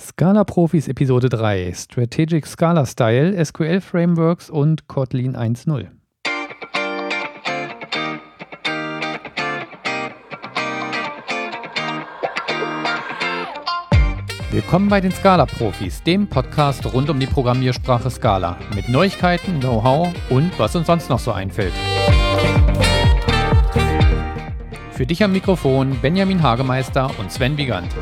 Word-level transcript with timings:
Scala 0.00 0.44
Profis 0.44 0.88
Episode 0.88 1.28
3 1.28 1.74
Strategic 1.74 2.46
Scala 2.46 2.86
Style, 2.86 3.44
SQL 3.44 3.82
Frameworks 3.82 4.48
und 4.48 4.88
Kotlin 4.88 5.36
1.0. 5.36 5.88
Willkommen 14.50 14.88
bei 14.88 15.02
den 15.02 15.12
Scala 15.12 15.44
Profis, 15.44 16.02
dem 16.02 16.26
Podcast 16.26 16.90
rund 16.94 17.10
um 17.10 17.20
die 17.20 17.26
Programmiersprache 17.26 18.08
Scala 18.08 18.56
mit 18.74 18.88
Neuigkeiten, 18.88 19.60
Know-how 19.60 20.08
und 20.30 20.58
was 20.58 20.74
uns 20.76 20.86
sonst 20.86 21.10
noch 21.10 21.18
so 21.18 21.32
einfällt. 21.32 21.74
Für 24.92 25.04
dich 25.04 25.22
am 25.22 25.32
Mikrofon 25.32 25.98
Benjamin 26.00 26.42
Hagemeister 26.42 27.10
und 27.18 27.30
Sven 27.30 27.58
Wiegand. 27.58 27.94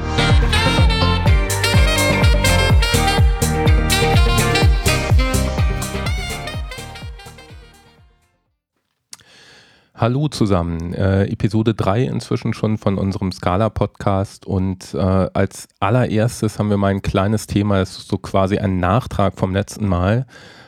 Hallo 10.00 10.28
zusammen, 10.28 10.94
äh, 10.94 11.24
Episode 11.24 11.74
3 11.74 12.04
inzwischen 12.04 12.54
schon 12.54 12.78
von 12.78 12.98
unserem 12.98 13.32
Scala-Podcast 13.32 14.46
und 14.46 14.94
äh, 14.94 14.98
als 14.98 15.66
allererstes 15.80 16.60
haben 16.60 16.70
wir 16.70 16.76
mal 16.76 16.92
ein 16.92 17.02
kleines 17.02 17.48
Thema, 17.48 17.78
das 17.80 17.98
ist 17.98 18.06
so 18.08 18.16
quasi 18.16 18.58
ein 18.58 18.78
Nachtrag 18.78 19.36
vom 19.36 19.52
letzten 19.52 19.88
Mal, 19.88 20.26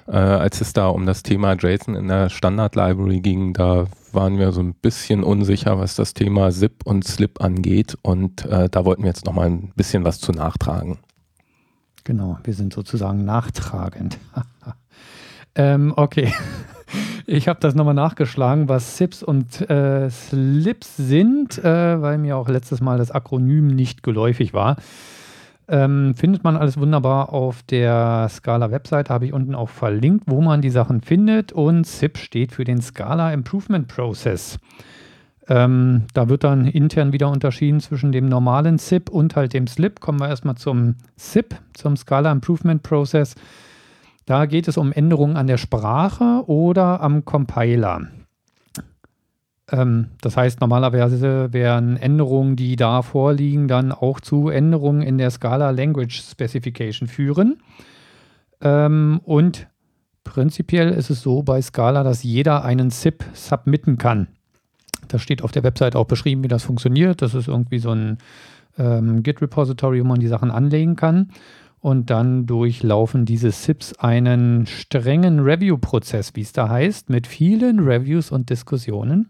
äh, 0.08 0.16
als 0.16 0.60
es 0.60 0.72
da 0.72 0.88
um 0.88 1.06
das 1.06 1.22
Thema 1.22 1.52
JSON 1.52 1.94
in 1.94 2.08
der 2.08 2.28
Standard-Library 2.28 3.20
ging, 3.20 3.52
da 3.52 3.86
waren 4.10 4.36
wir 4.36 4.50
so 4.50 4.62
ein 4.62 4.74
bisschen 4.74 5.22
unsicher, 5.22 5.78
was 5.78 5.94
das 5.94 6.12
Thema 6.12 6.50
ZIP 6.50 6.84
und 6.84 7.04
SLIP 7.04 7.40
angeht 7.40 7.96
und 8.02 8.44
äh, 8.46 8.68
da 8.68 8.84
wollten 8.84 9.04
wir 9.04 9.10
jetzt 9.10 9.26
nochmal 9.26 9.46
ein 9.46 9.72
bisschen 9.76 10.02
was 10.02 10.18
zu 10.18 10.32
nachtragen. 10.32 10.98
Genau, 12.02 12.36
wir 12.42 12.54
sind 12.54 12.72
sozusagen 12.72 13.24
nachtragend. 13.24 14.18
ähm, 15.54 15.92
okay. 15.94 16.32
Ich 17.26 17.48
habe 17.48 17.60
das 17.60 17.74
nochmal 17.74 17.94
nachgeschlagen, 17.94 18.68
was 18.68 18.96
SIPs 18.96 19.22
und 19.22 19.68
äh, 19.70 20.10
SLIPs 20.10 20.96
sind, 20.96 21.58
äh, 21.58 22.00
weil 22.00 22.18
mir 22.18 22.36
auch 22.36 22.48
letztes 22.48 22.80
Mal 22.80 22.98
das 22.98 23.10
Akronym 23.10 23.68
nicht 23.68 24.02
geläufig 24.02 24.52
war. 24.52 24.76
Ähm, 25.68 26.14
findet 26.16 26.42
man 26.42 26.56
alles 26.56 26.78
wunderbar 26.78 27.32
auf 27.32 27.62
der 27.62 28.26
Scala-Website, 28.28 29.08
habe 29.08 29.26
ich 29.26 29.32
unten 29.32 29.54
auch 29.54 29.68
verlinkt, 29.68 30.24
wo 30.26 30.40
man 30.40 30.62
die 30.62 30.70
Sachen 30.70 31.00
findet. 31.00 31.52
Und 31.52 31.86
SIP 31.86 32.18
steht 32.18 32.52
für 32.52 32.64
den 32.64 32.82
Scala 32.82 33.32
Improvement 33.32 33.86
Process. 33.86 34.58
Ähm, 35.48 36.06
da 36.12 36.28
wird 36.28 36.42
dann 36.42 36.66
intern 36.66 37.12
wieder 37.12 37.28
unterschieden 37.28 37.80
zwischen 37.80 38.10
dem 38.10 38.28
normalen 38.28 38.78
SIP 38.78 39.10
und 39.10 39.36
halt 39.36 39.52
dem 39.52 39.68
SLIP. 39.68 40.00
Kommen 40.00 40.18
wir 40.18 40.28
erstmal 40.28 40.56
zum 40.56 40.96
SIP, 41.16 41.54
zum 41.74 41.96
Scala 41.96 42.32
Improvement 42.32 42.82
Process. 42.82 43.36
Da 44.30 44.46
geht 44.46 44.68
es 44.68 44.76
um 44.76 44.92
Änderungen 44.92 45.36
an 45.36 45.48
der 45.48 45.56
Sprache 45.56 46.44
oder 46.46 47.00
am 47.00 47.24
Compiler. 47.24 48.02
Ähm, 49.72 50.10
das 50.20 50.36
heißt, 50.36 50.60
normalerweise 50.60 51.52
wären 51.52 51.96
Änderungen, 51.96 52.54
die 52.54 52.76
da 52.76 53.02
vorliegen, 53.02 53.66
dann 53.66 53.90
auch 53.90 54.20
zu 54.20 54.48
Änderungen 54.48 55.02
in 55.02 55.18
der 55.18 55.32
Scala 55.32 55.70
Language 55.70 56.22
Specification 56.22 57.08
führen. 57.08 57.60
Ähm, 58.60 59.20
und 59.24 59.66
prinzipiell 60.22 60.90
ist 60.90 61.10
es 61.10 61.22
so 61.22 61.42
bei 61.42 61.60
Scala, 61.60 62.04
dass 62.04 62.22
jeder 62.22 62.64
einen 62.64 62.90
SIP 62.90 63.24
submitten 63.32 63.98
kann. 63.98 64.28
Das 65.08 65.22
steht 65.22 65.42
auf 65.42 65.50
der 65.50 65.64
Website 65.64 65.96
auch 65.96 66.06
beschrieben, 66.06 66.44
wie 66.44 66.48
das 66.48 66.62
funktioniert. 66.62 67.20
Das 67.20 67.34
ist 67.34 67.48
irgendwie 67.48 67.80
so 67.80 67.90
ein 67.90 68.18
ähm, 68.78 69.24
Git-Repository, 69.24 70.04
wo 70.04 70.06
man 70.06 70.20
die 70.20 70.28
Sachen 70.28 70.52
anlegen 70.52 70.94
kann 70.94 71.32
und 71.80 72.10
dann 72.10 72.46
durchlaufen 72.46 73.24
diese 73.24 73.50
SIPs 73.50 73.94
einen 73.94 74.66
strengen 74.66 75.40
Review-Prozess, 75.40 76.32
wie 76.34 76.42
es 76.42 76.52
da 76.52 76.68
heißt, 76.68 77.08
mit 77.08 77.26
vielen 77.26 77.80
Reviews 77.80 78.30
und 78.30 78.50
Diskussionen. 78.50 79.28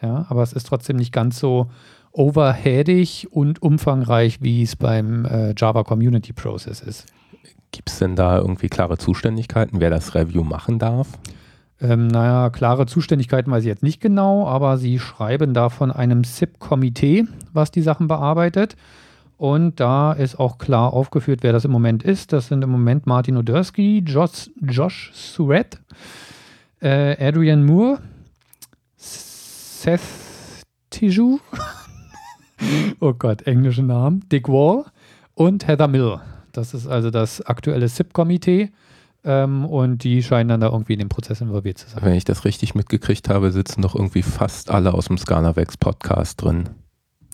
Ja, 0.00 0.26
aber 0.28 0.42
es 0.42 0.52
ist 0.52 0.66
trotzdem 0.66 0.96
nicht 0.96 1.12
ganz 1.12 1.38
so 1.38 1.70
overheadig 2.12 3.28
und 3.30 3.62
umfangreich, 3.62 4.42
wie 4.42 4.62
es 4.62 4.76
beim 4.76 5.24
äh, 5.24 5.54
Java 5.56 5.82
Community 5.82 6.32
Process 6.32 6.80
ist. 6.80 7.06
Gibt 7.70 7.88
es 7.88 7.98
denn 7.98 8.16
da 8.16 8.38
irgendwie 8.38 8.68
klare 8.68 8.98
Zuständigkeiten, 8.98 9.80
wer 9.80 9.90
das 9.90 10.14
Review 10.14 10.44
machen 10.44 10.78
darf? 10.78 11.08
Ähm, 11.80 12.06
naja, 12.06 12.50
klare 12.50 12.86
Zuständigkeiten 12.86 13.50
weiß 13.50 13.64
ich 13.64 13.68
jetzt 13.68 13.82
nicht 13.82 14.00
genau, 14.00 14.46
aber 14.46 14.76
sie 14.78 14.98
schreiben 14.98 15.54
da 15.54 15.68
von 15.68 15.90
einem 15.90 16.22
SIP-Komitee, 16.22 17.24
was 17.52 17.70
die 17.70 17.82
Sachen 17.82 18.06
bearbeitet. 18.08 18.76
Und 19.42 19.80
da 19.80 20.12
ist 20.12 20.38
auch 20.38 20.56
klar 20.58 20.92
aufgeführt, 20.92 21.40
wer 21.42 21.52
das 21.52 21.64
im 21.64 21.72
Moment 21.72 22.04
ist. 22.04 22.32
Das 22.32 22.46
sind 22.46 22.62
im 22.62 22.70
Moment 22.70 23.06
Martin 23.06 23.36
Odersky, 23.36 23.98
Josh, 24.06 24.48
Josh 24.60 25.10
Surratt, 25.12 25.80
äh, 26.80 27.16
Adrian 27.18 27.64
Moore, 27.64 27.98
Seth 28.94 30.00
Tiju, 30.90 31.40
oh 33.00 33.14
Gott, 33.14 33.42
englische 33.48 33.82
Namen, 33.82 34.28
Dick 34.30 34.46
Wall 34.46 34.84
und 35.34 35.66
Heather 35.66 35.88
Mill. 35.88 36.20
Das 36.52 36.72
ist 36.72 36.86
also 36.86 37.10
das 37.10 37.42
aktuelle 37.42 37.88
SIP-Komitee. 37.88 38.70
Ähm, 39.24 39.64
und 39.64 40.04
die 40.04 40.22
scheinen 40.22 40.50
dann 40.50 40.60
da 40.60 40.68
irgendwie 40.68 40.92
in 40.92 41.00
dem 41.00 41.08
Prozess 41.08 41.40
involviert 41.40 41.78
zu 41.78 41.88
sein. 41.88 42.04
Wenn 42.04 42.14
ich 42.14 42.24
das 42.24 42.44
richtig 42.44 42.76
mitgekriegt 42.76 43.28
habe, 43.28 43.50
sitzen 43.50 43.82
doch 43.82 43.96
irgendwie 43.96 44.22
fast 44.22 44.70
alle 44.70 44.94
aus 44.94 45.06
dem 45.06 45.18
Scalavex 45.18 45.78
Podcast 45.78 46.42
drin. 46.42 46.68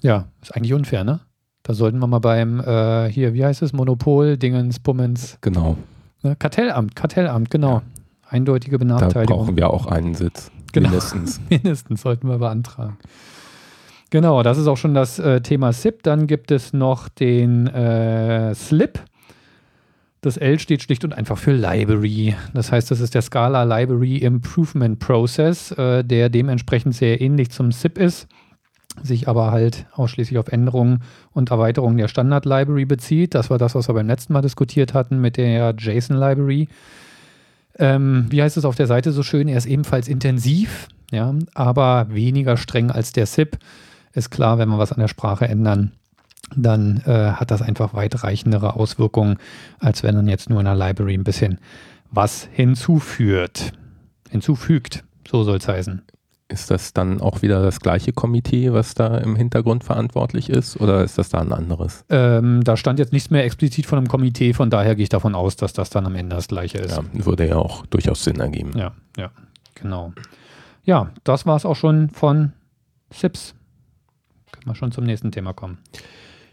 Ja, 0.01 0.29
ist 0.41 0.57
eigentlich 0.57 0.73
unfair, 0.73 1.05
ne? 1.05 1.21
Da 1.69 1.75
sollten 1.75 1.99
wir 1.99 2.07
mal 2.07 2.19
beim, 2.19 2.61
äh, 2.61 3.11
hier, 3.11 3.35
wie 3.35 3.45
heißt 3.45 3.61
es, 3.61 3.75
Monopol, 3.75 4.39
Dingens, 4.39 4.79
Bummens. 4.79 5.37
Genau. 5.43 5.77
Ne? 6.23 6.35
Kartellamt, 6.35 6.97
Kartellamt, 6.97 7.51
genau. 7.51 7.73
Ja. 7.75 7.83
Eindeutige 8.31 8.79
Benachteiligung. 8.79 9.27
Da 9.27 9.35
brauchen 9.35 9.57
wir 9.59 9.69
auch 9.69 9.85
einen 9.85 10.15
Sitz. 10.15 10.51
Genau. 10.73 10.89
Mindestens. 10.89 11.43
Mindestens 11.51 12.01
sollten 12.01 12.27
wir 12.27 12.39
beantragen. 12.39 12.97
Genau, 14.09 14.43
das 14.43 14.57
ist 14.57 14.67
auch 14.67 14.79
schon 14.79 14.95
das 14.95 15.19
äh, 15.19 15.43
Thema 15.43 15.75
SIP. 15.75 16.03
Dann 16.05 16.27
gibt 16.27 16.53
es 16.53 16.73
noch 16.73 17.11
den 17.11 17.67
äh, 17.67 18.55
SLIP. 18.55 19.01
Das 20.23 20.39
L 20.39 20.59
steht 20.59 20.83
schlicht 20.83 21.05
und 21.05 21.13
einfach 21.13 21.37
für 21.37 21.53
Library. 21.53 22.35
Das 22.55 22.73
heißt, 22.73 22.91
das 22.91 23.01
ist 23.01 23.15
der 23.15 23.21
Scala 23.21 23.65
Library 23.65 24.17
Improvement 24.17 25.01
Process, 25.01 25.73
äh, 25.73 26.03
der 26.03 26.31
dementsprechend 26.31 26.95
sehr 26.95 27.21
ähnlich 27.21 27.51
zum 27.51 27.73
SIP 27.73 27.99
ist 27.99 28.27
sich 29.03 29.29
aber 29.29 29.51
halt 29.51 29.87
ausschließlich 29.93 30.39
auf 30.39 30.49
Änderungen 30.49 31.03
und 31.33 31.51
Erweiterungen 31.51 31.99
der 31.99 32.09
Standard-Library 32.09 32.85
bezieht. 32.85 33.35
Das 33.35 33.51
war 33.51 33.59
das, 33.59 33.75
was 33.75 33.89
wir 33.89 33.95
beim 33.95 34.07
letzten 34.07 34.33
Mal 34.33 34.43
diskutiert 34.43 34.95
hatten 34.95 35.21
mit 35.21 35.37
der 35.37 35.75
JSON-Library. 35.77 36.69
Ähm, 37.79 38.27
wie 38.31 38.43
heißt 38.43 38.57
es 38.57 38.65
auf 38.65 38.75
der 38.75 38.87
Seite 38.87 39.13
so 39.13 39.23
schön? 39.23 39.49
Er 39.49 39.59
ist 39.59 39.67
ebenfalls 39.67 40.09
intensiv, 40.09 40.89
ja, 41.11 41.35
aber 41.55 42.07
weniger 42.11 42.57
streng 42.57 42.91
als 42.91 43.13
der 43.13 43.27
SIP. 43.27 43.59
Ist 44.13 44.31
klar, 44.31 44.59
wenn 44.59 44.69
wir 44.69 44.79
was 44.79 44.93
an 44.93 45.01
der 45.01 45.09
Sprache 45.09 45.47
ändern, 45.47 45.93
dann 46.57 47.03
äh, 47.07 47.33
hat 47.33 47.51
das 47.51 47.63
einfach 47.63 47.95
weitreichendere 47.95 48.75
Auswirkungen, 48.75 49.37
als 49.79 50.03
wenn 50.03 50.17
man 50.17 50.29
jetzt 50.29 50.51
nur 50.51 50.61
in 50.61 50.65
der 50.65 50.75
Library 50.75 51.15
ein 51.15 51.25
bisschen 51.25 51.59
was 52.11 52.49
hinzuführt. 52.53 53.73
Hinzufügt, 54.31 55.05
so 55.29 55.45
soll 55.45 55.59
es 55.59 55.69
heißen. 55.69 56.03
Ist 56.51 56.71
das 56.71 56.95
dann 56.95 57.21
auch 57.21 57.43
wieder 57.43 57.63
das 57.63 57.79
gleiche 57.81 58.15
Komitee, 58.15 58.73
was 58.73 58.95
da 58.95 59.19
im 59.19 59.37
Hintergrund 59.37 59.85
verantwortlich 59.85 60.49
ist, 60.49 60.81
oder 60.81 61.05
ist 61.05 61.19
das 61.19 61.29
da 61.29 61.41
ein 61.41 61.53
anderes? 61.53 62.07
Ähm, 62.09 62.65
da 62.65 62.79
stand 62.79 62.99
jetzt 62.99 63.13
nichts 63.13 63.29
mehr 63.29 63.45
explizit 63.45 63.85
von 63.85 63.99
einem 63.99 64.09
Komitee, 64.09 64.55
von 64.55 64.71
daher 64.71 64.95
gehe 64.95 65.03
ich 65.03 65.11
davon 65.11 65.35
aus, 65.35 65.57
dass 65.57 65.75
das 65.75 65.91
dann 65.91 66.07
am 66.07 66.15
Ende 66.15 66.37
das 66.37 66.49
gleiche 66.49 66.79
ist. 66.79 66.97
Ja, 66.97 67.05
würde 67.13 67.47
ja 67.47 67.57
auch 67.57 67.85
durchaus 67.87 68.25
Sinn 68.25 68.41
ergeben. 68.41 68.73
Ja, 68.79 68.93
ja, 69.19 69.31
genau. 69.75 70.15
Ja, 70.85 71.11
das 71.23 71.45
war 71.45 71.57
es 71.57 71.67
auch 71.67 71.77
schon 71.77 72.09
von 72.09 72.55
SIPS. 73.11 73.55
Können 74.51 74.67
wir 74.67 74.75
schon 74.75 74.91
zum 74.91 75.05
nächsten 75.05 75.31
Thema 75.31 75.53
kommen. 75.53 75.77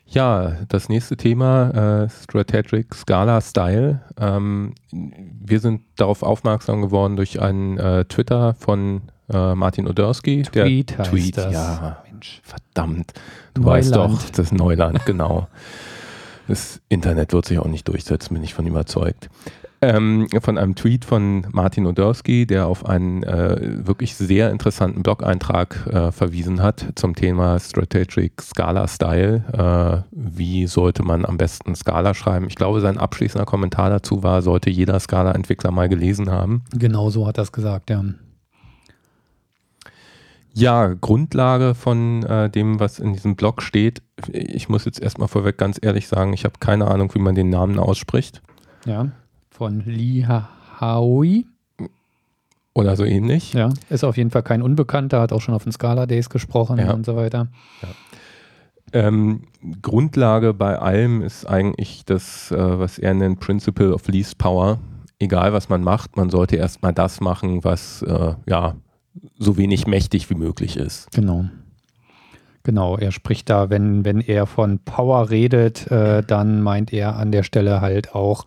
Ja, 0.08 0.58
das 0.68 0.90
nächste 0.90 1.16
Thema, 1.16 2.04
äh, 2.04 2.10
Strategic 2.10 2.94
Scala 2.94 3.40
Style. 3.40 4.02
Ähm, 4.20 4.76
wir 4.92 5.62
sind 5.62 5.84
darauf 5.96 6.22
aufmerksam 6.22 6.82
geworden 6.82 7.16
durch 7.16 7.42
einen 7.42 7.78
äh, 7.78 8.04
Twitter 8.04 8.56
von 8.56 9.04
äh, 9.32 9.56
Martin 9.56 9.88
Odersky. 9.88 10.44
Tweet 10.44 10.92
der 10.92 10.98
heißt 11.00 11.10
Tweet, 11.12 11.38
das. 11.38 11.54
ja, 11.54 11.98
Mensch, 12.10 12.42
verdammt. 12.44 13.14
Du 13.54 13.62
Neuland. 13.62 13.78
weißt 13.86 13.96
doch, 13.96 14.30
das 14.32 14.52
Neuland, 14.52 15.06
genau. 15.06 15.48
Das 16.48 16.80
Internet 16.90 17.34
wird 17.34 17.46
sich 17.46 17.58
auch 17.60 17.66
nicht 17.68 17.88
durchsetzen, 17.88 18.34
bin 18.36 18.44
ich 18.44 18.54
von 18.54 18.68
überzeugt. 18.68 19.30
Ähm, 19.82 20.28
von 20.42 20.58
einem 20.58 20.74
Tweet 20.76 21.06
von 21.06 21.46
Martin 21.52 21.86
Odersky, 21.86 22.48
der 22.48 22.66
auf 22.68 22.86
einen 22.86 23.24
äh, 23.24 23.86
wirklich 23.86 24.16
sehr 24.16 24.50
interessanten 24.50 25.04
Blog-Eintrag 25.04 25.88
äh, 25.88 26.12
verwiesen 26.12 26.64
hat 26.64 26.86
zum 26.96 27.14
Thema 27.14 27.60
Strategic 27.60 28.42
Scala 28.42 28.88
Style. 28.88 29.44
Äh, 29.54 30.10
wie 30.12 30.66
sollte 30.68 31.04
man 31.04 31.26
am 31.26 31.38
besten 31.38 31.76
Scala 31.76 32.14
schreiben? 32.14 32.48
Ich 32.48 32.56
glaube, 32.56 32.80
sein 32.80 32.98
abschließender 32.98 33.46
Kommentar 33.46 33.90
dazu 33.90 34.24
war, 34.24 34.42
sollte 34.42 34.70
jeder 34.70 35.00
Scala-Entwickler 35.00 35.72
mal 35.72 35.90
gelesen 35.90 36.32
haben. 36.32 36.64
Genau 36.74 37.10
so 37.10 37.28
hat 37.28 37.38
er 37.38 37.44
es 37.44 37.52
gesagt, 37.52 37.90
ja. 37.90 38.04
Ja, 40.58 40.94
Grundlage 40.94 41.76
von 41.76 42.24
äh, 42.24 42.50
dem, 42.50 42.80
was 42.80 43.00
in 43.00 43.12
diesem 43.12 43.36
Blog 43.36 43.62
steht. 43.62 44.02
Ich 44.32 44.70
muss 44.70 44.86
jetzt 44.86 45.02
erstmal 45.02 45.28
vorweg 45.28 45.58
ganz 45.58 45.78
ehrlich 45.82 46.08
sagen, 46.08 46.32
ich 46.32 46.46
habe 46.46 46.56
keine 46.60 46.88
Ahnung, 46.88 47.14
wie 47.14 47.20
man 47.20 47.36
den 47.36 47.50
Namen 47.50 47.78
ausspricht. 47.78 48.42
Ja, 48.86 49.12
von 49.50 49.84
Lee 49.86 50.26
Howie. 50.80 51.46
Oder 52.74 52.96
so 52.96 53.04
ähnlich. 53.04 53.54
Ja, 53.54 53.70
ist 53.90 54.06
auf 54.06 54.16
jeden 54.16 54.32
Fall 54.32 54.44
kein 54.44 54.62
Unbekannter, 54.62 55.20
hat 55.20 55.34
auch 55.34 55.42
schon 55.42 55.54
auf 55.54 55.64
den 55.64 55.74
Scala 55.74 56.06
Days 56.06 56.30
gesprochen 56.30 56.78
ja. 56.78 56.94
und 56.94 57.06
so 57.06 57.18
weiter. 57.18 57.48
Ja. 57.82 57.90
Ähm, 58.94 59.48
Grundlage 59.82 60.54
bei 60.54 60.80
allem 60.80 61.22
ist 61.22 61.46
eigentlich 61.46 62.06
das, 62.06 62.52
äh, 62.52 62.80
was 62.80 62.98
er 62.98 63.14
nennt, 63.14 63.42
Principle 63.42 63.94
of 63.94 64.08
Least 64.08 64.38
Power. 64.38 64.80
Egal, 65.20 65.52
was 65.52 65.68
man 65.68 65.84
macht, 65.84 66.16
man 66.16 66.30
sollte 66.30 66.56
erstmal 66.56 66.94
das 66.94 67.20
machen, 67.20 67.64
was 67.64 68.02
äh, 68.04 68.36
ja 68.46 68.76
so 69.38 69.58
wenig 69.58 69.88
mächtig 69.88 70.30
wie 70.30 70.36
möglich 70.36 70.78
ist. 70.78 71.12
Genau. 71.12 71.46
Genau, 72.64 72.98
er 72.98 73.12
spricht 73.12 73.50
da, 73.50 73.70
wenn, 73.70 74.06
wenn 74.06 74.22
er 74.22 74.48
von 74.48 74.80
Power 74.80 75.30
redet, 75.30 75.90
äh, 75.92 76.24
dann 76.24 76.64
meint 76.64 76.92
er 76.92 77.16
an 77.16 77.32
der 77.32 77.44
Stelle 77.44 77.80
halt 77.80 78.16
auch 78.16 78.46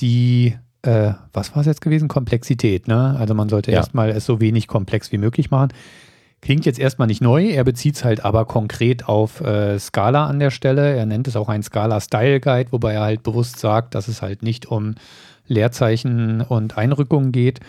die, 0.00 0.56
äh, 0.80 1.12
was 1.34 1.54
war 1.54 1.60
es 1.60 1.66
jetzt 1.66 1.82
gewesen? 1.82 2.08
Komplexität, 2.08 2.88
ne? 2.88 3.14
Also 3.18 3.34
man 3.34 3.50
sollte 3.50 3.70
ja. 3.70 3.78
erstmal 3.78 4.08
es 4.10 4.24
so 4.24 4.40
wenig 4.40 4.66
komplex 4.66 5.12
wie 5.12 5.18
möglich 5.18 5.50
machen. 5.50 5.74
Klingt 6.40 6.64
jetzt 6.64 6.78
erstmal 6.78 7.06
nicht 7.06 7.20
neu, 7.20 7.48
er 7.48 7.64
bezieht 7.64 7.96
es 7.96 8.04
halt 8.04 8.24
aber 8.24 8.46
konkret 8.46 9.08
auf 9.08 9.42
äh, 9.42 9.78
Scala 9.78 10.26
an 10.26 10.38
der 10.38 10.50
Stelle. 10.50 10.94
Er 10.94 11.04
nennt 11.04 11.28
es 11.28 11.36
auch 11.36 11.48
ein 11.50 11.62
Scala 11.62 12.00
Style 12.00 12.40
Guide, 12.40 12.72
wobei 12.72 12.94
er 12.94 13.02
halt 13.02 13.22
bewusst 13.22 13.58
sagt, 13.58 13.94
dass 13.94 14.08
es 14.08 14.22
halt 14.22 14.42
nicht 14.42 14.66
um 14.66 14.94
Leerzeichen 15.46 16.40
und 16.40 16.78
Einrückungen 16.78 17.30
geht, 17.30 17.60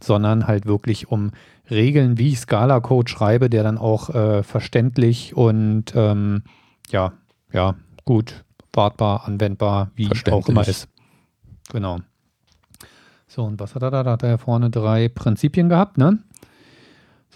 sondern 0.00 0.46
halt 0.46 0.66
wirklich 0.66 1.08
um 1.08 1.32
Regeln, 1.70 2.18
wie 2.18 2.28
ich 2.28 2.40
Scala-Code 2.40 3.10
schreibe, 3.10 3.48
der 3.48 3.62
dann 3.62 3.78
auch 3.78 4.10
äh, 4.10 4.42
verständlich 4.42 5.36
und 5.36 5.94
ähm, 5.94 6.42
ja, 6.90 7.12
ja, 7.52 7.74
gut, 8.04 8.44
wartbar, 8.72 9.26
anwendbar, 9.26 9.90
wie 9.94 10.10
auch 10.30 10.48
immer 10.48 10.66
ist. 10.66 10.88
Genau. 11.72 11.98
So, 13.26 13.44
und 13.44 13.58
was 13.58 13.74
hat 13.74 13.82
er 13.82 13.90
da? 13.90 14.02
Da 14.02 14.12
hat 14.12 14.22
er 14.22 14.30
ja 14.30 14.38
vorne 14.38 14.70
drei 14.70 15.08
Prinzipien 15.08 15.68
gehabt, 15.68 15.98
ne? 15.98 16.18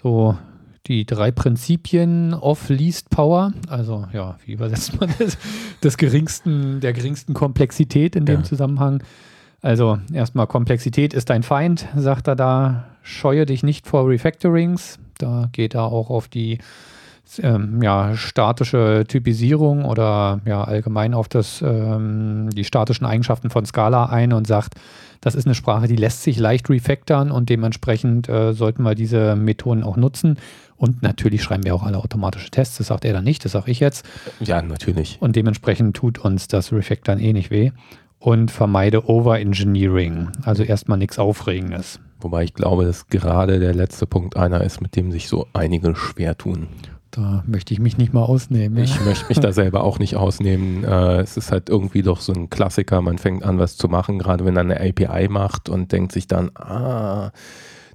So, 0.01 0.37
die 0.85 1.05
drei 1.05 1.31
Prinzipien 1.31 2.33
of 2.33 2.69
least 2.69 3.09
power, 3.09 3.53
also 3.67 4.07
ja, 4.13 4.37
wie 4.45 4.53
übersetzt 4.53 4.99
man 4.99 5.13
das? 5.19 5.37
Des 5.83 5.97
geringsten, 5.97 6.79
der 6.79 6.93
geringsten 6.93 7.33
Komplexität 7.33 8.15
in 8.15 8.25
dem 8.25 8.41
ja. 8.41 8.43
Zusammenhang. 8.43 9.03
Also 9.61 9.99
erstmal 10.13 10.47
Komplexität 10.47 11.13
ist 11.13 11.29
dein 11.29 11.43
Feind, 11.43 11.87
sagt 11.95 12.27
er 12.27 12.35
da. 12.35 12.85
Scheue 13.01 13.45
dich 13.45 13.63
nicht 13.63 13.87
vor 13.87 14.07
Refactorings. 14.07 14.99
Da 15.17 15.49
geht 15.51 15.75
er 15.75 15.83
auch 15.83 16.09
auf 16.09 16.27
die 16.27 16.59
ähm, 17.37 17.81
ja, 17.81 18.15
statische 18.15 19.03
Typisierung 19.07 19.85
oder 19.85 20.41
ja, 20.45 20.63
allgemein 20.63 21.13
auf 21.13 21.27
das, 21.27 21.61
ähm, 21.61 22.49
die 22.51 22.63
statischen 22.63 23.05
Eigenschaften 23.05 23.49
von 23.49 23.65
Scala 23.65 24.05
ein 24.05 24.33
und 24.33 24.47
sagt, 24.47 24.75
das 25.21 25.35
ist 25.35 25.45
eine 25.45 25.55
Sprache, 25.55 25.87
die 25.87 25.97
lässt 25.97 26.23
sich 26.23 26.39
leicht 26.39 26.69
refactoren 26.69 27.29
und 27.29 27.49
dementsprechend 27.49 28.29
äh, 28.29 28.53
sollten 28.53 28.83
wir 28.83 28.95
diese 28.95 29.35
Methoden 29.35 29.83
auch 29.83 29.97
nutzen. 29.97 30.37
Und 30.77 31.03
natürlich 31.03 31.43
schreiben 31.43 31.65
wir 31.65 31.75
auch 31.75 31.83
alle 31.83 31.97
automatische 31.97 32.49
Tests. 32.49 32.77
Das 32.77 32.87
sagt 32.87 33.03
er 33.03 33.11
dann 33.11 33.25
nicht, 33.25 33.43
das 33.43 33.51
sage 33.51 33.69
ich 33.69 33.81
jetzt. 33.81 34.05
Ja, 34.39 34.61
natürlich. 34.61 35.17
Und 35.19 35.35
dementsprechend 35.35 35.97
tut 35.97 36.19
uns 36.19 36.47
das 36.47 36.71
Refactoren 36.71 37.19
eh 37.19 37.33
nicht 37.33 37.51
weh 37.51 37.71
und 38.17 38.49
vermeide 38.49 39.09
Overengineering. 39.09 40.29
Also 40.43 40.63
erstmal 40.63 40.97
nichts 40.97 41.19
Aufregendes. 41.19 41.99
Wobei 42.21 42.43
ich 42.43 42.53
glaube, 42.53 42.85
dass 42.85 43.07
gerade 43.07 43.59
der 43.59 43.73
letzte 43.73 44.05
Punkt 44.05 44.35
einer 44.35 44.61
ist, 44.61 44.81
mit 44.81 44.95
dem 44.95 45.11
sich 45.11 45.29
so 45.29 45.47
einige 45.53 45.95
schwer 45.95 46.37
tun. 46.37 46.67
Da 47.11 47.43
möchte 47.47 47.73
ich 47.73 47.79
mich 47.79 47.97
nicht 47.97 48.13
mal 48.13 48.23
ausnehmen. 48.23 48.77
Ich 48.83 48.95
ja. 48.95 49.01
möchte 49.03 49.25
mich 49.29 49.39
da 49.39 49.51
selber 49.51 49.83
auch 49.83 49.97
nicht 49.97 50.15
ausnehmen. 50.15 50.83
Äh, 50.83 51.21
es 51.21 51.37
ist 51.37 51.51
halt 51.51 51.69
irgendwie 51.69 52.03
doch 52.03 52.21
so 52.21 52.33
ein 52.33 52.49
Klassiker. 52.49 53.01
Man 53.01 53.17
fängt 53.17 53.43
an, 53.43 53.57
was 53.57 53.77
zu 53.77 53.87
machen, 53.87 54.19
gerade 54.19 54.45
wenn 54.45 54.55
er 54.55 54.61
eine 54.61 54.79
API 54.79 55.27
macht 55.27 55.69
und 55.69 55.91
denkt 55.91 56.11
sich 56.11 56.27
dann, 56.27 56.51
ah, 56.55 57.31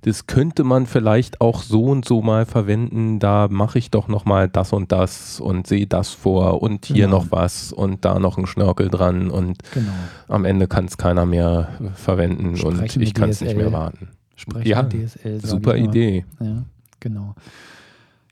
das 0.04 0.26
könnte 0.26 0.64
man 0.64 0.84
vielleicht 0.84 1.40
auch 1.40 1.62
so 1.62 1.84
und 1.84 2.04
so 2.04 2.20
mal 2.20 2.44
verwenden, 2.44 3.20
da 3.20 3.48
mache 3.50 3.78
ich 3.78 3.90
doch 3.90 4.06
nochmal 4.06 4.50
das 4.50 4.74
und 4.74 4.92
das 4.92 5.40
und 5.40 5.66
sehe 5.66 5.86
das 5.86 6.10
vor 6.10 6.60
und 6.62 6.84
hier 6.84 7.06
genau. 7.06 7.18
noch 7.18 7.26
was 7.30 7.72
und 7.72 8.04
da 8.04 8.18
noch 8.18 8.36
ein 8.36 8.46
Schnörkel 8.46 8.90
dran 8.90 9.30
und 9.30 9.58
genau. 9.72 9.92
am 10.28 10.44
Ende 10.44 10.68
kann 10.68 10.84
es 10.84 10.98
keiner 10.98 11.24
mehr 11.24 11.68
verwenden 11.94 12.54
Sprechen 12.58 13.00
und 13.00 13.02
ich 13.02 13.14
kann 13.14 13.30
es 13.30 13.40
nicht 13.40 13.56
mehr 13.56 13.72
warten. 13.72 14.08
Sprechen 14.36 14.68
ja, 14.68 14.82
DSL, 14.82 15.40
super 15.40 15.74
Idee. 15.74 16.26
Ja, 16.38 16.64
genau. 17.00 17.34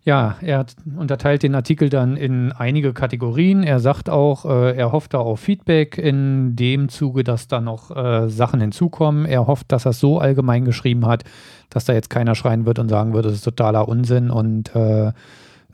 Ja, 0.04 0.36
er 0.40 0.66
unterteilt 0.96 1.44
den 1.44 1.54
Artikel 1.54 1.88
dann 1.88 2.16
in 2.16 2.50
einige 2.50 2.92
Kategorien. 2.92 3.62
Er 3.62 3.78
sagt 3.78 4.10
auch, 4.10 4.44
äh, 4.44 4.76
er 4.76 4.90
hofft 4.90 5.14
da 5.14 5.18
auf 5.18 5.38
Feedback 5.38 5.96
in 5.96 6.56
dem 6.56 6.88
Zuge, 6.88 7.22
dass 7.22 7.46
da 7.46 7.60
noch 7.60 7.94
äh, 7.94 8.28
Sachen 8.28 8.60
hinzukommen. 8.60 9.26
Er 9.26 9.46
hofft, 9.46 9.70
dass 9.70 9.86
er 9.86 9.90
es 9.90 10.00
so 10.00 10.18
allgemein 10.18 10.64
geschrieben 10.64 11.06
hat, 11.06 11.22
dass 11.70 11.84
da 11.84 11.92
jetzt 11.92 12.10
keiner 12.10 12.34
schreien 12.34 12.66
wird 12.66 12.80
und 12.80 12.88
sagen 12.88 13.12
wird, 13.12 13.26
das 13.26 13.34
ist 13.34 13.42
totaler 13.42 13.86
Unsinn 13.86 14.30
und 14.30 14.74
äh, 14.74 15.12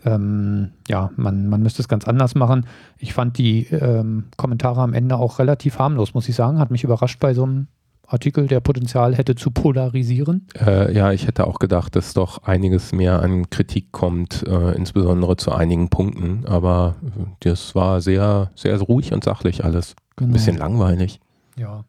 ähm, 0.05 0.73
ja, 0.89 1.11
man, 1.17 1.49
man 1.49 1.63
müsste 1.63 1.81
es 1.81 1.89
ganz 1.89 2.07
anders 2.07 2.35
machen. 2.35 2.67
Ich 2.99 3.15
fand 3.15 3.39
die 3.39 3.67
ähm, 3.69 4.27
Kommentare 4.37 4.83
am 4.83 4.93
Ende 4.93 5.17
auch 5.17 5.39
relativ 5.39 5.79
harmlos, 5.79 6.13
muss 6.13 6.29
ich 6.29 6.35
sagen. 6.37 6.59
Hat 6.59 6.71
mich 6.71 6.85
überrascht 6.85 7.19
bei 7.19 7.33
so 7.33 7.45
einem 7.45 7.69
Artikel, 8.11 8.47
der 8.47 8.61
Potenzial 8.61 9.15
hätte 9.15 9.35
zu 9.35 9.51
polarisieren? 9.51 10.47
Äh, 10.59 10.95
ja, 10.95 11.13
ich 11.13 11.27
hätte 11.27 11.47
auch 11.47 11.59
gedacht, 11.59 11.95
dass 11.95 12.15
doch 12.15 12.43
einiges 12.43 12.93
mehr 12.93 13.23
an 13.23 13.51
Kritik 13.51 13.93
kommt, 13.93 14.47
äh, 14.49 14.73
insbesondere 14.73 15.37
zu 15.37 15.53
einigen 15.53 15.91
Punkten. 15.91 16.47
Aber 16.47 16.97
das 17.41 17.75
war 17.75 18.01
sehr, 18.01 18.51
sehr 18.55 18.81
ruhig 18.81 19.13
und 19.13 19.25
sachlich 19.25 19.63
alles. 19.63 19.95
Genau. 20.17 20.31
Ein 20.31 20.33
bisschen 20.33 20.57
langweilig. 20.57 21.21
Ja. 21.57 21.85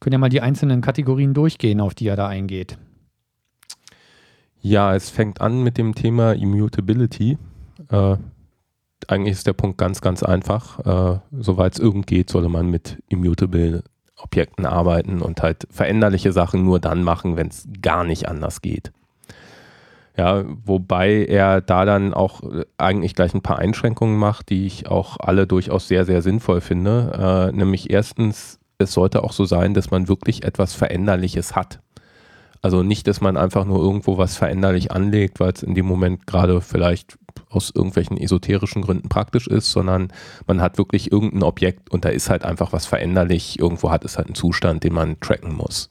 Können 0.00 0.14
ja 0.14 0.18
mal 0.18 0.30
die 0.30 0.40
einzelnen 0.40 0.80
Kategorien 0.80 1.34
durchgehen, 1.34 1.80
auf 1.80 1.94
die 1.94 2.08
er 2.08 2.16
da 2.16 2.28
eingeht. 2.28 2.78
Ja, 4.62 4.94
es 4.94 5.10
fängt 5.10 5.40
an 5.40 5.62
mit 5.62 5.76
dem 5.76 5.94
Thema 5.94 6.32
Immutability. 6.32 7.36
Äh, 7.90 8.16
eigentlich 9.08 9.32
ist 9.32 9.46
der 9.46 9.52
Punkt 9.52 9.76
ganz, 9.76 10.00
ganz 10.00 10.22
einfach. 10.22 10.78
Äh, 11.14 11.20
Soweit 11.32 11.74
es 11.74 11.78
irgend 11.78 12.06
geht, 12.06 12.30
solle 12.30 12.48
man 12.48 12.68
mit 12.68 13.02
Immutable 13.08 13.84
Objekten 14.22 14.66
arbeiten 14.66 15.20
und 15.20 15.42
halt 15.42 15.66
veränderliche 15.70 16.32
Sachen 16.32 16.64
nur 16.64 16.80
dann 16.80 17.02
machen, 17.02 17.36
wenn 17.36 17.48
es 17.48 17.68
gar 17.82 18.04
nicht 18.04 18.28
anders 18.28 18.62
geht. 18.62 18.92
Ja, 20.16 20.44
wobei 20.64 21.24
er 21.24 21.62
da 21.62 21.86
dann 21.86 22.12
auch 22.12 22.42
äh, 22.42 22.64
eigentlich 22.76 23.14
gleich 23.14 23.32
ein 23.32 23.40
paar 23.40 23.58
Einschränkungen 23.58 24.18
macht, 24.18 24.50
die 24.50 24.66
ich 24.66 24.86
auch 24.88 25.16
alle 25.18 25.46
durchaus 25.46 25.88
sehr, 25.88 26.04
sehr 26.04 26.20
sinnvoll 26.20 26.60
finde. 26.60 27.50
Äh, 27.50 27.56
nämlich 27.56 27.90
erstens, 27.90 28.58
es 28.76 28.92
sollte 28.92 29.24
auch 29.24 29.32
so 29.32 29.46
sein, 29.46 29.72
dass 29.72 29.90
man 29.90 30.08
wirklich 30.08 30.44
etwas 30.44 30.74
Veränderliches 30.74 31.56
hat. 31.56 31.80
Also 32.60 32.82
nicht, 32.82 33.08
dass 33.08 33.20
man 33.20 33.36
einfach 33.36 33.64
nur 33.64 33.80
irgendwo 33.80 34.18
was 34.18 34.36
veränderlich 34.36 34.92
anlegt, 34.92 35.40
weil 35.40 35.52
es 35.52 35.62
in 35.62 35.74
dem 35.74 35.86
Moment 35.86 36.26
gerade 36.26 36.60
vielleicht 36.60 37.16
aus 37.48 37.70
irgendwelchen 37.74 38.16
esoterischen 38.16 38.82
Gründen 38.82 39.08
praktisch 39.08 39.46
ist, 39.46 39.70
sondern 39.70 40.12
man 40.46 40.60
hat 40.60 40.78
wirklich 40.78 41.12
irgendein 41.12 41.42
Objekt 41.42 41.90
und 41.90 42.04
da 42.04 42.08
ist 42.08 42.30
halt 42.30 42.44
einfach 42.44 42.72
was 42.72 42.86
veränderlich. 42.86 43.58
Irgendwo 43.58 43.90
hat 43.90 44.04
es 44.04 44.16
halt 44.16 44.28
einen 44.28 44.34
Zustand, 44.34 44.84
den 44.84 44.94
man 44.94 45.20
tracken 45.20 45.54
muss. 45.54 45.90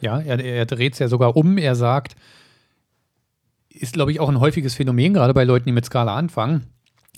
Ja, 0.00 0.20
er, 0.20 0.42
er 0.42 0.66
dreht 0.66 0.94
es 0.94 0.98
ja 0.98 1.08
sogar 1.08 1.36
um. 1.36 1.58
Er 1.58 1.74
sagt, 1.74 2.16
ist, 3.68 3.94
glaube 3.94 4.12
ich, 4.12 4.20
auch 4.20 4.28
ein 4.28 4.40
häufiges 4.40 4.74
Phänomen, 4.74 5.14
gerade 5.14 5.34
bei 5.34 5.44
Leuten, 5.44 5.66
die 5.66 5.72
mit 5.72 5.84
Skala 5.84 6.14
anfangen. 6.14 6.66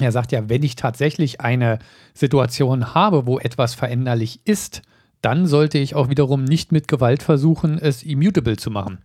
Er 0.00 0.12
sagt 0.12 0.32
ja, 0.32 0.48
wenn 0.48 0.62
ich 0.62 0.76
tatsächlich 0.76 1.40
eine 1.40 1.78
Situation 2.14 2.94
habe, 2.94 3.26
wo 3.26 3.38
etwas 3.38 3.74
veränderlich 3.74 4.40
ist, 4.44 4.82
dann 5.22 5.46
sollte 5.46 5.78
ich 5.78 5.96
auch 5.96 6.08
wiederum 6.08 6.44
nicht 6.44 6.70
mit 6.70 6.86
Gewalt 6.86 7.22
versuchen, 7.22 7.78
es 7.78 8.04
immutable 8.04 8.56
zu 8.56 8.70
machen. 8.70 8.98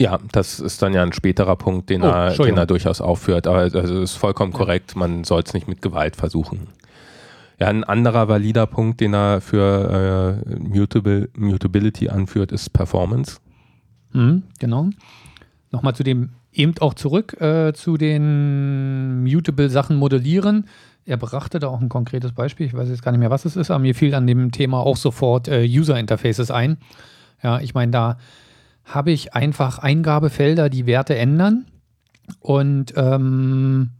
Ja, 0.00 0.18
das 0.32 0.58
ist 0.58 0.82
dann 0.82 0.92
ja 0.92 1.02
ein 1.02 1.12
späterer 1.12 1.56
Punkt, 1.56 1.88
den, 1.88 2.02
oh, 2.02 2.06
er, 2.06 2.30
den 2.30 2.56
er 2.56 2.66
durchaus 2.66 3.00
aufführt. 3.00 3.46
Aber 3.46 3.58
also 3.58 4.00
ist 4.00 4.16
vollkommen 4.16 4.52
korrekt, 4.52 4.96
man 4.96 5.24
soll 5.24 5.42
es 5.42 5.54
nicht 5.54 5.68
mit 5.68 5.82
Gewalt 5.82 6.16
versuchen. 6.16 6.68
Ja, 7.60 7.68
ein 7.68 7.84
anderer 7.84 8.28
valider 8.28 8.66
Punkt, 8.66 9.00
den 9.00 9.14
er 9.14 9.40
für 9.40 10.42
äh, 10.46 10.58
Mutable, 10.58 11.28
Mutability 11.36 12.08
anführt, 12.08 12.50
ist 12.50 12.72
Performance. 12.72 13.38
Mhm, 14.12 14.42
genau. 14.58 14.90
Nochmal 15.70 15.94
zu 15.94 16.02
dem 16.02 16.30
eben 16.52 16.74
auch 16.80 16.94
zurück 16.94 17.40
äh, 17.40 17.72
zu 17.72 17.96
den 17.96 19.22
Mutable-Sachen 19.22 19.96
modellieren. 19.96 20.66
Er 21.04 21.16
brachte 21.16 21.58
da 21.58 21.68
auch 21.68 21.80
ein 21.80 21.88
konkretes 21.88 22.32
Beispiel. 22.32 22.66
Ich 22.66 22.74
weiß 22.74 22.88
jetzt 22.88 23.02
gar 23.02 23.12
nicht 23.12 23.20
mehr, 23.20 23.30
was 23.30 23.44
es 23.44 23.56
ist, 23.56 23.70
aber 23.70 23.80
mir 23.80 23.94
fiel 23.94 24.14
an 24.14 24.26
dem 24.26 24.50
Thema 24.52 24.78
auch 24.80 24.96
sofort 24.96 25.48
äh, 25.48 25.64
User 25.64 25.98
Interfaces 25.98 26.50
ein. 26.50 26.78
Ja, 27.42 27.60
ich 27.60 27.74
meine, 27.74 27.92
da 27.92 28.18
habe 28.84 29.10
ich 29.12 29.34
einfach 29.34 29.78
Eingabefelder, 29.78 30.68
die 30.68 30.86
Werte 30.86 31.16
ändern. 31.16 31.66
Und 32.40 32.94
ähm, 32.96 33.90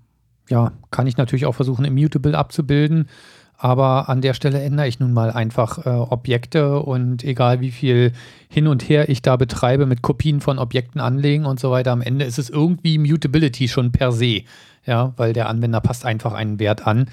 ja, 0.48 0.72
kann 0.90 1.06
ich 1.06 1.16
natürlich 1.16 1.46
auch 1.46 1.54
versuchen, 1.54 1.84
Immutable 1.84 2.36
abzubilden. 2.36 3.08
aber 3.56 4.08
an 4.08 4.20
der 4.20 4.34
Stelle 4.34 4.62
ändere 4.62 4.88
ich 4.88 5.00
nun 5.00 5.12
mal 5.12 5.30
einfach 5.30 5.86
äh, 5.86 5.88
Objekte 5.88 6.80
und 6.80 7.24
egal 7.24 7.60
wie 7.60 7.70
viel 7.70 8.12
hin 8.48 8.66
und 8.66 8.88
her 8.88 9.08
ich 9.08 9.22
da 9.22 9.36
betreibe 9.36 9.86
mit 9.86 10.02
Kopien 10.02 10.40
von 10.40 10.58
Objekten 10.58 11.00
anlegen 11.00 11.46
und 11.46 11.60
so 11.60 11.70
weiter, 11.70 11.92
am 11.92 12.02
Ende 12.02 12.24
ist 12.24 12.38
es 12.38 12.50
irgendwie 12.50 12.98
Mutability 12.98 13.68
schon 13.68 13.92
per 13.92 14.12
se, 14.12 14.42
ja, 14.84 15.12
weil 15.16 15.32
der 15.32 15.48
Anwender 15.48 15.80
passt 15.80 16.04
einfach 16.04 16.32
einen 16.32 16.58
Wert 16.58 16.86
an. 16.86 17.06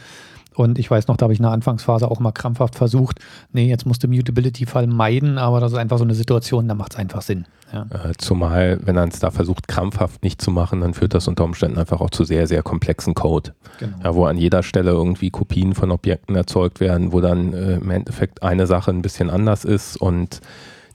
Und 0.54 0.80
ich 0.80 0.92
weiß 0.92 1.08
noch, 1.08 1.18
da 1.18 1.24
habe 1.24 1.34
ich 1.34 1.40
in 1.40 1.44
der 1.44 1.52
Anfangsphase 1.52 2.10
auch 2.10 2.20
mal 2.20 2.32
krampfhaft 2.32 2.76
versucht, 2.76 3.20
nee, 3.54 3.70
jetzt 3.70 3.86
musst 3.86 4.04
du 4.04 4.08
Mutability-Fall 4.08 4.88
meiden, 4.88 5.38
aber 5.38 5.60
das 5.60 5.72
ist 5.72 5.78
einfach 5.78 5.98
so 5.98 6.04
eine 6.04 6.14
Situation, 6.14 6.68
da 6.68 6.76
macht 6.76 6.94
es 6.94 7.00
einfach 7.00 7.22
Sinn. 7.22 7.46
Ja. 7.72 7.86
Äh, 7.90 8.14
zumal, 8.18 8.80
wenn 8.84 8.96
man 8.96 9.10
es 9.10 9.20
da 9.20 9.32
versucht, 9.32 9.70
krampfhaft 9.70 10.24
nicht 10.24 10.42
zu 10.42 10.52
machen, 10.52 10.82
dann 10.82 10.94
führt 10.94 11.14
das 11.14 11.30
unter 11.30 11.46
Umständen 11.46 11.78
einfach 11.78 12.02
auch 12.02 12.10
zu 12.10 12.26
sehr, 12.26 12.48
sehr 12.48 12.64
komplexen 12.64 13.14
Code. 13.14 13.54
Genau. 13.80 13.98
Ja, 14.04 14.16
wo 14.16 14.26
an 14.26 14.38
jeder 14.38 14.62
Stelle 14.62 14.92
irgendwie 14.92 15.30
Kopien 15.30 15.74
von 15.74 15.90
Objekten 15.92 16.36
erzeugt 16.36 16.82
werden, 16.82 17.14
wo 17.14 17.22
dann 17.22 17.54
äh, 17.54 17.76
im 17.76 17.90
Endeffekt 17.90 18.44
eine 18.44 18.68
Sache 18.68 18.92
ein 18.92 19.02
bisschen 19.02 19.30
anders 19.30 19.64
ist 19.64 19.96
und 19.96 20.42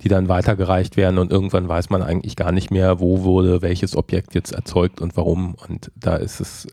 die 0.02 0.08
dann 0.08 0.28
weitergereicht 0.28 0.98
werden 0.98 1.18
und 1.18 1.32
irgendwann 1.32 1.66
weiß 1.66 1.88
man 1.88 2.02
eigentlich 2.02 2.36
gar 2.36 2.52
nicht 2.52 2.70
mehr, 2.70 3.00
wo 3.00 3.22
wurde 3.22 3.62
welches 3.62 3.96
Objekt 3.96 4.34
jetzt 4.34 4.52
erzeugt 4.52 5.00
und 5.00 5.16
warum. 5.16 5.54
Und 5.66 5.90
da 5.96 6.16
ist 6.16 6.40
es 6.40 6.68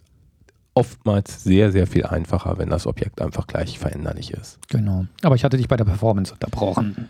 oftmals 0.74 1.44
sehr, 1.44 1.72
sehr 1.72 1.88
viel 1.88 2.06
einfacher, 2.06 2.58
wenn 2.58 2.70
das 2.70 2.88
Objekt 2.88 3.22
einfach 3.22 3.48
gleich 3.48 3.77
veränderlich 3.77 4.32
ist. 4.32 4.60
Genau. 4.70 5.06
Aber 5.22 5.36
ich 5.36 5.44
hatte 5.44 5.58
dich 5.58 5.68
bei 5.68 5.77
der 5.77 5.86
Performance 5.86 6.34
unterbrochen. 6.34 7.10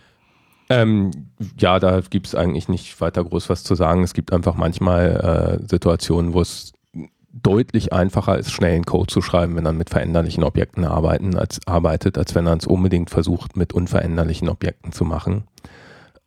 Ähm, 0.70 1.12
ja, 1.58 1.80
da 1.80 2.02
gibt 2.02 2.28
es 2.28 2.36
eigentlich 2.36 2.68
nicht 2.68 3.00
weiter 3.02 3.24
groß 3.24 3.50
was 3.50 3.64
zu 3.64 3.76
sagen. 3.76 4.04
Es 4.04 4.14
gibt 4.14 4.34
einfach 4.34 4.56
manchmal 4.56 5.60
äh, 5.62 5.68
Situationen, 5.68 6.34
wo 6.34 6.42
es 6.42 6.74
deutlich 7.34 7.92
einfacher 7.92 8.38
ist, 8.38 8.52
schnell 8.52 8.76
einen 8.76 8.86
Code 8.86 9.12
zu 9.12 9.22
schreiben, 9.22 9.56
wenn 9.56 9.64
man 9.64 9.78
mit 9.78 9.90
veränderlichen 9.90 10.44
Objekten 10.44 10.86
arbeiten, 10.86 11.36
als, 11.36 11.60
arbeitet, 11.66 12.18
als 12.18 12.36
wenn 12.36 12.44
man 12.44 12.60
es 12.60 12.68
unbedingt 12.68 13.10
versucht, 13.10 13.58
mit 13.58 13.74
unveränderlichen 13.74 14.50
Objekten 14.50 14.92
zu 14.92 15.04
machen. 15.04 15.44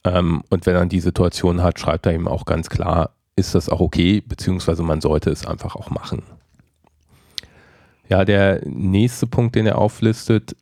Ähm, 0.05 0.43
und 0.50 0.66
wenn 0.66 0.75
man 0.75 0.88
die 0.88 1.00
Situation 1.00 1.62
hat, 1.62 1.78
schreibt 1.78 2.07
er 2.07 2.14
ihm 2.14 2.26
auch 2.26 2.45
ganz 2.45 2.69
klar, 2.69 3.11
ist 3.37 3.55
das 3.55 3.69
auch 3.69 3.81
okay, 3.81 4.21
beziehungsweise 4.21 4.83
man 4.83 5.00
sollte 5.00 5.31
es 5.31 5.47
einfach 5.47 5.76
auch 5.76 5.90
machen. 5.90 6.23
Ja, 8.09 8.25
der 8.25 8.63
nächste 8.67 9.27
Punkt, 9.27 9.55
den 9.57 9.67
er 9.67 9.79
auflistet, 9.79 10.55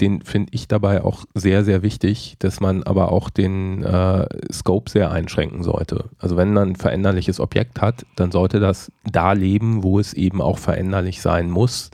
den 0.00 0.22
finde 0.22 0.50
ich 0.52 0.68
dabei 0.68 1.02
auch 1.02 1.24
sehr, 1.34 1.64
sehr 1.64 1.82
wichtig, 1.82 2.36
dass 2.38 2.60
man 2.60 2.82
aber 2.82 3.10
auch 3.10 3.30
den 3.30 3.82
äh, 3.82 4.26
Scope 4.52 4.90
sehr 4.90 5.10
einschränken 5.10 5.62
sollte. 5.62 6.10
Also 6.18 6.36
wenn 6.36 6.52
man 6.52 6.70
ein 6.70 6.76
veränderliches 6.76 7.40
Objekt 7.40 7.80
hat, 7.80 8.06
dann 8.16 8.30
sollte 8.30 8.60
das 8.60 8.92
da 9.10 9.32
leben, 9.32 9.82
wo 9.82 9.98
es 9.98 10.14
eben 10.14 10.40
auch 10.40 10.58
veränderlich 10.58 11.20
sein 11.20 11.50
muss 11.50 11.90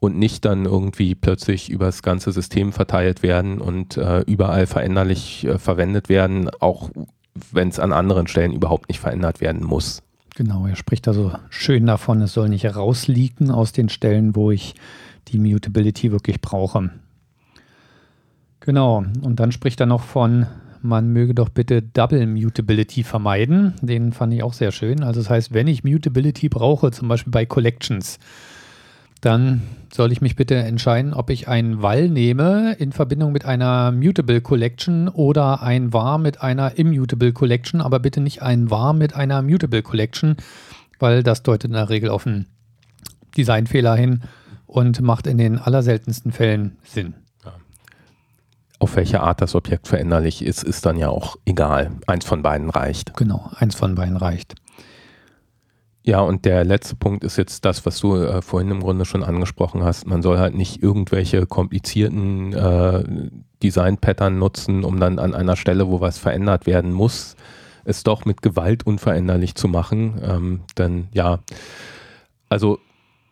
und 0.00 0.18
nicht 0.18 0.44
dann 0.44 0.66
irgendwie 0.66 1.14
plötzlich 1.14 1.70
über 1.70 1.86
das 1.86 2.02
ganze 2.02 2.32
System 2.32 2.72
verteilt 2.72 3.22
werden 3.22 3.60
und 3.60 3.96
äh, 3.96 4.20
überall 4.20 4.66
veränderlich 4.66 5.44
äh, 5.44 5.58
verwendet 5.58 6.08
werden, 6.08 6.50
auch 6.60 6.90
wenn 7.50 7.68
es 7.68 7.78
an 7.78 7.92
anderen 7.92 8.26
Stellen 8.26 8.52
überhaupt 8.52 8.88
nicht 8.88 9.00
verändert 9.00 9.40
werden 9.40 9.64
muss. 9.64 10.02
Genau, 10.34 10.66
er 10.66 10.76
spricht 10.76 11.08
also 11.08 11.32
schön 11.50 11.86
davon, 11.86 12.22
es 12.22 12.32
soll 12.32 12.48
nicht 12.48 12.64
rausleaken 12.64 13.50
aus 13.50 13.72
den 13.72 13.88
Stellen, 13.88 14.34
wo 14.34 14.50
ich 14.50 14.74
die 15.28 15.38
Mutability 15.38 16.10
wirklich 16.10 16.40
brauche. 16.40 16.90
Genau, 18.60 19.04
und 19.20 19.40
dann 19.40 19.52
spricht 19.52 19.80
er 19.80 19.86
noch 19.86 20.02
von, 20.02 20.46
man 20.80 21.12
möge 21.12 21.34
doch 21.34 21.48
bitte 21.48 21.82
Double 21.82 22.26
Mutability 22.26 23.02
vermeiden. 23.02 23.74
Den 23.82 24.12
fand 24.12 24.32
ich 24.34 24.42
auch 24.42 24.52
sehr 24.52 24.72
schön. 24.72 25.02
Also 25.02 25.20
das 25.20 25.30
heißt, 25.30 25.52
wenn 25.52 25.66
ich 25.66 25.84
Mutability 25.84 26.48
brauche, 26.48 26.90
zum 26.90 27.08
Beispiel 27.08 27.30
bei 27.30 27.46
Collections, 27.46 28.18
dann 29.22 29.62
soll 29.94 30.10
ich 30.10 30.20
mich 30.20 30.36
bitte 30.36 30.56
entscheiden, 30.56 31.14
ob 31.14 31.30
ich 31.30 31.48
ein 31.48 31.80
Val 31.80 32.08
nehme 32.08 32.74
in 32.74 32.92
Verbindung 32.92 33.32
mit 33.32 33.44
einer 33.44 33.92
Mutable 33.92 34.40
Collection 34.40 35.08
oder 35.08 35.62
ein 35.62 35.92
var 35.92 36.18
mit 36.18 36.42
einer 36.42 36.76
Immutable 36.76 37.32
Collection, 37.32 37.80
aber 37.80 38.00
bitte 38.00 38.20
nicht 38.20 38.42
ein 38.42 38.70
var 38.70 38.92
mit 38.92 39.14
einer 39.14 39.40
Mutable 39.42 39.82
Collection, 39.82 40.36
weil 40.98 41.22
das 41.22 41.42
deutet 41.42 41.70
in 41.70 41.74
der 41.74 41.88
Regel 41.88 42.10
auf 42.10 42.26
einen 42.26 42.46
Designfehler 43.36 43.94
hin 43.94 44.22
und 44.66 45.00
macht 45.00 45.26
in 45.26 45.38
den 45.38 45.58
allerseltensten 45.58 46.32
Fällen 46.32 46.76
Sinn. 46.82 47.14
Auf 48.80 48.96
welche 48.96 49.20
Art 49.20 49.40
das 49.40 49.54
Objekt 49.54 49.86
veränderlich 49.86 50.44
ist, 50.44 50.64
ist 50.64 50.84
dann 50.84 50.96
ja 50.96 51.08
auch 51.08 51.36
egal. 51.44 51.92
Eins 52.08 52.24
von 52.24 52.42
beiden 52.42 52.68
reicht. 52.68 53.14
Genau, 53.14 53.48
eins 53.54 53.76
von 53.76 53.94
beiden 53.94 54.16
reicht. 54.16 54.56
Ja, 56.04 56.20
und 56.20 56.44
der 56.44 56.64
letzte 56.64 56.96
Punkt 56.96 57.22
ist 57.22 57.36
jetzt 57.36 57.64
das, 57.64 57.86
was 57.86 58.00
du 58.00 58.16
äh, 58.16 58.42
vorhin 58.42 58.70
im 58.72 58.80
Grunde 58.80 59.04
schon 59.04 59.22
angesprochen 59.22 59.84
hast. 59.84 60.06
Man 60.06 60.20
soll 60.20 60.38
halt 60.38 60.54
nicht 60.54 60.82
irgendwelche 60.82 61.46
komplizierten 61.46 62.52
äh, 62.52 63.04
Design-Pattern 63.62 64.36
nutzen, 64.36 64.82
um 64.82 64.98
dann 64.98 65.20
an 65.20 65.32
einer 65.34 65.54
Stelle, 65.54 65.88
wo 65.88 66.00
was 66.00 66.18
verändert 66.18 66.66
werden 66.66 66.92
muss, 66.92 67.36
es 67.84 68.02
doch 68.02 68.24
mit 68.24 68.42
Gewalt 68.42 68.84
unveränderlich 68.84 69.54
zu 69.54 69.68
machen. 69.68 70.20
Ähm, 70.24 70.60
denn 70.76 71.06
ja, 71.12 71.38
also 72.48 72.80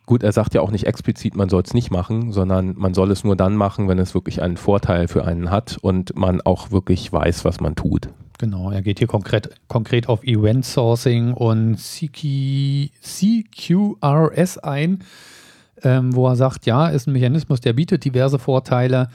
gut, 0.07 0.23
er 0.23 0.33
sagt 0.33 0.55
ja 0.55 0.61
auch 0.61 0.71
nicht 0.71 0.87
explizit, 0.87 1.35
man 1.35 1.49
soll 1.49 1.63
es 1.63 1.75
nicht 1.75 1.91
machen, 1.91 2.31
sondern 2.31 2.75
man 2.77 2.95
soll 2.95 3.11
es 3.11 3.25
nur 3.25 3.35
dann 3.35 3.57
machen, 3.57 3.89
wenn 3.89 3.99
es 3.99 4.15
wirklich 4.15 4.43
einen 4.43 4.57
Vorteil 4.57 5.09
für 5.09 5.25
einen 5.25 5.51
hat 5.51 5.77
und 5.81 6.17
man 6.17 6.41
auch 6.41 6.71
wirklich 6.71 7.13
weiß, 7.13 7.45
was 7.45 7.61
man 7.61 7.75
tut. 7.75 8.11
Genau, 8.41 8.71
er 8.71 8.81
geht 8.81 9.01
hier 9.01 9.07
konkret, 9.07 9.51
konkret 9.69 10.09
auf 10.09 10.25
Event 10.25 10.65
Sourcing 10.65 11.35
und 11.35 11.77
CQ, 11.77 12.89
CQRS 13.03 14.57
ein, 14.57 15.01
ähm, 15.83 16.17
wo 16.17 16.27
er 16.27 16.37
sagt, 16.37 16.65
ja, 16.65 16.89
ist 16.89 17.07
ein 17.07 17.13
Mechanismus, 17.13 17.61
der 17.61 17.75
bietet 17.75 18.03
diverse 18.07 18.39
Vorteile. 18.39 19.11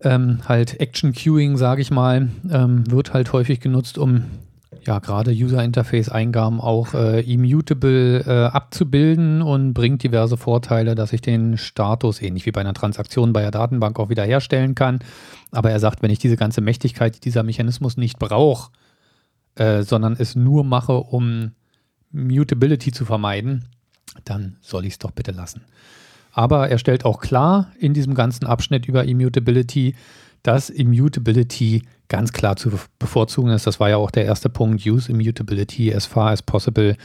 Ähm, 0.00 0.38
halt 0.48 0.80
Action 0.80 1.12
Queuing, 1.12 1.58
sage 1.58 1.82
ich 1.82 1.90
mal, 1.90 2.30
ähm, 2.50 2.90
wird 2.90 3.12
halt 3.12 3.34
häufig 3.34 3.60
genutzt, 3.60 3.98
um 3.98 4.24
ja 4.82 4.98
gerade 4.98 5.30
User 5.30 5.62
Interface 5.62 6.08
Eingaben 6.08 6.60
auch 6.60 6.94
äh, 6.94 7.20
immutable 7.20 8.20
äh, 8.26 8.46
abzubilden 8.46 9.42
und 9.42 9.74
bringt 9.74 10.02
diverse 10.02 10.36
Vorteile, 10.36 10.94
dass 10.94 11.12
ich 11.12 11.20
den 11.20 11.58
Status 11.58 12.20
ähnlich 12.20 12.46
wie 12.46 12.52
bei 12.52 12.60
einer 12.60 12.74
Transaktion 12.74 13.32
bei 13.32 13.42
der 13.42 13.50
Datenbank 13.50 13.98
auch 13.98 14.08
wiederherstellen 14.08 14.74
kann. 14.74 15.00
Aber 15.52 15.70
er 15.70 15.80
sagt, 15.80 16.02
wenn 16.02 16.10
ich 16.10 16.18
diese 16.18 16.36
ganze 16.36 16.60
Mächtigkeit, 16.60 17.16
die 17.16 17.20
dieser 17.20 17.42
Mechanismus 17.42 17.96
nicht 17.96 18.18
brauche, 18.18 18.70
äh, 19.56 19.82
sondern 19.82 20.16
es 20.18 20.34
nur 20.34 20.64
mache, 20.64 20.94
um 20.94 21.52
Mutability 22.10 22.92
zu 22.92 23.04
vermeiden, 23.04 23.66
dann 24.24 24.56
soll 24.60 24.84
ich 24.84 24.94
es 24.94 24.98
doch 24.98 25.10
bitte 25.10 25.32
lassen. 25.32 25.62
Aber 26.32 26.68
er 26.68 26.78
stellt 26.78 27.04
auch 27.04 27.20
klar 27.20 27.72
in 27.78 27.94
diesem 27.94 28.14
ganzen 28.14 28.46
Abschnitt 28.46 28.86
über 28.86 29.04
Immutability, 29.04 29.94
dass 30.42 30.68
Immutability 30.70 31.82
ganz 32.08 32.32
klar 32.32 32.56
zu 32.56 32.70
bevorzugen 32.98 33.50
ist. 33.50 33.66
Das 33.66 33.80
war 33.80 33.88
ja 33.88 33.96
auch 33.96 34.10
der 34.10 34.24
erste 34.24 34.48
Punkt, 34.48 34.86
use 34.86 35.10
Immutability 35.10 35.94
as 35.94 36.06
far 36.06 36.30
as 36.30 36.42
possible, 36.42 36.96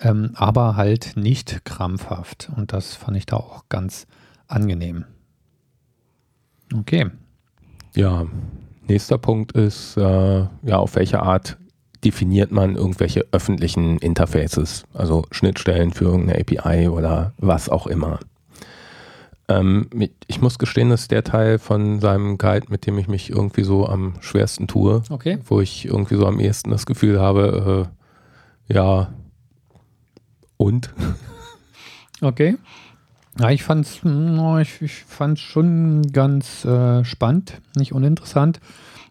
ähm, 0.00 0.30
aber 0.34 0.76
halt 0.76 1.16
nicht 1.16 1.64
krampfhaft. 1.64 2.50
Und 2.56 2.72
das 2.72 2.94
fand 2.94 3.16
ich 3.16 3.26
da 3.26 3.36
auch 3.36 3.64
ganz 3.68 4.06
angenehm. 4.46 5.04
Okay. 6.72 7.10
Ja, 7.94 8.26
nächster 8.88 9.18
Punkt 9.18 9.52
ist, 9.52 9.96
äh, 9.96 10.46
ja, 10.62 10.76
auf 10.76 10.96
welche 10.96 11.20
Art 11.20 11.56
definiert 12.04 12.52
man 12.52 12.76
irgendwelche 12.76 13.24
öffentlichen 13.32 13.98
Interfaces, 13.98 14.84
also 14.92 15.24
Schnittstellen 15.30 15.92
für 15.92 16.04
irgendeine 16.04 16.40
API 16.40 16.88
oder 16.88 17.32
was 17.38 17.68
auch 17.68 17.86
immer. 17.86 18.18
Ähm, 19.48 19.88
ich 20.26 20.40
muss 20.40 20.58
gestehen, 20.58 20.90
das 20.90 21.02
ist 21.02 21.10
der 21.10 21.22
Teil 21.22 21.58
von 21.58 22.00
seinem 22.00 22.38
Guide, 22.38 22.66
mit 22.70 22.86
dem 22.86 22.98
ich 22.98 23.08
mich 23.08 23.30
irgendwie 23.30 23.64
so 23.64 23.86
am 23.86 24.14
schwersten 24.20 24.66
tue. 24.66 25.02
Okay. 25.10 25.38
Wo 25.44 25.60
ich 25.60 25.84
irgendwie 25.84 26.16
so 26.16 26.26
am 26.26 26.40
ehesten 26.40 26.70
das 26.70 26.86
Gefühl 26.86 27.20
habe, 27.20 27.90
äh, 28.68 28.74
ja, 28.74 29.12
und? 30.56 30.92
Okay. 32.20 32.56
Ja, 33.38 33.50
ich 33.50 33.64
fand 33.64 33.84
es 33.84 34.02
hm, 34.02 34.58
ich, 34.60 34.80
ich 34.80 35.04
fand's 35.04 35.40
schon 35.40 36.02
ganz 36.12 36.64
äh, 36.64 37.04
spannend, 37.04 37.60
nicht 37.76 37.92
uninteressant. 37.92 38.60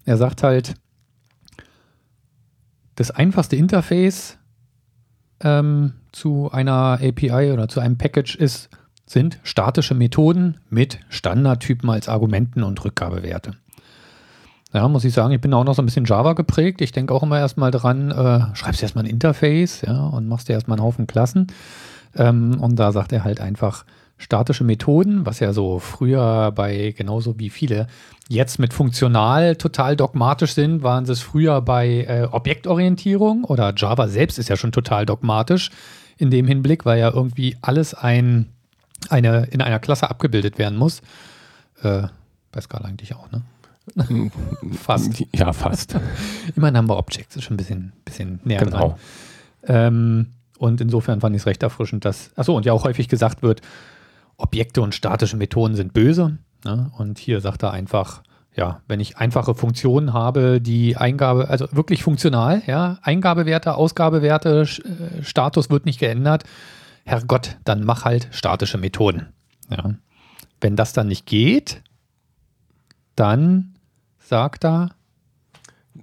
Er 0.06 0.18
sagt 0.18 0.42
halt, 0.42 0.76
das 2.96 3.12
einfachste 3.12 3.56
Interface 3.56 4.40
ähm, 5.42 5.94
zu 6.12 6.50
einer 6.52 7.00
API 7.02 7.52
oder 7.52 7.68
zu 7.68 7.82
einem 7.82 7.98
Package 7.98 8.36
ist 8.36 8.70
sind 9.06 9.40
statische 9.44 9.94
Methoden 9.94 10.58
mit 10.70 11.00
Standardtypen 11.10 11.90
als 11.90 12.10
Argumenten 12.10 12.64
und 12.64 12.84
Rückgabewerte. 12.84 13.54
Ja, 14.74 14.88
muss 14.88 15.06
ich 15.06 15.14
sagen, 15.14 15.34
ich 15.34 15.42
bin 15.42 15.54
auch 15.54 15.64
noch 15.64 15.76
so 15.76 15.84
ein 15.84 15.86
bisschen 15.86 16.06
Java 16.06 16.34
geprägt. 16.34 16.82
Ich 16.82 16.92
denke 16.92 17.14
auch 17.14 17.22
immer 17.22 17.38
erstmal 17.38 17.70
dran, 17.70 18.10
äh, 18.10 18.56
schreibst 18.56 18.82
erstmal 18.82 19.04
ein 19.04 19.10
Interface, 19.10 19.82
ja, 19.82 20.08
und 20.08 20.28
machst 20.28 20.50
dir 20.50 20.54
erstmal 20.54 20.80
einen 20.80 20.86
Haufen 20.86 21.06
Klassen. 21.06 21.48
Ähm, 22.16 22.60
und 22.60 22.78
da 22.78 22.92
sagt 22.92 23.12
er 23.14 23.24
halt 23.24 23.40
einfach 23.40 23.86
statische 24.18 24.64
Methoden, 24.64 25.26
was 25.26 25.40
ja 25.40 25.54
so 25.54 25.80
früher 25.80 26.52
bei 26.52 26.94
genauso 26.98 27.38
wie 27.40 27.50
viele 27.50 27.88
jetzt 28.30 28.58
mit 28.58 28.74
funktional 28.74 29.56
total 29.58 29.96
dogmatisch 29.96 30.54
sind, 30.54 30.82
waren 30.82 31.04
es 31.04 31.20
früher 31.20 31.62
bei 31.62 32.06
äh, 32.08 32.28
Objektorientierung 32.32 33.44
oder 33.44 33.74
Java 33.76 34.08
selbst 34.08 34.40
ist 34.40 34.50
ja 34.50 34.56
schon 34.56 34.72
total 34.72 35.06
dogmatisch 35.06 35.72
in 36.18 36.32
dem 36.32 36.48
Hinblick, 36.48 36.86
weil 36.86 37.00
ja 37.00 37.12
irgendwie 37.12 37.58
alles 37.62 37.94
ein 37.94 38.53
eine, 39.12 39.46
in 39.46 39.62
einer 39.62 39.80
Klasse 39.80 40.10
abgebildet 40.10 40.58
werden 40.58 40.78
muss. 40.78 41.02
Äh, 41.82 42.04
bei 42.52 42.62
Scala 42.62 42.86
eigentlich 42.86 43.16
auch, 43.16 43.32
ne? 43.32 43.42
fast. 44.74 45.24
Ja, 45.36 45.52
fast. 45.52 45.96
Immer 46.56 46.72
Number 46.72 46.98
Objects 46.98 47.36
ist 47.36 47.44
schon 47.44 47.56
ein 47.56 47.58
bisschen, 47.58 47.94
bisschen 48.06 48.40
näher 48.44 48.64
genau. 48.64 48.78
dran. 48.78 48.96
Ähm, 49.66 50.28
und 50.58 50.80
insofern 50.80 51.20
fand 51.20 51.36
ich 51.36 51.42
es 51.42 51.46
recht 51.46 51.64
erfrischend, 51.64 52.06
dass, 52.06 52.32
achso, 52.38 52.56
und 52.56 52.66
ja 52.66 52.74
auch 52.74 52.86
häufig 52.86 53.10
gesagt 53.10 53.42
wird, 53.44 53.62
Objekte 54.38 54.82
und 54.82 54.96
statische 54.96 55.38
Methoden 55.38 55.76
sind 55.76 55.94
böse. 55.94 56.38
Ne? 56.64 56.92
Und 56.98 57.20
hier 57.20 57.42
sagt 57.42 57.64
er 57.64 57.72
einfach, 57.72 58.24
ja, 58.56 58.82
wenn 58.88 59.00
ich 59.00 59.18
einfache 59.18 59.56
Funktionen 59.56 60.14
habe, 60.14 60.62
die 60.62 60.96
Eingabe, 60.96 61.50
also 61.50 61.68
wirklich 61.72 62.04
funktional, 62.04 62.62
ja, 62.68 63.00
Eingabewerte, 63.02 63.76
Ausgabewerte, 63.76 64.62
äh, 64.62 65.24
Status 65.24 65.70
wird 65.70 65.86
nicht 65.86 66.00
geändert, 66.00 66.44
Herrgott, 67.06 67.58
dann 67.64 67.84
mach 67.84 68.06
halt 68.06 68.30
statische 68.32 68.78
Methoden. 68.78 69.34
Ja. 69.70 69.96
Wenn 70.62 70.76
das 70.76 70.94
dann 70.94 71.08
nicht 71.08 71.26
geht, 71.26 71.82
dann 73.16 73.76
sagt 74.20 74.64
er, 74.64 74.92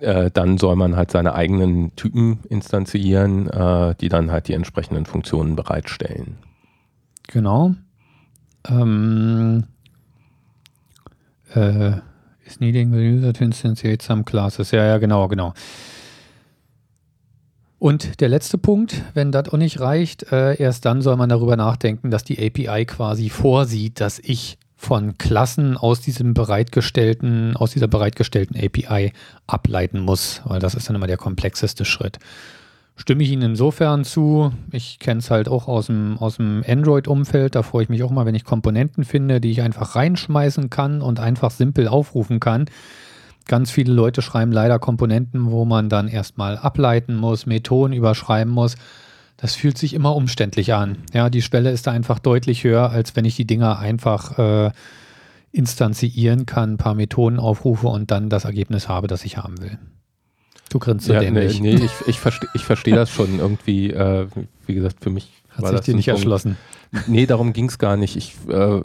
äh, 0.00 0.30
dann 0.30 0.58
soll 0.58 0.76
man 0.76 0.96
halt 0.96 1.10
seine 1.10 1.34
eigenen 1.34 1.94
Typen 1.96 2.40
instanzieren, 2.48 3.48
äh, 3.48 3.94
die 4.00 4.08
dann 4.08 4.30
halt 4.30 4.48
die 4.48 4.54
entsprechenden 4.54 5.06
Funktionen 5.06 5.56
bereitstellen. 5.56 6.36
Genau. 7.28 7.74
Ähm, 8.68 9.64
äh, 11.54 11.92
is 12.44 12.60
needing 12.60 12.92
the 12.92 12.98
user 12.98 13.32
to 13.32 13.44
instantiate 13.44 14.02
some 14.02 14.24
classes. 14.24 14.70
Ja, 14.70 14.84
ja, 14.84 14.98
genau, 14.98 15.28
genau. 15.28 15.54
Und 17.80 18.20
der 18.20 18.28
letzte 18.28 18.58
Punkt, 18.58 19.02
wenn 19.14 19.32
das 19.32 19.48
auch 19.48 19.56
nicht 19.56 19.80
reicht, 19.80 20.30
äh, 20.30 20.54
erst 20.60 20.84
dann 20.84 21.00
soll 21.00 21.16
man 21.16 21.30
darüber 21.30 21.56
nachdenken, 21.56 22.10
dass 22.10 22.22
die 22.22 22.38
API 22.38 22.84
quasi 22.84 23.30
vorsieht, 23.30 24.00
dass 24.00 24.18
ich 24.18 24.58
von 24.76 25.16
Klassen 25.16 25.78
aus 25.78 26.02
diesem 26.02 26.34
bereitgestellten, 26.34 27.56
aus 27.56 27.70
dieser 27.70 27.88
bereitgestellten 27.88 28.54
API 28.54 29.12
ableiten 29.46 30.00
muss, 30.00 30.42
weil 30.44 30.60
das 30.60 30.74
ist 30.74 30.90
dann 30.90 30.96
immer 30.96 31.06
der 31.06 31.16
komplexeste 31.16 31.86
Schritt. 31.86 32.18
Stimme 32.96 33.22
ich 33.22 33.30
Ihnen 33.30 33.52
insofern 33.52 34.04
zu. 34.04 34.52
Ich 34.72 34.98
kenne 34.98 35.20
es 35.20 35.30
halt 35.30 35.48
auch 35.48 35.66
aus 35.66 35.86
dem, 35.86 36.18
aus 36.18 36.36
dem 36.36 36.62
Android-Umfeld. 36.68 37.54
Da 37.54 37.62
freue 37.62 37.84
ich 37.84 37.88
mich 37.88 38.02
auch 38.02 38.10
mal, 38.10 38.26
wenn 38.26 38.34
ich 38.34 38.44
Komponenten 38.44 39.04
finde, 39.04 39.40
die 39.40 39.52
ich 39.52 39.62
einfach 39.62 39.96
reinschmeißen 39.96 40.68
kann 40.68 41.00
und 41.00 41.18
einfach 41.18 41.50
simpel 41.50 41.88
aufrufen 41.88 42.40
kann. 42.40 42.66
Ganz 43.46 43.70
viele 43.70 43.92
Leute 43.92 44.22
schreiben 44.22 44.52
leider 44.52 44.78
Komponenten, 44.78 45.50
wo 45.50 45.64
man 45.64 45.88
dann 45.88 46.08
erstmal 46.08 46.56
ableiten 46.56 47.16
muss, 47.16 47.46
Methoden 47.46 47.92
überschreiben 47.92 48.52
muss. 48.52 48.76
Das 49.36 49.54
fühlt 49.54 49.78
sich 49.78 49.94
immer 49.94 50.14
umständlich 50.14 50.74
an. 50.74 50.98
Ja, 51.14 51.30
die 51.30 51.42
Schwelle 51.42 51.70
ist 51.70 51.86
da 51.86 51.92
einfach 51.92 52.18
deutlich 52.18 52.62
höher, 52.62 52.90
als 52.90 53.16
wenn 53.16 53.24
ich 53.24 53.36
die 53.36 53.46
Dinger 53.46 53.78
einfach 53.78 54.38
äh, 54.38 54.70
instanzieren 55.50 56.46
kann, 56.46 56.74
ein 56.74 56.76
paar 56.76 56.94
Methoden 56.94 57.38
aufrufe 57.38 57.88
und 57.88 58.10
dann 58.10 58.28
das 58.28 58.44
Ergebnis 58.44 58.88
habe, 58.88 59.06
das 59.08 59.24
ich 59.24 59.38
haben 59.38 59.60
will. 59.60 59.78
Du 60.68 60.78
grinst 60.78 61.06
so 61.06 61.12
ja, 61.12 61.20
dämlich. 61.20 61.60
Nee, 61.60 61.74
nee 61.74 61.84
ich, 61.84 61.92
ich 62.06 62.20
verstehe 62.20 62.48
versteh 62.56 62.92
das 62.92 63.10
schon 63.10 63.38
irgendwie. 63.40 63.90
Äh, 63.90 64.28
wie 64.66 64.74
gesagt, 64.74 65.02
für 65.02 65.10
mich 65.10 65.42
Hat 65.48 65.62
war 65.62 65.70
sich 65.70 65.78
das 65.78 65.86
dir 65.86 65.96
nicht 65.96 66.06
Punkt. 66.06 66.20
erschlossen. 66.20 66.56
Nee, 67.08 67.26
darum 67.26 67.52
ging 67.52 67.66
es 67.66 67.78
gar 67.78 67.96
nicht. 67.96 68.16
Ich, 68.16 68.36
äh, 68.48 68.80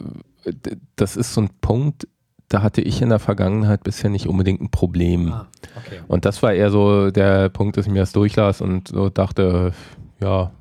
das 0.96 1.16
ist 1.16 1.34
so 1.34 1.42
ein 1.42 1.50
Punkt, 1.60 2.08
da 2.48 2.62
hatte 2.62 2.80
ich 2.80 3.02
in 3.02 3.08
der 3.08 3.18
Vergangenheit 3.18 3.82
bisher 3.82 4.10
nicht 4.10 4.28
unbedingt 4.28 4.60
ein 4.60 4.70
Problem. 4.70 5.32
Ah, 5.32 5.46
okay. 5.76 6.00
Und 6.06 6.24
das 6.24 6.42
war 6.42 6.52
eher 6.52 6.70
so 6.70 7.10
der 7.10 7.48
Punkt, 7.48 7.76
dass 7.76 7.86
ich 7.86 7.92
mir 7.92 8.00
das 8.00 8.12
durchlas 8.12 8.60
und 8.60 8.88
so 8.88 9.08
dachte, 9.08 9.72
ja. 10.20 10.52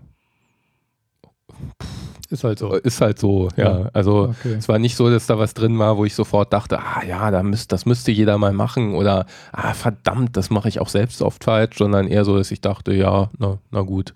Ist 2.30 2.44
halt 2.44 2.58
so. 2.58 2.74
Ist 2.74 3.02
halt 3.02 3.20
so, 3.20 3.50
ja. 3.56 3.82
ja. 3.82 3.90
Also 3.94 4.30
okay. 4.30 4.56
es 4.58 4.68
war 4.68 4.80
nicht 4.80 4.96
so, 4.96 5.10
dass 5.10 5.28
da 5.28 5.38
was 5.38 5.54
drin 5.54 5.78
war, 5.78 5.98
wo 5.98 6.06
ich 6.06 6.16
sofort 6.16 6.52
dachte, 6.54 6.80
ah 6.80 7.04
ja, 7.08 7.30
da 7.30 7.44
müsst, 7.44 7.72
das 7.72 7.86
müsste 7.86 8.12
jeder 8.12 8.38
mal 8.40 8.54
machen 8.54 8.96
oder 8.96 9.28
ah 9.52 9.74
verdammt, 9.74 10.36
das 10.36 10.50
mache 10.50 10.68
ich 10.68 10.80
auch 10.80 10.90
selbst 10.90 11.22
oft 11.22 11.44
falsch, 11.44 11.78
sondern 11.78 12.08
eher 12.08 12.26
so, 12.26 12.38
dass 12.38 12.50
ich 12.50 12.62
dachte, 12.62 12.94
ja, 12.94 13.30
na, 13.38 13.60
na 13.70 13.82
gut. 13.82 14.16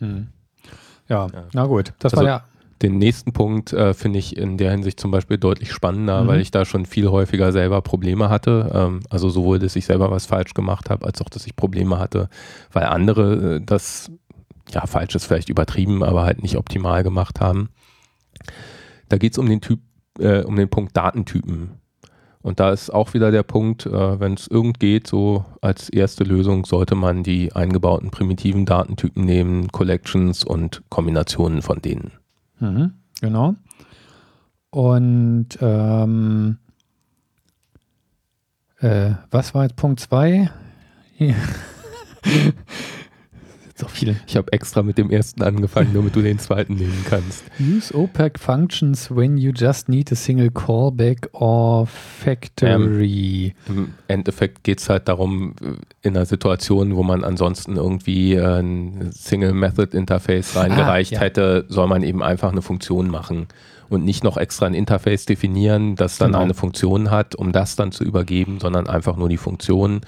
Hm. 0.00 0.28
Ja, 1.08 1.26
ja, 1.32 1.44
na 1.52 1.66
gut. 1.66 1.92
Das 2.00 2.12
also, 2.12 2.24
war 2.24 2.30
ja. 2.30 2.44
Den 2.82 2.98
nächsten 2.98 3.32
Punkt 3.32 3.72
äh, 3.72 3.92
finde 3.92 4.20
ich 4.20 4.36
in 4.36 4.56
der 4.56 4.70
Hinsicht 4.70 5.00
zum 5.00 5.10
Beispiel 5.10 5.36
deutlich 5.36 5.72
spannender, 5.72 6.22
mhm. 6.22 6.28
weil 6.28 6.40
ich 6.40 6.50
da 6.50 6.64
schon 6.64 6.86
viel 6.86 7.08
häufiger 7.08 7.52
selber 7.52 7.82
Probleme 7.82 8.30
hatte. 8.30 8.70
Ähm, 8.72 9.00
also 9.10 9.28
sowohl, 9.30 9.58
dass 9.58 9.74
ich 9.76 9.86
selber 9.86 10.10
was 10.10 10.26
falsch 10.26 10.54
gemacht 10.54 10.88
habe, 10.90 11.04
als 11.04 11.20
auch, 11.20 11.28
dass 11.28 11.46
ich 11.46 11.56
Probleme 11.56 11.98
hatte, 11.98 12.28
weil 12.72 12.84
andere 12.84 13.56
äh, 13.56 13.60
das 13.64 14.10
ja, 14.70 14.86
falsch 14.86 15.14
ist 15.14 15.24
vielleicht 15.24 15.48
übertrieben, 15.48 16.02
aber 16.02 16.24
halt 16.24 16.42
nicht 16.42 16.56
optimal 16.56 17.02
gemacht 17.02 17.40
haben. 17.40 17.70
Da 19.08 19.16
geht 19.16 19.32
es 19.32 19.38
um 19.38 19.48
den 19.48 19.60
Typ, 19.60 19.80
äh, 20.18 20.42
um 20.42 20.56
den 20.56 20.68
Punkt 20.68 20.96
Datentypen. 20.96 21.70
Und 22.40 22.60
da 22.60 22.70
ist 22.70 22.90
auch 22.90 23.14
wieder 23.14 23.30
der 23.30 23.42
Punkt, 23.42 23.86
äh, 23.86 24.20
wenn 24.20 24.34
es 24.34 24.46
irgend 24.46 24.78
geht, 24.78 25.06
so 25.06 25.44
als 25.60 25.88
erste 25.88 26.24
Lösung 26.24 26.64
sollte 26.64 26.94
man 26.94 27.22
die 27.22 27.52
eingebauten 27.52 28.10
primitiven 28.10 28.64
Datentypen 28.64 29.24
nehmen, 29.24 29.68
Collections 29.72 30.44
und 30.44 30.82
Kombinationen 30.88 31.62
von 31.62 31.82
denen. 31.82 32.12
Mhm, 32.60 32.94
genau. 33.20 33.54
Und 34.70 35.48
ähm, 35.60 36.58
äh, 38.80 39.12
was 39.30 39.54
war 39.54 39.62
jetzt 39.64 39.76
Punkt 39.76 40.00
2? 40.00 40.50
Viele. 44.08 44.20
Ich 44.26 44.36
habe 44.36 44.52
extra 44.52 44.82
mit 44.82 44.98
dem 44.98 45.10
ersten 45.10 45.42
angefangen, 45.42 45.90
damit 45.94 46.14
du 46.16 46.22
den 46.22 46.38
zweiten 46.38 46.74
nehmen 46.74 47.04
kannst. 47.08 47.44
Use 47.60 47.94
OPAC 47.94 48.38
functions 48.38 49.14
when 49.14 49.36
you 49.36 49.52
just 49.54 49.88
need 49.88 50.10
a 50.12 50.14
single 50.14 50.50
callback 50.50 51.28
or 51.32 51.86
factory. 51.86 53.54
Ähm, 53.68 53.74
Im 53.76 53.94
Endeffekt 54.08 54.64
geht 54.64 54.80
es 54.80 54.88
halt 54.88 55.08
darum, 55.08 55.54
in 56.02 56.16
einer 56.16 56.26
Situation, 56.26 56.96
wo 56.96 57.02
man 57.02 57.24
ansonsten 57.24 57.76
irgendwie 57.76 58.38
ein 58.38 59.10
Single 59.12 59.52
Method 59.52 59.96
Interface 59.96 60.56
ah, 60.56 60.62
reingereicht 60.62 61.12
ah, 61.12 61.16
ja. 61.16 61.20
hätte, 61.20 61.64
soll 61.68 61.88
man 61.88 62.02
eben 62.02 62.22
einfach 62.22 62.52
eine 62.52 62.62
Funktion 62.62 63.08
machen 63.10 63.46
und 63.88 64.04
nicht 64.04 64.22
noch 64.22 64.36
extra 64.36 64.66
ein 64.66 64.74
Interface 64.74 65.24
definieren, 65.24 65.96
das 65.96 66.18
dann 66.18 66.32
genau. 66.32 66.44
eine 66.44 66.54
Funktion 66.54 67.10
hat, 67.10 67.34
um 67.34 67.52
das 67.52 67.76
dann 67.76 67.92
zu 67.92 68.04
übergeben, 68.04 68.60
sondern 68.60 68.86
einfach 68.86 69.16
nur 69.16 69.28
die 69.28 69.38
Funktion 69.38 70.02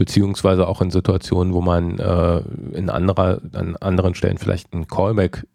beziehungsweise 0.00 0.66
auch 0.66 0.80
in 0.80 0.90
Situationen, 0.90 1.52
wo 1.52 1.60
man 1.60 1.98
äh, 1.98 2.40
in 2.72 2.88
anderer, 2.88 3.42
an 3.52 3.76
anderen 3.76 4.14
Stellen 4.14 4.38
vielleicht 4.38 4.72
ein 4.72 4.88
Callback 4.88 5.46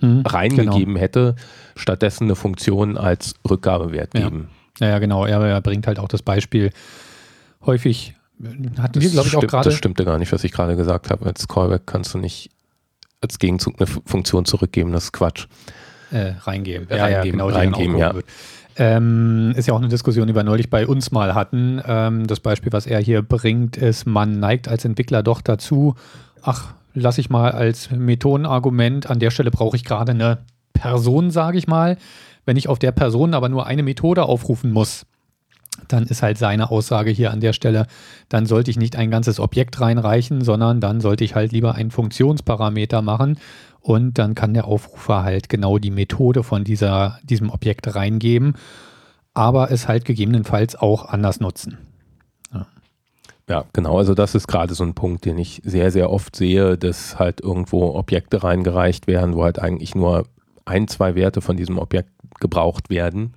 mhm, 0.00 0.22
reingegeben 0.22 0.94
genau. 0.94 0.98
hätte, 0.98 1.36
stattdessen 1.76 2.24
eine 2.24 2.36
Funktion 2.36 2.96
als 2.96 3.34
Rückgabewert 3.46 4.14
ja. 4.14 4.20
geben. 4.22 4.48
Ja, 4.80 4.88
ja, 4.88 4.98
genau. 4.98 5.26
Er, 5.26 5.42
er, 5.42 5.60
bringt 5.60 5.86
halt 5.86 5.98
auch 5.98 6.08
das 6.08 6.22
Beispiel 6.22 6.70
häufig, 7.66 8.14
hatten 8.78 9.02
wir, 9.02 9.10
glaube 9.10 9.28
ich, 9.28 9.36
auch 9.36 9.46
gerade. 9.46 9.68
Das 9.68 9.74
stimmte 9.74 10.06
gar 10.06 10.16
nicht, 10.16 10.32
was 10.32 10.42
ich 10.42 10.52
gerade 10.52 10.74
gesagt 10.74 11.10
habe. 11.10 11.26
Als 11.26 11.46
Callback 11.46 11.82
kannst 11.84 12.14
du 12.14 12.18
nicht 12.18 12.50
als 13.20 13.38
Gegenzug 13.38 13.74
eine 13.78 13.86
Funktion 13.86 14.46
zurückgeben, 14.46 14.92
das 14.92 15.04
ist 15.04 15.12
Quatsch. 15.12 15.48
Äh, 16.10 16.32
reingeben. 16.44 16.88
Ja, 16.88 17.04
reingeben, 17.04 17.40
ja, 17.40 17.46
genau, 17.46 17.48
reingeben, 17.50 17.98
ja. 17.98 18.14
Ähm, 18.78 19.54
ist 19.56 19.68
ja 19.68 19.74
auch 19.74 19.78
eine 19.78 19.88
Diskussion, 19.88 20.26
die 20.26 20.34
wir 20.34 20.42
neulich 20.42 20.68
bei 20.68 20.86
uns 20.86 21.10
mal 21.10 21.34
hatten. 21.34 21.80
Ähm, 21.86 22.26
das 22.26 22.40
Beispiel, 22.40 22.72
was 22.72 22.86
er 22.86 23.00
hier 23.00 23.22
bringt, 23.22 23.76
ist, 23.76 24.06
man 24.06 24.38
neigt 24.38 24.68
als 24.68 24.84
Entwickler 24.84 25.22
doch 25.22 25.40
dazu, 25.40 25.94
ach, 26.42 26.74
lasse 26.92 27.20
ich 27.20 27.30
mal 27.30 27.52
als 27.52 27.90
Methodenargument, 27.90 29.08
an 29.08 29.18
der 29.18 29.30
Stelle 29.30 29.50
brauche 29.50 29.76
ich 29.76 29.84
gerade 29.84 30.12
eine 30.12 30.38
Person, 30.72 31.30
sage 31.30 31.58
ich 31.58 31.66
mal. 31.66 31.96
Wenn 32.44 32.56
ich 32.56 32.68
auf 32.68 32.78
der 32.78 32.92
Person 32.92 33.34
aber 33.34 33.48
nur 33.48 33.66
eine 33.66 33.82
Methode 33.82 34.24
aufrufen 34.24 34.72
muss, 34.72 35.06
dann 35.88 36.04
ist 36.04 36.22
halt 36.22 36.38
seine 36.38 36.70
Aussage 36.70 37.10
hier 37.10 37.30
an 37.30 37.40
der 37.40 37.52
Stelle, 37.52 37.86
dann 38.28 38.46
sollte 38.46 38.70
ich 38.70 38.76
nicht 38.76 38.96
ein 38.96 39.10
ganzes 39.10 39.40
Objekt 39.40 39.80
reinreichen, 39.80 40.42
sondern 40.42 40.80
dann 40.80 41.00
sollte 41.00 41.24
ich 41.24 41.34
halt 41.34 41.52
lieber 41.52 41.74
einen 41.74 41.90
Funktionsparameter 41.90 43.02
machen 43.02 43.38
und 43.86 44.18
dann 44.18 44.34
kann 44.34 44.52
der 44.52 44.64
Aufrufer 44.64 45.22
halt 45.22 45.48
genau 45.48 45.78
die 45.78 45.92
Methode 45.92 46.42
von 46.42 46.64
dieser, 46.64 47.20
diesem 47.22 47.50
Objekt 47.50 47.94
reingeben, 47.94 48.56
aber 49.32 49.70
es 49.70 49.86
halt 49.86 50.04
gegebenenfalls 50.04 50.74
auch 50.74 51.04
anders 51.04 51.38
nutzen. 51.38 51.78
Ja. 52.52 52.66
ja, 53.48 53.64
genau. 53.72 53.96
Also 53.96 54.14
das 54.14 54.34
ist 54.34 54.48
gerade 54.48 54.74
so 54.74 54.82
ein 54.82 54.94
Punkt, 54.94 55.24
den 55.24 55.38
ich 55.38 55.62
sehr, 55.64 55.92
sehr 55.92 56.10
oft 56.10 56.34
sehe, 56.34 56.76
dass 56.76 57.20
halt 57.20 57.40
irgendwo 57.40 57.94
Objekte 57.94 58.42
reingereicht 58.42 59.06
werden, 59.06 59.36
wo 59.36 59.44
halt 59.44 59.60
eigentlich 59.60 59.94
nur 59.94 60.26
ein, 60.64 60.88
zwei 60.88 61.14
Werte 61.14 61.40
von 61.40 61.56
diesem 61.56 61.78
Objekt 61.78 62.10
gebraucht 62.40 62.90
werden 62.90 63.34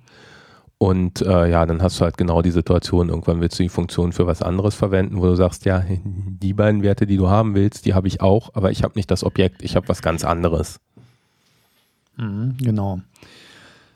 und 0.82 1.20
äh, 1.20 1.50
ja, 1.50 1.66
dann 1.66 1.82
hast 1.82 2.00
du 2.00 2.04
halt 2.04 2.16
genau 2.16 2.40
die 2.40 2.50
Situation, 2.50 3.10
irgendwann 3.10 3.42
willst 3.42 3.58
du 3.58 3.62
die 3.62 3.68
Funktion 3.68 4.12
für 4.12 4.26
was 4.26 4.40
anderes 4.40 4.74
verwenden, 4.74 5.18
wo 5.18 5.26
du 5.26 5.34
sagst, 5.36 5.66
ja, 5.66 5.84
die 6.06 6.54
beiden 6.54 6.82
Werte, 6.82 7.06
die 7.06 7.18
du 7.18 7.28
haben 7.28 7.54
willst, 7.54 7.84
die 7.84 7.92
habe 7.92 8.08
ich 8.08 8.22
auch, 8.22 8.54
aber 8.54 8.70
ich 8.70 8.82
habe 8.82 8.94
nicht 8.96 9.10
das 9.10 9.22
Objekt, 9.22 9.62
ich 9.62 9.76
habe 9.76 9.88
was 9.90 10.00
ganz 10.00 10.24
anderes. 10.24 10.80
Mhm, 12.16 12.56
genau. 12.62 13.02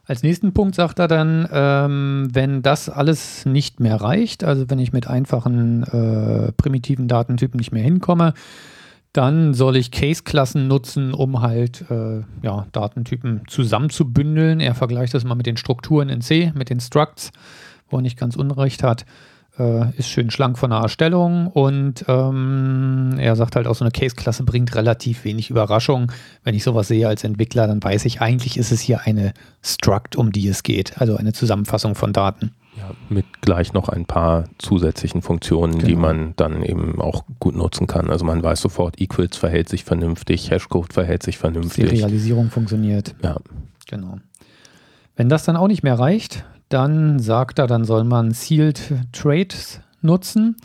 Als 0.04 0.22
nächsten 0.22 0.52
Punkt 0.52 0.74
sagt 0.74 0.98
er 0.98 1.08
dann, 1.08 1.48
ähm, 1.50 2.28
wenn 2.34 2.60
das 2.60 2.90
alles 2.90 3.46
nicht 3.46 3.80
mehr 3.80 3.96
reicht, 3.96 4.44
also 4.44 4.68
wenn 4.68 4.78
ich 4.78 4.92
mit 4.92 5.06
einfachen 5.06 5.84
äh, 5.84 6.52
primitiven 6.52 7.08
Datentypen 7.08 7.56
nicht 7.56 7.72
mehr 7.72 7.82
hinkomme, 7.82 8.34
Dann 9.14 9.54
soll 9.54 9.76
ich 9.76 9.92
Case-Klassen 9.92 10.66
nutzen, 10.66 11.14
um 11.14 11.40
halt 11.40 11.88
äh, 11.88 12.22
ja, 12.42 12.66
Datentypen 12.72 13.42
zusammenzubündeln. 13.46 14.58
Er 14.58 14.74
vergleicht 14.74 15.14
das 15.14 15.22
mal 15.22 15.36
mit 15.36 15.46
den 15.46 15.56
Strukturen 15.56 16.08
in 16.08 16.20
C, 16.20 16.52
mit 16.56 16.68
den 16.68 16.80
Structs, 16.80 17.30
wo 17.88 17.98
er 17.98 18.02
nicht 18.02 18.18
ganz 18.18 18.34
Unrecht 18.34 18.82
hat. 18.82 19.06
Äh, 19.56 19.96
ist 19.96 20.08
schön 20.08 20.32
schlank 20.32 20.58
von 20.58 20.70
der 20.70 20.80
Erstellung 20.80 21.46
und 21.46 22.04
ähm, 22.08 23.14
er 23.18 23.36
sagt 23.36 23.54
halt 23.54 23.68
auch, 23.68 23.76
so 23.76 23.84
eine 23.84 23.92
Case-Klasse 23.92 24.42
bringt 24.42 24.74
relativ 24.74 25.24
wenig 25.24 25.48
Überraschung. 25.48 26.10
Wenn 26.42 26.56
ich 26.56 26.64
sowas 26.64 26.88
sehe 26.88 27.06
als 27.06 27.22
Entwickler, 27.22 27.68
dann 27.68 27.80
weiß 27.80 28.06
ich, 28.06 28.20
eigentlich 28.20 28.56
ist 28.56 28.72
es 28.72 28.80
hier 28.80 29.02
eine 29.02 29.32
Struct, 29.62 30.16
um 30.16 30.32
die 30.32 30.48
es 30.48 30.64
geht, 30.64 31.00
also 31.00 31.16
eine 31.16 31.32
Zusammenfassung 31.32 31.94
von 31.94 32.12
Daten. 32.12 32.50
Ja, 32.88 32.94
mit 33.08 33.40
gleich 33.40 33.72
noch 33.72 33.88
ein 33.88 34.04
paar 34.04 34.44
zusätzlichen 34.58 35.22
Funktionen, 35.22 35.74
genau. 35.74 35.86
die 35.86 35.96
man 35.96 36.32
dann 36.36 36.62
eben 36.62 37.00
auch 37.00 37.24
gut 37.40 37.54
nutzen 37.54 37.86
kann. 37.86 38.10
Also 38.10 38.24
man 38.24 38.42
weiß 38.42 38.60
sofort, 38.60 39.00
Equals 39.00 39.36
verhält 39.36 39.68
sich 39.68 39.84
vernünftig, 39.84 40.50
Hashcode 40.50 40.92
verhält 40.92 41.22
sich 41.22 41.38
vernünftig. 41.38 41.88
Serialisierung 41.88 42.50
funktioniert. 42.50 43.14
Ja. 43.22 43.36
Genau. 43.88 44.18
Wenn 45.16 45.28
das 45.28 45.44
dann 45.44 45.56
auch 45.56 45.68
nicht 45.68 45.82
mehr 45.82 45.98
reicht, 45.98 46.44
dann 46.68 47.18
sagt 47.18 47.58
er, 47.58 47.66
dann 47.66 47.84
soll 47.84 48.04
man 48.04 48.32
Sealed 48.32 48.80
Trades 49.12 49.80
nutzen. 50.00 50.56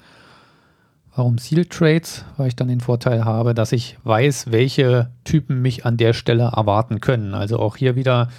Warum 1.15 1.37
Sealed 1.37 1.69
Trades? 1.69 2.25
Weil 2.37 2.47
ich 2.47 2.55
dann 2.55 2.67
den 2.67 2.79
Vorteil 2.79 3.25
habe, 3.25 3.53
dass 3.53 3.71
ich 3.71 3.97
weiß, 4.03 4.51
welche 4.51 5.11
Typen 5.23 5.61
mich 5.61 5.85
an 5.85 5.97
der 5.97 6.13
Stelle 6.13 6.51
erwarten 6.55 7.01
können. 7.01 7.33
Also 7.33 7.59
auch 7.59 7.77
hier 7.77 7.95
wieder, 7.95 8.29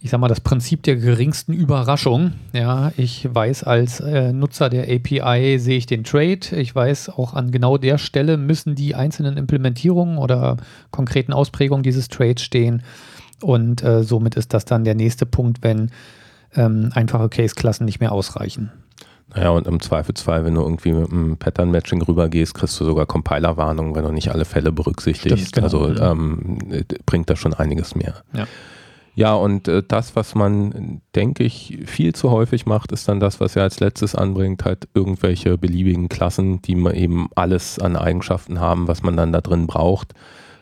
ich 0.00 0.10
sag 0.10 0.20
mal, 0.20 0.28
das 0.28 0.40
Prinzip 0.40 0.82
der 0.82 0.96
geringsten 0.96 1.52
Überraschung. 1.52 2.32
Ja, 2.52 2.92
ich 2.96 3.28
weiß 3.32 3.64
als 3.64 4.00
äh, 4.00 4.32
Nutzer 4.32 4.68
der 4.68 4.84
API 4.84 5.58
sehe 5.58 5.78
ich 5.78 5.86
den 5.86 6.04
Trade. 6.04 6.40
Ich 6.52 6.74
weiß 6.74 7.08
auch 7.10 7.34
an 7.34 7.50
genau 7.50 7.78
der 7.78 7.98
Stelle 7.98 8.36
müssen 8.36 8.74
die 8.74 8.94
einzelnen 8.94 9.36
Implementierungen 9.36 10.18
oder 10.18 10.58
konkreten 10.90 11.32
Ausprägungen 11.32 11.82
dieses 11.82 12.08
Trades 12.08 12.42
stehen. 12.42 12.82
Und 13.42 13.82
äh, 13.82 14.02
somit 14.02 14.36
ist 14.36 14.54
das 14.54 14.64
dann 14.64 14.84
der 14.84 14.94
nächste 14.94 15.26
Punkt, 15.26 15.58
wenn 15.62 15.90
ähm, 16.54 16.90
einfache 16.94 17.28
Case-Klassen 17.28 17.84
nicht 17.84 18.00
mehr 18.00 18.12
ausreichen. 18.12 18.70
Naja, 19.34 19.50
und 19.50 19.66
im 19.66 19.80
Zweifelsfall, 19.80 20.44
wenn 20.44 20.54
du 20.54 20.62
irgendwie 20.62 20.92
mit 20.92 21.10
einem 21.10 21.36
Pattern-Matching 21.36 22.00
rübergehst, 22.02 22.54
kriegst 22.54 22.78
du 22.80 22.84
sogar 22.84 23.06
Compiler-Warnungen, 23.06 23.94
wenn 23.94 24.04
du 24.04 24.12
nicht 24.12 24.30
alle 24.30 24.44
Fälle 24.44 24.72
berücksichtigst. 24.72 25.48
Stimmt, 25.48 25.52
genau. 25.52 25.84
Also 25.84 26.02
ähm, 26.02 26.58
bringt 27.04 27.28
das 27.28 27.38
schon 27.38 27.52
einiges 27.52 27.94
mehr. 27.94 28.14
Ja. 28.32 28.46
Ja, 29.16 29.32
und 29.32 29.66
äh, 29.66 29.82
das, 29.82 30.14
was 30.14 30.34
man, 30.34 31.00
denke 31.14 31.42
ich, 31.42 31.78
viel 31.86 32.14
zu 32.14 32.30
häufig 32.30 32.66
macht, 32.66 32.92
ist 32.92 33.08
dann 33.08 33.18
das, 33.18 33.40
was 33.40 33.56
er 33.56 33.62
als 33.62 33.80
letztes 33.80 34.14
anbringt, 34.14 34.66
halt 34.66 34.88
irgendwelche 34.92 35.56
beliebigen 35.56 36.10
Klassen, 36.10 36.60
die 36.60 36.74
man 36.74 36.94
eben 36.94 37.28
alles 37.34 37.78
an 37.78 37.96
Eigenschaften 37.96 38.60
haben, 38.60 38.88
was 38.88 39.02
man 39.02 39.16
dann 39.16 39.32
da 39.32 39.40
drin 39.40 39.66
braucht. 39.66 40.12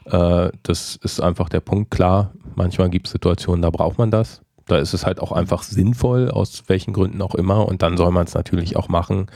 Äh, 0.04 0.50
das 0.62 0.94
ist 0.94 1.20
einfach 1.20 1.48
der 1.48 1.58
Punkt, 1.58 1.90
klar. 1.90 2.32
Manchmal 2.54 2.90
gibt 2.90 3.08
es 3.08 3.12
Situationen, 3.12 3.60
da 3.60 3.70
braucht 3.70 3.98
man 3.98 4.12
das. 4.12 4.40
Da 4.66 4.78
ist 4.78 4.94
es 4.94 5.04
halt 5.04 5.18
auch 5.18 5.32
einfach 5.32 5.64
sinnvoll, 5.64 6.30
aus 6.30 6.62
welchen 6.68 6.92
Gründen 6.92 7.22
auch 7.22 7.34
immer. 7.34 7.66
Und 7.66 7.82
dann 7.82 7.96
soll 7.96 8.12
man 8.12 8.26
es 8.26 8.34
natürlich 8.34 8.76
auch 8.76 8.88
machen, 8.88 9.26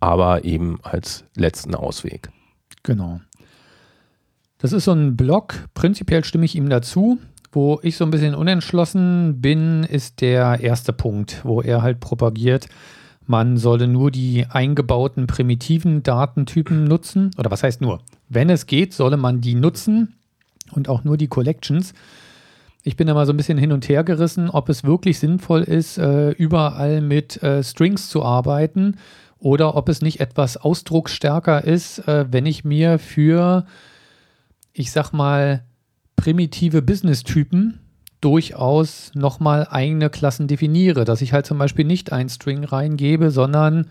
aber 0.00 0.42
eben 0.42 0.80
als 0.82 1.22
letzten 1.36 1.76
Ausweg. 1.76 2.30
Genau. 2.82 3.20
Das 4.58 4.72
ist 4.72 4.86
so 4.86 4.92
ein 4.92 5.16
Block. 5.16 5.68
Prinzipiell 5.74 6.24
stimme 6.24 6.44
ich 6.44 6.56
ihm 6.56 6.68
dazu. 6.68 7.18
Wo 7.50 7.80
ich 7.82 7.96
so 7.96 8.04
ein 8.04 8.10
bisschen 8.10 8.34
unentschlossen 8.34 9.40
bin, 9.40 9.84
ist 9.84 10.20
der 10.20 10.60
erste 10.60 10.92
Punkt, 10.92 11.40
wo 11.44 11.62
er 11.62 11.82
halt 11.82 12.00
propagiert, 12.00 12.68
man 13.26 13.56
solle 13.58 13.88
nur 13.88 14.10
die 14.10 14.46
eingebauten 14.48 15.26
primitiven 15.26 16.02
Datentypen 16.02 16.84
nutzen. 16.84 17.30
Oder 17.38 17.50
was 17.50 17.62
heißt 17.62 17.80
nur? 17.80 18.00
Wenn 18.28 18.48
es 18.48 18.66
geht, 18.66 18.94
solle 18.94 19.16
man 19.16 19.40
die 19.40 19.54
nutzen 19.54 20.14
und 20.72 20.88
auch 20.88 21.04
nur 21.04 21.16
die 21.16 21.28
Collections. 21.28 21.92
Ich 22.84 22.96
bin 22.96 23.06
da 23.06 23.14
mal 23.14 23.26
so 23.26 23.32
ein 23.32 23.36
bisschen 23.36 23.58
hin 23.58 23.72
und 23.72 23.88
her 23.88 24.02
gerissen, 24.02 24.48
ob 24.48 24.68
es 24.70 24.84
wirklich 24.84 25.18
sinnvoll 25.18 25.62
ist, 25.62 25.98
äh, 25.98 26.30
überall 26.30 27.02
mit 27.02 27.42
äh, 27.42 27.62
Strings 27.62 28.08
zu 28.08 28.24
arbeiten 28.24 28.96
oder 29.38 29.76
ob 29.76 29.88
es 29.88 30.00
nicht 30.00 30.20
etwas 30.20 30.56
ausdrucksstärker 30.56 31.64
ist, 31.64 31.98
äh, 32.08 32.26
wenn 32.30 32.46
ich 32.46 32.64
mir 32.64 32.98
für, 32.98 33.66
ich 34.72 34.90
sag 34.90 35.12
mal, 35.12 35.64
primitive 36.18 36.82
Business-Typen 36.82 37.78
durchaus 38.20 39.12
nochmal 39.14 39.66
eigene 39.70 40.10
Klassen 40.10 40.48
definiere, 40.48 41.04
dass 41.04 41.22
ich 41.22 41.32
halt 41.32 41.46
zum 41.46 41.56
Beispiel 41.58 41.84
nicht 41.84 42.12
ein 42.12 42.28
String 42.28 42.64
reingebe, 42.64 43.30
sondern 43.30 43.86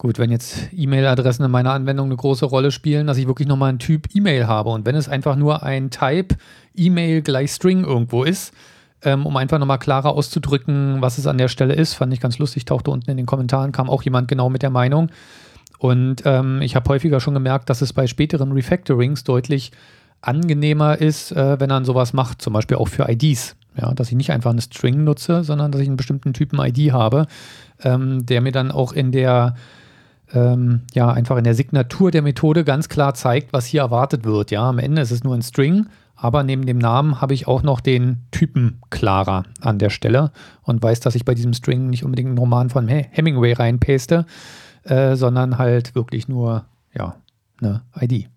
Gut, 0.00 0.18
wenn 0.18 0.30
jetzt 0.30 0.70
E-Mail-Adressen 0.72 1.44
in 1.44 1.50
meiner 1.50 1.72
Anwendung 1.72 2.06
eine 2.06 2.16
große 2.16 2.46
Rolle 2.46 2.70
spielen, 2.70 3.06
dass 3.06 3.18
ich 3.18 3.26
wirklich 3.26 3.46
nochmal 3.46 3.68
einen 3.68 3.78
Typ 3.78 4.08
E-Mail 4.14 4.46
habe. 4.46 4.70
Und 4.70 4.86
wenn 4.86 4.94
es 4.94 5.10
einfach 5.10 5.36
nur 5.36 5.62
ein 5.62 5.90
Type 5.90 6.36
E-Mail 6.74 7.20
gleich 7.20 7.50
String 7.52 7.84
irgendwo 7.84 8.24
ist, 8.24 8.54
ähm, 9.02 9.26
um 9.26 9.36
einfach 9.36 9.58
nochmal 9.58 9.78
klarer 9.78 10.14
auszudrücken, 10.14 11.02
was 11.02 11.18
es 11.18 11.26
an 11.26 11.36
der 11.36 11.48
Stelle 11.48 11.74
ist, 11.74 11.92
fand 11.92 12.14
ich 12.14 12.20
ganz 12.20 12.38
lustig, 12.38 12.64
tauchte 12.64 12.90
unten 12.90 13.10
in 13.10 13.18
den 13.18 13.26
Kommentaren, 13.26 13.72
kam 13.72 13.90
auch 13.90 14.02
jemand 14.02 14.28
genau 14.28 14.48
mit 14.48 14.62
der 14.62 14.70
Meinung. 14.70 15.10
Und 15.78 16.22
ähm, 16.24 16.62
ich 16.62 16.76
habe 16.76 16.88
häufiger 16.88 17.20
schon 17.20 17.34
gemerkt, 17.34 17.68
dass 17.68 17.82
es 17.82 17.92
bei 17.92 18.06
späteren 18.06 18.52
Refactorings 18.52 19.24
deutlich 19.24 19.70
angenehmer 20.22 20.98
ist, 20.98 21.32
äh, 21.32 21.58
wenn 21.60 21.68
man 21.68 21.84
sowas 21.84 22.12
macht, 22.12 22.42
zum 22.42 22.52
Beispiel 22.52 22.76
auch 22.76 22.88
für 22.88 23.08
IDs. 23.08 23.56
Ja, 23.76 23.94
dass 23.94 24.08
ich 24.08 24.16
nicht 24.16 24.32
einfach 24.32 24.50
eine 24.50 24.60
String 24.60 25.04
nutze, 25.04 25.44
sondern 25.44 25.70
dass 25.70 25.80
ich 25.80 25.86
einen 25.86 25.96
bestimmten 25.96 26.32
Typen 26.32 26.58
ID 26.58 26.92
habe, 26.92 27.26
ähm, 27.82 28.26
der 28.26 28.40
mir 28.40 28.52
dann 28.52 28.72
auch 28.72 28.92
in 28.92 29.12
der 29.12 29.54
ähm, 30.32 30.82
ja 30.92 31.10
einfach 31.10 31.36
in 31.36 31.44
der 31.44 31.54
Signatur 31.54 32.10
der 32.10 32.22
Methode 32.22 32.64
ganz 32.64 32.88
klar 32.88 33.14
zeigt, 33.14 33.52
was 33.52 33.66
hier 33.66 33.82
erwartet 33.82 34.24
wird. 34.24 34.50
Ja, 34.50 34.68
am 34.68 34.78
Ende 34.78 35.02
ist 35.02 35.12
es 35.12 35.24
nur 35.24 35.34
ein 35.34 35.42
String, 35.42 35.86
aber 36.16 36.42
neben 36.42 36.66
dem 36.66 36.78
Namen 36.78 37.20
habe 37.20 37.34
ich 37.34 37.46
auch 37.48 37.62
noch 37.62 37.80
den 37.80 38.18
Typen 38.30 38.80
klarer 38.90 39.44
an 39.60 39.78
der 39.78 39.90
Stelle 39.90 40.32
und 40.62 40.82
weiß, 40.82 41.00
dass 41.00 41.14
ich 41.14 41.24
bei 41.24 41.34
diesem 41.34 41.54
String 41.54 41.88
nicht 41.88 42.04
unbedingt 42.04 42.28
einen 42.28 42.38
Roman 42.38 42.70
von 42.70 42.88
Hemingway 42.88 43.52
reinpaste, 43.52 44.26
äh, 44.84 45.16
sondern 45.16 45.58
halt 45.58 45.94
wirklich 45.94 46.28
nur 46.28 46.64
ja 46.94 47.16
eine 47.60 47.82
ID. 47.98 48.28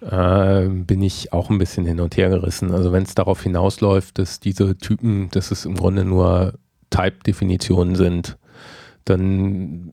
Äh, 0.00 0.68
bin 0.68 1.02
ich 1.02 1.32
auch 1.32 1.50
ein 1.50 1.58
bisschen 1.58 1.84
hin 1.84 2.00
und 2.00 2.16
her 2.16 2.28
gerissen. 2.28 2.72
Also 2.72 2.92
wenn 2.92 3.02
es 3.02 3.14
darauf 3.14 3.42
hinausläuft, 3.42 4.18
dass 4.18 4.40
diese 4.40 4.76
Typen, 4.78 5.28
dass 5.30 5.50
es 5.50 5.64
im 5.64 5.74
Grunde 5.74 6.04
nur 6.04 6.54
Type-Definitionen 6.90 7.96
sind, 7.96 8.38
dann 9.04 9.92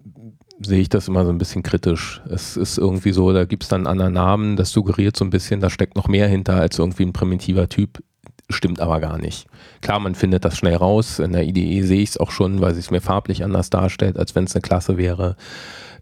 sehe 0.61 0.81
ich 0.81 0.89
das 0.89 1.07
immer 1.07 1.25
so 1.25 1.31
ein 1.31 1.37
bisschen 1.37 1.63
kritisch. 1.63 2.21
Es 2.29 2.55
ist 2.55 2.77
irgendwie 2.77 3.11
so, 3.11 3.33
da 3.33 3.45
gibt 3.45 3.63
es 3.63 3.69
dann 3.69 3.81
einen 3.81 3.87
anderen 3.87 4.13
Namen, 4.13 4.55
das 4.55 4.71
suggeriert 4.71 5.17
so 5.17 5.25
ein 5.25 5.29
bisschen, 5.29 5.59
da 5.59 5.69
steckt 5.69 5.95
noch 5.95 6.07
mehr 6.07 6.27
hinter 6.27 6.55
als 6.55 6.79
irgendwie 6.79 7.03
ein 7.03 7.13
primitiver 7.13 7.67
Typ. 7.67 8.01
Stimmt 8.49 8.79
aber 8.79 8.99
gar 8.99 9.17
nicht. 9.17 9.47
Klar, 9.81 9.99
man 9.99 10.13
findet 10.13 10.45
das 10.45 10.55
schnell 10.55 10.75
raus. 10.75 11.17
In 11.17 11.33
der 11.33 11.45
IDE 11.45 11.81
sehe 11.81 12.03
ich 12.03 12.09
es 12.09 12.17
auch 12.17 12.29
schon, 12.29 12.61
weil 12.61 12.77
es 12.77 12.91
mir 12.91 13.01
farblich 13.01 13.43
anders 13.43 13.71
darstellt, 13.71 14.17
als 14.17 14.35
wenn 14.35 14.43
es 14.43 14.53
eine 14.53 14.61
Klasse 14.61 14.97
wäre. 14.97 15.35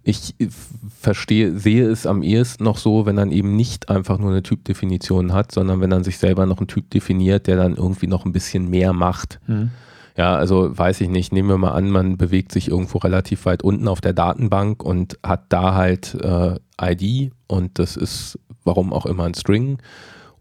Ich 0.03 0.35
verstehe, 0.99 1.57
sehe 1.57 1.87
es 1.87 2.05
am 2.05 2.23
ehesten 2.23 2.65
noch 2.65 2.77
so, 2.77 3.05
wenn 3.05 3.15
dann 3.15 3.31
eben 3.31 3.55
nicht 3.55 3.89
einfach 3.89 4.19
nur 4.19 4.31
eine 4.31 4.43
Typdefinition 4.43 5.33
hat, 5.33 5.51
sondern 5.51 5.79
wenn 5.79 5.89
dann 5.89 6.03
sich 6.03 6.17
selber 6.17 6.45
noch 6.45 6.57
einen 6.57 6.67
Typ 6.67 6.89
definiert, 6.89 7.47
der 7.47 7.55
dann 7.55 7.75
irgendwie 7.75 8.07
noch 8.07 8.25
ein 8.25 8.33
bisschen 8.33 8.69
mehr 8.69 8.91
macht. 8.91 9.39
Mhm. 9.47 9.71
Ja, 10.17 10.35
also 10.35 10.77
weiß 10.77 11.01
ich 11.01 11.09
nicht, 11.09 11.33
nehmen 11.33 11.49
wir 11.49 11.57
mal 11.57 11.71
an, 11.71 11.89
man 11.89 12.17
bewegt 12.17 12.51
sich 12.51 12.67
irgendwo 12.67 12.99
relativ 12.99 13.45
weit 13.45 13.63
unten 13.63 13.87
auf 13.87 14.01
der 14.01 14.13
Datenbank 14.13 14.83
und 14.83 15.17
hat 15.23 15.45
da 15.49 15.73
halt 15.73 16.15
äh, 16.15 16.59
ID 16.79 17.31
und 17.47 17.79
das 17.79 17.97
ist 17.97 18.37
warum 18.63 18.93
auch 18.93 19.05
immer 19.05 19.23
ein 19.23 19.33
String 19.33 19.79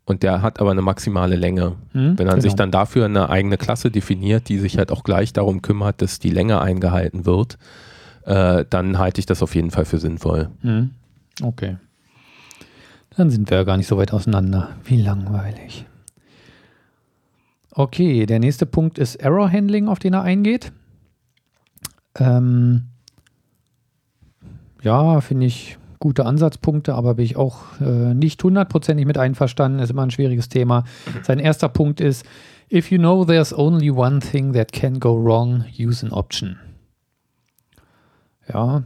und 0.04 0.22
der 0.22 0.42
hat 0.42 0.60
aber 0.60 0.72
eine 0.72 0.82
maximale 0.82 1.36
Länge. 1.36 1.76
Hm, 1.92 2.18
Wenn 2.18 2.26
man 2.26 2.36
genau. 2.36 2.40
sich 2.40 2.54
dann 2.54 2.70
dafür 2.70 3.04
eine 3.04 3.30
eigene 3.30 3.56
Klasse 3.56 3.90
definiert, 3.90 4.48
die 4.48 4.58
sich 4.58 4.76
halt 4.76 4.90
auch 4.90 5.04
gleich 5.04 5.32
darum 5.32 5.62
kümmert, 5.62 6.02
dass 6.02 6.18
die 6.18 6.30
Länge 6.30 6.60
eingehalten 6.60 7.24
wird, 7.24 7.56
äh, 8.24 8.64
dann 8.68 8.98
halte 8.98 9.20
ich 9.20 9.26
das 9.26 9.42
auf 9.42 9.54
jeden 9.54 9.70
Fall 9.70 9.84
für 9.84 9.98
sinnvoll. 9.98 10.50
Hm. 10.60 10.90
Okay. 11.42 11.76
Dann 13.16 13.30
sind 13.30 13.50
wir 13.50 13.58
ja 13.58 13.64
gar 13.64 13.76
nicht 13.76 13.86
so 13.86 13.96
weit 13.96 14.12
auseinander. 14.12 14.70
Wie 14.84 15.00
langweilig. 15.00 15.86
Okay, 17.70 18.26
der 18.26 18.38
nächste 18.38 18.66
Punkt 18.66 18.98
ist 18.98 19.16
Error 19.16 19.50
Handling, 19.50 19.88
auf 19.88 19.98
den 19.98 20.14
er 20.14 20.22
eingeht. 20.22 20.72
Ähm, 22.18 22.88
ja, 24.82 25.20
finde 25.20 25.46
ich 25.46 25.78
gute 25.98 26.26
Ansatzpunkte, 26.26 26.94
aber 26.94 27.14
bin 27.14 27.24
ich 27.24 27.36
auch 27.36 27.80
äh, 27.80 28.12
nicht 28.12 28.42
hundertprozentig 28.42 29.06
mit 29.06 29.16
einverstanden. 29.16 29.78
Ist 29.78 29.90
immer 29.90 30.02
ein 30.02 30.10
schwieriges 30.10 30.48
Thema. 30.48 30.84
Sein 31.22 31.38
erster 31.38 31.68
Punkt 31.68 32.00
ist, 32.00 32.26
if 32.70 32.90
you 32.90 32.98
know 32.98 33.24
there's 33.24 33.56
only 33.56 33.90
one 33.90 34.18
thing 34.18 34.52
that 34.52 34.72
can 34.72 34.98
go 34.98 35.14
wrong, 35.14 35.64
use 35.78 36.04
an 36.04 36.12
option. 36.12 36.58
Ja, 38.52 38.82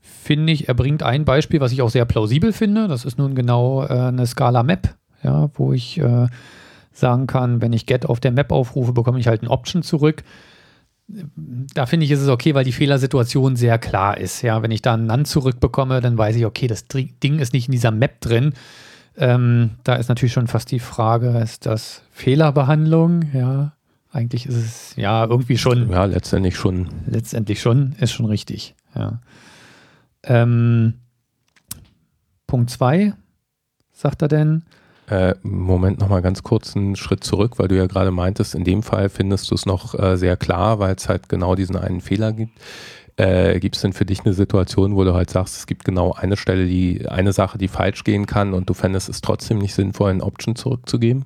finde 0.00 0.52
ich, 0.52 0.68
er 0.68 0.74
bringt 0.74 1.02
ein 1.02 1.24
Beispiel, 1.24 1.60
was 1.60 1.72
ich 1.72 1.82
auch 1.82 1.90
sehr 1.90 2.04
plausibel 2.04 2.52
finde. 2.52 2.88
Das 2.88 3.04
ist 3.04 3.18
nun 3.18 3.34
genau 3.34 3.84
äh, 3.84 3.88
eine 3.88 4.26
Scala 4.26 4.62
Map, 4.62 4.94
ja, 5.22 5.50
wo 5.54 5.72
ich 5.72 5.98
äh, 5.98 6.28
sagen 6.92 7.26
kann, 7.26 7.60
wenn 7.60 7.72
ich 7.72 7.86
get 7.86 8.06
auf 8.06 8.20
der 8.20 8.32
Map 8.32 8.52
aufrufe, 8.52 8.92
bekomme 8.92 9.18
ich 9.18 9.26
halt 9.26 9.42
ein 9.42 9.48
Option 9.48 9.82
zurück. 9.82 10.22
da 11.08 11.86
finde 11.86 12.06
ich, 12.06 12.10
ist 12.10 12.20
es 12.20 12.28
okay, 12.28 12.54
weil 12.54 12.64
die 12.64 12.72
Fehlersituation 12.72 13.56
sehr 13.56 13.78
klar 13.78 14.18
ist. 14.18 14.42
Ja, 14.42 14.62
wenn 14.62 14.70
ich 14.70 14.82
da 14.82 14.94
einen 14.94 15.06
NaN 15.06 15.24
zurückbekomme, 15.24 16.00
dann 16.00 16.16
weiß 16.18 16.36
ich, 16.36 16.46
okay, 16.46 16.66
das 16.66 16.86
Ding 16.88 17.38
ist 17.38 17.52
nicht 17.52 17.68
in 17.68 17.72
dieser 17.72 17.90
Map 17.90 18.20
drin. 18.20 18.54
Ähm, 19.18 19.70
da 19.84 19.94
ist 19.94 20.08
natürlich 20.08 20.32
schon 20.32 20.46
fast 20.46 20.70
die 20.70 20.80
Frage, 20.80 21.38
ist 21.38 21.66
das 21.66 22.02
Fehlerbehandlung? 22.12 23.24
Ja, 23.32 23.72
eigentlich 24.12 24.46
ist 24.46 24.56
es 24.56 24.96
ja 24.96 25.24
irgendwie 25.24 25.58
schon. 25.58 25.90
Ja, 25.90 26.04
letztendlich 26.04 26.56
schon. 26.56 26.88
Letztendlich 27.06 27.60
schon, 27.60 27.94
ist 27.98 28.12
schon 28.12 28.26
richtig. 28.26 28.74
Ja. 28.96 29.20
Ähm, 30.24 30.94
Punkt 32.46 32.70
2, 32.70 33.12
sagt 33.92 34.22
er 34.22 34.28
denn, 34.28 34.62
äh, 35.08 35.34
Moment 35.42 36.00
nochmal 36.00 36.20
ganz 36.20 36.42
kurz 36.42 36.74
einen 36.74 36.96
Schritt 36.96 37.22
zurück, 37.22 37.58
weil 37.58 37.68
du 37.68 37.76
ja 37.76 37.86
gerade 37.86 38.10
meintest, 38.10 38.54
in 38.54 38.64
dem 38.64 38.82
Fall 38.82 39.08
findest 39.08 39.50
du 39.50 39.54
es 39.54 39.64
noch 39.64 39.96
äh, 39.96 40.16
sehr 40.16 40.36
klar, 40.36 40.80
weil 40.80 40.96
es 40.96 41.08
halt 41.08 41.28
genau 41.28 41.54
diesen 41.54 41.76
einen 41.76 42.00
Fehler 42.00 42.32
gibt. 42.32 42.58
Äh, 43.16 43.60
gibt 43.60 43.76
es 43.76 43.82
denn 43.82 43.92
für 43.92 44.04
dich 44.04 44.24
eine 44.24 44.34
Situation, 44.34 44.96
wo 44.96 45.04
du 45.04 45.14
halt 45.14 45.30
sagst, 45.30 45.56
es 45.56 45.66
gibt 45.66 45.84
genau 45.84 46.12
eine 46.12 46.36
Stelle, 46.36 46.66
die 46.66 47.08
eine 47.08 47.32
Sache, 47.32 47.56
die 47.56 47.68
falsch 47.68 48.04
gehen 48.04 48.26
kann 48.26 48.52
und 48.52 48.68
du 48.68 48.74
fändest 48.74 49.08
es 49.08 49.20
trotzdem 49.20 49.58
nicht 49.58 49.74
sinnvoll, 49.74 50.10
ein 50.10 50.20
Option 50.20 50.56
zurückzugeben? 50.56 51.24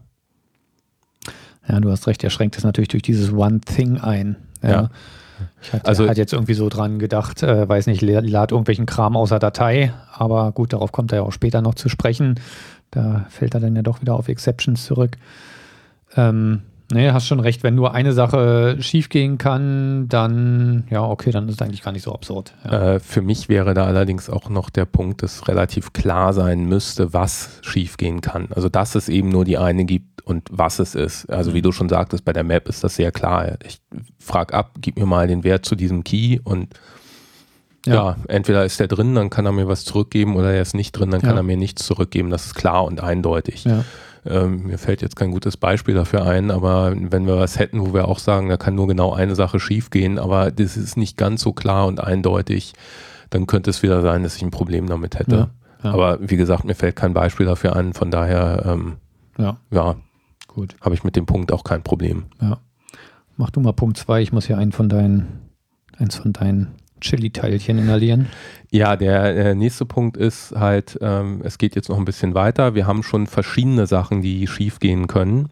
Ja, 1.67 1.81
du 1.81 1.91
hast 1.91 2.07
recht, 2.07 2.23
er 2.23 2.31
schränkt 2.31 2.59
es 2.59 2.65
natürlich 2.65 2.89
durch 2.89 3.03
dieses 3.03 3.33
One 3.33 3.61
Thing 3.61 3.99
ein. 3.99 4.37
Ja. 4.63 4.71
ja. 4.71 4.91
Ich 5.63 5.73
hatte 5.73 5.87
also, 5.87 6.07
halt 6.07 6.19
jetzt 6.19 6.33
irgendwie 6.33 6.55
so 6.55 6.69
dran 6.69 6.99
gedacht, 6.99 7.43
äh, 7.43 7.69
weiß 7.69 7.87
nicht, 7.87 8.03
lad 8.03 8.53
irgendwelchen 8.53 8.87
Kram 8.87 9.17
außer 9.17 9.39
Datei, 9.39 9.93
aber 10.13 10.53
gut, 10.53 10.73
darauf 10.73 10.93
kommt 10.93 11.13
er 11.13 11.19
ja 11.19 11.25
auch 11.25 11.33
später 11.33 11.63
noch 11.63 11.75
zu 11.75 11.89
sprechen. 11.89 12.41
Da 12.91 13.27
fällt 13.29 13.55
er 13.55 13.61
dann 13.61 13.77
ja 13.77 13.83
doch 13.83 14.01
wieder 14.01 14.15
auf 14.15 14.29
Exceptions 14.29 14.85
zurück. 14.85 15.17
Ähm, 16.17 16.63
nee, 16.91 17.11
hast 17.11 17.27
schon 17.27 17.41
recht. 17.41 17.63
Wenn 17.63 17.75
nur 17.75 17.95
eine 17.95 18.13
Sache 18.13 18.77
schiefgehen 18.81 19.39
kann, 19.39 20.09
dann, 20.09 20.85
ja, 20.91 21.03
okay, 21.03 21.31
dann 21.31 21.49
ist 21.49 21.57
es 21.57 21.63
eigentlich 21.63 21.83
gar 21.83 21.93
nicht 21.93 22.03
so 22.03 22.13
absurd. 22.13 22.55
Ja. 22.65 22.95
Äh, 22.95 23.01
für 23.01 23.23
mich 23.23 23.49
wäre 23.49 23.75
da 23.75 23.87
allerdings 23.87 24.29
auch 24.31 24.49
noch 24.49 24.71
der 24.71 24.85
Punkt, 24.85 25.23
dass 25.23 25.49
relativ 25.49 25.93
klar 25.93 26.33
sein 26.33 26.65
müsste, 26.65 27.13
was 27.13 27.61
schiefgehen 27.63 28.21
kann. 28.21 28.49
Also, 28.55 28.69
dass 28.69 28.95
es 28.95 29.09
eben 29.09 29.29
nur 29.29 29.45
die 29.45 29.59
eine 29.59 29.85
gibt 29.85 30.23
und 30.23 30.49
was 30.51 30.79
es 30.79 30.95
ist. 30.95 31.31
Also, 31.31 31.55
wie 31.55 31.59
mhm. 31.59 31.65
du 31.65 31.73
schon 31.73 31.89
sagtest, 31.89 32.25
bei 32.25 32.33
der 32.33 32.45
Map 32.45 32.69
ist 32.69 32.85
das 32.85 32.97
sehr 32.97 33.13
klar. 33.13 33.59
Ich 33.65 33.81
frage 34.19 34.55
ab, 34.55 34.73
gib 34.81 34.99
mir 34.99 35.07
mal 35.07 35.27
den 35.27 35.45
Wert 35.45 35.65
zu 35.65 35.77
diesem 35.77 36.05
Key 36.05 36.39
und 36.43 36.69
ja. 37.87 37.95
ja. 37.95 38.17
entweder 38.29 38.65
ist 38.65 38.79
der 38.79 38.89
drin, 38.89 39.15
dann 39.15 39.31
kann 39.31 39.47
er 39.47 39.53
mir 39.53 39.69
was 39.69 39.85
zurückgeben 39.85 40.37
oder 40.37 40.53
er 40.53 40.63
ist 40.63 40.75
nicht 40.75 40.93
drin, 40.93 41.11
dann 41.11 41.23
kann 41.23 41.37
er 41.37 41.43
mir 41.43 41.57
nichts 41.57 41.87
zurückgeben. 41.87 42.31
Das 42.31 42.47
ist 42.47 42.55
klar 42.55 42.85
und 42.85 43.03
eindeutig. 43.03 43.65
Ja. 43.65 43.85
Ähm, 44.27 44.65
mir 44.65 44.79
fällt 44.79 45.03
jetzt 45.03 45.17
kein 45.17 45.31
gutes 45.31 45.57
Beispiel 45.57 45.95
dafür 45.95 46.27
ein, 46.27 46.51
aber 46.51 46.95
wenn 46.95 47.27
wir 47.27 47.39
was 47.39 47.59
hätten, 47.59 47.81
wo 47.81 47.95
wir 47.95 48.09
auch 48.09 48.19
sagen, 48.19 48.49
da 48.49 48.57
kann 48.57 48.75
nur 48.75 48.87
genau 48.87 49.13
eine 49.13 49.35
Sache 49.35 49.61
schiefgehen, 49.61 50.19
aber 50.19 50.51
das 50.51 50.77
ist 50.77 50.97
nicht 50.97 51.17
ganz 51.17 51.41
so 51.43 51.53
klar 51.53 51.87
und 51.87 52.03
eindeutig, 52.03 52.75
dann 53.31 53.47
könnte 53.47 53.71
es 53.71 53.83
wieder 53.83 54.03
sein, 54.03 54.23
dass 54.23 54.37
ich 54.37 54.43
ein 54.43 54.51
Problem 54.51 54.87
damit 54.87 55.19
hätte. 55.19 55.49
Aber 55.83 56.19
wie 56.21 56.37
gesagt, 56.37 56.65
mir 56.65 56.75
fällt 56.75 56.97
kein 56.97 57.15
Beispiel 57.15 57.47
dafür 57.47 57.75
ein, 57.75 57.95
von 57.95 58.11
daher 58.11 58.65
ähm, 58.67 58.97
ja, 59.39 59.57
ja 59.71 59.97
gut. 60.49 60.77
Habe 60.81 60.95
ich 60.95 61.05
mit 61.05 61.17
dem 61.17 61.27
Punkt 61.27 61.53
auch 61.53 61.65
kein 61.65 61.83
Problem. 61.83 62.25
Ja. 62.41 62.59
Mach 63.37 63.51
du 63.51 63.61
mal 63.61 63.73
Punkt 63.73 63.97
2, 63.97 64.21
ich 64.21 64.33
muss 64.33 64.47
hier 64.47 64.59
einen 64.59 64.73
von 64.73 64.89
deinen, 64.89 65.41
eins 65.97 66.17
von 66.17 66.33
deinen 66.33 66.75
Chili-Teilchen 67.01 67.79
inhalieren. 67.79 68.27
Ja, 68.71 68.97
der 68.97 69.37
äh, 69.37 69.55
nächste 69.55 69.87
Punkt 69.87 70.17
ist 70.17 70.53
halt, 70.53 70.99
ähm, 71.01 71.41
es 71.45 71.59
geht 71.59 71.75
jetzt 71.75 71.89
noch 71.89 71.99
ein 71.99 72.05
bisschen 72.05 72.35
weiter. 72.35 72.75
Wir 72.75 72.87
haben 72.87 73.03
schon 73.03 73.27
verschiedene 73.27 73.87
Sachen, 73.87 74.23
die 74.23 74.47
schief 74.47 74.79
gehen 74.79 75.07
können. 75.07 75.49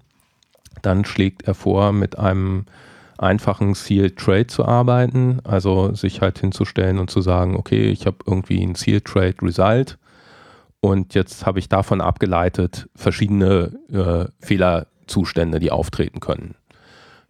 Dann 0.82 1.04
schlägt 1.04 1.42
er 1.42 1.54
vor, 1.54 1.92
mit 1.92 2.18
einem 2.18 2.66
einfachen 3.18 3.74
Sealed 3.74 4.16
Trade 4.16 4.46
zu 4.46 4.64
arbeiten, 4.64 5.40
also 5.44 5.92
sich 5.94 6.20
halt 6.20 6.38
hinzustellen 6.38 6.98
und 6.98 7.10
zu 7.10 7.20
sagen, 7.20 7.56
okay, 7.56 7.90
ich 7.90 8.06
habe 8.06 8.18
irgendwie 8.26 8.62
ein 8.62 8.76
Sealed 8.76 9.04
Trade 9.04 9.34
Result 9.42 9.98
und 10.80 11.14
jetzt 11.14 11.44
habe 11.44 11.58
ich 11.58 11.68
davon 11.68 12.00
abgeleitet 12.00 12.88
verschiedene 12.94 13.72
äh, 13.92 14.30
Fehlerzustände, 14.44 15.58
die 15.58 15.72
auftreten 15.72 16.20
können. 16.20 16.54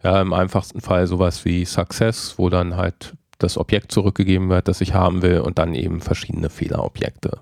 Ja, 0.03 0.21
im 0.21 0.33
einfachsten 0.33 0.79
Fall 0.79 1.07
sowas 1.07 1.43
wie 1.43 1.65
Success, 1.65 2.35
wo 2.37 2.49
dann 2.49 2.77
halt 2.77 3.15
das 3.39 3.57
Objekt 3.57 3.91
zurückgegeben 3.91 4.49
wird, 4.49 4.67
das 4.67 4.81
ich 4.81 4.93
haben 4.93 5.21
will 5.21 5.39
und 5.39 5.57
dann 5.57 5.73
eben 5.73 6.01
verschiedene 6.01 6.49
Fehlerobjekte. 6.49 7.39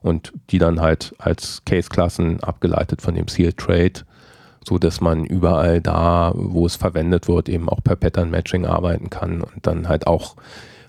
Und 0.00 0.32
die 0.50 0.58
dann 0.58 0.80
halt 0.80 1.14
als 1.18 1.62
Case-Klassen 1.64 2.42
abgeleitet 2.42 3.00
von 3.00 3.14
dem 3.14 3.28
Sealed 3.28 3.56
Trade, 3.56 4.04
so 4.66 4.78
dass 4.78 5.00
man 5.00 5.24
überall 5.24 5.80
da, 5.80 6.32
wo 6.34 6.66
es 6.66 6.76
verwendet 6.76 7.28
wird, 7.28 7.48
eben 7.48 7.68
auch 7.68 7.82
per 7.82 7.96
Pattern 7.96 8.30
Matching 8.30 8.66
arbeiten 8.66 9.10
kann 9.10 9.40
und 9.42 9.66
dann 9.66 9.88
halt 9.88 10.06
auch, 10.06 10.36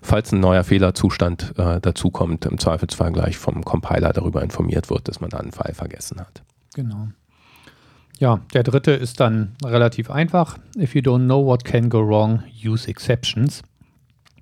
falls 0.01 0.31
ein 0.31 0.39
neuer 0.39 0.63
Fehlerzustand 0.63 1.53
äh, 1.57 1.79
dazukommt, 1.79 2.45
im 2.45 2.57
Zweifelsfall 2.57 3.11
gleich 3.11 3.37
vom 3.37 3.63
Compiler 3.63 4.13
darüber 4.13 4.41
informiert 4.41 4.89
wird, 4.89 5.07
dass 5.07 5.19
man 5.19 5.29
da 5.29 5.37
einen 5.37 5.51
Fall 5.51 5.73
vergessen 5.73 6.19
hat. 6.19 6.43
Genau. 6.73 7.07
Ja, 8.19 8.39
der 8.53 8.63
dritte 8.63 8.91
ist 8.91 9.19
dann 9.19 9.55
relativ 9.63 10.09
einfach. 10.09 10.57
If 10.77 10.95
you 10.95 11.01
don't 11.01 11.25
know 11.25 11.45
what 11.45 11.65
can 11.65 11.89
go 11.89 11.99
wrong, 11.99 12.43
use 12.63 12.87
exceptions. 12.87 13.61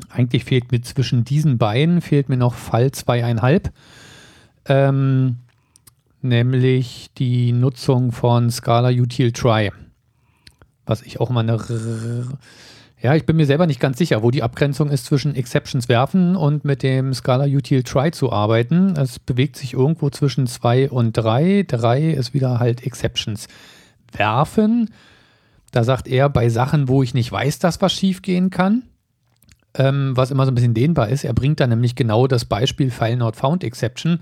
Eigentlich 0.09 0.45
fehlt 0.45 0.71
mir 0.71 0.81
zwischen 0.81 1.23
diesen 1.23 1.57
beiden, 1.57 2.01
fehlt 2.01 2.29
mir 2.29 2.37
noch 2.37 2.55
Fall 2.55 2.91
zweieinhalb. 2.91 3.71
Ähm, 4.65 5.37
nämlich 6.21 7.11
die 7.17 7.51
Nutzung 7.51 8.11
von 8.11 8.49
Scala 8.49 8.89
Util 8.89 9.31
Try. 9.31 9.71
Was 10.85 11.01
ich 11.01 11.19
auch 11.19 11.29
immer 11.29 11.41
eine. 11.41 11.57
Ja, 13.01 13.15
ich 13.15 13.25
bin 13.25 13.35
mir 13.35 13.45
selber 13.45 13.67
nicht 13.67 13.81
ganz 13.81 13.97
sicher, 13.97 14.23
wo 14.23 14.31
die 14.31 14.43
Abgrenzung 14.43 14.89
ist 14.89 15.05
zwischen 15.05 15.35
Exceptions 15.35 15.89
werfen 15.89 16.37
und 16.37 16.63
mit 16.63 16.83
dem 16.83 17.13
Scala 17.13 17.45
Util 17.45 17.83
Try 17.83 18.11
zu 18.11 18.31
arbeiten. 18.31 18.95
Es 18.95 19.19
bewegt 19.19 19.57
sich 19.57 19.73
irgendwo 19.73 20.09
zwischen 20.09 20.47
2 20.47 20.89
und 20.89 21.11
3. 21.11 21.65
3 21.67 22.11
ist 22.11 22.33
wieder 22.33 22.59
halt 22.59 22.85
Exceptions 22.85 23.47
werfen. 24.13 24.89
Da 25.71 25.83
sagt 25.83 26.07
er, 26.07 26.29
bei 26.29 26.47
Sachen, 26.47 26.87
wo 26.87 27.03
ich 27.03 27.13
nicht 27.13 27.31
weiß, 27.31 27.59
dass 27.59 27.81
was 27.81 27.91
schief 27.91 28.21
gehen 28.21 28.49
kann, 28.51 28.83
ähm, 29.75 30.15
was 30.15 30.31
immer 30.31 30.45
so 30.45 30.51
ein 30.51 30.55
bisschen 30.55 30.73
dehnbar 30.73 31.09
ist. 31.09 31.23
Er 31.23 31.33
bringt 31.33 31.59
dann 31.59 31.69
nämlich 31.69 31.95
genau 31.95 32.27
das 32.27 32.45
Beispiel 32.45 32.91
File 32.91 33.17
Not 33.17 33.35
Found 33.35 33.63
Exception, 33.63 34.19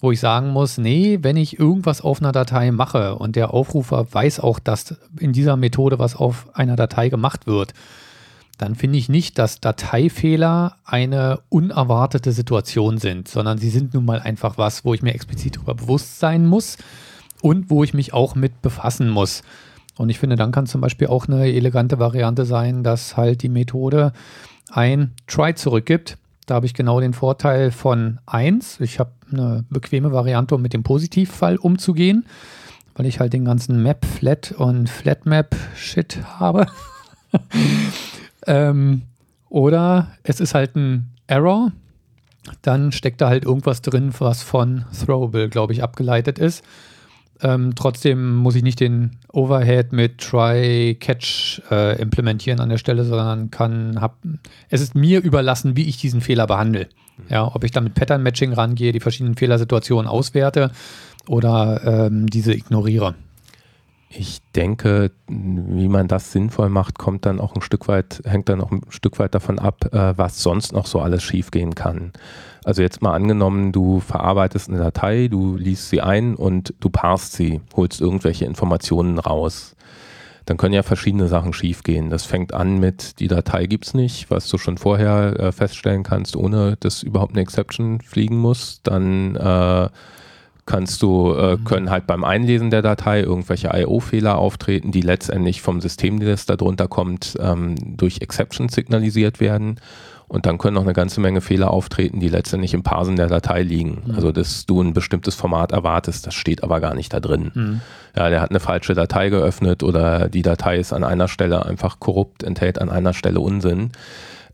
wo 0.00 0.10
ich 0.10 0.20
sagen 0.20 0.50
muss, 0.50 0.78
nee, 0.78 1.18
wenn 1.22 1.36
ich 1.36 1.58
irgendwas 1.58 2.00
auf 2.00 2.20
einer 2.20 2.32
Datei 2.32 2.70
mache 2.70 3.16
und 3.16 3.36
der 3.36 3.54
Aufrufer 3.54 4.06
weiß 4.12 4.40
auch, 4.40 4.58
dass 4.58 4.94
in 5.18 5.32
dieser 5.32 5.56
Methode 5.56 5.98
was 5.98 6.16
auf 6.16 6.48
einer 6.54 6.76
Datei 6.76 7.08
gemacht 7.08 7.46
wird, 7.46 7.72
dann 8.58 8.74
finde 8.74 8.98
ich 8.98 9.08
nicht, 9.08 9.38
dass 9.38 9.60
Dateifehler 9.60 10.76
eine 10.84 11.40
unerwartete 11.50 12.32
Situation 12.32 12.98
sind, 12.98 13.28
sondern 13.28 13.58
sie 13.58 13.68
sind 13.68 13.92
nun 13.92 14.04
mal 14.04 14.20
einfach 14.20 14.56
was, 14.56 14.84
wo 14.84 14.94
ich 14.94 15.02
mir 15.02 15.14
explizit 15.14 15.56
darüber 15.56 15.74
bewusst 15.74 16.18
sein 16.18 16.46
muss 16.46 16.78
und 17.42 17.68
wo 17.68 17.84
ich 17.84 17.92
mich 17.92 18.14
auch 18.14 18.34
mit 18.34 18.62
befassen 18.62 19.10
muss. 19.10 19.42
Und 19.98 20.08
ich 20.10 20.18
finde, 20.18 20.36
dann 20.36 20.52
kann 20.52 20.66
zum 20.66 20.80
Beispiel 20.80 21.08
auch 21.08 21.26
eine 21.26 21.46
elegante 21.46 21.98
Variante 21.98 22.44
sein, 22.44 22.82
dass 22.82 23.16
halt 23.16 23.42
die 23.42 23.48
Methode 23.48 24.12
ein 24.70 25.12
Try 25.26 25.54
zurückgibt. 25.54 26.18
Da 26.46 26.54
habe 26.54 26.66
ich 26.66 26.74
genau 26.74 27.00
den 27.00 27.12
Vorteil 27.12 27.70
von 27.70 28.20
1. 28.26 28.80
Ich 28.80 28.98
habe 28.98 29.10
eine 29.32 29.64
bequeme 29.68 30.12
Variante, 30.12 30.54
um 30.54 30.62
mit 30.62 30.72
dem 30.72 30.84
Positivfall 30.84 31.56
umzugehen, 31.56 32.26
weil 32.94 33.06
ich 33.06 33.18
halt 33.18 33.32
den 33.32 33.44
ganzen 33.44 33.82
Map, 33.82 34.04
Flat 34.04 34.52
und 34.52 34.88
Flatmap-Shit 34.88 36.18
habe. 36.38 36.66
ähm, 38.46 39.02
oder 39.48 40.12
es 40.22 40.40
ist 40.40 40.54
halt 40.54 40.76
ein 40.76 41.10
Error. 41.26 41.72
Dann 42.62 42.92
steckt 42.92 43.20
da 43.20 43.28
halt 43.28 43.44
irgendwas 43.44 43.82
drin, 43.82 44.14
was 44.18 44.42
von 44.44 44.84
Throwable, 44.92 45.48
glaube 45.48 45.72
ich, 45.72 45.82
abgeleitet 45.82 46.38
ist. 46.38 46.64
Ähm, 47.42 47.74
trotzdem 47.74 48.36
muss 48.36 48.54
ich 48.54 48.62
nicht 48.62 48.80
den 48.80 49.18
Overhead 49.32 49.92
mit 49.92 50.18
Try 50.18 50.96
Catch 50.98 51.60
äh, 51.70 52.00
implementieren 52.00 52.60
an 52.60 52.70
der 52.70 52.78
Stelle, 52.78 53.04
sondern 53.04 53.50
kann, 53.50 54.00
hab, 54.00 54.18
es 54.70 54.80
ist 54.80 54.94
mir 54.94 55.22
überlassen, 55.22 55.76
wie 55.76 55.88
ich 55.88 55.98
diesen 55.98 56.20
Fehler 56.20 56.46
behandle. 56.46 56.88
Ja, 57.28 57.54
ob 57.54 57.64
ich 57.64 57.70
dann 57.70 57.84
mit 57.84 57.94
Pattern 57.94 58.22
Matching 58.22 58.52
rangehe, 58.52 58.92
die 58.92 59.00
verschiedenen 59.00 59.36
Fehlersituationen 59.36 60.06
auswerte 60.06 60.70
oder 61.28 62.06
ähm, 62.06 62.26
diese 62.26 62.54
ignoriere. 62.54 63.14
Ich 64.08 64.40
denke, 64.54 65.10
wie 65.26 65.88
man 65.88 66.06
das 66.06 66.30
sinnvoll 66.30 66.68
macht, 66.68 66.98
kommt 66.98 67.26
dann 67.26 67.40
auch 67.40 67.54
ein 67.54 67.60
Stück 67.60 67.88
weit, 67.88 68.22
hängt 68.24 68.48
dann 68.48 68.60
auch 68.60 68.70
ein 68.70 68.82
Stück 68.88 69.18
weit 69.18 69.34
davon 69.34 69.58
ab, 69.58 69.92
äh, 69.92 70.16
was 70.16 70.42
sonst 70.42 70.72
noch 70.72 70.86
so 70.86 71.00
alles 71.00 71.22
schiefgehen 71.22 71.74
kann. 71.74 72.12
Also 72.64 72.82
jetzt 72.82 73.02
mal 73.02 73.14
angenommen, 73.14 73.72
du 73.72 74.00
verarbeitest 74.00 74.68
eine 74.68 74.78
Datei, 74.78 75.28
du 75.28 75.56
liest 75.56 75.90
sie 75.90 76.00
ein 76.00 76.34
und 76.34 76.74
du 76.80 76.88
parst 76.88 77.32
sie, 77.32 77.60
holst 77.76 78.00
irgendwelche 78.00 78.44
Informationen 78.44 79.18
raus. 79.18 79.76
Dann 80.46 80.56
können 80.56 80.74
ja 80.74 80.84
verschiedene 80.84 81.26
Sachen 81.26 81.52
schiefgehen. 81.52 82.08
Das 82.08 82.24
fängt 82.24 82.54
an 82.54 82.78
mit, 82.78 83.18
die 83.18 83.26
Datei 83.26 83.66
gibt 83.66 83.86
es 83.86 83.94
nicht, 83.94 84.30
was 84.30 84.48
du 84.48 84.58
schon 84.58 84.78
vorher 84.78 85.38
äh, 85.38 85.52
feststellen 85.52 86.04
kannst, 86.04 86.36
ohne 86.36 86.76
dass 86.78 87.02
überhaupt 87.02 87.32
eine 87.32 87.40
Exception 87.42 88.00
fliegen 88.00 88.38
muss. 88.38 88.80
Dann 88.84 89.34
äh, 89.34 89.88
kannst 90.66 91.00
du, 91.02 91.32
äh, 91.32 91.56
mhm. 91.56 91.64
können 91.64 91.90
halt 91.90 92.06
beim 92.06 92.24
Einlesen 92.24 92.70
der 92.70 92.82
Datei 92.82 93.22
irgendwelche 93.22 93.70
IO-Fehler 93.72 94.36
auftreten, 94.36 94.90
die 94.90 95.00
letztendlich 95.00 95.62
vom 95.62 95.80
System, 95.80 96.20
das 96.20 96.44
da 96.44 96.56
drunter 96.56 96.88
kommt, 96.88 97.36
ähm, 97.40 97.76
durch 97.96 98.20
Exceptions 98.20 98.74
signalisiert 98.74 99.40
werden. 99.40 99.80
Und 100.28 100.44
dann 100.44 100.58
können 100.58 100.74
noch 100.74 100.82
eine 100.82 100.92
ganze 100.92 101.20
Menge 101.20 101.40
Fehler 101.40 101.70
auftreten, 101.70 102.18
die 102.18 102.28
letztendlich 102.28 102.74
im 102.74 102.82
Parsen 102.82 103.14
der 103.14 103.28
Datei 103.28 103.62
liegen. 103.62 104.02
Mhm. 104.06 104.14
Also, 104.16 104.32
dass 104.32 104.66
du 104.66 104.82
ein 104.82 104.92
bestimmtes 104.92 105.36
Format 105.36 105.70
erwartest, 105.70 106.26
das 106.26 106.34
steht 106.34 106.64
aber 106.64 106.80
gar 106.80 106.94
nicht 106.94 107.14
da 107.14 107.20
drin. 107.20 107.52
Mhm. 107.54 107.80
Ja, 108.16 108.28
der 108.28 108.40
hat 108.40 108.50
eine 108.50 108.58
falsche 108.58 108.94
Datei 108.94 109.28
geöffnet 109.28 109.84
oder 109.84 110.28
die 110.28 110.42
Datei 110.42 110.78
ist 110.78 110.92
an 110.92 111.04
einer 111.04 111.28
Stelle 111.28 111.64
einfach 111.64 112.00
korrupt, 112.00 112.42
enthält 112.42 112.80
an 112.80 112.90
einer 112.90 113.14
Stelle 113.14 113.38
Unsinn. 113.38 113.92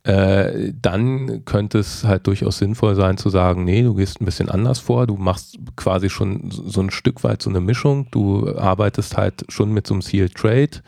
Äh, 0.04 0.72
dann 0.80 1.44
könnte 1.44 1.78
es 1.78 2.02
halt 2.02 2.26
durchaus 2.26 2.58
sinnvoll 2.58 2.96
sein 2.96 3.18
zu 3.18 3.28
sagen, 3.30 3.64
nee, 3.64 3.82
du 3.82 3.94
gehst 3.94 4.20
ein 4.20 4.24
bisschen 4.24 4.48
anders 4.48 4.80
vor, 4.80 5.06
du 5.06 5.14
machst 5.16 5.58
quasi 5.76 6.10
schon 6.10 6.50
so 6.50 6.80
ein 6.80 6.90
Stück 6.90 7.22
weit 7.22 7.40
so 7.40 7.50
eine 7.50 7.60
Mischung, 7.60 8.08
du 8.10 8.52
arbeitest 8.56 9.16
halt 9.16 9.44
schon 9.48 9.72
mit 9.72 9.86
so 9.86 9.94
einem 9.94 10.02
Sealed 10.02 10.34
Trade, 10.34 10.82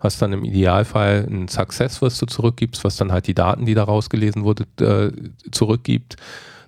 hast 0.00 0.22
dann 0.22 0.32
im 0.32 0.44
Idealfall 0.44 1.26
ein 1.28 1.48
Success, 1.48 2.00
was 2.00 2.18
du 2.18 2.24
zurückgibst, 2.24 2.84
was 2.84 2.96
dann 2.96 3.12
halt 3.12 3.26
die 3.26 3.34
Daten, 3.34 3.66
die 3.66 3.74
da 3.74 3.84
rausgelesen 3.84 4.44
wurde, 4.44 4.64
äh, 4.80 5.12
zurückgibt. 5.50 6.16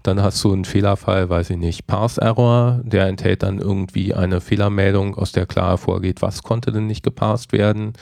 Dann 0.02 0.22
hast 0.22 0.44
du 0.44 0.52
einen 0.52 0.66
Fehlerfall, 0.66 1.30
weiß 1.30 1.50
ich 1.50 1.56
nicht, 1.56 1.86
Parse-Error, 1.86 2.80
der 2.84 3.06
enthält 3.06 3.42
dann 3.42 3.58
irgendwie 3.58 4.14
eine 4.14 4.40
Fehlermeldung, 4.42 5.16
aus 5.16 5.32
der 5.32 5.46
klar 5.46 5.70
hervorgeht, 5.70 6.22
was 6.22 6.42
konnte 6.42 6.72
denn 6.72 6.86
nicht 6.86 7.02
geparsed 7.02 7.52
werden. 7.52 7.94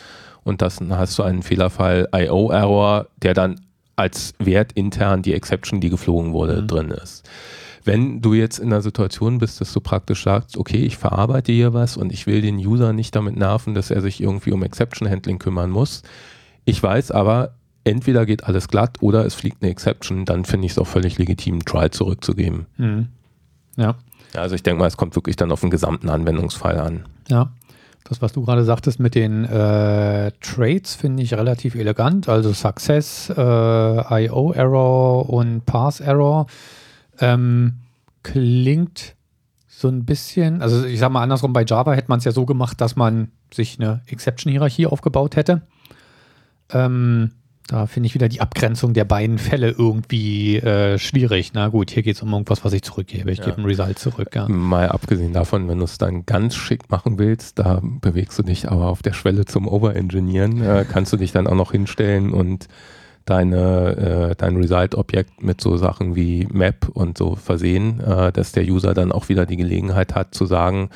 Und 0.42 0.60
dann 0.60 0.96
hast 0.96 1.18
du 1.18 1.22
einen 1.22 1.42
Fehlerfall 1.42 2.08
IO-Error, 2.12 3.06
der 3.22 3.32
dann 3.32 3.60
als 3.96 4.34
Wert 4.38 4.72
intern 4.72 5.22
die 5.22 5.34
Exception, 5.34 5.80
die 5.80 5.90
geflogen 5.90 6.32
wurde, 6.32 6.62
mhm. 6.62 6.66
drin 6.66 6.90
ist. 6.90 7.28
Wenn 7.84 8.22
du 8.22 8.32
jetzt 8.32 8.58
in 8.58 8.70
der 8.70 8.80
Situation 8.80 9.38
bist, 9.38 9.60
dass 9.60 9.72
du 9.72 9.80
praktisch 9.80 10.24
sagst, 10.24 10.56
okay, 10.56 10.78
ich 10.78 10.96
verarbeite 10.96 11.52
hier 11.52 11.74
was 11.74 11.98
und 11.98 12.12
ich 12.12 12.26
will 12.26 12.40
den 12.40 12.56
User 12.56 12.94
nicht 12.94 13.14
damit 13.14 13.36
nerven, 13.36 13.74
dass 13.74 13.90
er 13.90 14.00
sich 14.00 14.22
irgendwie 14.22 14.52
um 14.52 14.62
Exception 14.62 15.08
Handling 15.08 15.38
kümmern 15.38 15.70
muss. 15.70 16.02
Ich 16.64 16.82
weiß 16.82 17.10
aber, 17.10 17.54
entweder 17.84 18.24
geht 18.24 18.44
alles 18.44 18.68
glatt 18.68 18.96
oder 19.00 19.26
es 19.26 19.34
fliegt 19.34 19.62
eine 19.62 19.70
Exception, 19.70 20.24
dann 20.24 20.46
finde 20.46 20.64
ich 20.66 20.72
es 20.72 20.78
auch 20.78 20.86
völlig 20.86 21.18
legitim, 21.18 21.64
Try 21.66 21.90
zurückzugeben. 21.90 22.66
Mhm. 22.78 23.08
Ja. 23.76 23.96
Also 24.34 24.54
ich 24.54 24.62
denke 24.62 24.80
mal, 24.80 24.86
es 24.88 24.96
kommt 24.96 25.14
wirklich 25.14 25.36
dann 25.36 25.52
auf 25.52 25.60
den 25.60 25.70
gesamten 25.70 26.08
Anwendungsfall 26.08 26.78
an. 26.78 27.04
Ja. 27.28 27.52
Das, 28.04 28.20
was 28.20 28.32
du 28.32 28.44
gerade 28.44 28.64
sagtest 28.64 29.00
mit 29.00 29.14
den 29.14 29.44
äh, 29.44 30.30
Trades, 30.42 30.94
finde 30.94 31.22
ich 31.22 31.32
relativ 31.32 31.74
elegant. 31.74 32.28
Also 32.28 32.52
Success, 32.52 33.30
äh, 33.30 34.24
IO 34.24 34.52
Error 34.52 35.30
und 35.30 35.64
Pass 35.64 36.00
Error 36.00 36.46
ähm, 37.20 37.74
klingt 38.22 39.14
so 39.66 39.88
ein 39.88 40.04
bisschen, 40.04 40.60
also 40.62 40.84
ich 40.84 40.98
sage 40.98 41.12
mal 41.12 41.22
andersrum, 41.22 41.52
bei 41.52 41.64
Java 41.64 41.94
hätte 41.94 42.08
man 42.08 42.18
es 42.18 42.24
ja 42.24 42.32
so 42.32 42.44
gemacht, 42.44 42.80
dass 42.80 42.94
man 42.94 43.32
sich 43.52 43.80
eine 43.80 44.02
Exception-Hierarchie 44.06 44.86
aufgebaut 44.86 45.36
hätte. 45.36 45.62
Ähm, 46.70 47.32
da 47.66 47.86
finde 47.86 48.08
ich 48.08 48.14
wieder 48.14 48.28
die 48.28 48.40
Abgrenzung 48.40 48.92
der 48.92 49.04
beiden 49.04 49.38
Fälle 49.38 49.70
irgendwie 49.70 50.56
äh, 50.58 50.98
schwierig. 50.98 51.52
Na 51.54 51.68
gut, 51.68 51.90
hier 51.90 52.02
geht 52.02 52.16
es 52.16 52.22
um 52.22 52.30
irgendwas, 52.30 52.64
was 52.64 52.74
ich 52.74 52.82
zurückgebe. 52.82 53.30
Ich 53.30 53.38
ja. 53.38 53.46
gebe 53.46 53.58
ein 53.58 53.64
Result 53.64 53.98
zurück. 53.98 54.34
Ja. 54.34 54.48
Mal 54.48 54.88
abgesehen 54.88 55.32
davon, 55.32 55.66
wenn 55.68 55.78
du 55.78 55.84
es 55.84 55.96
dann 55.96 56.26
ganz 56.26 56.54
schick 56.54 56.90
machen 56.90 57.18
willst, 57.18 57.58
da 57.58 57.80
bewegst 57.82 58.38
du 58.38 58.42
dich 58.42 58.70
aber 58.70 58.88
auf 58.88 59.02
der 59.02 59.14
Schwelle 59.14 59.46
zum 59.46 59.66
Overengineeren. 59.66 60.62
Äh, 60.62 60.84
kannst 60.90 61.12
du 61.14 61.16
dich 61.16 61.32
dann 61.32 61.46
auch 61.46 61.54
noch 61.54 61.72
hinstellen 61.72 62.32
und 62.32 62.68
deine, 63.24 64.30
äh, 64.30 64.34
dein 64.36 64.56
Result-Objekt 64.56 65.42
mit 65.42 65.60
so 65.60 65.78
Sachen 65.78 66.14
wie 66.14 66.46
Map 66.52 66.88
und 66.92 67.16
so 67.16 67.34
versehen, 67.34 68.00
äh, 68.00 68.30
dass 68.32 68.52
der 68.52 68.64
User 68.64 68.92
dann 68.92 69.12
auch 69.12 69.28
wieder 69.30 69.46
die 69.46 69.56
Gelegenheit 69.56 70.14
hat 70.14 70.34
zu 70.34 70.44
sagen, 70.44 70.90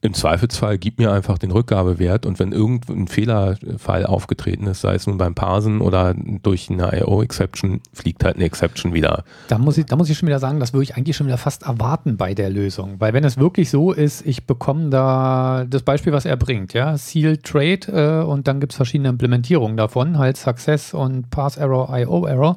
im 0.00 0.14
Zweifelsfall 0.14 0.78
gib 0.78 0.98
mir 0.98 1.12
einfach 1.12 1.38
den 1.38 1.50
Rückgabewert 1.50 2.26
und 2.26 2.38
wenn 2.38 2.52
irgendein 2.52 3.08
Fehlerfall 3.08 4.06
aufgetreten 4.06 4.66
ist, 4.66 4.80
sei 4.80 4.94
es 4.94 5.06
nun 5.06 5.18
beim 5.18 5.34
Parsen 5.34 5.80
oder 5.80 6.14
durch 6.14 6.70
eine 6.70 7.00
IO-Exception, 7.00 7.80
fliegt 7.92 8.24
halt 8.24 8.36
eine 8.36 8.44
Exception 8.44 8.94
wieder. 8.94 9.24
Da 9.48 9.58
muss, 9.58 9.78
ich, 9.78 9.86
da 9.86 9.96
muss 9.96 10.10
ich 10.10 10.18
schon 10.18 10.28
wieder 10.28 10.38
sagen, 10.38 10.60
das 10.60 10.72
würde 10.72 10.84
ich 10.84 10.96
eigentlich 10.96 11.16
schon 11.16 11.26
wieder 11.26 11.38
fast 11.38 11.64
erwarten 11.64 12.16
bei 12.16 12.34
der 12.34 12.50
Lösung. 12.50 12.96
Weil 12.98 13.12
wenn 13.12 13.24
es 13.24 13.38
wirklich 13.38 13.70
so 13.70 13.92
ist, 13.92 14.26
ich 14.26 14.44
bekomme 14.44 14.90
da 14.90 15.64
das 15.68 15.82
Beispiel, 15.82 16.12
was 16.12 16.24
er 16.24 16.36
bringt, 16.36 16.72
ja, 16.72 16.96
Seal 16.96 17.38
Trade 17.38 18.22
äh, 18.22 18.24
und 18.24 18.48
dann 18.48 18.60
gibt 18.60 18.72
es 18.72 18.76
verschiedene 18.76 19.08
Implementierungen 19.08 19.76
davon, 19.76 20.18
halt 20.18 20.36
Success 20.36 20.94
und 20.94 21.30
Pass 21.30 21.56
Error, 21.56 21.88
IO 21.96 22.26
Error. 22.26 22.56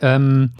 Ähm, 0.00 0.50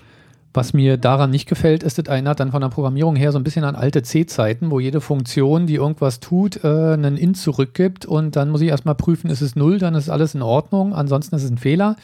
was 0.57 0.73
mir 0.73 0.97
daran 0.97 1.31
nicht 1.31 1.49
gefällt, 1.49 1.83
ist, 1.83 1.99
es 1.99 2.07
erinnert 2.07 2.41
dann 2.41 2.51
von 2.51 2.63
der 2.63 2.71
Programmierung 2.71 3.15
her 3.15 3.31
so 3.31 3.39
ein 3.39 3.45
bisschen 3.45 3.65
an 3.65 3.77
alte 3.77 4.03
C-Zeiten, 4.03 4.71
wo 4.71 4.81
jede 4.81 5.01
Funktion, 5.01 5.67
die 5.67 5.75
irgendwas 5.75 6.19
tut, 6.19 6.65
äh, 6.65 6.95
einen 6.95 7.17
int 7.17 7.37
zurückgibt 7.37 8.07
und 8.07 8.37
dann 8.37 8.49
muss 8.49 8.63
ich 8.63 8.69
erstmal 8.69 8.95
prüfen, 8.95 9.31
ist 9.31 9.43
es 9.43 9.55
null, 9.55 9.79
dann 9.79 9.95
ist 9.95 10.09
alles 10.09 10.35
in 10.35 10.43
Ordnung, 10.43 10.95
ansonsten 10.95 11.37
ist 11.37 11.45
es 11.45 11.51
ein 11.51 11.59
Fehler. 11.59 11.97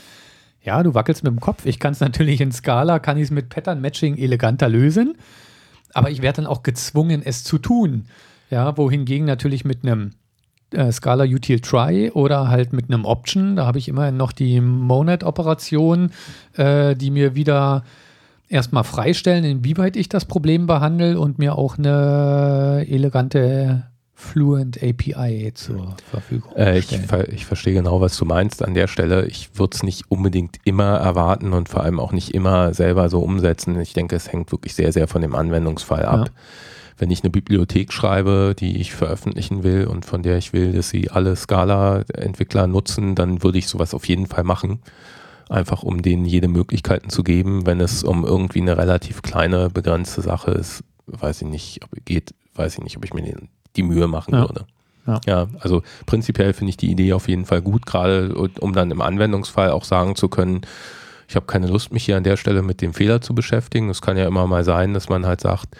Ja, 0.62 0.82
du 0.82 0.94
wackelst 0.94 1.24
mit 1.24 1.32
dem 1.32 1.40
Kopf. 1.40 1.66
Ich 1.66 1.80
kann 1.80 1.92
es 1.92 2.00
natürlich 2.00 2.40
in 2.40 2.52
Scala, 2.52 3.00
kann 3.00 3.16
ich 3.16 3.24
es 3.24 3.30
mit 3.30 3.48
Pattern 3.48 3.80
Matching 3.80 4.16
eleganter 4.16 4.68
lösen, 4.68 5.16
aber 5.94 6.10
ich 6.10 6.22
werde 6.22 6.42
dann 6.42 6.46
auch 6.46 6.62
gezwungen, 6.62 7.22
es 7.24 7.42
zu 7.42 7.58
tun. 7.58 8.04
Ja, 8.50 8.76
wohingegen 8.76 9.26
natürlich 9.26 9.64
mit 9.64 9.82
einem 9.82 10.12
äh, 10.72 10.92
Scala 10.92 11.24
util 11.24 11.60
try 11.60 12.10
oder 12.10 12.48
halt 12.48 12.72
mit 12.72 12.90
einem 12.90 13.04
Option, 13.04 13.56
da 13.56 13.66
habe 13.66 13.78
ich 13.78 13.88
immerhin 13.88 14.16
noch 14.16 14.32
die 14.32 14.60
Monad-Operation, 14.60 16.10
äh, 16.56 16.94
die 16.94 17.10
mir 17.10 17.34
wieder 17.34 17.82
erstmal 18.52 18.84
freistellen, 18.84 19.44
inwieweit 19.44 19.96
ich 19.96 20.08
das 20.08 20.26
Problem 20.26 20.66
behandle 20.66 21.18
und 21.18 21.38
mir 21.38 21.56
auch 21.56 21.78
eine 21.78 22.86
elegante 22.88 23.84
Fluent 24.14 24.80
API 24.80 25.50
zur 25.52 25.96
Verfügung 26.10 26.54
äh, 26.54 26.78
ich, 26.78 26.86
ver 26.86 27.28
ich, 27.28 27.44
verstehe 27.44 27.74
genau, 27.74 28.00
was 28.00 28.16
du 28.16 28.24
meinst 28.24 28.62
an 28.62 28.74
der 28.74 28.86
Stelle. 28.86 29.26
Ich 29.26 29.58
würde 29.58 29.74
es 29.74 29.82
nicht 29.82 30.04
unbedingt 30.10 30.58
immer 30.64 30.96
erwarten 30.98 31.52
und 31.52 31.68
vor 31.68 31.82
allem 31.82 31.98
auch 31.98 32.12
nicht 32.12 32.32
immer 32.32 32.72
selber 32.72 33.08
so 33.08 33.20
umsetzen. 33.20 33.80
Ich 33.80 33.94
denke, 33.94 34.14
es 34.14 34.30
hängt 34.30 34.52
wirklich 34.52 34.74
sehr, 34.74 34.92
sehr 34.92 35.08
von 35.08 35.22
dem 35.22 35.34
Anwendungsfall 35.34 36.04
ab. 36.04 36.28
Ja. 36.28 36.34
Wenn 36.98 37.10
ich 37.10 37.24
eine 37.24 37.30
Bibliothek 37.30 37.92
schreibe, 37.92 38.54
die 38.56 38.80
ich 38.80 38.92
veröffentlichen 38.92 39.64
will 39.64 39.86
und 39.86 40.04
von 40.04 40.22
der 40.22 40.38
ich 40.38 40.52
will, 40.52 40.72
dass 40.72 40.88
sie 40.88 41.10
alle 41.10 41.34
Scala-Entwickler 41.34 42.68
nutzen, 42.68 43.16
dann 43.16 43.42
würde 43.42 43.58
ich 43.58 43.66
sowas 43.66 43.92
auf 43.92 44.06
jeden 44.06 44.26
Fall 44.26 44.44
machen 44.44 44.78
einfach 45.52 45.82
um 45.82 46.02
denen 46.02 46.24
jede 46.24 46.48
Möglichkeiten 46.48 47.10
zu 47.10 47.22
geben. 47.22 47.66
Wenn 47.66 47.80
es 47.80 48.02
um 48.02 48.24
irgendwie 48.24 48.60
eine 48.60 48.76
relativ 48.76 49.22
kleine, 49.22 49.70
begrenzte 49.70 50.22
Sache 50.22 50.50
ist, 50.52 50.84
weiß 51.06 51.42
ich 51.42 51.48
nicht, 51.48 51.80
ob 51.84 51.90
geht, 52.04 52.34
weiß 52.54 52.74
ich 52.74 52.84
nicht, 52.84 52.96
ob 52.96 53.04
ich 53.04 53.14
mir 53.14 53.36
die 53.76 53.82
Mühe 53.82 54.08
machen 54.08 54.34
ja. 54.34 54.40
würde. 54.40 54.66
Ja. 55.06 55.20
ja. 55.26 55.48
also 55.60 55.82
prinzipiell 56.06 56.52
finde 56.52 56.70
ich 56.70 56.76
die 56.76 56.90
Idee 56.90 57.12
auf 57.12 57.28
jeden 57.28 57.44
Fall 57.44 57.60
gut, 57.60 57.86
gerade 57.86 58.34
um 58.34 58.72
dann 58.72 58.90
im 58.90 59.00
Anwendungsfall 59.00 59.70
auch 59.70 59.84
sagen 59.84 60.16
zu 60.16 60.28
können, 60.28 60.62
ich 61.28 61.36
habe 61.36 61.46
keine 61.46 61.66
Lust, 61.66 61.92
mich 61.92 62.04
hier 62.04 62.16
an 62.16 62.24
der 62.24 62.36
Stelle 62.36 62.62
mit 62.62 62.82
dem 62.82 62.92
Fehler 62.92 63.22
zu 63.22 63.34
beschäftigen. 63.34 63.88
Es 63.88 64.02
kann 64.02 64.18
ja 64.18 64.26
immer 64.26 64.46
mal 64.46 64.64
sein, 64.64 64.92
dass 64.92 65.08
man 65.08 65.24
halt 65.24 65.40
sagt, 65.40 65.74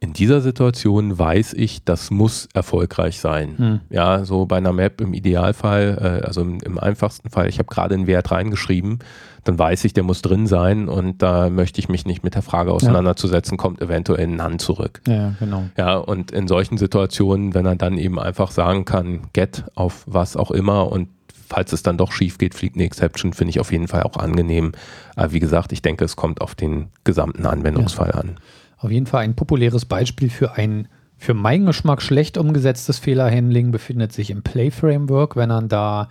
in 0.00 0.12
dieser 0.12 0.42
Situation 0.42 1.18
weiß 1.18 1.54
ich, 1.54 1.84
das 1.84 2.10
muss 2.10 2.48
erfolgreich 2.52 3.20
sein. 3.20 3.54
Hm. 3.56 3.80
Ja, 3.88 4.24
so 4.24 4.44
bei 4.44 4.58
einer 4.58 4.72
Map 4.72 5.00
im 5.00 5.14
Idealfall, 5.14 6.20
äh, 6.22 6.26
also 6.26 6.42
im, 6.42 6.60
im, 6.60 6.78
einfachsten 6.78 7.30
Fall, 7.30 7.48
ich 7.48 7.58
habe 7.58 7.68
gerade 7.72 7.94
einen 7.94 8.06
Wert 8.06 8.30
reingeschrieben, 8.30 8.98
dann 9.44 9.58
weiß 9.58 9.84
ich, 9.84 9.94
der 9.94 10.02
muss 10.02 10.20
drin 10.20 10.46
sein 10.46 10.88
und 10.88 11.22
da 11.22 11.48
möchte 11.48 11.80
ich 11.80 11.88
mich 11.88 12.04
nicht 12.04 12.22
mit 12.22 12.34
der 12.34 12.42
Frage 12.42 12.72
auseinanderzusetzen, 12.72 13.54
ja. 13.54 13.62
kommt 13.62 13.80
eventuell 13.80 14.26
ein 14.26 14.36
None 14.36 14.58
zurück. 14.58 15.00
Ja, 15.08 15.34
genau. 15.38 15.64
Ja, 15.78 15.96
und 15.96 16.32
in 16.32 16.48
solchen 16.48 16.76
Situationen, 16.76 17.54
wenn 17.54 17.64
er 17.64 17.76
dann 17.76 17.96
eben 17.96 18.18
einfach 18.18 18.50
sagen 18.50 18.84
kann, 18.84 19.22
get 19.32 19.64
auf 19.74 20.04
was 20.06 20.36
auch 20.36 20.50
immer 20.50 20.92
und 20.92 21.08
falls 21.48 21.72
es 21.72 21.82
dann 21.82 21.96
doch 21.96 22.12
schief 22.12 22.38
geht, 22.38 22.54
fliegt 22.54 22.76
eine 22.76 22.84
Exception, 22.84 23.32
finde 23.32 23.50
ich 23.50 23.60
auf 23.60 23.72
jeden 23.72 23.88
Fall 23.88 24.02
auch 24.02 24.16
angenehm. 24.16 24.72
Aber 25.14 25.32
wie 25.32 25.40
gesagt, 25.40 25.72
ich 25.72 25.82
denke, 25.82 26.04
es 26.04 26.16
kommt 26.16 26.40
auf 26.40 26.54
den 26.54 26.88
gesamten 27.04 27.46
Anwendungsfall 27.46 28.10
ja. 28.14 28.20
an 28.20 28.36
auf 28.78 28.90
jeden 28.90 29.06
Fall 29.06 29.24
ein 29.24 29.34
populäres 29.34 29.84
Beispiel 29.84 30.30
für 30.30 30.52
ein 30.56 30.88
für 31.16 31.34
meinen 31.34 31.64
Geschmack 31.64 32.02
schlecht 32.02 32.36
umgesetztes 32.36 32.98
Fehlerhandling 32.98 33.70
befindet 33.70 34.12
sich 34.12 34.30
im 34.30 34.42
Play 34.42 34.70
Framework, 34.70 35.36
wenn 35.36 35.48
man 35.48 35.68
da 35.68 36.08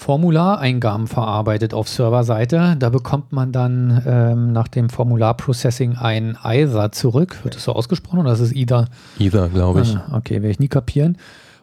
Formulareingaben 0.00 1.08
verarbeitet 1.08 1.74
auf 1.74 1.88
Serverseite. 1.88 2.76
Da 2.78 2.88
bekommt 2.88 3.32
man 3.32 3.52
dann 3.52 4.02
ähm, 4.06 4.52
nach 4.52 4.68
dem 4.68 4.88
Formularprocessing 4.88 5.96
ein 5.96 6.38
either 6.42 6.90
zurück. 6.90 7.40
Wird 7.42 7.56
das 7.56 7.64
so 7.64 7.74
ausgesprochen 7.74 8.20
oder 8.20 8.32
ist 8.32 8.40
es 8.40 8.52
either? 8.52 8.86
Either, 9.18 9.48
glaube 9.48 9.82
ich. 9.82 9.94
Ah, 9.94 10.16
okay, 10.16 10.34
werde 10.36 10.50
ich 10.50 10.58
nie 10.58 10.68
kapieren. 10.68 11.18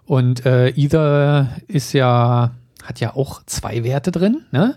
Und 0.06 0.46
äh, 0.46 0.70
either 0.70 1.48
ist 1.68 1.94
ja, 1.94 2.52
hat 2.84 3.00
ja 3.00 3.16
auch 3.16 3.42
zwei 3.48 3.84
Werte 3.84 4.12
drin, 4.12 4.44
ne? 4.52 4.76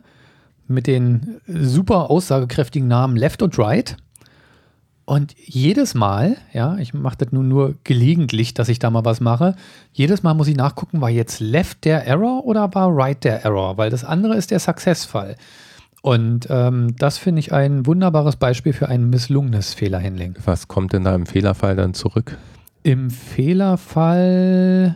Mit 0.67 0.87
den 0.87 1.41
super 1.47 2.11
aussagekräftigen 2.11 2.89
Namen 2.89 3.17
left 3.17 3.43
und 3.43 3.59
right. 3.59 3.97
Und 5.11 5.35
jedes 5.45 5.95
Mal, 5.95 6.37
ja, 6.53 6.77
ich 6.77 6.95
mache 6.95 7.17
das 7.19 7.33
nun 7.33 7.49
nur 7.49 7.75
gelegentlich, 7.83 8.55
dass 8.55 8.69
ich 8.69 8.79
da 8.79 8.91
mal 8.91 9.05
was 9.05 9.21
mache, 9.21 9.57
jedes 9.93 10.23
Mal 10.23 10.35
muss 10.35 10.47
ich 10.47 10.55
nachgucken, 10.55 11.01
war 11.01 11.11
jetzt 11.11 11.41
left 11.41 11.85
der 11.85 12.07
Error 12.07 12.45
oder 12.47 12.73
war 12.77 12.97
right 12.97 13.25
der 13.25 13.45
Error? 13.45 13.77
Weil 13.77 13.91
das 13.91 14.05
andere 14.05 14.37
ist 14.37 14.53
der 14.53 14.61
Success-Fall. 14.61 15.35
Und 16.01 16.47
ähm, 16.49 16.95
das 16.97 17.19
finde 17.19 17.41
ich 17.41 17.53
ein 17.53 17.87
wunderbares 17.87 18.37
Beispiel 18.37 18.73
für 18.73 18.89
ein 18.89 19.11
misslungenes 19.11 19.75
Fehlerhandling. 19.75 20.37
Was 20.45 20.69
kommt 20.69 20.93
denn 20.93 21.03
da 21.03 21.13
im 21.17 21.27
Fehlerfall 21.27 21.75
dann 21.75 21.93
zurück? 21.93 22.39
Im 22.85 23.11
Fehlerfall 23.11 24.95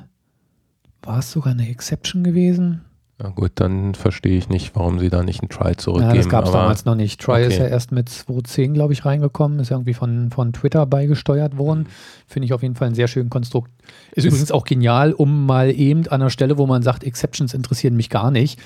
war 1.02 1.18
es 1.18 1.32
sogar 1.32 1.54
eine 1.54 1.68
Exception 1.68 2.22
gewesen. 2.22 2.82
Na 3.24 3.30
gut, 3.30 3.52
dann 3.54 3.94
verstehe 3.94 4.36
ich 4.36 4.50
nicht, 4.50 4.76
warum 4.76 4.98
sie 4.98 5.08
da 5.08 5.22
nicht 5.22 5.40
einen 5.40 5.48
Try 5.48 5.74
zurückgeben. 5.76 6.10
Ja, 6.10 6.16
das 6.18 6.28
gab 6.28 6.44
es 6.44 6.52
damals 6.52 6.84
noch 6.84 6.94
nicht. 6.94 7.18
Try 7.18 7.32
okay. 7.32 7.46
ist 7.46 7.56
ja 7.56 7.66
erst 7.66 7.90
mit 7.90 8.10
2.10, 8.10 8.74
glaube 8.74 8.92
ich, 8.92 9.06
reingekommen. 9.06 9.60
Ist 9.60 9.70
irgendwie 9.70 9.94
von, 9.94 10.30
von 10.30 10.52
Twitter 10.52 10.84
beigesteuert 10.84 11.56
worden. 11.56 11.84
Mhm. 11.84 12.26
Finde 12.26 12.44
ich 12.44 12.52
auf 12.52 12.60
jeden 12.60 12.74
Fall 12.74 12.84
einen 12.84 12.94
sehr 12.94 13.08
schönen 13.08 13.30
Konstrukt. 13.30 13.70
Ist, 14.10 14.18
ist 14.18 14.24
übrigens 14.26 14.52
auch 14.52 14.66
genial, 14.66 15.14
um 15.14 15.46
mal 15.46 15.70
eben 15.70 16.06
an 16.08 16.20
einer 16.20 16.28
Stelle, 16.28 16.58
wo 16.58 16.66
man 16.66 16.82
sagt, 16.82 17.02
Exceptions 17.02 17.54
interessieren 17.54 17.96
mich 17.96 18.10
gar 18.10 18.30
nicht. 18.30 18.60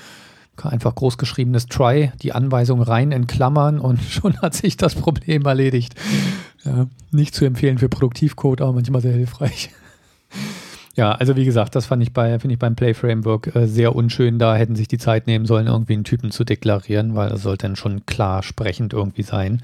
Einfach 0.61 0.93
großgeschriebenes 0.93 1.67
Try, 1.67 2.11
die 2.21 2.33
Anweisung 2.33 2.81
rein 2.81 3.13
in 3.13 3.27
Klammern 3.27 3.79
und 3.79 4.01
schon 4.09 4.41
hat 4.41 4.55
sich 4.55 4.75
das 4.75 4.93
Problem 4.93 5.45
erledigt. 5.45 5.95
Ja, 6.65 6.87
nicht 7.11 7.33
zu 7.33 7.45
empfehlen 7.45 7.77
für 7.77 7.87
Produktivcode, 7.87 8.59
aber 8.59 8.73
manchmal 8.73 8.99
sehr 8.99 9.13
hilfreich. 9.13 9.69
Ja, 10.95 11.11
also 11.11 11.35
wie 11.35 11.45
gesagt, 11.45 11.75
das 11.75 11.85
fand 11.85 12.03
ich 12.03 12.13
bei, 12.13 12.39
finde 12.39 12.53
ich 12.53 12.59
beim 12.59 12.75
Play 12.75 12.93
Framework 12.93 13.55
äh, 13.55 13.67
sehr 13.67 13.95
unschön. 13.95 14.39
Da 14.39 14.55
hätten 14.55 14.75
sich 14.75 14.87
die 14.87 14.97
Zeit 14.97 15.27
nehmen 15.27 15.45
sollen, 15.45 15.67
irgendwie 15.67 15.93
einen 15.93 16.03
Typen 16.03 16.31
zu 16.31 16.43
deklarieren, 16.43 17.15
weil 17.15 17.29
das 17.29 17.43
sollte 17.43 17.67
dann 17.67 17.75
schon 17.75 18.05
klar 18.05 18.43
sprechend 18.43 18.93
irgendwie 18.93 19.23
sein. 19.23 19.61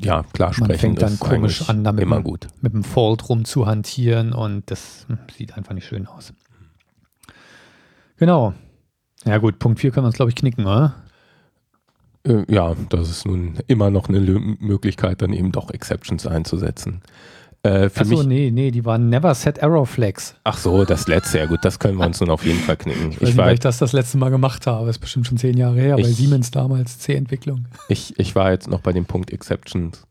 Ja, 0.00 0.22
klar 0.32 0.52
sprechend. 0.52 0.68
Man 0.68 0.78
fängt 0.78 1.02
dann 1.02 1.18
komisch 1.18 1.68
an, 1.68 1.82
damit 1.82 2.02
immer 2.02 2.20
gut. 2.20 2.48
mit 2.60 2.74
dem 2.74 2.84
Fault 2.84 3.28
rumzuhantieren 3.28 4.32
und 4.32 4.70
das 4.70 5.06
hm, 5.08 5.18
sieht 5.36 5.56
einfach 5.56 5.72
nicht 5.72 5.86
schön 5.86 6.06
aus. 6.06 6.32
Genau. 8.18 8.52
Ja 9.24 9.38
gut, 9.38 9.58
Punkt 9.58 9.80
4 9.80 9.90
können 9.90 10.04
wir 10.04 10.08
uns, 10.08 10.16
glaube 10.16 10.30
ich, 10.30 10.36
knicken, 10.36 10.66
oder? 10.66 10.94
Äh, 12.24 12.44
ja, 12.52 12.74
das 12.90 13.08
ist 13.08 13.26
nun 13.26 13.58
immer 13.66 13.90
noch 13.90 14.08
eine 14.08 14.20
Möglichkeit, 14.20 15.22
dann 15.22 15.32
eben 15.32 15.52
doch 15.52 15.70
Exceptions 15.70 16.26
einzusetzen. 16.26 17.02
Äh, 17.64 17.90
für 17.90 18.00
Achso, 18.00 18.24
nee, 18.24 18.50
nee, 18.50 18.72
die 18.72 18.84
waren 18.84 19.08
Never 19.08 19.32
Set 19.34 19.58
Error 19.58 19.86
Flags. 19.86 20.34
Ach 20.42 20.58
so, 20.58 20.84
das 20.84 21.06
letzte, 21.06 21.38
ja 21.38 21.46
gut, 21.46 21.60
das 21.62 21.78
können 21.78 21.96
wir 21.96 22.06
uns 22.06 22.20
nun 22.20 22.30
auf 22.30 22.44
jeden 22.44 22.58
Fall 22.58 22.76
knicken. 22.76 23.10
Ich, 23.12 23.20
weiß 23.20 23.28
nicht, 23.28 23.36
weil 23.36 23.54
ich 23.54 23.60
das 23.60 23.78
das 23.78 23.92
letzte 23.92 24.18
Mal 24.18 24.30
gemacht 24.30 24.66
habe, 24.66 24.86
das 24.86 24.96
ist 24.96 25.00
bestimmt 25.00 25.28
schon 25.28 25.38
zehn 25.38 25.56
Jahre 25.56 25.76
her, 25.76 25.96
ich, 25.96 26.04
bei 26.04 26.10
Siemens 26.10 26.50
damals, 26.50 26.98
C-Entwicklung. 26.98 27.66
Ich, 27.88 28.18
ich 28.18 28.34
war 28.34 28.50
jetzt 28.50 28.68
noch 28.68 28.80
bei 28.80 28.92
dem 28.92 29.04
Punkt 29.04 29.32
Exceptions. 29.32 30.04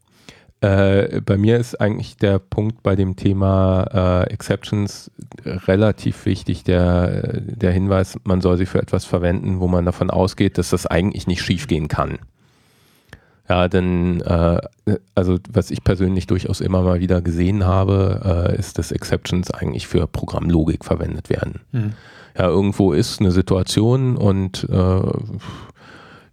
Äh, 0.61 1.21
bei 1.21 1.37
mir 1.37 1.57
ist 1.57 1.81
eigentlich 1.81 2.15
der 2.15 2.39
Punkt 2.39 2.83
bei 2.83 2.95
dem 2.95 3.17
Thema 3.17 4.23
äh, 4.27 4.31
Exceptions 4.31 5.11
relativ 5.43 6.25
wichtig, 6.25 6.63
der, 6.63 7.41
der 7.41 7.71
Hinweis, 7.71 8.17
man 8.23 8.39
soll 8.39 8.57
sie 8.57 8.67
für 8.67 8.79
etwas 8.79 9.03
verwenden, 9.03 9.59
wo 9.59 9.67
man 9.67 9.85
davon 9.85 10.09
ausgeht, 10.09 10.57
dass 10.57 10.69
das 10.69 10.85
eigentlich 10.85 11.27
nicht 11.27 11.41
schiefgehen 11.41 11.89
kann. 11.89 12.19
Ja, 13.49 13.67
denn 13.67 14.21
äh, 14.21 14.61
also 15.15 15.37
was 15.51 15.71
ich 15.71 15.83
persönlich 15.83 16.27
durchaus 16.27 16.61
immer 16.61 16.81
mal 16.83 16.99
wieder 16.99 17.21
gesehen 17.21 17.65
habe, 17.65 18.49
äh, 18.53 18.57
ist, 18.57 18.77
dass 18.77 18.91
Exceptions 18.91 19.51
eigentlich 19.51 19.87
für 19.87 20.07
Programmlogik 20.07 20.85
verwendet 20.85 21.29
werden. 21.29 21.61
Mhm. 21.71 21.93
Ja, 22.37 22.47
irgendwo 22.47 22.93
ist 22.93 23.19
eine 23.19 23.31
Situation 23.31 24.15
und 24.15 24.67
äh, 24.69 25.01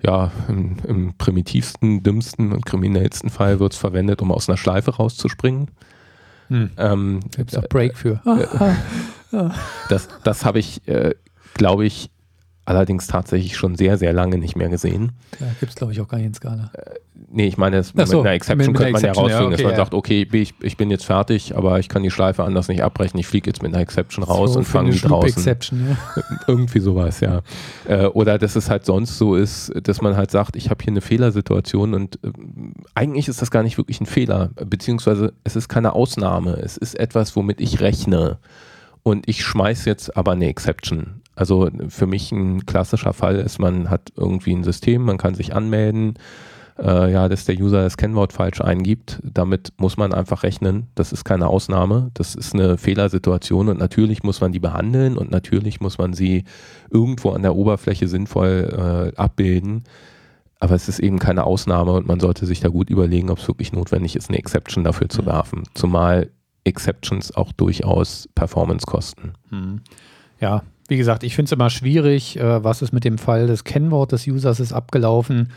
ja, 0.01 0.31
im, 0.49 0.77
im, 0.87 1.15
primitivsten, 1.19 2.05
dümmsten 2.05 2.53
und 2.53 2.65
kriminellsten 2.65 3.31
Fall 3.31 3.59
wird 3.59 3.73
es 3.73 3.79
verwendet, 3.79 4.23
um 4.23 4.31
aus 4.31 4.49
einer 4.49 4.57
Schleife 4.57 4.95
rauszuspringen. 4.95 5.73
Hm. 6.49 6.71
Ähm, 6.77 7.21
Gibt 7.37 7.53
es 7.53 7.59
auch 7.59 7.69
Break 7.69 7.97
für. 7.97 8.21
Das 9.91 10.09
das 10.25 10.47
habe 10.47 10.59
ich, 10.59 10.89
äh, 10.89 11.15
glaube 11.53 11.85
ich, 11.85 12.11
allerdings 12.69 13.07
tatsächlich 13.07 13.57
schon 13.57 13.77
sehr, 13.77 13.97
sehr 13.97 14.13
lange 14.13 14.37
nicht 14.37 14.55
mehr 14.55 14.69
gesehen. 14.69 15.13
Ja, 15.41 15.47
gibt 15.59 15.71
es, 15.71 15.77
glaube 15.77 15.95
ich, 15.95 16.03
auch 16.03 16.09
gar 16.09 16.19
nicht 16.19 16.27
in 16.27 16.35
Skala. 16.35 16.71
Äh, 16.75 16.97
nee, 17.31 17.47
ich 17.47 17.57
meine, 17.57 17.83
so, 17.83 17.93
mit 17.95 18.13
einer 18.13 18.33
Exception 18.33 18.59
mit, 18.59 18.69
mit 18.69 18.77
könnte 18.77 18.93
man 18.93 19.03
ja 19.03 19.13
rausfinden, 19.13 19.31
ja, 19.31 19.47
okay, 19.47 19.53
dass 19.53 19.63
man 19.63 19.71
ja. 19.71 19.77
sagt, 19.79 19.95
okay, 19.95 20.29
ich, 20.31 20.55
ich, 20.61 20.77
bin 20.77 20.91
jetzt 20.91 21.07
fertig, 21.07 21.57
aber 21.57 21.79
ich 21.79 21.89
kann 21.89 22.03
die 22.03 22.11
Schleife 22.11 22.45
anders 22.45 22.69
nicht 22.69 22.83
abbrechen, 22.83 23.19
ich 23.19 23.27
fliege 23.27 23.49
jetzt 23.49 23.63
mit 23.63 23.73
einer 23.73 23.83
Exception 23.83 24.23
raus 24.23 24.53
so, 24.53 24.59
und 24.59 24.67
fange 24.67 24.91
die 24.91 25.01
draußen. 25.01 25.29
Exception, 25.29 25.89
ja. 25.89 26.23
Irgendwie 26.47 26.81
sowas, 26.81 27.21
ja. 27.21 27.41
Äh, 27.87 28.05
oder 28.05 28.37
dass 28.37 28.55
es 28.55 28.69
halt 28.69 28.85
sonst 28.85 29.17
so 29.17 29.35
ist, 29.35 29.73
dass 29.83 30.03
man 30.03 30.19
halt 30.19 30.31
sagt, 30.31 30.55
ich 30.55 30.69
habe 30.69 30.85
hier 30.85 30.93
eine 30.93 31.01
Fehlersituation 31.01 31.95
und 31.95 32.17
äh, 32.23 32.33
eigentlich 32.95 33.29
ist 33.29 33.41
das 33.41 33.51
gar 33.51 33.63
nicht 33.63 33.79
wirklich 33.79 34.03
ein 34.03 34.07
Fehler, 34.07 34.51
beziehungsweise 34.67 35.33
es 35.43 35.57
ist 35.57 35.69
keine 35.69 35.95
Ausnahme, 35.95 36.59
es 36.63 36.77
ist 36.77 36.99
etwas, 36.99 37.35
womit 37.35 37.63
ich 37.63 37.81
rechne. 37.81 38.37
Und 39.05 39.27
ich 39.27 39.43
schmeiße 39.43 39.89
jetzt 39.89 40.19
aber 40.19 40.33
eine 40.33 40.49
Exception 40.49 41.23
also 41.39 41.71
für 41.89 42.07
mich 42.07 42.33
ein 42.33 42.67
klassischer 42.67 43.13
Fall 43.13 43.37
ist, 43.37 43.61
man 43.61 43.91
hat 43.91 44.13
irgendwie 44.17 44.53
ein 44.53 44.65
System, 44.65 45.03
man 45.03 45.19
kann 45.19 45.35
sich 45.35 45.55
anmelden, 45.55 46.15
äh, 46.79 47.13
ja, 47.13 47.29
dass 47.29 47.45
der 47.45 47.57
User 47.57 47.83
das 47.83 47.97
Kennwort 47.97 48.33
falsch 48.33 48.61
eingibt. 48.61 49.21
Damit 49.23 49.73
muss 49.77 49.97
man 49.97 50.13
einfach 50.13 50.43
rechnen. 50.43 50.89
Das 50.97 51.13
ist 51.13 51.25
keine 51.25 51.47
Ausnahme. 51.47 52.11
Das 52.15 52.35
ist 52.35 52.55
eine 52.55 52.77
Fehlersituation 52.77 53.69
und 53.69 53.79
natürlich 53.79 54.25
muss 54.25 54.41
man 54.41 54.51
die 54.51 54.59
behandeln 54.59 55.17
und 55.17 55.31
natürlich 55.31 55.81
muss 55.81 55.99
man 55.99 56.13
sie 56.13 56.43
irgendwo 56.91 57.31
an 57.31 57.43
der 57.43 57.55
Oberfläche 57.55 58.09
sinnvoll 58.09 59.13
äh, 59.15 59.17
abbilden. 59.17 59.85
Aber 60.59 60.75
es 60.75 60.89
ist 60.89 60.99
eben 60.99 61.21
keine 61.21 61.45
Ausnahme 61.45 61.93
und 61.93 62.09
man 62.09 62.19
sollte 62.19 62.47
sich 62.47 62.59
da 62.59 62.69
gut 62.69 62.91
überlegen, 62.91 63.31
ob 63.31 63.39
es 63.39 63.47
wirklich 63.47 63.73
notwendig 63.73 64.17
ist, 64.17 64.29
eine 64.29 64.39
Exception 64.39 64.83
dafür 64.83 65.09
zu 65.09 65.23
mhm. 65.23 65.27
werfen. 65.27 65.63
Zumal 65.75 66.31
Exceptions 66.65 67.35
auch 67.35 67.53
durchaus 67.53 68.29
Performance 68.35 68.85
kosten. 68.85 69.35
Mhm. 69.51 69.83
Ja, 70.41 70.63
wie 70.89 70.97
gesagt, 70.97 71.23
ich 71.23 71.37
finde 71.37 71.49
es 71.49 71.53
immer 71.53 71.71
schwierig, 71.71 72.39
äh, 72.39 72.65
was 72.65 72.83
ist 72.83 72.93
mit 72.93 73.05
dem 73.05 73.19
Fall 73.19 73.47
des 73.47 73.65
Kennwort 73.65 74.13
des 74.13 74.27
Users 74.27 74.59
ist 74.59 74.73
abgelaufen. 74.73 75.53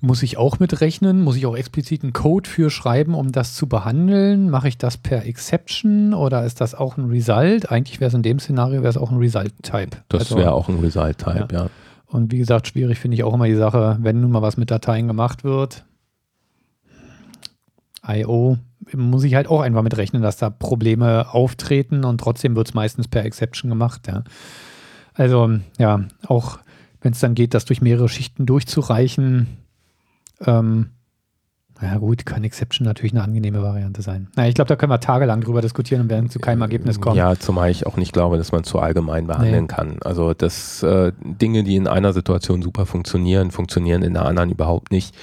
Muss 0.00 0.22
ich 0.22 0.36
auch 0.36 0.58
mitrechnen? 0.58 1.22
Muss 1.22 1.36
ich 1.36 1.46
auch 1.46 1.56
explizit 1.56 2.02
einen 2.02 2.12
Code 2.12 2.48
für 2.48 2.70
schreiben, 2.70 3.14
um 3.14 3.32
das 3.32 3.54
zu 3.54 3.66
behandeln? 3.68 4.50
Mache 4.50 4.68
ich 4.68 4.78
das 4.78 4.98
per 4.98 5.26
Exception 5.26 6.14
oder 6.14 6.44
ist 6.44 6.60
das 6.60 6.74
auch 6.74 6.96
ein 6.96 7.06
Result? 7.06 7.70
Eigentlich 7.70 8.00
wäre 8.00 8.08
es 8.08 8.14
in 8.14 8.22
dem 8.22 8.38
Szenario 8.38 8.82
wäre 8.82 8.90
es 8.90 8.96
auch 8.96 9.10
ein 9.10 9.18
Result-Type. 9.18 9.96
Das 10.08 10.20
also, 10.20 10.36
wäre 10.36 10.52
auch 10.52 10.68
ein 10.68 10.78
Result-Type, 10.78 11.48
ja. 11.50 11.64
ja. 11.64 11.70
Und 12.06 12.30
wie 12.30 12.38
gesagt, 12.38 12.68
schwierig 12.68 12.98
finde 12.98 13.16
ich 13.16 13.24
auch 13.24 13.34
immer 13.34 13.46
die 13.46 13.56
Sache, 13.56 13.98
wenn 14.00 14.20
nun 14.20 14.30
mal 14.30 14.42
was 14.42 14.56
mit 14.56 14.70
Dateien 14.70 15.08
gemacht 15.08 15.42
wird. 15.42 15.84
I.O 18.06 18.58
muss 18.92 19.24
ich 19.24 19.34
halt 19.34 19.48
auch 19.48 19.60
einfach 19.60 19.82
mit 19.82 19.96
rechnen, 19.96 20.22
dass 20.22 20.36
da 20.36 20.50
Probleme 20.50 21.32
auftreten 21.32 22.04
und 22.04 22.18
trotzdem 22.18 22.54
wird 22.54 22.68
es 22.68 22.74
meistens 22.74 23.08
per 23.08 23.24
Exception 23.24 23.70
gemacht. 23.70 24.06
Ja. 24.06 24.24
Also 25.14 25.58
ja, 25.78 26.04
auch 26.26 26.58
wenn 27.00 27.12
es 27.12 27.20
dann 27.20 27.34
geht, 27.34 27.54
das 27.54 27.64
durch 27.64 27.80
mehrere 27.80 28.08
Schichten 28.08 28.46
durchzureichen, 28.46 29.48
ähm, 30.44 30.90
ja 31.82 31.98
gut, 31.98 32.24
kann 32.24 32.44
Exception 32.44 32.86
natürlich 32.86 33.12
eine 33.12 33.22
angenehme 33.22 33.62
Variante 33.62 34.00
sein. 34.00 34.28
Naja, 34.36 34.48
ich 34.48 34.54
glaube, 34.54 34.68
da 34.68 34.76
können 34.76 34.92
wir 34.92 35.00
tagelang 35.00 35.40
drüber 35.40 35.60
diskutieren 35.60 36.02
und 36.02 36.08
werden 36.08 36.30
zu 36.30 36.38
keinem 36.38 36.62
Ergebnis 36.62 37.00
kommen. 37.00 37.16
Ja, 37.16 37.36
zumal 37.36 37.70
ich 37.70 37.86
auch 37.86 37.96
nicht 37.96 38.12
glaube, 38.12 38.38
dass 38.38 38.52
man 38.52 38.64
zu 38.64 38.78
allgemein 38.78 39.26
behandeln 39.26 39.64
nee. 39.64 39.68
kann. 39.68 39.98
Also 40.02 40.34
dass 40.34 40.82
äh, 40.82 41.12
Dinge, 41.20 41.64
die 41.64 41.76
in 41.76 41.88
einer 41.88 42.12
Situation 42.12 42.62
super 42.62 42.86
funktionieren, 42.86 43.50
funktionieren 43.50 44.02
in 44.02 44.14
der 44.14 44.24
anderen 44.24 44.50
überhaupt 44.50 44.92
nicht. 44.92 45.14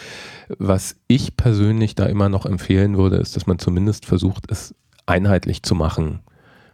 Was 0.57 0.95
ich 1.07 1.37
persönlich 1.37 1.95
da 1.95 2.05
immer 2.05 2.29
noch 2.29 2.45
empfehlen 2.45 2.97
würde, 2.97 3.17
ist, 3.17 3.35
dass 3.35 3.47
man 3.47 3.59
zumindest 3.59 4.05
versucht, 4.05 4.51
es 4.51 4.75
einheitlich 5.05 5.63
zu 5.63 5.75
machen. 5.75 6.21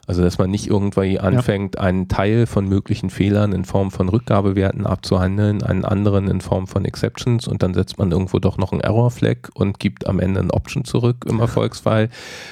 Also, 0.07 0.21
dass 0.21 0.37
man 0.37 0.49
nicht 0.49 0.67
irgendwie 0.67 1.19
anfängt, 1.19 1.75
ja. 1.75 1.81
einen 1.81 2.07
Teil 2.07 2.45
von 2.45 2.65
möglichen 2.65 3.09
Fehlern 3.09 3.51
in 3.51 3.65
Form 3.65 3.91
von 3.91 4.07
Rückgabewerten 4.07 4.85
abzuhandeln, 4.85 5.63
einen 5.63 5.83
anderen 5.83 6.29
in 6.29 6.39
Form 6.39 6.65
von 6.65 6.85
Exceptions 6.85 7.45
und 7.45 7.61
dann 7.61 7.73
setzt 7.73 7.99
man 7.99 8.11
irgendwo 8.11 8.39
doch 8.39 8.57
noch 8.57 8.71
einen 8.71 8.79
Error-Flag 8.79 9.49
und 9.53 9.79
gibt 9.79 10.07
am 10.07 10.21
Ende 10.21 10.39
ein 10.39 10.49
Option 10.49 10.85
zurück 10.85 11.25
im 11.27 11.41
Erfolgsfall. 11.41 12.09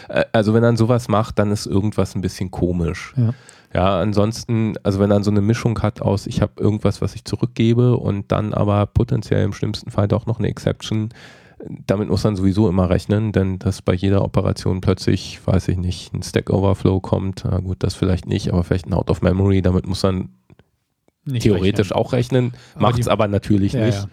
Äh, 0.10 0.26
also, 0.34 0.54
wenn 0.54 0.64
man 0.64 0.76
sowas 0.76 1.08
macht, 1.08 1.40
dann 1.40 1.50
ist 1.50 1.66
irgendwas 1.66 2.14
ein 2.14 2.22
bisschen 2.22 2.52
komisch. 2.52 3.14
Ja. 3.16 3.34
Ja, 3.76 4.00
ansonsten, 4.00 4.76
also 4.84 5.02
wenn 5.02 5.10
dann 5.10 5.26
so 5.26 5.32
eine 5.32 5.42
Mischung 5.42 5.82
hat 5.82 6.02
aus, 6.02 6.28
ich 6.28 6.42
habe 6.42 6.54
irgendwas, 6.64 7.02
was 7.02 7.14
ich 7.14 7.26
zurückgebe 7.26 7.98
und 7.98 8.32
dann 8.32 8.54
aber 8.54 8.86
potenziell 8.86 9.44
im 9.44 9.52
schlimmsten 9.52 9.92
Fall 9.92 10.08
doch 10.08 10.26
noch 10.26 10.40
eine 10.40 10.48
Exception, 10.48 11.10
damit 11.86 12.08
muss 12.08 12.24
man 12.24 12.38
sowieso 12.38 12.70
immer 12.70 12.90
rechnen, 12.90 13.34
denn 13.34 13.60
dass 13.60 13.82
bei 13.82 13.94
jeder 13.94 14.24
Operation 14.24 14.80
plötzlich, 14.80 15.46
weiß 15.46 15.68
ich 15.68 15.78
nicht, 15.78 16.14
ein 16.14 16.24
Stack 16.24 16.52
Overflow 16.52 17.02
kommt, 17.02 17.44
na 17.44 17.60
gut, 17.60 17.84
das 17.84 17.96
vielleicht 17.96 18.28
nicht, 18.28 18.54
aber 18.54 18.64
vielleicht 18.64 18.88
ein 18.88 18.94
Out 18.94 19.10
of 19.10 19.22
Memory, 19.22 19.62
damit 19.62 19.86
muss 19.86 20.04
man 20.04 20.30
nicht 21.26 21.44
theoretisch 21.44 21.92
rechnen. 21.92 22.00
auch 22.00 22.14
rechnen, 22.14 22.54
macht 22.80 22.98
es 22.98 23.10
aber 23.10 23.28
natürlich 23.28 23.74
ja, 23.74 23.88
nicht. 23.88 24.04
Ja. 24.04 24.08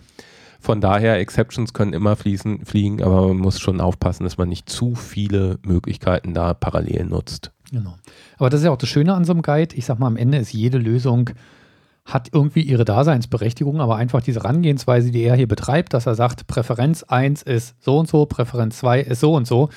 Von 0.58 0.80
daher, 0.80 1.20
Exceptions 1.20 1.72
können 1.72 1.92
immer 1.92 2.16
fließen, 2.16 2.64
fliegen, 2.64 3.00
aber 3.00 3.28
man 3.28 3.38
muss 3.38 3.60
schon 3.60 3.80
aufpassen, 3.80 4.24
dass 4.24 4.38
man 4.38 4.48
nicht 4.48 4.68
zu 4.68 4.96
viele 4.96 5.60
Möglichkeiten 5.64 6.34
da 6.34 6.52
parallel 6.52 7.04
nutzt. 7.04 7.52
Genau. 7.72 7.96
Aber 8.38 8.50
das 8.50 8.60
ist 8.60 8.66
ja 8.66 8.70
auch 8.70 8.78
das 8.78 8.88
Schöne 8.88 9.14
an 9.14 9.24
so 9.24 9.32
einem 9.32 9.42
Guide. 9.42 9.74
Ich 9.74 9.86
sag 9.86 9.98
mal, 9.98 10.06
am 10.06 10.16
Ende 10.16 10.38
ist 10.38 10.52
jede 10.52 10.78
Lösung 10.78 11.30
hat 12.04 12.30
irgendwie 12.32 12.62
ihre 12.62 12.84
Daseinsberechtigung, 12.84 13.80
aber 13.80 13.96
einfach 13.96 14.22
diese 14.22 14.40
Herangehensweise, 14.40 15.10
die 15.10 15.22
er 15.22 15.36
hier 15.36 15.46
betreibt, 15.46 15.94
dass 15.94 16.06
er 16.06 16.14
sagt, 16.14 16.46
Präferenz 16.46 17.04
1 17.04 17.42
ist 17.42 17.76
so 17.80 17.98
und 17.98 18.08
so, 18.08 18.26
Präferenz 18.26 18.78
2 18.78 19.00
ist 19.00 19.20
so 19.20 19.34
und 19.34 19.46
so, 19.46 19.68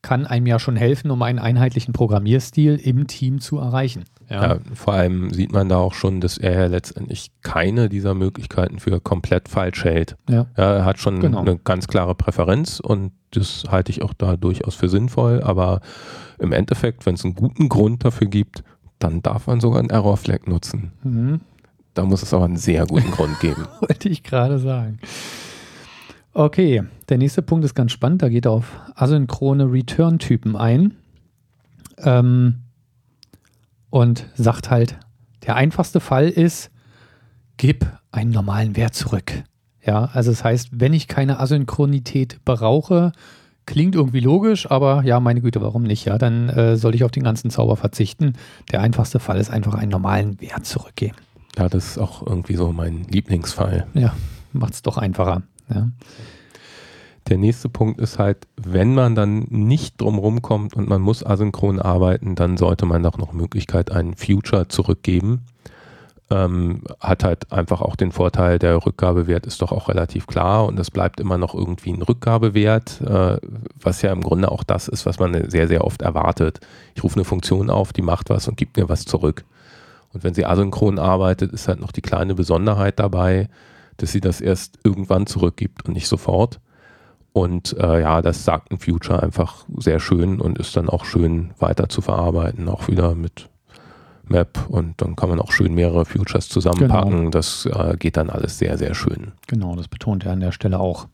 kann 0.00 0.26
einem 0.26 0.46
ja 0.46 0.58
schon 0.58 0.76
helfen, 0.76 1.10
um 1.10 1.22
einen 1.22 1.38
einheitlichen 1.38 1.92
Programmierstil 1.92 2.76
im 2.76 3.06
Team 3.06 3.40
zu 3.40 3.58
erreichen. 3.58 4.04
Ja. 4.28 4.54
ja. 4.54 4.58
vor 4.74 4.94
allem 4.94 5.32
sieht 5.32 5.52
man 5.52 5.68
da 5.68 5.76
auch 5.78 5.94
schon, 5.94 6.20
dass 6.20 6.38
er 6.38 6.52
ja 6.52 6.66
letztendlich 6.66 7.30
keine 7.42 7.88
dieser 7.88 8.14
Möglichkeiten 8.14 8.78
für 8.78 9.00
komplett 9.00 9.48
falsch 9.48 9.84
hält. 9.84 10.16
Ja. 10.28 10.46
er 10.54 10.84
hat 10.84 10.98
schon 10.98 11.20
genau. 11.20 11.40
eine 11.40 11.58
ganz 11.58 11.86
klare 11.86 12.14
Präferenz 12.14 12.80
und 12.80 13.12
das 13.30 13.64
halte 13.70 13.90
ich 13.90 14.02
auch 14.02 14.12
da 14.12 14.36
durchaus 14.36 14.74
für 14.74 14.88
sinnvoll, 14.88 15.42
aber 15.42 15.80
im 16.42 16.52
Endeffekt, 16.52 17.06
wenn 17.06 17.14
es 17.14 17.24
einen 17.24 17.34
guten 17.34 17.68
Grund 17.68 18.04
dafür 18.04 18.26
gibt, 18.26 18.64
dann 18.98 19.22
darf 19.22 19.46
man 19.46 19.60
sogar 19.60 19.78
einen 19.78 19.90
Error-Flag 19.90 20.46
nutzen. 20.46 20.92
Mhm. 21.02 21.40
Da 21.94 22.04
muss 22.04 22.22
es 22.22 22.34
aber 22.34 22.46
einen 22.46 22.56
sehr 22.56 22.86
guten 22.86 23.10
Grund 23.10 23.38
geben. 23.40 23.66
Wollte 23.80 24.08
ich 24.08 24.22
gerade 24.22 24.58
sagen. 24.58 24.98
Okay, 26.34 26.82
der 27.08 27.18
nächste 27.18 27.42
Punkt 27.42 27.64
ist 27.64 27.74
ganz 27.74 27.92
spannend. 27.92 28.22
Da 28.22 28.28
geht 28.28 28.46
er 28.46 28.52
auf 28.52 28.80
asynchrone 28.94 29.70
Return-Typen 29.70 30.56
ein 30.56 30.96
ähm, 31.98 32.60
und 33.90 34.26
sagt 34.34 34.70
halt, 34.70 34.98
der 35.46 35.56
einfachste 35.56 36.00
Fall 36.00 36.28
ist, 36.28 36.70
gib 37.58 37.86
einen 38.10 38.30
normalen 38.30 38.76
Wert 38.76 38.94
zurück. 38.94 39.44
Ja, 39.84 40.06
also 40.12 40.30
das 40.30 40.44
heißt, 40.44 40.68
wenn 40.72 40.94
ich 40.94 41.08
keine 41.08 41.40
Asynchronität 41.40 42.44
brauche, 42.44 43.12
klingt 43.66 43.94
irgendwie 43.94 44.20
logisch, 44.20 44.70
aber 44.70 45.02
ja, 45.04 45.20
meine 45.20 45.40
Güte, 45.40 45.60
warum 45.60 45.82
nicht? 45.82 46.04
Ja, 46.04 46.18
dann 46.18 46.48
äh, 46.48 46.76
soll 46.76 46.94
ich 46.94 47.04
auf 47.04 47.10
den 47.10 47.22
ganzen 47.22 47.50
Zauber 47.50 47.76
verzichten. 47.76 48.34
Der 48.70 48.80
einfachste 48.80 49.18
Fall 49.18 49.38
ist 49.38 49.50
einfach 49.50 49.74
einen 49.74 49.90
normalen 49.90 50.40
Wert 50.40 50.66
zurückgeben. 50.66 51.16
Ja, 51.56 51.68
das 51.68 51.86
ist 51.86 51.98
auch 51.98 52.26
irgendwie 52.26 52.56
so 52.56 52.72
mein 52.72 53.04
Lieblingsfall. 53.10 53.86
Ja, 53.94 54.14
macht 54.52 54.74
es 54.74 54.82
doch 54.82 54.96
einfacher. 54.98 55.42
Ja. 55.68 55.88
Der 57.28 57.38
nächste 57.38 57.68
Punkt 57.68 58.00
ist 58.00 58.18
halt, 58.18 58.48
wenn 58.56 58.94
man 58.94 59.14
dann 59.14 59.46
nicht 59.48 60.00
drumherum 60.00 60.42
kommt 60.42 60.74
und 60.74 60.88
man 60.88 61.00
muss 61.00 61.24
asynchron 61.24 61.78
arbeiten, 61.80 62.34
dann 62.34 62.56
sollte 62.56 62.84
man 62.84 63.02
doch 63.02 63.16
noch 63.16 63.32
Möglichkeit 63.32 63.92
einen 63.92 64.16
Future 64.16 64.68
zurückgeben. 64.68 65.42
Ähm, 66.30 66.82
hat 66.98 67.24
halt 67.24 67.52
einfach 67.52 67.82
auch 67.82 67.94
den 67.94 68.10
Vorteil, 68.10 68.58
der 68.58 68.86
Rückgabewert 68.86 69.44
ist 69.44 69.60
doch 69.60 69.70
auch 69.70 69.88
relativ 69.88 70.26
klar 70.26 70.64
und 70.64 70.78
es 70.78 70.90
bleibt 70.90 71.20
immer 71.20 71.36
noch 71.36 71.54
irgendwie 71.54 71.92
ein 71.92 72.00
Rückgabewert, 72.00 73.02
äh, 73.02 73.36
was 73.80 74.00
ja 74.00 74.12
im 74.12 74.22
Grunde 74.22 74.50
auch 74.50 74.62
das 74.62 74.88
ist, 74.88 75.04
was 75.04 75.18
man 75.18 75.50
sehr, 75.50 75.68
sehr 75.68 75.84
oft 75.84 76.00
erwartet. 76.00 76.60
Ich 76.94 77.04
rufe 77.04 77.16
eine 77.16 77.24
Funktion 77.24 77.68
auf, 77.68 77.92
die 77.92 78.00
macht 78.00 78.30
was 78.30 78.48
und 78.48 78.56
gibt 78.56 78.78
mir 78.78 78.88
was 78.88 79.04
zurück. 79.04 79.44
Und 80.12 80.24
wenn 80.24 80.34
sie 80.34 80.46
asynchron 80.46 80.98
arbeitet, 80.98 81.52
ist 81.52 81.68
halt 81.68 81.80
noch 81.80 81.92
die 81.92 82.02
kleine 82.02 82.34
Besonderheit 82.34 82.98
dabei, 82.98 83.48
dass 83.96 84.12
sie 84.12 84.20
das 84.20 84.40
erst 84.40 84.78
irgendwann 84.84 85.26
zurückgibt 85.26 85.84
und 85.84 85.94
nicht 85.94 86.08
sofort. 86.08 86.60
Und 87.32 87.76
äh, 87.78 88.00
ja, 88.00 88.20
das 88.20 88.44
sagt 88.44 88.70
ein 88.70 88.78
Future 88.78 89.22
einfach 89.22 89.64
sehr 89.78 90.00
schön 90.00 90.40
und 90.40 90.58
ist 90.58 90.76
dann 90.76 90.88
auch 90.88 91.04
schön 91.04 91.52
weiter 91.58 91.88
zu 91.88 92.02
verarbeiten, 92.02 92.68
auch 92.68 92.88
wieder 92.88 93.14
mit 93.14 93.48
Map 94.28 94.68
und 94.68 95.00
dann 95.02 95.16
kann 95.16 95.28
man 95.28 95.40
auch 95.40 95.52
schön 95.52 95.74
mehrere 95.74 96.04
Futures 96.04 96.48
zusammenpacken. 96.48 97.16
Genau. 97.16 97.30
Das 97.30 97.66
äh, 97.66 97.96
geht 97.98 98.16
dann 98.16 98.30
alles 98.30 98.58
sehr, 98.58 98.78
sehr 98.78 98.94
schön. 98.94 99.32
Genau, 99.46 99.76
das 99.76 99.88
betont 99.88 100.24
er 100.24 100.32
an 100.32 100.40
der 100.40 100.52
Stelle 100.52 100.80
auch. 100.80 101.08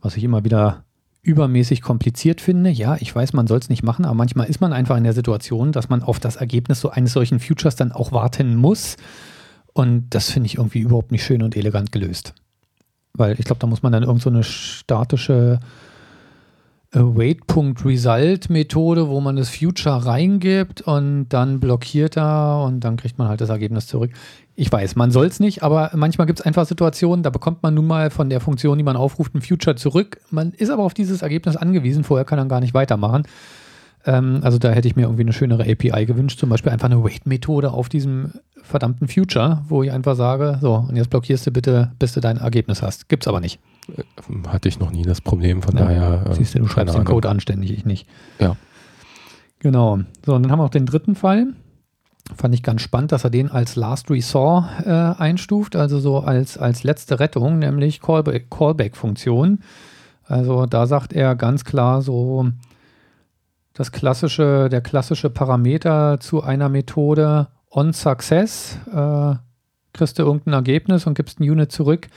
Was 0.00 0.16
ich 0.16 0.24
immer 0.24 0.44
wieder 0.44 0.84
übermäßig 1.22 1.82
kompliziert 1.82 2.40
finde. 2.40 2.70
Ja, 2.70 2.96
ich 2.98 3.14
weiß, 3.14 3.32
man 3.34 3.46
soll 3.46 3.58
es 3.58 3.68
nicht 3.68 3.82
machen, 3.82 4.04
aber 4.04 4.14
manchmal 4.14 4.48
ist 4.48 4.60
man 4.60 4.72
einfach 4.72 4.96
in 4.96 5.04
der 5.04 5.12
Situation, 5.12 5.72
dass 5.72 5.88
man 5.88 6.02
auf 6.02 6.18
das 6.18 6.36
Ergebnis 6.36 6.80
so 6.80 6.90
eines 6.90 7.12
solchen 7.12 7.40
Futures 7.40 7.76
dann 7.76 7.92
auch 7.92 8.12
warten 8.12 8.56
muss. 8.56 8.96
Und 9.72 10.10
das 10.10 10.30
finde 10.30 10.46
ich 10.46 10.56
irgendwie 10.56 10.80
überhaupt 10.80 11.12
nicht 11.12 11.24
schön 11.24 11.42
und 11.42 11.56
elegant 11.56 11.92
gelöst. 11.92 12.34
Weil 13.12 13.38
ich 13.38 13.44
glaube, 13.44 13.58
da 13.58 13.66
muss 13.66 13.82
man 13.82 13.92
dann 13.92 14.02
irgend 14.02 14.22
so 14.22 14.30
eine 14.30 14.42
statische 14.42 15.60
Wait.Result-Methode, 16.92 19.08
wo 19.08 19.20
man 19.20 19.36
das 19.36 19.48
Future 19.48 20.06
reingibt 20.06 20.82
und 20.82 21.28
dann 21.28 21.60
blockiert 21.60 22.16
er 22.16 22.64
und 22.66 22.80
dann 22.80 22.96
kriegt 22.96 23.16
man 23.16 23.28
halt 23.28 23.40
das 23.40 23.48
Ergebnis 23.48 23.86
zurück. 23.86 24.10
Ich 24.56 24.72
weiß, 24.72 24.96
man 24.96 25.12
soll 25.12 25.26
es 25.26 25.38
nicht, 25.38 25.62
aber 25.62 25.92
manchmal 25.94 26.26
gibt 26.26 26.40
es 26.40 26.46
einfach 26.46 26.66
Situationen, 26.66 27.22
da 27.22 27.30
bekommt 27.30 27.62
man 27.62 27.74
nun 27.74 27.86
mal 27.86 28.10
von 28.10 28.28
der 28.28 28.40
Funktion, 28.40 28.76
die 28.76 28.84
man 28.84 28.96
aufruft, 28.96 29.34
ein 29.34 29.40
Future 29.40 29.76
zurück. 29.76 30.20
Man 30.30 30.52
ist 30.52 30.70
aber 30.70 30.82
auf 30.82 30.92
dieses 30.92 31.22
Ergebnis 31.22 31.56
angewiesen, 31.56 32.02
vorher 32.02 32.24
kann 32.24 32.38
man 32.38 32.48
gar 32.48 32.60
nicht 32.60 32.74
weitermachen. 32.74 33.22
Ähm, 34.04 34.40
also 34.42 34.58
da 34.58 34.70
hätte 34.70 34.88
ich 34.88 34.96
mir 34.96 35.02
irgendwie 35.02 35.22
eine 35.22 35.32
schönere 35.32 35.70
API 35.70 36.06
gewünscht, 36.06 36.40
zum 36.40 36.48
Beispiel 36.48 36.72
einfach 36.72 36.90
eine 36.90 37.04
Wait-Methode 37.04 37.70
auf 37.70 37.88
diesem 37.88 38.32
verdammten 38.62 39.06
Future, 39.06 39.62
wo 39.68 39.84
ich 39.84 39.92
einfach 39.92 40.16
sage, 40.16 40.58
so, 40.60 40.86
und 40.88 40.96
jetzt 40.96 41.10
blockierst 41.10 41.46
du 41.46 41.52
bitte, 41.52 41.92
bis 41.98 42.14
du 42.14 42.20
dein 42.20 42.38
Ergebnis 42.38 42.82
hast. 42.82 43.08
Gibt's 43.08 43.28
aber 43.28 43.40
nicht. 43.40 43.60
Hatte 44.48 44.68
ich 44.68 44.78
noch 44.78 44.90
nie 44.90 45.02
das 45.02 45.20
Problem, 45.20 45.62
von 45.62 45.76
ja, 45.76 45.84
daher. 45.84 46.26
Äh, 46.30 46.34
Siehst 46.34 46.54
du, 46.54 46.60
du 46.60 46.68
schreibst 46.68 46.94
den 46.94 47.04
Code 47.04 47.28
anständig, 47.28 47.70
ich 47.72 47.84
nicht. 47.84 48.08
Ja. 48.38 48.56
Genau. 49.58 50.00
So, 50.24 50.34
und 50.34 50.42
dann 50.42 50.52
haben 50.52 50.58
wir 50.58 50.64
auch 50.64 50.70
den 50.70 50.86
dritten 50.86 51.14
Fall. 51.14 51.48
Fand 52.36 52.54
ich 52.54 52.62
ganz 52.62 52.82
spannend, 52.82 53.12
dass 53.12 53.24
er 53.24 53.30
den 53.30 53.50
als 53.50 53.76
Last 53.76 54.10
Resort 54.10 54.66
äh, 54.84 54.90
einstuft, 54.90 55.74
also 55.76 55.98
so 55.98 56.20
als, 56.20 56.58
als 56.58 56.84
letzte 56.84 57.18
Rettung, 57.18 57.58
nämlich 57.58 58.00
Callback-Funktion. 58.00 59.60
Also 60.24 60.66
da 60.66 60.86
sagt 60.86 61.12
er 61.12 61.34
ganz 61.34 61.64
klar 61.64 62.02
so, 62.02 62.48
das 63.72 63.92
klassische, 63.92 64.68
der 64.68 64.80
klassische 64.80 65.30
Parameter 65.30 66.20
zu 66.20 66.42
einer 66.42 66.68
Methode 66.68 67.48
on 67.70 67.92
Success, 67.92 68.78
äh, 68.92 69.34
kriegst 69.92 70.18
du 70.18 70.22
irgendein 70.22 70.54
Ergebnis 70.54 71.06
und 71.06 71.14
gibst 71.14 71.40
ein 71.40 71.50
Unit 71.50 71.72
zurück. 71.72 72.08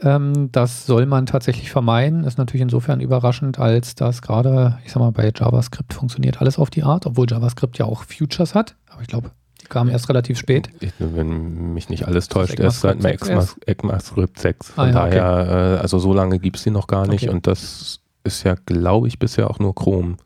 Ähm, 0.00 0.50
das 0.52 0.86
soll 0.86 1.06
man 1.06 1.26
tatsächlich 1.26 1.70
vermeiden. 1.70 2.24
Ist 2.24 2.38
natürlich 2.38 2.62
insofern 2.62 3.00
überraschend, 3.00 3.58
als 3.58 3.94
dass 3.94 4.22
gerade, 4.22 4.78
ich 4.84 4.92
sag 4.92 5.00
mal, 5.00 5.12
bei 5.12 5.30
JavaScript 5.34 5.94
funktioniert 5.94 6.40
alles 6.40 6.58
auf 6.58 6.70
die 6.70 6.82
Art, 6.82 7.06
obwohl 7.06 7.26
JavaScript 7.28 7.78
ja 7.78 7.86
auch 7.86 8.04
Futures 8.04 8.54
hat. 8.54 8.76
Aber 8.90 9.02
ich 9.02 9.08
glaube, 9.08 9.30
die 9.60 9.66
kamen 9.66 9.90
erst 9.90 10.08
relativ 10.08 10.38
spät. 10.38 10.70
Ich, 10.80 10.92
wenn 10.98 11.72
mich 11.72 11.88
nicht 11.88 12.06
alles 12.06 12.28
täuscht, 12.28 12.58
erst 12.58 12.80
seit 12.80 13.04
ECMAScript 13.04 14.38
6. 14.38 14.70
Von 14.72 14.84
ah, 14.84 14.86
ja, 14.88 14.92
daher, 14.92 15.42
okay. 15.42 15.74
äh, 15.74 15.78
also 15.78 15.98
so 15.98 16.12
lange 16.12 16.38
gibt 16.38 16.56
es 16.56 16.64
die 16.64 16.70
noch 16.70 16.86
gar 16.86 17.06
nicht 17.06 17.24
okay. 17.24 17.34
und 17.34 17.46
das 17.46 18.00
ist 18.24 18.44
ja, 18.44 18.54
glaube 18.66 19.08
ich, 19.08 19.18
bisher 19.18 19.50
auch 19.50 19.58
nur 19.58 19.74
Chrome. 19.74 20.16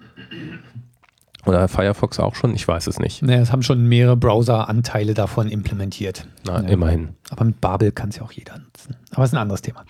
Oder 1.47 1.69
Firefox 1.69 2.19
auch 2.19 2.35
schon? 2.35 2.55
Ich 2.55 2.67
weiß 2.67 2.87
es 2.87 2.99
nicht. 2.99 3.23
Naja, 3.23 3.41
es 3.41 3.53
haben 3.53 3.63
schon 3.63 3.87
mehrere 3.87 4.17
Browser-Anteile 4.17 5.15
davon 5.15 5.49
implementiert. 5.49 6.27
Na, 6.45 6.63
ja. 6.63 6.69
immerhin. 6.69 7.11
Aber 7.31 7.45
mit 7.45 7.61
Babel 7.61 7.93
kann 7.93 8.09
es 8.09 8.17
ja 8.17 8.23
auch 8.23 8.33
jeder 8.33 8.59
nutzen. 8.59 8.97
Aber 9.13 9.25
es 9.25 9.31
ist 9.31 9.35
ein 9.35 9.41
anderes 9.41 9.63
Thema. 9.63 9.85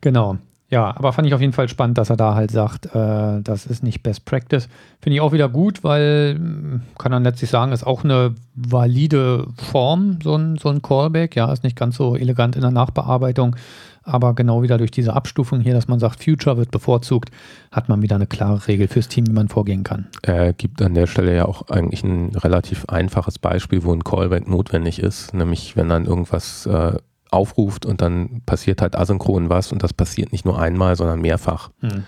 Genau. 0.00 0.38
Ja, 0.68 0.96
aber 0.96 1.12
fand 1.12 1.28
ich 1.28 1.34
auf 1.34 1.40
jeden 1.40 1.52
Fall 1.52 1.68
spannend, 1.68 1.96
dass 1.96 2.10
er 2.10 2.16
da 2.16 2.34
halt 2.34 2.50
sagt, 2.50 2.86
äh, 2.86 3.40
das 3.40 3.66
ist 3.66 3.84
nicht 3.84 4.02
Best 4.02 4.24
Practice. 4.24 4.68
Finde 5.00 5.14
ich 5.14 5.20
auch 5.20 5.32
wieder 5.32 5.48
gut, 5.48 5.84
weil, 5.84 6.34
hm, 6.36 6.80
kann 6.98 7.12
dann 7.12 7.22
letztlich 7.22 7.50
sagen, 7.50 7.70
ist 7.70 7.86
auch 7.86 8.02
eine 8.02 8.34
valide 8.54 9.46
Form, 9.70 10.18
so 10.22 10.34
ein, 10.34 10.56
so 10.56 10.68
ein 10.68 10.82
Callback. 10.82 11.36
Ja, 11.36 11.52
ist 11.52 11.62
nicht 11.62 11.76
ganz 11.76 11.96
so 11.96 12.16
elegant 12.16 12.56
in 12.56 12.62
der 12.62 12.72
Nachbearbeitung, 12.72 13.54
aber 14.02 14.34
genau 14.34 14.62
wieder 14.62 14.76
durch 14.76 14.90
diese 14.90 15.14
Abstufung 15.14 15.60
hier, 15.60 15.72
dass 15.72 15.86
man 15.86 16.00
sagt, 16.00 16.24
Future 16.24 16.56
wird 16.56 16.72
bevorzugt, 16.72 17.30
hat 17.70 17.88
man 17.88 18.02
wieder 18.02 18.16
eine 18.16 18.26
klare 18.26 18.66
Regel 18.66 18.88
fürs 18.88 19.06
Team, 19.06 19.28
wie 19.28 19.32
man 19.32 19.48
vorgehen 19.48 19.84
kann. 19.84 20.08
Er 20.22 20.52
gibt 20.52 20.82
an 20.82 20.94
der 20.94 21.06
Stelle 21.06 21.34
ja 21.36 21.44
auch 21.44 21.68
eigentlich 21.68 22.02
ein 22.02 22.34
relativ 22.34 22.86
einfaches 22.86 23.38
Beispiel, 23.38 23.84
wo 23.84 23.92
ein 23.92 24.02
Callback 24.02 24.48
notwendig 24.48 24.98
ist, 24.98 25.32
nämlich 25.32 25.76
wenn 25.76 25.88
dann 25.88 26.06
irgendwas 26.06 26.66
äh, 26.66 26.94
aufruft 27.30 27.86
und 27.86 28.00
dann 28.00 28.42
passiert 28.46 28.82
halt 28.82 28.96
asynchron 28.96 29.50
was 29.50 29.72
und 29.72 29.82
das 29.82 29.92
passiert 29.92 30.32
nicht 30.32 30.44
nur 30.44 30.58
einmal, 30.58 30.96
sondern 30.96 31.20
mehrfach. 31.20 31.70
Hm. 31.80 32.04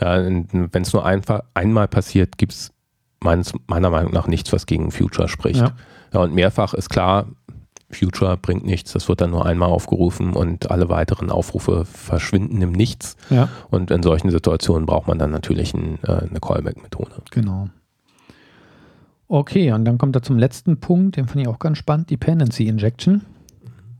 Ja, 0.00 0.24
wenn 0.24 0.82
es 0.82 0.92
nur 0.92 1.04
einfach 1.04 1.40
einmal 1.54 1.88
passiert, 1.88 2.38
gibt 2.38 2.52
es 2.52 2.72
meiner 3.20 3.90
Meinung 3.90 4.12
nach 4.12 4.28
nichts, 4.28 4.52
was 4.52 4.66
gegen 4.66 4.90
Future 4.90 5.28
spricht. 5.28 5.60
Ja. 5.60 5.72
ja, 6.14 6.20
und 6.20 6.34
mehrfach 6.34 6.72
ist 6.74 6.88
klar, 6.88 7.26
Future 7.90 8.36
bringt 8.36 8.64
nichts, 8.64 8.92
das 8.92 9.08
wird 9.08 9.20
dann 9.20 9.30
nur 9.30 9.46
einmal 9.46 9.70
aufgerufen 9.70 10.34
und 10.34 10.70
alle 10.70 10.88
weiteren 10.88 11.30
Aufrufe 11.30 11.84
verschwinden 11.84 12.60
im 12.60 12.72
Nichts. 12.72 13.16
Ja. 13.30 13.48
Und 13.70 13.90
in 13.90 14.02
solchen 14.02 14.30
Situationen 14.30 14.86
braucht 14.86 15.08
man 15.08 15.18
dann 15.18 15.30
natürlich 15.30 15.72
ein, 15.74 15.98
äh, 16.02 16.26
eine 16.28 16.38
Callback-Methode. 16.40 17.22
Genau. 17.30 17.68
Okay, 19.26 19.72
und 19.72 19.84
dann 19.84 19.98
kommt 19.98 20.16
er 20.16 20.22
zum 20.22 20.38
letzten 20.38 20.80
Punkt, 20.80 21.16
den 21.16 21.26
fand 21.26 21.40
ich 21.40 21.48
auch 21.48 21.58
ganz 21.58 21.78
spannend, 21.78 22.10
Dependency 22.10 22.66
Injection, 22.66 23.22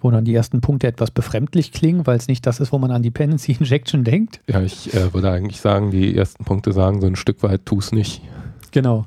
wo 0.00 0.10
dann 0.10 0.24
die 0.24 0.34
ersten 0.34 0.60
Punkte 0.60 0.86
etwas 0.86 1.10
befremdlich 1.10 1.72
klingen, 1.72 2.06
weil 2.06 2.16
es 2.16 2.28
nicht 2.28 2.46
das 2.46 2.60
ist, 2.60 2.72
wo 2.72 2.78
man 2.78 2.90
an 2.90 3.02
Dependency 3.02 3.52
Injection 3.52 4.04
denkt. 4.04 4.40
Ja, 4.48 4.60
ich 4.62 4.94
äh, 4.94 5.12
würde 5.12 5.30
eigentlich 5.30 5.60
sagen, 5.60 5.90
die 5.90 6.16
ersten 6.16 6.44
Punkte 6.44 6.72
sagen 6.72 7.00
so 7.00 7.06
ein 7.06 7.16
Stück 7.16 7.42
weit, 7.42 7.66
tu 7.66 7.78
es 7.78 7.92
nicht. 7.92 8.22
Genau. 8.70 9.06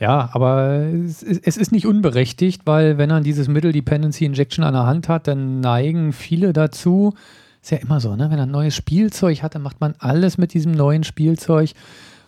Ja, 0.00 0.30
aber 0.32 0.86
es, 1.06 1.22
es, 1.22 1.56
ist 1.56 1.70
nicht 1.70 1.86
unberechtigt, 1.86 2.62
weil 2.64 2.98
wenn 2.98 3.08
man 3.08 3.22
dieses 3.22 3.46
Middle 3.46 3.70
Dependency 3.70 4.24
Injection 4.24 4.64
an 4.64 4.74
der 4.74 4.84
Hand 4.84 5.08
hat, 5.08 5.28
dann 5.28 5.60
neigen 5.60 6.12
viele 6.12 6.52
dazu. 6.52 7.14
Ist 7.62 7.70
ja 7.70 7.78
immer 7.78 8.00
so, 8.00 8.16
ne? 8.16 8.28
Wenn 8.28 8.38
er 8.38 8.46
ein 8.46 8.50
neues 8.50 8.74
Spielzeug 8.74 9.44
hat, 9.44 9.54
dann 9.54 9.62
macht 9.62 9.80
man 9.80 9.94
alles 10.00 10.38
mit 10.38 10.54
diesem 10.54 10.72
neuen 10.72 11.04
Spielzeug 11.04 11.70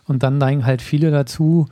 und 0.05 0.23
dann 0.23 0.37
neigen 0.37 0.65
halt 0.65 0.81
viele 0.81 1.11
dazu, 1.11 1.67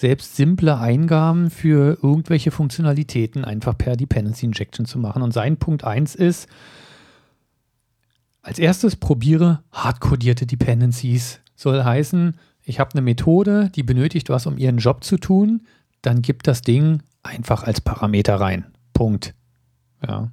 selbst 0.00 0.34
simple 0.34 0.78
Eingaben 0.78 1.50
für 1.50 1.98
irgendwelche 2.02 2.50
Funktionalitäten 2.50 3.44
einfach 3.44 3.76
per 3.76 3.96
Dependency 3.96 4.46
Injection 4.46 4.86
zu 4.86 4.98
machen. 4.98 5.20
Und 5.20 5.34
sein 5.34 5.58
Punkt 5.58 5.84
1 5.84 6.14
ist, 6.14 6.48
als 8.40 8.58
erstes 8.58 8.96
probiere 8.96 9.62
hardcodierte 9.72 10.46
Dependencies. 10.46 11.40
Soll 11.54 11.84
heißen, 11.84 12.34
ich 12.64 12.80
habe 12.80 12.92
eine 12.92 13.02
Methode, 13.02 13.70
die 13.74 13.82
benötigt 13.82 14.30
was, 14.30 14.46
um 14.46 14.56
ihren 14.56 14.78
Job 14.78 15.04
zu 15.04 15.18
tun, 15.18 15.66
dann 16.00 16.22
gibt 16.22 16.46
das 16.46 16.62
Ding 16.62 17.02
einfach 17.22 17.64
als 17.64 17.82
Parameter 17.82 18.36
rein. 18.36 18.64
Punkt. 18.94 19.34
Ja. 20.06 20.32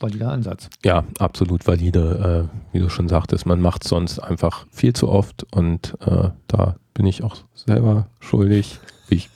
Valider 0.00 0.32
Ansatz. 0.32 0.70
Ja, 0.86 1.04
absolut 1.18 1.66
valide, 1.66 2.48
äh, 2.50 2.74
wie 2.74 2.78
du 2.80 2.88
schon 2.88 3.08
sagtest. 3.08 3.44
Man 3.44 3.60
macht 3.60 3.84
sonst 3.84 4.18
einfach 4.18 4.66
viel 4.70 4.94
zu 4.94 5.10
oft 5.10 5.44
und 5.52 5.98
äh, 6.00 6.30
da 6.46 6.76
bin 6.96 7.06
ich 7.06 7.22
auch 7.22 7.36
selber 7.54 8.06
schuldig, 8.20 8.80
wie 9.08 9.16
ich 9.16 9.30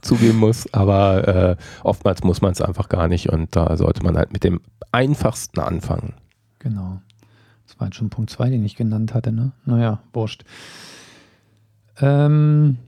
zugeben 0.00 0.38
muss, 0.38 0.72
aber 0.72 1.28
äh, 1.28 1.56
oftmals 1.82 2.22
muss 2.22 2.40
man 2.40 2.52
es 2.52 2.62
einfach 2.62 2.88
gar 2.88 3.08
nicht 3.08 3.28
und 3.28 3.54
da 3.54 3.76
sollte 3.76 4.02
man 4.02 4.16
halt 4.16 4.32
mit 4.32 4.44
dem 4.44 4.60
einfachsten 4.92 5.60
anfangen. 5.60 6.14
Genau. 6.60 7.00
Das 7.66 7.78
war 7.78 7.88
jetzt 7.88 7.96
schon 7.96 8.10
Punkt 8.10 8.30
2, 8.30 8.50
den 8.50 8.64
ich 8.64 8.76
genannt 8.76 9.12
hatte, 9.12 9.32
ne? 9.32 9.52
Naja, 9.64 10.00
wurscht. 10.12 10.44
Ähm, 12.00 12.78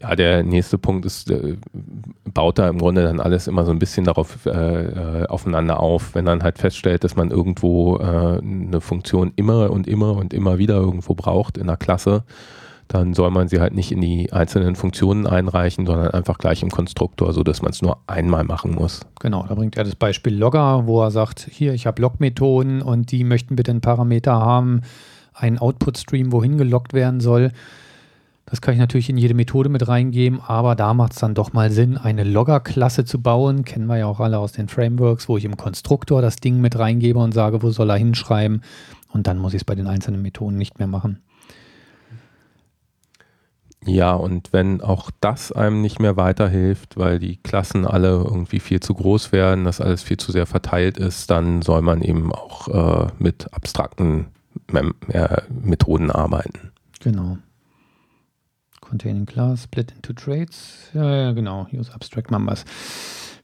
ja, 0.00 0.14
der 0.14 0.42
nächste 0.42 0.78
Punkt 0.78 1.06
ist, 1.06 1.30
äh, 1.30 1.56
baut 2.24 2.58
da 2.58 2.68
im 2.68 2.78
Grunde 2.78 3.02
dann 3.02 3.20
alles 3.20 3.46
immer 3.46 3.64
so 3.64 3.70
ein 3.70 3.78
bisschen 3.78 4.04
darauf 4.04 4.44
äh, 4.46 4.50
äh, 4.50 5.26
aufeinander 5.26 5.80
auf. 5.80 6.14
Wenn 6.14 6.24
man 6.24 6.42
halt 6.42 6.58
feststellt, 6.58 7.04
dass 7.04 7.16
man 7.16 7.30
irgendwo 7.30 7.96
äh, 7.98 8.38
eine 8.38 8.80
Funktion 8.80 9.32
immer 9.36 9.70
und 9.70 9.86
immer 9.86 10.16
und 10.16 10.34
immer 10.34 10.58
wieder 10.58 10.74
irgendwo 10.74 11.14
braucht 11.14 11.56
in 11.58 11.66
der 11.66 11.76
Klasse, 11.76 12.24
dann 12.88 13.14
soll 13.14 13.30
man 13.30 13.48
sie 13.48 13.60
halt 13.60 13.74
nicht 13.74 13.90
in 13.90 14.00
die 14.00 14.32
einzelnen 14.32 14.76
Funktionen 14.76 15.26
einreichen, 15.26 15.86
sondern 15.86 16.10
einfach 16.12 16.38
gleich 16.38 16.62
im 16.62 16.70
Konstruktor, 16.70 17.32
sodass 17.32 17.62
man 17.62 17.72
es 17.72 17.82
nur 17.82 17.98
einmal 18.06 18.44
machen 18.44 18.74
muss. 18.74 19.00
Genau, 19.20 19.44
da 19.46 19.54
bringt 19.54 19.76
er 19.76 19.84
das 19.84 19.96
Beispiel 19.96 20.36
Logger, 20.36 20.86
wo 20.86 21.02
er 21.02 21.10
sagt, 21.10 21.48
hier, 21.50 21.74
ich 21.74 21.86
habe 21.86 22.00
Log-Methoden 22.00 22.82
und 22.82 23.10
die 23.10 23.24
möchten 23.24 23.56
bitte 23.56 23.72
einen 23.72 23.80
Parameter 23.80 24.34
haben, 24.34 24.82
einen 25.34 25.58
Output-Stream, 25.58 26.32
wohin 26.32 26.58
geloggt 26.58 26.92
werden 26.92 27.20
soll. 27.20 27.50
Das 28.48 28.60
kann 28.60 28.74
ich 28.74 28.80
natürlich 28.80 29.10
in 29.10 29.18
jede 29.18 29.34
Methode 29.34 29.68
mit 29.68 29.88
reingeben, 29.88 30.40
aber 30.40 30.76
da 30.76 30.94
macht 30.94 31.14
es 31.14 31.18
dann 31.18 31.34
doch 31.34 31.52
mal 31.52 31.72
Sinn, 31.72 31.96
eine 31.96 32.22
Logger-Klasse 32.22 33.04
zu 33.04 33.20
bauen. 33.20 33.64
Kennen 33.64 33.86
wir 33.86 33.98
ja 33.98 34.06
auch 34.06 34.20
alle 34.20 34.38
aus 34.38 34.52
den 34.52 34.68
Frameworks, 34.68 35.28
wo 35.28 35.36
ich 35.36 35.44
im 35.44 35.56
Konstruktor 35.56 36.22
das 36.22 36.36
Ding 36.36 36.60
mit 36.60 36.78
reingebe 36.78 37.18
und 37.18 37.34
sage, 37.34 37.60
wo 37.64 37.70
soll 37.70 37.90
er 37.90 37.96
hinschreiben. 37.96 38.62
Und 39.12 39.26
dann 39.26 39.38
muss 39.38 39.52
ich 39.52 39.62
es 39.62 39.64
bei 39.64 39.74
den 39.74 39.88
einzelnen 39.88 40.22
Methoden 40.22 40.56
nicht 40.56 40.78
mehr 40.78 40.86
machen. 40.86 41.18
Ja, 43.86 44.14
und 44.14 44.52
wenn 44.52 44.80
auch 44.80 45.10
das 45.20 45.52
einem 45.52 45.80
nicht 45.80 46.00
mehr 46.00 46.16
weiterhilft, 46.16 46.96
weil 46.96 47.20
die 47.20 47.36
Klassen 47.36 47.86
alle 47.86 48.08
irgendwie 48.08 48.58
viel 48.58 48.80
zu 48.80 48.94
groß 48.94 49.30
werden, 49.30 49.64
das 49.64 49.80
alles 49.80 50.02
viel 50.02 50.16
zu 50.16 50.32
sehr 50.32 50.46
verteilt 50.46 50.98
ist, 50.98 51.30
dann 51.30 51.62
soll 51.62 51.82
man 51.82 52.02
eben 52.02 52.32
auch 52.32 52.68
äh, 52.68 53.06
mit 53.18 53.52
abstrakten 53.54 54.26
Mem 54.70 54.94
äh, 55.08 55.42
Methoden 55.48 56.10
arbeiten. 56.10 56.72
Genau. 57.00 57.38
Containing 58.80 59.26
class, 59.26 59.64
split 59.64 59.92
into 59.92 60.12
traits. 60.12 60.90
Ja, 60.92 61.14
ja, 61.14 61.32
genau. 61.32 61.66
Use 61.72 61.92
abstract 61.92 62.30
numbers. 62.30 62.64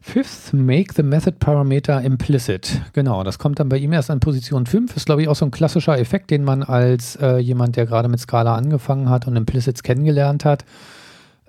Fifth, 0.05 0.51
make 0.53 0.93
the 0.93 1.01
method 1.01 1.39
parameter 1.39 2.01
implicit. 2.01 2.81
Genau, 2.91 3.23
das 3.23 3.39
kommt 3.39 3.59
dann 3.59 3.69
bei 3.69 3.77
ihm 3.77 3.93
erst 3.93 4.11
an 4.11 4.19
Position 4.19 4.65
5. 4.65 4.97
Ist, 4.97 5.05
glaube 5.05 5.21
ich, 5.21 5.29
auch 5.29 5.35
so 5.35 5.45
ein 5.45 5.49
klassischer 5.49 5.97
Effekt, 5.97 6.29
den 6.29 6.43
man 6.43 6.61
als 6.61 7.15
äh, 7.15 7.37
jemand, 7.37 7.77
der 7.77 7.85
gerade 7.85 8.09
mit 8.09 8.19
Scala 8.19 8.53
angefangen 8.53 9.09
hat 9.09 9.27
und 9.27 9.37
Implicits 9.37 9.81
kennengelernt 9.81 10.43
hat, 10.43 10.65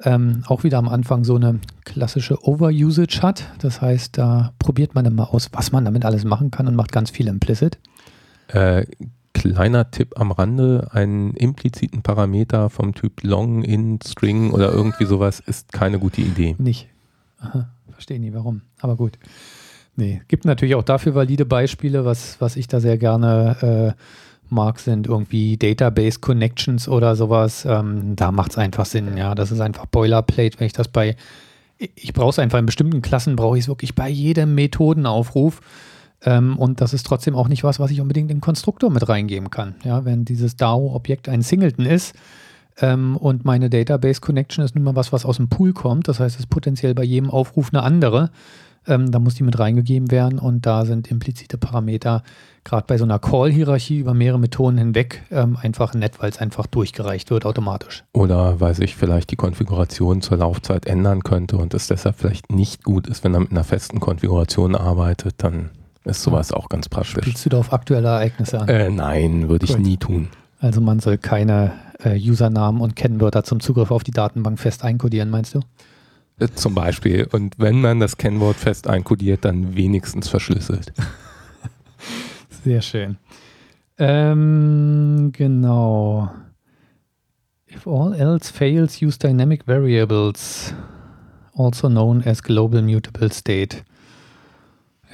ähm, 0.05 0.45
auch 0.47 0.63
wieder 0.63 0.79
am 0.79 0.89
Anfang 0.89 1.25
so 1.25 1.35
eine 1.35 1.59
klassische 1.85 2.47
Overusage 2.47 3.23
hat. 3.23 3.45
Das 3.59 3.83
heißt, 3.83 4.17
da 4.19 4.53
probiert 4.61 4.95
man 4.95 5.05
dann 5.05 5.17
mal 5.17 5.25
aus, 5.25 5.49
was 5.53 5.73
man 5.73 5.85
damit 5.85 6.05
alles 6.05 6.25
machen 6.25 6.53
kann 6.53 6.69
und 6.69 6.77
macht 6.77 6.93
ganz 6.93 7.11
viel 7.11 7.27
Implicit. 7.27 7.79
Äh, 8.49 8.87
kleiner 9.35 9.91
Tipp 9.91 10.19
am 10.19 10.31
Rande, 10.31 10.89
einen 10.93 11.35
impliziten 11.35 12.03
Parameter 12.03 12.71
vom 12.71 12.95
Typ 12.95 13.25
long, 13.25 13.65
in, 13.65 13.99
string 14.01 14.53
oder 14.53 14.73
irgendwie 14.73 15.07
sowas 15.07 15.41
ist 15.41 15.73
keine 15.73 15.99
gute 15.99 16.21
Idee. 16.21 16.55
Nicht. 16.59 16.89
Aha, 17.41 17.69
verstehe 17.95 18.21
nie 18.21 18.35
warum, 18.35 18.63
aber 18.81 18.97
gut. 18.97 19.19
Nee, 19.97 20.23
gibt 20.29 20.45
natürlich 20.45 20.75
auch 20.75 20.83
dafür 20.83 21.15
valide 21.15 21.45
Beispiele, 21.47 22.05
was, 22.05 22.41
was 22.41 22.57
ich 22.57 22.67
da 22.67 22.81
sehr 22.81 22.99
gerne 22.99 23.95
äh, 23.97 24.03
mag, 24.53 24.81
sind 24.81 25.07
irgendwie 25.07 25.57
Database 25.57 26.19
Connections 26.19 26.89
oder 26.89 27.17
sowas. 27.17 27.65
Ähm, 27.65 28.17
da 28.17 28.33
macht 28.33 28.53
es 28.53 28.59
einfach 28.59 28.87
Sinn, 28.87 29.17
ja. 29.17 29.35
Das 29.35 29.53
ist 29.53 29.61
einfach 29.61 29.87
Boilerplate, 29.87 30.59
wenn 30.59 30.67
ich 30.67 30.73
das 30.73 30.89
bei, 30.89 31.17
ich 31.79 32.13
brauche 32.13 32.31
es 32.31 32.39
einfach 32.39 32.59
in 32.59 32.67
bestimmten 32.67 33.03
Klassen, 33.03 33.37
brauche 33.37 33.57
ich 33.57 33.65
es 33.65 33.69
wirklich 33.69 33.95
bei 33.95 34.09
jedem 34.09 34.55
Methodenaufruf. 34.55 35.61
Ähm, 36.25 36.59
und 36.59 36.81
das 36.81 36.93
ist 36.93 37.07
trotzdem 37.07 37.37
auch 37.37 37.49
nicht 37.49 37.63
was, 37.63 37.79
was 37.79 37.91
ich 37.91 38.01
unbedingt 38.01 38.31
in 38.31 38.41
Konstruktor 38.41 38.91
mit 38.91 39.09
reingeben 39.09 39.51
kann. 39.51 39.77
Ja, 39.85 40.05
wenn 40.05 40.25
dieses 40.25 40.57
DAO-Objekt 40.57 41.29
ein 41.29 41.43
Singleton 41.43 41.87
ist 41.87 42.15
ähm, 42.81 43.16
und 43.16 43.45
meine 43.45 43.70
Database 43.70 44.20
Connection 44.20 44.64
ist 44.64 44.75
nun 44.75 44.85
mal 44.85 44.97
was, 44.97 45.12
was 45.12 45.25
aus 45.25 45.37
dem 45.37 45.49
Pool 45.49 45.72
kommt, 45.72 46.09
das 46.09 46.20
heißt, 46.20 46.37
es 46.37 46.41
ist 46.41 46.51
potenziell 46.51 46.95
bei 46.95 47.05
jedem 47.05 47.31
Aufruf 47.31 47.70
eine 47.72 47.83
andere, 47.83 48.31
ähm, 48.87 49.11
da 49.11 49.18
muss 49.18 49.35
die 49.35 49.43
mit 49.43 49.59
reingegeben 49.59 50.11
werden 50.11 50.39
und 50.39 50.66
da 50.66 50.85
sind 50.85 51.11
implizite 51.11 51.57
Parameter, 51.57 52.22
gerade 52.64 52.85
bei 52.87 52.99
so 52.99 53.05
einer 53.05 53.18
Call-Hierarchie 53.18 53.99
über 53.99 54.14
mehrere 54.14 54.39
Methoden 54.39 54.79
hinweg, 54.79 55.22
ähm, 55.31 55.57
einfach 55.61 55.95
nett, 55.95 56.20
weil 56.20 56.31
es 56.31 56.39
einfach 56.39 56.66
durchgereicht 56.66 57.31
wird 57.31 57.47
automatisch. 57.47 58.05
Oder 58.12 58.61
weil 58.61 58.75
sich 58.75 58.97
vielleicht 58.97 59.31
die 59.31 59.37
Konfiguration 59.37 60.20
zur 60.20 60.39
Laufzeit 60.39 60.87
ändern 60.87 61.22
könnte 61.22 61.57
und 61.57 61.75
es 61.75 61.87
deshalb 61.87 62.16
vielleicht 62.16 62.53
nicht 62.53 62.85
gut 62.85 63.07
ist, 63.07 63.25
wenn 63.25 63.35
er 63.35 63.41
mit 63.41 63.53
einer 63.53 63.64
festen 63.64 64.01
Konfiguration 64.01 64.75
arbeitet, 64.75 65.37
dann 65.39 65.70
ist 66.05 66.22
sowas 66.22 66.53
auch 66.53 66.68
ganz 66.68 66.89
praktisch. 66.89 67.22
Spielst 67.22 67.47
du 67.47 67.51
da 67.51 67.59
auf 67.59 67.72
aktuelle 67.72 68.09
Ereignisse 68.09 68.61
an? 68.61 68.68
Äh, 68.68 68.91
nein, 68.91 69.49
würde 69.49 69.64
ich 69.64 69.79
nie 69.79 69.97
tun. 69.97 70.29
Also 70.61 70.81
man 70.81 71.01
soll 71.01 71.18
keine 71.18 71.72
äh, 72.05 72.19
Usernamen 72.19 72.81
und 72.81 72.97
Kennwörter 72.97 73.45
zum 73.45 73.61
Zugriff 73.61 73.91
auf 73.91 74.05
die 74.05 74.11
Datenbank 74.11 74.59
fest 74.59 74.85
einkodieren, 74.85 75.31
meinst 75.31 75.55
du? 75.55 75.61
Äh, 76.39 76.49
zum 76.55 76.75
Beispiel. 76.75 77.27
Und 77.31 77.55
wenn 77.59 77.81
man 77.81 78.01
das 78.01 78.17
Kennwort 78.17 78.57
fest 78.57 78.89
einkodiert, 78.89 79.45
dann 79.45 79.77
wenigstens 79.77 80.29
verschlüsselt. 80.29 80.93
Sehr 82.65 82.83
schön. 82.83 83.17
Ähm, 83.99 85.31
genau. 85.33 86.31
If 87.69 87.87
all 87.87 88.15
else 88.15 88.53
fails, 88.53 89.01
use 89.03 89.19
dynamic 89.19 89.67
variables, 89.67 90.75
also 91.57 91.89
known 91.89 92.23
as 92.25 92.43
global 92.43 92.83
mutable 92.83 93.33
state. 93.33 93.85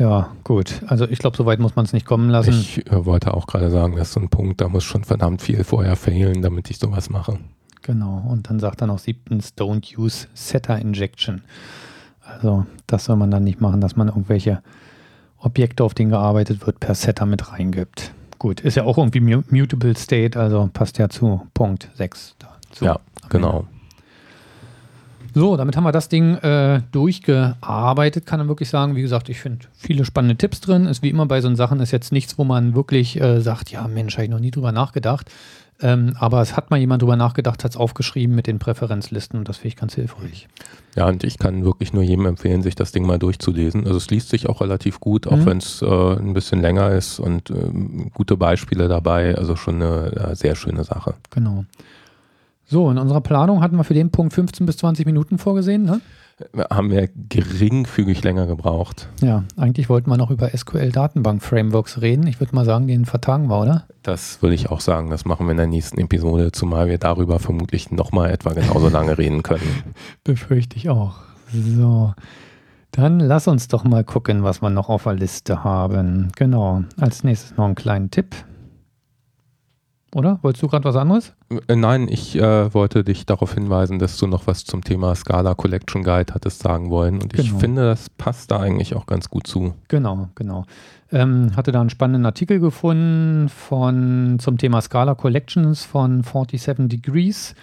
Ja, 0.01 0.35
gut. 0.45 0.81
Also 0.87 1.07
ich 1.07 1.19
glaube, 1.19 1.37
so 1.37 1.45
weit 1.45 1.59
muss 1.61 1.77
man 1.77 1.85
es 1.85 1.93
nicht 1.93 2.07
kommen 2.07 2.31
lassen. 2.31 2.53
Ich 2.53 2.91
äh, 2.91 3.05
wollte 3.05 3.35
auch 3.35 3.47
gerade 3.47 3.71
sagen, 3.71 3.97
das 3.97 4.09
ist 4.09 4.15
so 4.15 4.21
ein 4.21 4.31
Punkt, 4.31 4.63
da 4.63 4.69
muss 4.69 4.83
schon 4.83 5.05
verdammt 5.05 5.43
viel 5.43 5.63
vorher 5.63 5.95
fehlen, 5.95 6.41
damit 6.41 6.71
ich 6.71 6.79
sowas 6.79 7.11
mache. 7.11 7.39
Genau. 7.83 8.25
Und 8.27 8.49
dann 8.49 8.61
sagt 8.61 8.81
er 8.81 8.87
noch 8.87 8.99
siebtens, 8.99 9.53
don't 9.59 9.99
use 9.99 10.27
Setter 10.33 10.79
Injection. 10.79 11.43
Also 12.23 12.65
das 12.87 13.05
soll 13.05 13.17
man 13.17 13.31
dann 13.31 13.45
nicht 13.45 13.61
machen, 13.61 13.83
dass 13.83 13.95
man 13.95 14.09
irgendwelche 14.09 14.63
Objekte, 15.37 15.85
auf 15.85 15.93
denen 15.93 16.11
gearbeitet 16.11 16.67
wird, 16.67 16.81
per 16.81 16.95
Setter 16.95 17.27
mit 17.27 17.53
reingibt. 17.53 18.13
Gut, 18.39 18.63
ist 18.63 18.77
ja 18.77 18.85
auch 18.85 18.97
irgendwie 18.97 19.21
Mutable 19.21 19.95
State, 19.99 20.41
also 20.41 20.71
passt 20.73 20.97
ja 20.97 21.11
zu 21.11 21.47
Punkt 21.53 21.91
6. 21.97 22.37
Dazu. 22.39 22.85
Ja, 22.87 23.01
genau. 23.29 23.67
So, 25.35 25.57
damit 25.57 25.77
haben 25.77 25.85
wir 25.85 25.93
das 25.93 26.09
Ding 26.09 26.35
äh, 26.37 26.83
durchgearbeitet, 26.93 28.27
kann 28.27 28.41
man 28.41 28.49
wirklich 28.49 28.69
sagen. 28.69 28.97
Wie 28.97 29.03
gesagt, 29.03 29.29
ich 29.29 29.41
finde 29.41 29.67
viele 29.77 30.05
spannende 30.05 30.37
Tipps 30.37 30.61
drin. 30.61 30.87
Ist 30.87 31.03
wie 31.03 31.11
immer 31.11 31.27
bei 31.27 31.41
so 31.41 31.55
Sachen, 31.55 31.81
ist 31.81 31.91
jetzt 31.91 32.13
nichts, 32.13 32.39
wo 32.39 32.45
man 32.45 32.75
wirklich 32.75 33.21
äh, 33.21 33.41
sagt, 33.41 33.71
ja 33.71 33.87
Mensch, 33.89 34.15
habe 34.15 34.25
ich 34.25 34.31
noch 34.31 34.41
nie 34.41 34.51
drüber 34.51 34.73
nachgedacht. 34.73 35.31
Ähm, 35.83 36.15
aber 36.19 36.43
es 36.43 36.57
hat 36.57 36.71
mal 36.71 36.79
jemand 36.79 37.03
drüber 37.03 37.17
nachgedacht, 37.17 37.65
hat 37.65 37.71
es 37.71 37.77
aufgeschrieben 37.77 38.37
mit 38.37 38.47
den 38.47 38.59
Präferenzlisten 38.59 39.39
und 39.39 39.49
das 39.49 39.59
finde 39.59 39.69
ich 39.69 39.77
ganz 39.77 39.95
hilfreich. 39.95 40.47
Ja, 40.95 41.09
und 41.09 41.25
ich 41.25 41.39
kann 41.39 41.65
wirklich 41.65 41.93
nur 41.93 42.03
jedem 42.03 42.27
empfehlen, 42.27 42.63
sich 42.63 42.75
das 42.75 42.93
Ding 42.93 43.07
mal 43.07 43.19
durchzulesen. 43.19 43.87
Also 43.87 43.97
es 43.97 44.11
liest 44.11 44.29
sich 44.29 44.49
auch 44.49 44.61
relativ 44.61 45.01
gut, 45.01 45.27
auch 45.27 45.37
mhm. 45.37 45.47
wenn 45.47 45.59
es 45.59 45.81
äh, 45.81 45.87
ein 45.87 46.35
bisschen 46.35 46.61
länger 46.61 46.91
ist 46.91 47.19
und 47.19 47.51
äh, 47.51 47.71
gute 48.13 48.37
Beispiele 48.37 48.89
dabei. 48.89 49.37
Also 49.37 49.57
schon 49.57 49.77
eine 49.77 50.13
äh, 50.13 50.35
sehr 50.35 50.55
schöne 50.55 50.85
Sache. 50.85 51.15
Genau. 51.31 51.65
So, 52.71 52.89
in 52.89 52.99
unserer 52.99 53.21
Planung 53.21 53.63
hatten 53.63 53.77
wir 53.77 53.83
für 53.83 53.95
den 53.95 54.11
Punkt 54.13 54.33
15 54.33 54.65
bis 54.65 54.77
20 54.77 55.05
Minuten 55.05 55.39
vorgesehen, 55.39 55.83
ne? 55.83 56.01
Haben 56.71 56.91
wir 56.93 57.09
geringfügig 57.29 58.23
länger 58.23 58.47
gebraucht. 58.47 59.09
Ja, 59.21 59.43
eigentlich 59.57 59.89
wollten 59.89 60.09
wir 60.09 60.17
noch 60.17 60.31
über 60.31 60.57
SQL-Datenbank-Frameworks 60.57 62.01
reden. 62.01 62.29
Ich 62.29 62.39
würde 62.39 62.55
mal 62.55 62.65
sagen, 62.65 62.87
den 62.87 63.07
vertagen 63.07 63.49
wir, 63.49 63.61
oder? 63.61 63.85
Das 64.05 64.41
würde 64.41 64.55
ich 64.55 64.71
auch 64.71 64.81
sagen. 64.81 65.11
Das 65.11 65.25
machen 65.25 65.47
wir 65.47 65.51
in 65.51 65.57
der 65.57 65.67
nächsten 65.67 65.99
Episode, 66.01 66.53
zumal 66.53 66.89
wir 66.89 66.99
darüber 66.99 67.41
vermutlich 67.41 67.91
nochmal 67.91 68.31
etwa 68.31 68.53
genauso 68.53 68.89
lange 68.89 69.19
reden 69.19 69.43
können. 69.43 69.83
Befürchte 70.25 70.77
ich 70.77 70.89
auch. 70.89 71.17
So. 71.53 72.15
Dann 72.93 73.19
lass 73.19 73.49
uns 73.49 73.67
doch 73.67 73.83
mal 73.83 74.05
gucken, 74.05 74.45
was 74.45 74.63
wir 74.63 74.71
noch 74.71 74.89
auf 74.89 75.03
der 75.03 75.15
Liste 75.15 75.65
haben. 75.65 76.29
Genau. 76.37 76.85
Als 77.01 77.25
nächstes 77.25 77.57
noch 77.57 77.65
einen 77.65 77.75
kleinen 77.75 78.13
Tipp. 78.13 78.37
Oder? 80.15 80.39
Wolltest 80.43 80.63
du 80.63 80.69
gerade 80.69 80.85
was 80.85 80.97
anderes? 80.97 81.35
Äh, 81.69 81.77
nein, 81.77 82.09
ich 82.09 82.37
äh, 82.37 82.73
wollte 82.75 83.05
dich 83.05 83.27
darauf 83.27 83.55
hinweisen, 83.55 83.99
dass 83.99 84.17
du 84.17 84.27
noch 84.27 84.47
was 84.47 84.65
zum 84.65 84.83
Thema 84.83 85.15
Scala 85.15 85.55
Collection 85.55 86.03
Guide 86.03 86.35
hattest 86.35 86.63
sagen 86.63 86.91
wollen. 86.91 87.23
Und 87.23 87.33
genau. 87.33 87.43
ich 87.43 87.53
finde, 87.53 87.83
das 87.83 88.11
passt 88.11 88.51
da 88.51 88.59
eigentlich 88.59 88.95
auch 88.95 89.07
ganz 89.07 89.31
gut 89.31 89.47
zu. 89.47 89.75
Genau, 89.89 90.29
genau. 90.35 90.65
Ähm, 91.13 91.57
hatte 91.57 91.73
da 91.73 91.81
einen 91.81 91.91
spannenden 91.91 92.27
Artikel 92.27 92.61
gefunden 92.61 93.49
von, 93.49 94.39
zum 94.41 94.59
Thema 94.59 94.81
Scala 94.81 95.15
Collections 95.15 95.85
von 95.85 96.23
47 96.23 96.89
Degrees. 96.89 97.55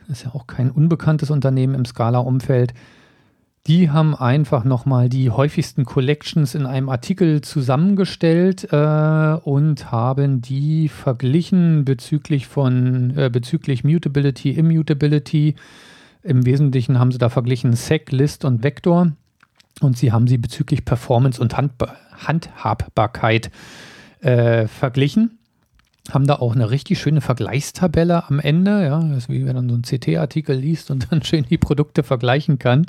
Das 0.00 0.18
ist 0.18 0.24
ja 0.24 0.34
auch 0.34 0.46
kein 0.46 0.70
unbekanntes 0.70 1.30
Unternehmen 1.30 1.74
im 1.74 1.84
Scala-Umfeld. 1.84 2.72
Die 3.66 3.90
haben 3.90 4.14
einfach 4.14 4.64
nochmal 4.64 5.08
die 5.08 5.30
häufigsten 5.30 5.84
Collections 5.84 6.54
in 6.54 6.64
einem 6.64 6.88
Artikel 6.88 7.42
zusammengestellt 7.42 8.72
äh, 8.72 8.76
und 9.44 9.92
haben 9.92 10.40
die 10.40 10.88
verglichen 10.88 11.84
bezüglich 11.84 12.46
von 12.46 13.14
äh, 13.16 13.28
bezüglich 13.30 13.84
Mutability, 13.84 14.52
Immutability. 14.52 15.54
Im 16.22 16.46
Wesentlichen 16.46 16.98
haben 16.98 17.12
sie 17.12 17.18
da 17.18 17.28
verglichen 17.28 17.74
Sec, 17.74 18.10
List 18.10 18.44
und 18.44 18.62
Vector. 18.62 19.12
Und 19.80 19.96
sie 19.96 20.12
haben 20.12 20.26
sie 20.26 20.38
bezüglich 20.38 20.84
Performance 20.84 21.40
und 21.40 21.56
Handba 21.56 21.94
Handhabbarkeit 22.26 23.50
äh, 24.20 24.66
verglichen. 24.66 25.38
Haben 26.10 26.26
da 26.26 26.36
auch 26.36 26.54
eine 26.54 26.70
richtig 26.70 26.98
schöne 26.98 27.20
Vergleichstabelle 27.20 28.28
am 28.28 28.40
Ende. 28.40 28.82
Ja, 28.84 29.00
das 29.00 29.18
ist 29.24 29.28
wie 29.28 29.46
wenn 29.46 29.54
man 29.54 29.68
so 29.68 29.74
einen 29.74 29.82
CT-Artikel 29.82 30.56
liest 30.56 30.90
und 30.90 31.06
dann 31.12 31.22
schön 31.22 31.44
die 31.48 31.58
Produkte 31.58 32.02
vergleichen 32.02 32.58
kann. 32.58 32.86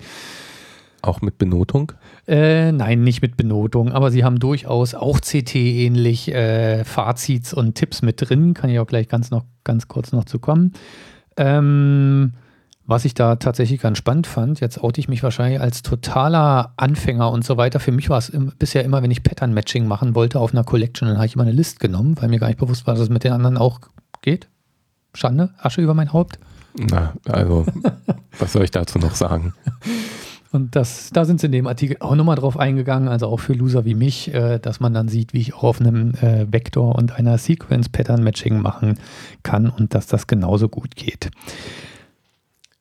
Auch 1.01 1.21
mit 1.21 1.37
Benotung? 1.37 1.93
Äh, 2.27 2.71
nein, 2.71 3.03
nicht 3.03 3.21
mit 3.21 3.37
Benotung, 3.37 3.91
aber 3.91 4.11
sie 4.11 4.23
haben 4.23 4.39
durchaus 4.39 4.95
auch 4.95 5.19
CT-ähnlich 5.19 6.33
äh, 6.33 6.83
Fazits 6.83 7.53
und 7.53 7.75
Tipps 7.75 8.01
mit 8.01 8.29
drin. 8.29 8.53
Kann 8.53 8.69
ich 8.69 8.79
auch 8.79 8.87
gleich 8.87 9.07
ganz, 9.07 9.31
noch, 9.31 9.45
ganz 9.63 9.87
kurz 9.87 10.11
noch 10.11 10.25
zu 10.25 10.39
kommen. 10.39 10.73
Ähm, 11.37 12.33
was 12.85 13.05
ich 13.05 13.13
da 13.13 13.35
tatsächlich 13.35 13.79
ganz 13.79 13.99
spannend 13.99 14.25
fand, 14.27 14.59
jetzt 14.59 14.83
oute 14.83 14.99
ich 14.99 15.07
mich 15.07 15.21
wahrscheinlich 15.21 15.61
als 15.61 15.83
totaler 15.83 16.73
Anfänger 16.75 17.31
und 17.31 17.45
so 17.45 17.55
weiter. 17.55 17.79
Für 17.79 17.91
mich 17.91 18.09
war 18.09 18.17
es 18.17 18.31
bisher 18.57 18.83
immer, 18.83 19.03
wenn 19.03 19.11
ich 19.11 19.23
Pattern-Matching 19.23 19.85
machen 19.85 20.15
wollte 20.15 20.39
auf 20.39 20.53
einer 20.53 20.63
Collection, 20.63 21.07
dann 21.07 21.17
habe 21.17 21.27
ich 21.27 21.35
immer 21.35 21.43
eine 21.43 21.51
List 21.51 21.79
genommen, 21.79 22.15
weil 22.19 22.29
mir 22.29 22.39
gar 22.39 22.47
nicht 22.47 22.59
bewusst 22.59 22.87
war, 22.87 22.95
dass 22.95 23.03
es 23.03 23.09
mit 23.09 23.23
den 23.23 23.31
anderen 23.31 23.57
auch 23.57 23.79
geht. 24.21 24.49
Schande, 25.13 25.51
Asche 25.59 25.81
über 25.81 25.93
mein 25.93 26.13
Haupt. 26.13 26.39
Na, 26.77 27.13
also, 27.25 27.65
was 28.39 28.53
soll 28.53 28.63
ich 28.63 28.71
dazu 28.71 28.99
noch 28.99 29.15
sagen? 29.15 29.53
Und 30.51 30.75
das, 30.75 31.11
da 31.11 31.25
sind 31.25 31.39
sie 31.39 31.45
in 31.45 31.51
dem 31.51 31.67
Artikel 31.67 31.97
auch 31.99 32.15
nochmal 32.15 32.35
drauf 32.35 32.57
eingegangen, 32.57 33.07
also 33.07 33.27
auch 33.27 33.39
für 33.39 33.53
Loser 33.53 33.85
wie 33.85 33.93
mich, 33.93 34.33
äh, 34.33 34.57
dass 34.59 34.79
man 34.79 34.93
dann 34.93 35.07
sieht, 35.07 35.33
wie 35.33 35.41
ich 35.41 35.53
auch 35.53 35.63
auf 35.63 35.79
einem 35.79 36.15
äh, 36.15 36.51
Vektor 36.51 36.95
und 36.95 37.11
einer 37.11 37.37
Sequence 37.37 37.89
Pattern 37.89 38.23
Matching 38.23 38.59
machen 38.59 38.97
kann 39.43 39.69
und 39.69 39.93
dass 39.93 40.07
das 40.07 40.25
genauso 40.25 40.67
gut 40.67 40.95
geht. 40.95 41.29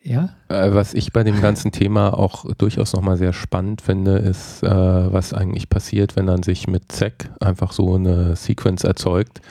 Ja. 0.03 0.31
Äh, 0.49 0.73
was 0.73 0.95
ich 0.95 1.13
bei 1.13 1.23
dem 1.23 1.43
ganzen 1.43 1.71
Thema 1.71 2.17
auch 2.17 2.47
durchaus 2.57 2.95
nochmal 2.95 3.19
sehr 3.19 3.35
spannend 3.35 3.83
finde, 3.83 4.17
ist, 4.17 4.63
äh, 4.63 4.69
was 4.69 5.35
eigentlich 5.35 5.69
passiert, 5.69 6.17
wenn 6.17 6.25
man 6.25 6.43
sich 6.43 6.67
mit 6.67 6.91
ZEC 6.91 7.31
einfach 7.41 7.73
so 7.73 7.97
eine 7.97 8.35
Sequence 8.35 8.85
erzeugt, 8.85 9.43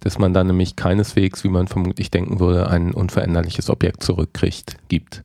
dass 0.00 0.18
man 0.18 0.34
dann 0.34 0.48
nämlich 0.48 0.76
keineswegs, 0.76 1.44
wie 1.44 1.48
man 1.48 1.68
vermutlich 1.68 2.10
denken 2.10 2.40
würde, 2.40 2.68
ein 2.68 2.92
unveränderliches 2.92 3.70
Objekt 3.70 4.02
zurückkriegt, 4.02 4.76
gibt. 4.88 5.24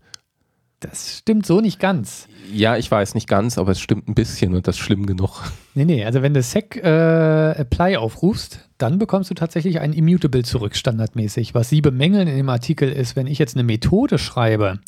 Das 0.80 1.17
stimmt 1.17 1.47
so 1.47 1.59
nicht 1.59 1.80
ganz. 1.80 2.28
Ja, 2.53 2.78
ich 2.78 2.89
weiß 2.89 3.15
nicht 3.15 3.28
ganz, 3.28 3.57
aber 3.57 3.71
es 3.71 3.80
stimmt 3.80 4.07
ein 4.07 4.13
bisschen 4.13 4.53
und 4.53 4.67
das 4.67 4.75
ist 4.75 4.82
schlimm 4.82 5.07
genug. 5.07 5.41
Nee, 5.73 5.86
nee, 5.86 6.05
also 6.05 6.21
wenn 6.21 6.36
du 6.36 6.41
sec 6.43 6.75
äh, 6.75 7.51
apply 7.59 7.97
aufrufst, 7.97 8.69
dann 8.78 8.99
bekommst 8.99 9.32
du 9.32 9.34
tatsächlich 9.34 9.80
ein 9.80 9.91
immutable 9.91 10.43
zurück, 10.43 10.75
standardmäßig. 10.75 11.55
Was 11.55 11.69
sie 11.69 11.82
bemängeln 11.82 12.28
in 12.28 12.38
dem 12.38 12.49
Artikel 12.49 12.91
ist, 12.91 13.15
wenn 13.15 13.25
ich 13.25 13.39
jetzt 13.39 13.55
eine 13.55 13.63
Methode 13.63 14.19
schreibe 14.19 14.80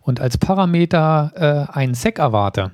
und 0.00 0.20
als 0.20 0.38
Parameter 0.38 1.68
äh, 1.70 1.72
einen 1.72 1.92
sec 1.92 2.18
erwarte, 2.18 2.70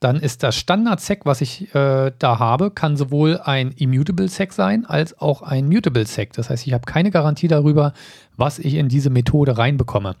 dann 0.00 0.16
ist 0.16 0.42
das 0.42 0.56
Standard-Sec, 0.56 1.24
was 1.24 1.40
ich 1.40 1.74
äh, 1.74 2.12
da 2.18 2.38
habe, 2.38 2.70
kann 2.70 2.98
sowohl 2.98 3.40
ein 3.42 3.70
immutable 3.70 4.28
Sec 4.28 4.52
sein, 4.52 4.84
als 4.84 5.18
auch 5.18 5.40
ein 5.40 5.66
mutable 5.66 6.04
Sec. 6.04 6.34
Das 6.34 6.50
heißt, 6.50 6.66
ich 6.66 6.74
habe 6.74 6.84
keine 6.84 7.10
Garantie 7.10 7.48
darüber, 7.48 7.94
was 8.36 8.58
ich 8.58 8.74
in 8.74 8.90
diese 8.90 9.08
Methode 9.08 9.56
reinbekomme. 9.56 10.16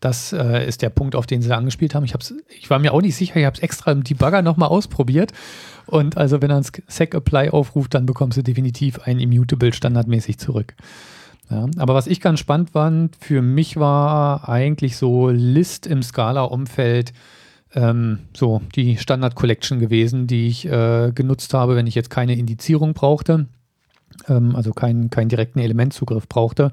Das 0.00 0.32
äh, 0.32 0.66
ist 0.66 0.82
der 0.82 0.90
Punkt, 0.90 1.16
auf 1.16 1.26
den 1.26 1.42
sie 1.42 1.48
da 1.48 1.56
angespielt 1.56 1.94
haben. 1.94 2.04
Ich, 2.04 2.14
ich 2.48 2.70
war 2.70 2.78
mir 2.78 2.92
auch 2.92 3.02
nicht 3.02 3.16
sicher, 3.16 3.36
ich 3.36 3.44
habe 3.44 3.56
es 3.56 3.62
extra 3.62 3.90
im 3.90 4.04
Debugger 4.04 4.42
nochmal 4.42 4.68
ausprobiert. 4.68 5.32
Und 5.86 6.16
also, 6.16 6.40
wenn 6.42 6.50
er 6.50 6.58
ein 6.58 6.66
Sec 6.86 7.14
Apply 7.14 7.50
aufruft, 7.50 7.94
dann 7.94 8.06
bekommst 8.06 8.38
du 8.38 8.42
definitiv 8.42 9.00
ein 9.00 9.18
Immutable 9.18 9.72
standardmäßig 9.72 10.38
zurück. 10.38 10.74
Ja, 11.50 11.66
aber 11.78 11.94
was 11.94 12.06
ich 12.06 12.20
ganz 12.20 12.40
spannend 12.40 12.70
fand, 12.70 13.16
für 13.16 13.40
mich 13.40 13.76
war 13.76 14.48
eigentlich 14.48 14.98
so 14.98 15.30
List 15.30 15.86
im 15.86 16.02
Scala-Umfeld 16.02 17.14
ähm, 17.74 18.20
so 18.36 18.60
die 18.74 18.98
Standard-Collection 18.98 19.78
gewesen, 19.78 20.26
die 20.26 20.48
ich 20.48 20.66
äh, 20.66 21.10
genutzt 21.14 21.54
habe, 21.54 21.74
wenn 21.74 21.86
ich 21.86 21.94
jetzt 21.94 22.10
keine 22.10 22.34
Indizierung 22.34 22.92
brauchte, 22.92 23.46
ähm, 24.28 24.56
also 24.56 24.72
keinen, 24.72 25.10
keinen 25.10 25.28
direkten 25.30 25.58
Elementzugriff 25.58 26.28
brauchte. 26.28 26.70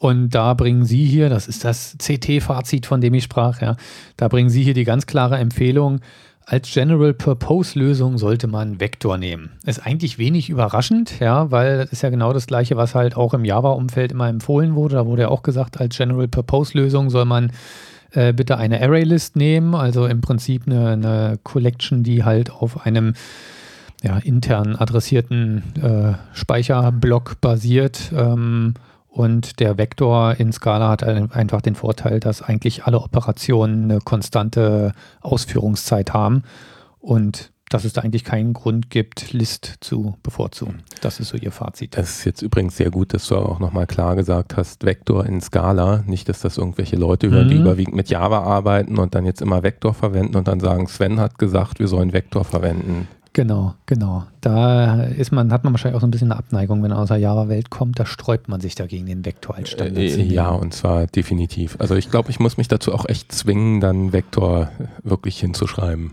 Und 0.00 0.30
da 0.30 0.54
bringen 0.54 0.86
Sie 0.86 1.04
hier, 1.04 1.28
das 1.28 1.46
ist 1.46 1.62
das 1.62 1.94
CT-Fazit, 1.98 2.86
von 2.86 3.02
dem 3.02 3.12
ich 3.12 3.24
sprach, 3.24 3.60
ja, 3.60 3.76
da 4.16 4.28
bringen 4.28 4.48
Sie 4.48 4.62
hier 4.62 4.72
die 4.72 4.84
ganz 4.84 5.04
klare 5.04 5.36
Empfehlung, 5.36 6.00
als 6.46 6.72
General 6.72 7.12
Purpose 7.12 7.78
Lösung 7.78 8.16
sollte 8.16 8.46
man 8.46 8.80
Vektor 8.80 9.18
nehmen. 9.18 9.50
Ist 9.66 9.86
eigentlich 9.86 10.16
wenig 10.16 10.48
überraschend, 10.48 11.20
ja, 11.20 11.50
weil 11.50 11.76
das 11.76 11.92
ist 11.92 12.02
ja 12.02 12.08
genau 12.08 12.32
das 12.32 12.46
gleiche, 12.46 12.78
was 12.78 12.94
halt 12.94 13.14
auch 13.14 13.34
im 13.34 13.44
Java-Umfeld 13.44 14.12
immer 14.12 14.30
empfohlen 14.30 14.74
wurde. 14.74 14.96
Da 14.96 15.04
wurde 15.04 15.22
ja 15.22 15.28
auch 15.28 15.42
gesagt, 15.42 15.78
als 15.78 15.98
General 15.98 16.28
Purpose 16.28 16.76
Lösung 16.78 17.10
soll 17.10 17.26
man 17.26 17.52
äh, 18.12 18.32
bitte 18.32 18.56
eine 18.56 18.80
Array-List 18.80 19.36
nehmen, 19.36 19.74
also 19.74 20.06
im 20.06 20.22
Prinzip 20.22 20.62
eine, 20.66 20.88
eine 20.88 21.38
Collection, 21.44 22.02
die 22.02 22.24
halt 22.24 22.50
auf 22.50 22.86
einem 22.86 23.12
ja, 24.02 24.16
intern 24.16 24.76
adressierten 24.76 25.62
äh, 25.82 26.14
Speicherblock 26.32 27.42
basiert. 27.42 28.12
Ähm, 28.16 28.72
und 29.10 29.58
der 29.58 29.76
Vektor 29.76 30.36
in 30.38 30.52
Scala 30.52 30.88
hat 30.88 31.02
einfach 31.02 31.60
den 31.60 31.74
Vorteil, 31.74 32.20
dass 32.20 32.42
eigentlich 32.42 32.84
alle 32.84 33.00
Operationen 33.00 33.90
eine 33.90 34.00
konstante 34.00 34.92
Ausführungszeit 35.20 36.14
haben 36.14 36.44
und 37.00 37.50
dass 37.70 37.84
es 37.84 37.92
da 37.92 38.00
eigentlich 38.02 38.24
keinen 38.24 38.52
Grund 38.52 38.90
gibt, 38.90 39.32
List 39.32 39.74
zu 39.80 40.16
bevorzugen. 40.24 40.82
Das 41.02 41.20
ist 41.20 41.28
so 41.28 41.36
Ihr 41.36 41.52
Fazit. 41.52 41.96
Das 41.96 42.10
ist 42.10 42.24
jetzt 42.24 42.42
übrigens 42.42 42.76
sehr 42.76 42.90
gut, 42.90 43.14
dass 43.14 43.28
du 43.28 43.36
auch 43.36 43.60
nochmal 43.60 43.86
klar 43.86 44.16
gesagt 44.16 44.56
hast, 44.56 44.84
Vektor 44.84 45.24
in 45.24 45.40
Scala. 45.40 46.02
Nicht, 46.06 46.28
dass 46.28 46.40
das 46.40 46.58
irgendwelche 46.58 46.96
Leute 46.96 47.30
hören, 47.30 47.46
mhm. 47.46 47.50
die 47.50 47.56
überwiegend 47.56 47.94
mit 47.94 48.10
Java 48.10 48.42
arbeiten 48.42 48.98
und 48.98 49.14
dann 49.14 49.24
jetzt 49.24 49.40
immer 49.40 49.62
Vektor 49.62 49.94
verwenden 49.94 50.36
und 50.36 50.48
dann 50.48 50.58
sagen, 50.58 50.88
Sven 50.88 51.20
hat 51.20 51.38
gesagt, 51.38 51.78
wir 51.78 51.86
sollen 51.86 52.12
Vektor 52.12 52.44
verwenden. 52.44 53.06
Genau, 53.32 53.74
genau. 53.86 54.24
Da 54.40 55.04
ist 55.04 55.30
man, 55.30 55.52
hat 55.52 55.62
man 55.62 55.72
wahrscheinlich 55.72 55.96
auch 55.96 56.00
so 56.00 56.06
ein 56.06 56.10
bisschen 56.10 56.32
eine 56.32 56.38
Abneigung, 56.38 56.82
wenn 56.82 56.90
er 56.90 56.98
aus 56.98 57.08
der 57.08 57.18
Java-Welt 57.18 57.70
kommt. 57.70 58.00
Da 58.00 58.06
sträubt 58.06 58.48
man 58.48 58.60
sich 58.60 58.74
dagegen, 58.74 59.06
den 59.06 59.24
Vektor 59.24 59.54
als 59.54 59.70
Standard 59.70 59.98
äh, 59.98 60.10
zu 60.10 60.20
Ja, 60.20 60.50
und 60.50 60.74
zwar 60.74 61.06
definitiv. 61.06 61.76
Also 61.78 61.94
ich 61.94 62.10
glaube, 62.10 62.30
ich 62.30 62.40
muss 62.40 62.56
mich 62.56 62.66
dazu 62.66 62.92
auch 62.92 63.06
echt 63.08 63.30
zwingen, 63.30 63.80
dann 63.80 64.12
Vektor 64.12 64.70
wirklich 65.04 65.38
hinzuschreiben. 65.38 66.12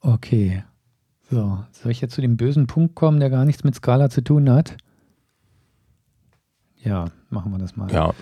Okay. 0.00 0.64
So, 1.30 1.58
soll 1.70 1.92
ich 1.92 2.00
jetzt 2.00 2.14
zu 2.14 2.20
dem 2.20 2.36
bösen 2.36 2.66
Punkt 2.66 2.96
kommen, 2.96 3.20
der 3.20 3.30
gar 3.30 3.44
nichts 3.44 3.62
mit 3.62 3.74
Scala 3.76 4.10
zu 4.10 4.22
tun 4.22 4.50
hat? 4.50 4.76
Ja, 6.82 7.06
machen 7.30 7.52
wir 7.52 7.58
das 7.58 7.76
mal. 7.76 7.92
Ja. 7.92 8.12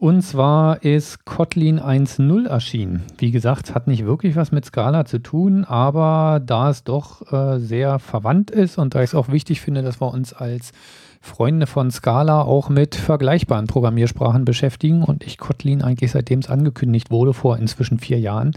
Und 0.00 0.22
zwar 0.22 0.82
ist 0.82 1.26
Kotlin 1.26 1.78
1.0 1.78 2.48
erschienen. 2.48 3.02
Wie 3.18 3.30
gesagt, 3.30 3.74
hat 3.74 3.86
nicht 3.86 4.06
wirklich 4.06 4.34
was 4.34 4.50
mit 4.50 4.64
Scala 4.64 5.04
zu 5.04 5.18
tun, 5.18 5.66
aber 5.66 6.40
da 6.42 6.70
es 6.70 6.84
doch 6.84 7.30
äh, 7.30 7.58
sehr 7.58 7.98
verwandt 7.98 8.50
ist 8.50 8.78
und 8.78 8.94
da 8.94 9.02
ich 9.02 9.10
es 9.10 9.14
auch 9.14 9.28
wichtig 9.28 9.60
finde, 9.60 9.82
dass 9.82 10.00
wir 10.00 10.10
uns 10.10 10.32
als 10.32 10.72
Freunde 11.20 11.66
von 11.66 11.90
Scala 11.90 12.40
auch 12.40 12.70
mit 12.70 12.94
vergleichbaren 12.94 13.66
Programmiersprachen 13.66 14.46
beschäftigen 14.46 15.02
und 15.02 15.22
ich 15.22 15.36
Kotlin 15.36 15.82
eigentlich 15.82 16.12
seitdem 16.12 16.38
es 16.38 16.48
angekündigt 16.48 17.10
wurde, 17.10 17.34
vor 17.34 17.58
inzwischen 17.58 17.98
vier 17.98 18.18
Jahren, 18.18 18.52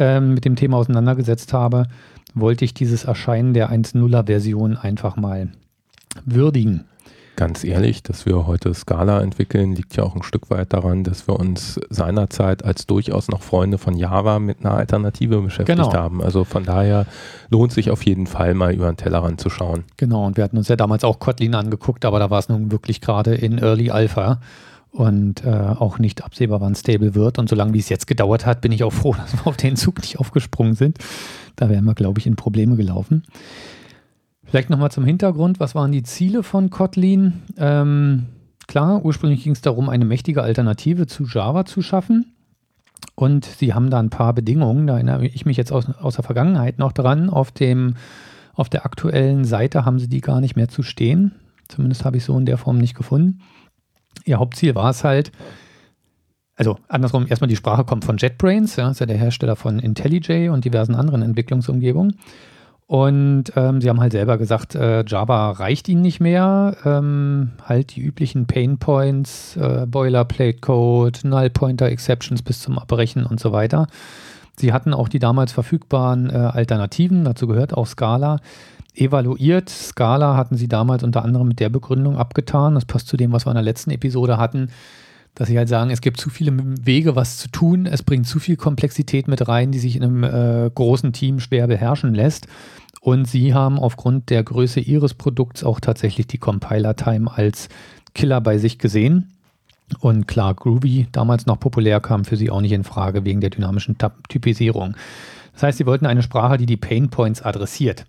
äh, 0.00 0.18
mit 0.18 0.44
dem 0.44 0.56
Thema 0.56 0.78
auseinandergesetzt 0.78 1.52
habe, 1.52 1.86
wollte 2.34 2.64
ich 2.64 2.74
dieses 2.74 3.04
Erscheinen 3.04 3.54
der 3.54 3.70
1.0er 3.70 4.26
Version 4.26 4.76
einfach 4.76 5.14
mal 5.14 5.48
würdigen. 6.24 6.86
Ganz 7.36 7.64
ehrlich, 7.64 8.02
dass 8.02 8.24
wir 8.24 8.46
heute 8.46 8.72
Scala 8.72 9.20
entwickeln, 9.20 9.74
liegt 9.74 9.94
ja 9.94 10.04
auch 10.04 10.16
ein 10.16 10.22
Stück 10.22 10.48
weit 10.48 10.72
daran, 10.72 11.04
dass 11.04 11.28
wir 11.28 11.38
uns 11.38 11.78
seinerzeit 11.90 12.64
als 12.64 12.86
durchaus 12.86 13.28
noch 13.28 13.42
Freunde 13.42 13.76
von 13.76 13.94
Java 13.94 14.38
mit 14.38 14.64
einer 14.64 14.72
Alternative 14.72 15.42
beschäftigt 15.42 15.78
genau. 15.78 15.92
haben. 15.92 16.22
Also 16.22 16.44
von 16.44 16.64
daher 16.64 17.04
lohnt 17.50 17.72
sich 17.72 17.90
auf 17.90 18.02
jeden 18.06 18.26
Fall 18.26 18.54
mal 18.54 18.74
über 18.74 18.90
den 18.90 18.96
Tellerrand 18.96 19.38
zu 19.38 19.50
schauen. 19.50 19.84
Genau, 19.98 20.26
und 20.26 20.38
wir 20.38 20.44
hatten 20.44 20.56
uns 20.56 20.68
ja 20.68 20.76
damals 20.76 21.04
auch 21.04 21.18
Kotlin 21.18 21.54
angeguckt, 21.54 22.06
aber 22.06 22.18
da 22.18 22.30
war 22.30 22.38
es 22.38 22.48
nun 22.48 22.72
wirklich 22.72 23.02
gerade 23.02 23.34
in 23.34 23.58
Early 23.58 23.90
Alpha 23.90 24.40
und 24.92 25.44
äh, 25.44 25.50
auch 25.50 25.98
nicht 25.98 26.24
absehbar, 26.24 26.62
wann 26.62 26.74
stable 26.74 27.14
wird. 27.14 27.38
Und 27.38 27.50
solange 27.50 27.74
wie 27.74 27.80
es 27.80 27.90
jetzt 27.90 28.06
gedauert 28.06 28.46
hat, 28.46 28.62
bin 28.62 28.72
ich 28.72 28.82
auch 28.82 28.94
froh, 28.94 29.14
dass 29.18 29.34
wir 29.34 29.46
auf 29.46 29.58
den 29.58 29.76
Zug 29.76 30.00
nicht 30.00 30.18
aufgesprungen 30.18 30.74
sind. 30.74 30.98
Da 31.54 31.68
wären 31.68 31.84
wir, 31.84 31.94
glaube 31.94 32.18
ich, 32.18 32.26
in 32.26 32.36
Probleme 32.36 32.76
gelaufen. 32.76 33.24
Vielleicht 34.46 34.70
nochmal 34.70 34.90
zum 34.90 35.04
Hintergrund. 35.04 35.60
Was 35.60 35.74
waren 35.74 35.92
die 35.92 36.02
Ziele 36.02 36.42
von 36.42 36.70
Kotlin? 36.70 37.42
Ähm, 37.56 38.26
klar, 38.68 39.04
ursprünglich 39.04 39.42
ging 39.42 39.52
es 39.52 39.60
darum, 39.60 39.88
eine 39.88 40.04
mächtige 40.04 40.42
Alternative 40.42 41.06
zu 41.06 41.24
Java 41.24 41.64
zu 41.64 41.82
schaffen. 41.82 42.32
Und 43.14 43.44
sie 43.44 43.74
haben 43.74 43.90
da 43.90 43.98
ein 43.98 44.10
paar 44.10 44.32
Bedingungen. 44.32 44.86
Da 44.86 44.94
erinnere 44.94 45.26
ich 45.26 45.46
mich 45.46 45.56
jetzt 45.56 45.72
aus, 45.72 45.88
aus 45.88 46.16
der 46.16 46.24
Vergangenheit 46.24 46.78
noch 46.78 46.92
dran. 46.92 47.28
Auf, 47.28 47.50
dem, 47.50 47.94
auf 48.54 48.68
der 48.68 48.84
aktuellen 48.84 49.44
Seite 49.44 49.84
haben 49.84 49.98
sie 49.98 50.08
die 50.08 50.20
gar 50.20 50.40
nicht 50.40 50.56
mehr 50.56 50.68
zu 50.68 50.82
stehen. 50.82 51.32
Zumindest 51.68 52.04
habe 52.04 52.16
ich 52.16 52.24
so 52.24 52.38
in 52.38 52.46
der 52.46 52.58
Form 52.58 52.78
nicht 52.78 52.94
gefunden. 52.94 53.40
Ihr 54.24 54.38
Hauptziel 54.38 54.74
war 54.74 54.90
es 54.90 55.02
halt, 55.02 55.32
also 56.54 56.78
andersrum, 56.88 57.26
erstmal 57.28 57.48
die 57.48 57.56
Sprache 57.56 57.84
kommt 57.84 58.04
von 58.04 58.16
JetBrains, 58.16 58.76
ja, 58.76 58.90
ist 58.90 59.00
ja 59.00 59.06
der 59.06 59.18
Hersteller 59.18 59.56
von 59.56 59.78
IntelliJ 59.78 60.48
und 60.48 60.64
diversen 60.64 60.94
anderen 60.94 61.22
Entwicklungsumgebungen. 61.22 62.18
Und 62.88 63.44
ähm, 63.56 63.80
sie 63.80 63.88
haben 63.88 64.00
halt 64.00 64.12
selber 64.12 64.38
gesagt, 64.38 64.76
äh, 64.76 65.04
Java 65.04 65.50
reicht 65.50 65.88
ihnen 65.88 66.02
nicht 66.02 66.20
mehr. 66.20 66.76
Ähm, 66.84 67.52
halt 67.64 67.96
die 67.96 68.00
üblichen 68.00 68.46
Pain 68.46 68.78
Points, 68.78 69.56
äh, 69.56 69.86
Boilerplate 69.86 70.60
Code, 70.60 71.18
Null 71.24 71.50
Pointer 71.50 71.86
Exceptions 71.86 72.42
bis 72.42 72.60
zum 72.60 72.78
Abbrechen 72.78 73.26
und 73.26 73.40
so 73.40 73.50
weiter. 73.50 73.88
Sie 74.56 74.72
hatten 74.72 74.94
auch 74.94 75.08
die 75.08 75.18
damals 75.18 75.50
verfügbaren 75.50 76.30
äh, 76.30 76.34
Alternativen, 76.34 77.24
dazu 77.24 77.48
gehört 77.48 77.74
auch 77.74 77.88
Scala, 77.88 78.38
evaluiert. 78.94 79.68
Scala 79.68 80.36
hatten 80.36 80.56
sie 80.56 80.68
damals 80.68 81.02
unter 81.02 81.24
anderem 81.24 81.48
mit 81.48 81.58
der 81.58 81.68
Begründung 81.68 82.16
abgetan. 82.16 82.76
Das 82.76 82.84
passt 82.84 83.08
zu 83.08 83.16
dem, 83.16 83.32
was 83.32 83.46
wir 83.46 83.50
in 83.50 83.56
der 83.56 83.64
letzten 83.64 83.90
Episode 83.90 84.38
hatten 84.38 84.70
dass 85.36 85.48
sie 85.48 85.58
halt 85.58 85.68
sagen, 85.68 85.90
es 85.90 86.00
gibt 86.00 86.18
zu 86.18 86.30
viele 86.30 86.52
Wege, 86.56 87.14
was 87.14 87.36
zu 87.36 87.48
tun, 87.48 87.86
es 87.86 88.02
bringt 88.02 88.26
zu 88.26 88.40
viel 88.40 88.56
Komplexität 88.56 89.28
mit 89.28 89.46
rein, 89.46 89.70
die 89.70 89.78
sich 89.78 89.94
in 89.94 90.02
einem 90.02 90.24
äh, 90.24 90.70
großen 90.74 91.12
Team 91.12 91.40
schwer 91.40 91.66
beherrschen 91.66 92.14
lässt. 92.14 92.48
Und 93.02 93.28
sie 93.28 93.54
haben 93.54 93.78
aufgrund 93.78 94.30
der 94.30 94.42
Größe 94.42 94.80
ihres 94.80 95.14
Produkts 95.14 95.62
auch 95.62 95.78
tatsächlich 95.78 96.26
die 96.26 96.38
Compiler-Time 96.38 97.30
als 97.30 97.68
Killer 98.14 98.40
bei 98.40 98.56
sich 98.56 98.78
gesehen. 98.78 99.30
Und 100.00 100.26
klar, 100.26 100.54
Groovy, 100.54 101.06
damals 101.12 101.44
noch 101.44 101.60
populär, 101.60 102.00
kam 102.00 102.24
für 102.24 102.36
sie 102.36 102.50
auch 102.50 102.62
nicht 102.62 102.72
in 102.72 102.82
Frage 102.82 103.24
wegen 103.24 103.42
der 103.42 103.50
dynamischen 103.50 103.96
Typisierung. 104.28 104.96
Das 105.52 105.62
heißt, 105.62 105.78
sie 105.78 105.86
wollten 105.86 106.06
eine 106.06 106.22
Sprache, 106.22 106.56
die 106.56 106.66
die 106.66 106.78
Pain 106.78 107.10
Points 107.10 107.42
adressiert. 107.42 108.06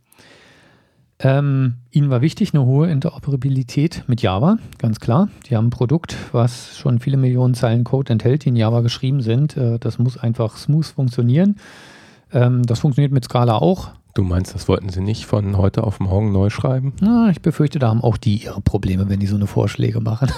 Ähm, 1.20 1.76
ihnen 1.90 2.12
war 2.12 2.22
wichtig 2.22 2.54
eine 2.54 2.64
hohe 2.64 2.92
Interoperabilität 2.92 4.04
mit 4.08 4.22
Java, 4.22 4.58
ganz 4.78 5.00
klar. 5.00 5.30
Die 5.48 5.56
haben 5.56 5.68
ein 5.68 5.72
Produkt, 5.72 6.16
was 6.32 6.78
schon 6.78 7.00
viele 7.00 7.18
Millionen 7.18 7.56
Zeilen 7.56 7.84
Code 7.84 8.14
enthält, 8.14 8.46
die 8.46 8.50
in 8.50 8.56
Java 8.56 8.82
geschrieben 8.82 9.22
sind. 9.22 9.58
Äh, 9.58 9.80
das 9.80 9.98
muss 9.98 10.18
einfach 10.18 10.58
smooth 10.58 10.86
funktionieren. 10.86 11.56
Ähm, 12.32 12.64
das 12.64 12.80
funktioniert 12.80 13.12
mit 13.12 13.26
Scala 13.26 13.58
auch. 13.58 13.90
Du 14.14 14.24
meinst, 14.24 14.54
das 14.54 14.68
wollten 14.68 14.90
sie 14.90 15.02
nicht 15.02 15.26
von 15.26 15.58
heute 15.58 15.84
auf 15.84 16.00
morgen 16.00 16.32
neu 16.32 16.50
schreiben? 16.50 16.94
Na, 17.02 17.30
ich 17.30 17.42
befürchte, 17.42 17.80
da 17.80 17.90
haben 17.90 18.02
auch 18.02 18.18
die 18.18 18.38
ihre 18.38 18.62
Probleme, 18.62 19.10
wenn 19.10 19.20
die 19.20 19.28
so 19.28 19.36
eine 19.36 19.48
Vorschläge 19.48 20.02
machen. 20.02 20.32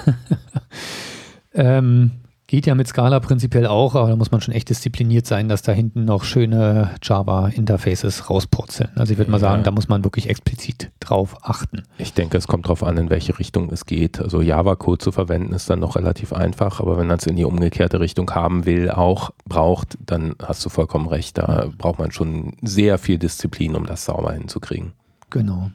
ähm, 1.53 2.11
Geht 2.49 2.65
ja 2.65 2.73
mit 2.73 2.87
Scala 2.87 3.19
prinzipiell 3.19 3.67
auch, 3.67 3.93
aber 3.93 4.09
da 4.09 4.15
muss 4.15 4.31
man 4.31 4.41
schon 4.41 4.55
echt 4.55 4.69
diszipliniert 4.69 5.27
sein, 5.27 5.49
dass 5.49 5.61
da 5.61 5.71
hinten 5.71 6.05
noch 6.05 6.23
schöne 6.23 6.95
Java-Interfaces 6.99 8.27
rauspurzeln. 8.27 8.89
Also 8.95 9.11
ich 9.11 9.19
würde 9.19 9.29
mal 9.29 9.39
sagen, 9.39 9.61
da 9.61 9.69
muss 9.69 9.87
man 9.87 10.03
wirklich 10.03 10.27
explizit 10.27 10.89
drauf 10.99 11.37
achten. 11.43 11.83
Ich 11.99 12.13
denke, 12.13 12.37
es 12.37 12.47
kommt 12.47 12.65
darauf 12.65 12.83
an, 12.83 12.97
in 12.97 13.11
welche 13.11 13.37
Richtung 13.37 13.69
es 13.69 13.85
geht. 13.85 14.19
Also 14.19 14.41
Java-Code 14.41 14.97
zu 14.97 15.11
verwenden 15.11 15.53
ist 15.53 15.69
dann 15.69 15.79
noch 15.79 15.95
relativ 15.95 16.33
einfach, 16.33 16.79
aber 16.79 16.97
wenn 16.97 17.05
man 17.05 17.19
es 17.19 17.27
in 17.27 17.35
die 17.35 17.45
umgekehrte 17.45 17.99
Richtung 17.99 18.31
haben 18.31 18.65
will, 18.65 18.89
auch 18.89 19.29
braucht, 19.45 19.99
dann 20.03 20.33
hast 20.41 20.65
du 20.65 20.69
vollkommen 20.69 21.07
recht. 21.07 21.37
Da 21.37 21.69
braucht 21.77 21.99
man 21.99 22.11
schon 22.11 22.53
sehr 22.63 22.97
viel 22.97 23.19
Disziplin, 23.19 23.75
um 23.75 23.85
das 23.85 24.05
sauber 24.05 24.33
hinzukriegen. 24.33 24.93
Genau. 25.29 25.69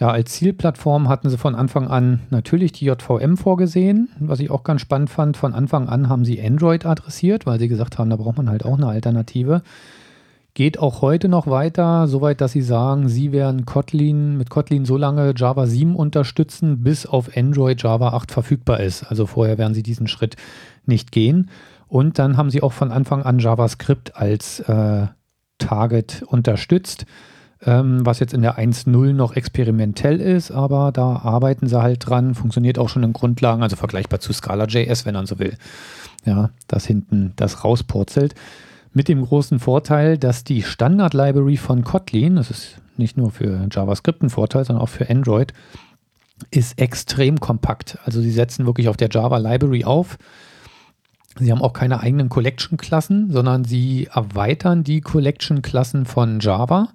Ja, 0.00 0.10
als 0.10 0.32
Zielplattform 0.32 1.08
hatten 1.08 1.28
sie 1.28 1.38
von 1.38 1.56
Anfang 1.56 1.88
an 1.88 2.20
natürlich 2.30 2.70
die 2.70 2.84
JVM 2.84 3.36
vorgesehen, 3.36 4.10
was 4.20 4.38
ich 4.38 4.48
auch 4.50 4.62
ganz 4.62 4.80
spannend 4.80 5.10
fand. 5.10 5.36
Von 5.36 5.54
Anfang 5.54 5.88
an 5.88 6.08
haben 6.08 6.24
sie 6.24 6.40
Android 6.40 6.86
adressiert, 6.86 7.46
weil 7.46 7.58
sie 7.58 7.66
gesagt 7.66 7.98
haben, 7.98 8.08
da 8.08 8.16
braucht 8.16 8.36
man 8.36 8.48
halt 8.48 8.64
auch 8.64 8.76
eine 8.76 8.86
Alternative. 8.86 9.62
Geht 10.54 10.78
auch 10.78 11.02
heute 11.02 11.28
noch 11.28 11.48
weiter, 11.48 12.06
soweit, 12.06 12.40
dass 12.40 12.52
sie 12.52 12.62
sagen, 12.62 13.08
sie 13.08 13.32
werden 13.32 13.66
Kotlin 13.66 14.36
mit 14.38 14.50
Kotlin 14.50 14.84
so 14.84 14.96
lange 14.96 15.34
Java 15.36 15.66
7 15.66 15.96
unterstützen, 15.96 16.84
bis 16.84 17.04
auf 17.04 17.36
Android 17.36 17.82
Java 17.82 18.10
8 18.10 18.30
verfügbar 18.30 18.80
ist. 18.80 19.02
Also 19.02 19.26
vorher 19.26 19.58
werden 19.58 19.74
sie 19.74 19.82
diesen 19.82 20.06
Schritt 20.06 20.36
nicht 20.86 21.10
gehen. 21.10 21.50
Und 21.88 22.20
dann 22.20 22.36
haben 22.36 22.50
sie 22.50 22.62
auch 22.62 22.72
von 22.72 22.92
Anfang 22.92 23.22
an 23.22 23.40
JavaScript 23.40 24.16
als 24.16 24.60
äh, 24.60 25.08
Target 25.58 26.22
unterstützt 26.26 27.04
ähm, 27.64 28.06
was 28.06 28.20
jetzt 28.20 28.34
in 28.34 28.42
der 28.42 28.58
1.0 28.58 29.12
noch 29.12 29.34
experimentell 29.34 30.20
ist, 30.20 30.50
aber 30.50 30.92
da 30.92 31.16
arbeiten 31.16 31.66
sie 31.66 31.80
halt 31.80 32.08
dran, 32.08 32.34
funktioniert 32.34 32.78
auch 32.78 32.88
schon 32.88 33.02
in 33.02 33.12
Grundlagen, 33.12 33.62
also 33.62 33.76
vergleichbar 33.76 34.20
zu 34.20 34.32
Scala.js, 34.32 35.06
wenn 35.06 35.14
man 35.14 35.26
so 35.26 35.38
will. 35.38 35.56
Ja, 36.24 36.50
dass 36.68 36.86
hinten 36.86 37.32
das 37.36 37.64
rauspurzelt. 37.64 38.34
Mit 38.92 39.08
dem 39.08 39.24
großen 39.24 39.60
Vorteil, 39.60 40.18
dass 40.18 40.44
die 40.44 40.62
Standard-Library 40.62 41.56
von 41.56 41.84
Kotlin, 41.84 42.36
das 42.36 42.50
ist 42.50 42.80
nicht 42.96 43.16
nur 43.16 43.30
für 43.30 43.66
JavaScript 43.70 44.22
ein 44.22 44.30
Vorteil, 44.30 44.64
sondern 44.64 44.82
auch 44.82 44.88
für 44.88 45.08
Android, 45.08 45.52
ist 46.50 46.78
extrem 46.78 47.40
kompakt. 47.40 47.98
Also 48.04 48.20
sie 48.20 48.30
setzen 48.30 48.66
wirklich 48.66 48.88
auf 48.88 48.96
der 48.96 49.08
Java 49.10 49.38
Library 49.38 49.84
auf. 49.84 50.18
Sie 51.38 51.50
haben 51.50 51.62
auch 51.62 51.72
keine 51.72 52.00
eigenen 52.00 52.28
Collection-Klassen, 52.28 53.30
sondern 53.30 53.64
sie 53.64 54.08
erweitern 54.12 54.84
die 54.84 55.00
Collection-Klassen 55.00 56.04
von 56.04 56.40
Java 56.40 56.88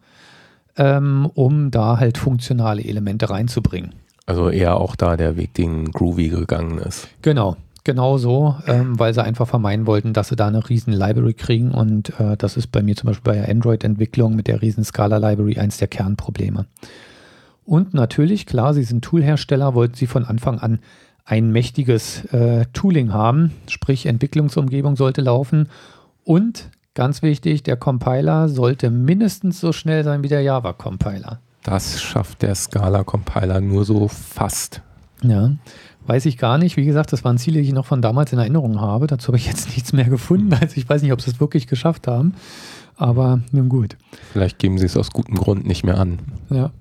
ähm, 0.77 1.29
um 1.33 1.71
da 1.71 1.97
halt 1.99 2.17
funktionale 2.17 2.83
Elemente 2.83 3.29
reinzubringen. 3.29 3.93
Also 4.25 4.49
eher 4.49 4.77
auch 4.77 4.95
da 4.95 5.17
der 5.17 5.35
Weg, 5.35 5.53
den 5.53 5.91
Groovy 5.91 6.29
gegangen 6.29 6.77
ist. 6.77 7.09
Genau, 7.21 7.57
genau 7.83 8.17
so, 8.17 8.55
ähm, 8.67 8.97
weil 8.97 9.13
sie 9.13 9.23
einfach 9.23 9.47
vermeiden 9.47 9.85
wollten, 9.85 10.13
dass 10.13 10.29
sie 10.29 10.35
da 10.35 10.47
eine 10.47 10.67
riesen 10.69 10.93
Library 10.93 11.33
kriegen 11.33 11.71
und 11.71 12.17
äh, 12.19 12.37
das 12.37 12.55
ist 12.55 12.67
bei 12.67 12.81
mir 12.81 12.95
zum 12.95 13.07
Beispiel 13.07 13.33
bei 13.33 13.39
der 13.39 13.49
Android-Entwicklung 13.49 14.35
mit 14.35 14.47
der 14.47 14.61
riesen 14.61 14.83
Scala-Library 14.83 15.59
eins 15.59 15.77
der 15.77 15.89
Kernprobleme. 15.89 16.65
Und 17.65 17.93
natürlich, 17.93 18.45
klar, 18.45 18.73
sie 18.73 18.83
sind 18.83 19.03
Toolhersteller, 19.03 19.73
wollten 19.73 19.95
sie 19.95 20.07
von 20.07 20.25
Anfang 20.25 20.59
an 20.59 20.79
ein 21.25 21.51
mächtiges 21.51 22.25
äh, 22.33 22.65
Tooling 22.73 23.13
haben, 23.13 23.51
sprich 23.69 24.05
Entwicklungsumgebung 24.05 24.97
sollte 24.97 25.21
laufen 25.21 25.69
und 26.25 26.69
Ganz 26.95 27.23
wichtig, 27.23 27.63
der 27.63 27.75
Compiler 27.75 28.49
sollte 28.49 28.91
mindestens 28.91 29.59
so 29.59 29.73
schnell 29.73 30.03
sein 30.03 30.21
wie 30.21 30.27
der 30.27 30.41
Java-Compiler. 30.41 31.39
Das 31.63 32.01
schafft 32.01 32.43
der 32.43 32.53
Scala-Compiler 32.53 33.61
nur 33.61 33.83
so 33.83 34.07
fast. 34.07 34.81
Ja, 35.23 35.53
weiß 36.05 36.27
ich 36.27 36.37
gar 36.37 36.59
nicht. 36.59 36.77
Wie 36.77 36.85
gesagt, 36.85 37.11
das 37.11 37.23
waren 37.23 37.39
Ziele, 37.39 37.61
die 37.61 37.67
ich 37.69 37.73
noch 37.73 37.87
von 37.87 38.03
damals 38.03 38.31
in 38.31 38.37
Erinnerung 38.37 38.79
habe. 38.79 39.07
Dazu 39.07 39.29
habe 39.29 39.37
ich 39.37 39.47
jetzt 39.47 39.69
nichts 39.75 39.91
mehr 39.91 40.05
gefunden. 40.05 40.53
Also 40.53 40.77
ich 40.77 40.87
weiß 40.87 41.01
nicht, 41.01 41.13
ob 41.13 41.21
sie 41.21 41.31
es 41.31 41.39
wirklich 41.39 41.65
geschafft 41.65 42.07
haben. 42.07 42.35
Aber 42.95 43.41
nun 43.51 43.69
gut. 43.69 43.97
Vielleicht 44.31 44.59
geben 44.59 44.77
sie 44.77 44.85
es 44.85 44.95
aus 44.95 45.09
gutem 45.09 45.35
Grund 45.35 45.65
nicht 45.65 45.83
mehr 45.83 45.97
an. 45.97 46.19
Ja. 46.51 46.71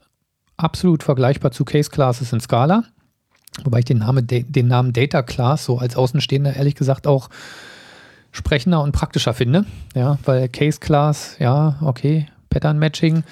absolut 0.57 1.03
vergleichbar 1.03 1.51
zu 1.51 1.65
Case 1.65 1.91
Classes 1.91 2.33
in 2.33 2.41
Scala. 2.41 2.85
Wobei 3.65 3.81
ich 3.81 3.85
den, 3.85 3.99
Name, 3.99 4.23
den 4.23 4.69
Namen 4.69 4.95
Data 4.95 5.23
Class 5.23 5.65
so 5.65 5.79
als 5.79 5.97
Außenstehender 5.97 6.57
ehrlich 6.57 6.75
gesagt 6.75 7.07
auch 7.07 7.29
sprechender 8.31 8.83
und 8.83 8.93
praktischer 8.93 9.35
finde. 9.35 9.67
Ja, 9.95 10.19
weil 10.25 10.49
Case 10.49 10.81
Class, 10.81 11.37
ja, 11.39 11.77
okay, 11.83 12.29
Pattern 12.53 12.79
Matching. 12.79 13.25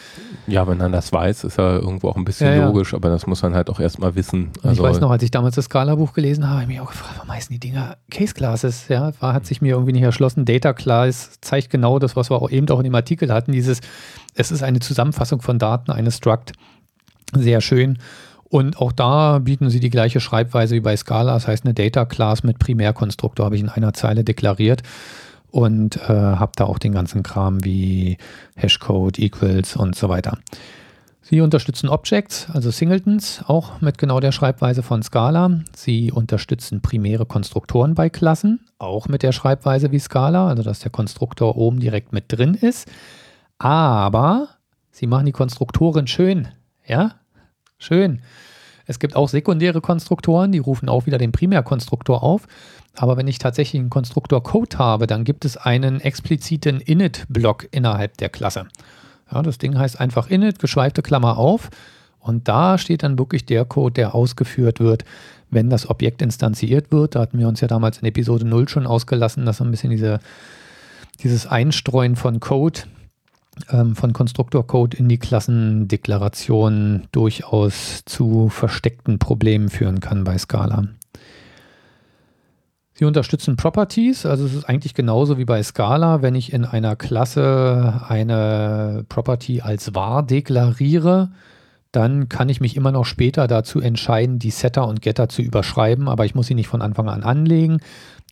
Ja, 0.46 0.66
wenn 0.66 0.78
man 0.78 0.92
das 0.92 1.12
weiß, 1.12 1.44
ist 1.44 1.58
ja 1.58 1.76
irgendwo 1.76 2.08
auch 2.08 2.16
ein 2.16 2.24
bisschen 2.24 2.48
ja, 2.48 2.56
ja. 2.56 2.66
logisch, 2.66 2.94
aber 2.94 3.10
das 3.10 3.26
muss 3.26 3.42
man 3.42 3.54
halt 3.54 3.68
auch 3.68 3.78
erstmal 3.78 4.14
wissen. 4.14 4.50
Also 4.62 4.82
ich 4.82 4.90
weiß 4.90 5.00
noch, 5.00 5.10
als 5.10 5.22
ich 5.22 5.30
damals 5.30 5.54
das 5.54 5.66
Scala-Buch 5.66 6.12
gelesen 6.12 6.44
habe, 6.44 6.54
habe 6.54 6.62
ich 6.62 6.68
mich 6.68 6.80
auch 6.80 6.90
gefragt, 6.90 7.14
warum 7.16 7.30
heißen 7.30 7.52
die 7.52 7.60
Dinger 7.60 7.96
Case 8.10 8.34
Classes? 8.34 8.88
Ja, 8.88 9.12
war, 9.20 9.34
hat 9.34 9.46
sich 9.46 9.60
mir 9.60 9.74
irgendwie 9.74 9.92
nicht 9.92 10.02
erschlossen. 10.02 10.44
Data 10.44 10.72
Class 10.72 11.38
zeigt 11.40 11.70
genau 11.70 11.98
das, 11.98 12.16
was 12.16 12.30
wir 12.30 12.40
auch 12.40 12.50
eben 12.50 12.68
auch 12.70 12.78
in 12.78 12.84
dem 12.84 12.94
Artikel 12.94 13.32
hatten, 13.32 13.52
dieses, 13.52 13.80
es 14.34 14.50
ist 14.50 14.62
eine 14.62 14.80
Zusammenfassung 14.80 15.42
von 15.42 15.58
Daten 15.58 15.90
eines 15.90 16.16
Struct. 16.16 16.52
Sehr 17.34 17.60
schön. 17.60 17.98
Und 18.48 18.78
auch 18.78 18.90
da 18.90 19.38
bieten 19.38 19.70
sie 19.70 19.78
die 19.78 19.90
gleiche 19.90 20.18
Schreibweise 20.18 20.74
wie 20.74 20.80
bei 20.80 20.96
Scala. 20.96 21.34
Das 21.34 21.46
heißt, 21.46 21.64
eine 21.64 21.74
Data 21.74 22.04
Class 22.04 22.42
mit 22.42 22.58
Primärkonstruktor 22.58 23.46
habe 23.46 23.54
ich 23.54 23.62
in 23.62 23.68
einer 23.68 23.92
Zeile 23.92 24.24
deklariert 24.24 24.82
und 25.50 25.96
äh, 25.96 26.08
habe 26.08 26.52
da 26.56 26.64
auch 26.64 26.78
den 26.78 26.92
ganzen 26.92 27.22
Kram 27.22 27.64
wie 27.64 28.18
Hashcode, 28.56 29.18
Equals 29.18 29.76
und 29.76 29.94
so 29.96 30.08
weiter. 30.08 30.38
Sie 31.22 31.40
unterstützen 31.40 31.88
Objects, 31.88 32.48
also 32.52 32.72
Singletons, 32.72 33.44
auch 33.46 33.80
mit 33.80 33.98
genau 33.98 34.18
der 34.18 34.32
Schreibweise 34.32 34.82
von 34.82 35.02
Scala. 35.02 35.60
Sie 35.76 36.10
unterstützen 36.10 36.80
primäre 36.80 37.24
Konstruktoren 37.24 37.94
bei 37.94 38.08
Klassen, 38.10 38.66
auch 38.78 39.06
mit 39.06 39.22
der 39.22 39.30
Schreibweise 39.30 39.92
wie 39.92 40.00
Scala, 40.00 40.48
also 40.48 40.64
dass 40.64 40.80
der 40.80 40.90
Konstruktor 40.90 41.56
oben 41.56 41.78
direkt 41.78 42.12
mit 42.12 42.24
drin 42.28 42.54
ist. 42.54 42.90
Aber 43.58 44.48
sie 44.90 45.06
machen 45.06 45.26
die 45.26 45.32
Konstruktoren 45.32 46.08
schön, 46.08 46.48
ja, 46.84 47.12
schön. 47.78 48.22
Es 48.86 48.98
gibt 48.98 49.14
auch 49.14 49.28
sekundäre 49.28 49.80
Konstruktoren, 49.80 50.50
die 50.50 50.58
rufen 50.58 50.88
auch 50.88 51.06
wieder 51.06 51.18
den 51.18 51.30
Primärkonstruktor 51.30 52.24
auf. 52.24 52.48
Aber 52.96 53.16
wenn 53.16 53.28
ich 53.28 53.38
tatsächlich 53.38 53.80
einen 53.80 53.90
Konstruktor-Code 53.90 54.78
habe, 54.78 55.06
dann 55.06 55.24
gibt 55.24 55.44
es 55.44 55.56
einen 55.56 56.00
expliziten 56.00 56.80
Init-Block 56.80 57.68
innerhalb 57.70 58.16
der 58.18 58.28
Klasse. 58.28 58.66
Ja, 59.30 59.42
das 59.42 59.58
Ding 59.58 59.78
heißt 59.78 60.00
einfach 60.00 60.28
Init, 60.28 60.58
geschweifte 60.58 61.02
Klammer 61.02 61.38
auf. 61.38 61.70
Und 62.18 62.48
da 62.48 62.76
steht 62.78 63.02
dann 63.02 63.18
wirklich 63.18 63.46
der 63.46 63.64
Code, 63.64 63.94
der 63.94 64.14
ausgeführt 64.14 64.80
wird, 64.80 65.04
wenn 65.50 65.70
das 65.70 65.88
Objekt 65.88 66.20
instanziert 66.20 66.92
wird. 66.92 67.14
Da 67.14 67.20
hatten 67.20 67.38
wir 67.38 67.48
uns 67.48 67.60
ja 67.60 67.68
damals 67.68 67.98
in 67.98 68.06
Episode 68.06 68.46
0 68.46 68.68
schon 68.68 68.86
ausgelassen, 68.86 69.46
dass 69.46 69.60
ein 69.62 69.70
bisschen 69.70 69.90
diese, 69.90 70.20
dieses 71.22 71.46
Einstreuen 71.46 72.16
von 72.16 72.40
Code, 72.40 72.80
ähm, 73.70 73.96
von 73.96 74.12
Konstruktorcode 74.12 74.94
in 74.94 75.08
die 75.08 75.18
Klassendeklaration 75.18 77.04
durchaus 77.12 78.04
zu 78.04 78.48
versteckten 78.50 79.18
Problemen 79.18 79.70
führen 79.70 80.00
kann 80.00 80.24
bei 80.24 80.36
Scala. 80.36 80.88
Sie 83.00 83.06
unterstützen 83.06 83.56
Properties, 83.56 84.26
also 84.26 84.44
es 84.44 84.52
ist 84.52 84.64
eigentlich 84.64 84.92
genauso 84.92 85.38
wie 85.38 85.46
bei 85.46 85.62
Scala, 85.62 86.20
wenn 86.20 86.34
ich 86.34 86.52
in 86.52 86.66
einer 86.66 86.96
Klasse 86.96 88.02
eine 88.06 89.06
Property 89.08 89.62
als 89.62 89.94
wahr 89.94 90.22
deklariere, 90.22 91.30
dann 91.92 92.28
kann 92.28 92.50
ich 92.50 92.60
mich 92.60 92.76
immer 92.76 92.92
noch 92.92 93.06
später 93.06 93.46
dazu 93.46 93.80
entscheiden, 93.80 94.38
die 94.38 94.50
Setter 94.50 94.86
und 94.86 95.00
Getter 95.00 95.30
zu 95.30 95.40
überschreiben, 95.40 96.10
aber 96.10 96.26
ich 96.26 96.34
muss 96.34 96.48
sie 96.48 96.54
nicht 96.54 96.68
von 96.68 96.82
Anfang 96.82 97.08
an 97.08 97.22
anlegen. 97.22 97.80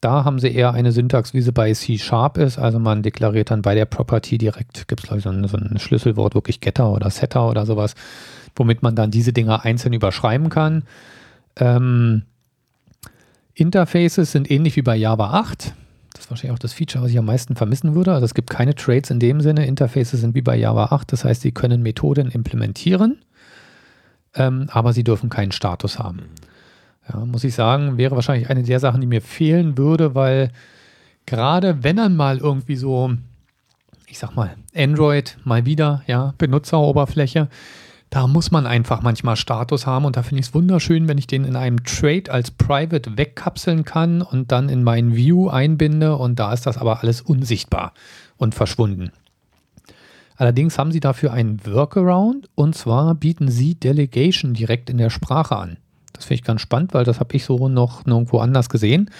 Da 0.02 0.26
haben 0.26 0.38
sie 0.38 0.54
eher 0.54 0.74
eine 0.74 0.92
Syntax, 0.92 1.32
wie 1.32 1.40
sie 1.40 1.52
bei 1.52 1.72
C 1.72 1.96
Sharp 1.96 2.36
ist. 2.36 2.58
Also 2.58 2.78
man 2.78 3.02
deklariert 3.02 3.50
dann 3.50 3.62
bei 3.62 3.74
der 3.74 3.86
Property 3.86 4.36
direkt, 4.36 4.86
gibt 4.86 5.00
es 5.00 5.06
glaube 5.06 5.20
ich 5.20 5.24
so 5.24 5.30
ein, 5.30 5.48
so 5.48 5.56
ein, 5.56 5.78
Schlüsselwort, 5.78 6.34
wirklich 6.34 6.60
Getter 6.60 6.92
oder 6.92 7.08
Setter 7.08 7.48
oder 7.48 7.64
sowas, 7.64 7.94
womit 8.54 8.82
man 8.82 8.94
dann 8.94 9.10
diese 9.10 9.32
Dinger 9.32 9.64
einzeln 9.64 9.94
überschreiben 9.94 10.50
kann. 10.50 10.84
Ähm, 11.56 12.24
Interfaces 13.59 14.30
sind 14.30 14.50
ähnlich 14.50 14.76
wie 14.76 14.82
bei 14.82 14.94
Java 14.94 15.32
8. 15.32 15.74
Das 16.12 16.24
ist 16.24 16.30
wahrscheinlich 16.30 16.54
auch 16.54 16.61
das 16.61 16.72
Feature, 16.72 17.02
was 17.02 17.11
ich 17.11 17.18
am 17.18 17.24
meisten 17.24 17.56
vermissen 17.56 17.96
würde. 17.96 18.12
Also 18.12 18.24
es 18.24 18.34
gibt 18.34 18.50
keine 18.50 18.76
Trades 18.76 19.11
in 19.11 19.18
dem 19.18 19.40
Sinne. 19.40 19.66
Interfaces 19.66 20.20
sind 20.20 20.36
wie 20.36 20.42
bei 20.42 20.56
Java 20.56 20.86
8. 20.86 21.12
Das 21.12 21.24
heißt, 21.24 21.42
sie 21.42 21.50
können 21.50 21.82
Methoden 21.82 22.30
implementieren, 22.30 23.18
ähm, 24.36 24.68
aber 24.70 24.92
sie 24.92 25.02
dürfen 25.02 25.28
keinen 25.28 25.50
Status 25.50 25.98
haben. 25.98 26.22
Ja, 27.12 27.24
muss 27.24 27.42
ich 27.42 27.54
sagen, 27.54 27.98
wäre 27.98 28.14
wahrscheinlich 28.14 28.48
eine 28.48 28.62
der 28.62 28.78
Sachen, 28.78 29.00
die 29.00 29.09
mir 29.09 29.22
fehlen 29.22 29.76
würde, 29.76 30.14
weil 30.14 30.52
gerade 31.26 31.82
wenn 31.82 31.96
dann 31.96 32.14
mal 32.14 32.38
irgendwie 32.38 32.76
so, 32.76 33.12
ich 34.06 34.20
sag 34.20 34.36
mal, 34.36 34.54
Android 34.72 35.36
mal 35.42 35.66
wieder, 35.66 36.02
ja, 36.06 36.32
Benutzeroberfläche, 36.38 37.48
da 38.11 38.26
muss 38.26 38.50
man 38.50 38.66
einfach 38.66 39.02
manchmal 39.02 39.36
Status 39.36 39.86
haben 39.86 40.04
und 40.04 40.16
da 40.16 40.22
finde 40.22 40.40
ich 40.40 40.48
es 40.48 40.54
wunderschön, 40.54 41.09
wenn 41.09 41.18
ich 41.18 41.26
den 41.26 41.44
in 41.44 41.56
einem 41.56 41.84
Trade 41.84 42.30
als 42.30 42.50
Private 42.50 43.18
wegkapseln 43.18 43.84
kann 43.84 44.22
und 44.22 44.50
dann 44.50 44.68
in 44.68 44.82
mein 44.82 45.14
View 45.14 45.48
einbinde 45.48 46.16
und 46.16 46.38
da 46.38 46.52
ist 46.52 46.66
das 46.66 46.78
aber 46.78 47.00
alles 47.02 47.20
unsichtbar 47.20 47.92
und 48.36 48.54
verschwunden. 48.54 49.12
Allerdings 50.36 50.78
haben 50.78 50.92
sie 50.92 51.00
dafür 51.00 51.32
einen 51.32 51.66
Workaround 51.66 52.48
und 52.54 52.74
zwar 52.74 53.14
bieten 53.14 53.48
sie 53.48 53.74
Delegation 53.74 54.54
direkt 54.54 54.88
in 54.88 54.96
der 54.96 55.11
Sprache 55.11 55.56
an. 55.56 55.76
Das 56.12 56.24
finde 56.24 56.36
ich 56.36 56.44
ganz 56.44 56.61
spannend, 56.61 56.94
weil 56.94 57.04
das 57.04 57.20
habe 57.20 57.34
ich 57.34 57.44
so 57.44 57.68
noch 57.68 58.06
nirgendwo 58.06 58.38
anders 58.38 58.68
gesehen. 58.68 59.11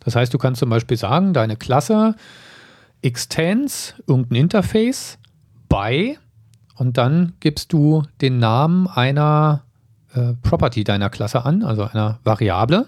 Das 0.00 0.16
heißt, 0.16 0.32
du 0.32 0.38
kannst 0.38 0.60
zum 0.60 0.70
Beispiel 0.70 0.96
sagen, 0.96 1.32
deine 1.32 1.56
Klasse 1.56 2.14
extends 3.02 3.94
irgendein 4.06 4.36
Interface 4.36 5.18
by 5.68 6.18
und 6.76 6.98
dann 6.98 7.32
gibst 7.40 7.72
du 7.72 8.02
den 8.20 8.38
Namen 8.38 8.86
einer 8.86 9.62
äh, 10.14 10.34
Property 10.42 10.84
deiner 10.84 11.10
Klasse 11.10 11.44
an, 11.44 11.62
also 11.62 11.84
einer 11.84 12.20
Variable. 12.22 12.86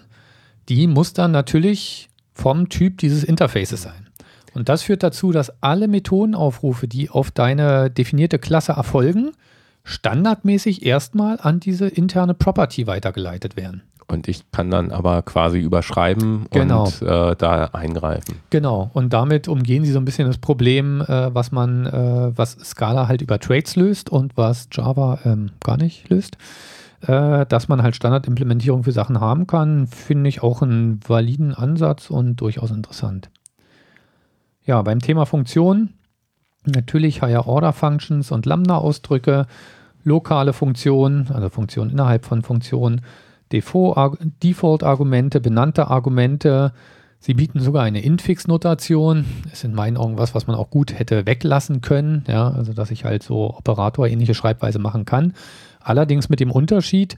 Die 0.69 0.87
muss 0.87 1.15
dann 1.15 1.33
natürlich 1.33 2.09
vom 2.33 2.69
Typ 2.69 2.99
dieses 2.99 3.25
Interfaces 3.25 3.83
sein. 3.83 4.09
Und 4.55 4.69
das 4.69 4.83
führt 4.83 5.03
dazu, 5.03 5.33
dass 5.33 5.63
alle 5.63 5.89
Methodenaufrufe, 5.89 6.89
die 6.89 7.11
auf 7.11 7.31
deine 7.31 7.91
definierte 7.91 8.39
Klasse 8.39 8.73
erfolgen, 8.73 9.33
standardmäßig 9.85 10.85
erstmal 10.85 11.39
an 11.41 11.61
diese 11.61 11.89
interne 11.89 12.35
Property 12.35 12.87
weitergeleitet 12.87 13.57
werden. 13.57 13.83
Und 14.11 14.27
ich 14.27 14.51
kann 14.51 14.71
dann 14.71 14.91
aber 14.91 15.21
quasi 15.21 15.59
überschreiben 15.59 16.47
genau. 16.51 16.85
und 16.85 17.03
äh, 17.03 17.37
da 17.37 17.65
eingreifen. 17.73 18.37
Genau. 18.49 18.91
Und 18.95 19.13
damit 19.13 19.49
umgehen 19.49 19.85
sie 19.85 19.93
so 19.93 19.99
ein 19.99 20.07
bisschen 20.07 20.27
das 20.27 20.39
Problem, 20.39 21.03
äh, 21.03 21.35
was 21.35 21.53
man, 21.53 21.85
äh, 21.85 22.33
was 22.35 22.53
Scala 22.53 23.07
halt 23.07 23.21
über 23.21 23.39
Trades 23.39 23.77
löst 23.77 24.09
und 24.09 24.37
was 24.37 24.69
Java 24.73 25.19
ähm, 25.25 25.51
gar 25.63 25.77
nicht 25.77 26.09
löst. 26.09 26.39
Äh, 27.03 27.45
dass 27.47 27.69
man 27.69 27.83
halt 27.83 27.95
Standardimplementierung 27.97 28.83
für 28.83 28.93
Sachen 28.93 29.21
haben 29.21 29.47
kann, 29.47 29.87
finde 29.87 30.29
ich 30.29 30.43
auch 30.43 30.63
einen 30.63 31.01
validen 31.07 31.55
Ansatz 31.55 32.11
und 32.11 32.37
durchaus 32.37 32.71
interessant. 32.71 33.31
Ja, 34.65 34.81
beim 34.83 35.01
Thema 35.01 35.27
Funktionen 35.27 35.95
natürlich 36.65 37.23
Higher 37.23 37.47
Order 37.47 37.73
Functions 37.73 38.33
und 38.33 38.47
Lambda-Ausdrücke, 38.47 39.47
lokale 40.03 40.53
Funktionen, 40.53 41.29
also 41.33 41.51
Funktionen 41.51 41.91
innerhalb 41.91 42.25
von 42.25 42.43
Funktionen 42.43 43.03
Default-Argumente, 43.53 45.41
benannte 45.41 45.89
Argumente. 45.89 46.73
Sie 47.21 47.35
bieten 47.35 47.61
sogar 47.61 47.83
eine 47.83 48.03
Infix-Notation. 48.03 49.25
Ist 49.53 49.65
in 49.65 49.75
meinen 49.75 49.97
Augen 49.97 50.19
was, 50.19 50.35
was 50.35 50.47
man 50.47 50.57
auch 50.57 50.71
gut 50.71 50.99
hätte 50.99 51.27
weglassen 51.27 51.81
können. 51.81 52.25
Ja, 52.29 52.51
also 52.51 52.73
dass 52.73 52.91
ich 52.91 53.05
halt 53.05 53.23
so 53.23 53.55
Operator-ähnliche 53.57 54.35
Schreibweise 54.35 54.79
machen 54.79 55.05
kann. 55.05 55.35
Allerdings 55.81 56.29
mit 56.29 56.41
dem 56.41 56.51
Unterschied, 56.51 57.17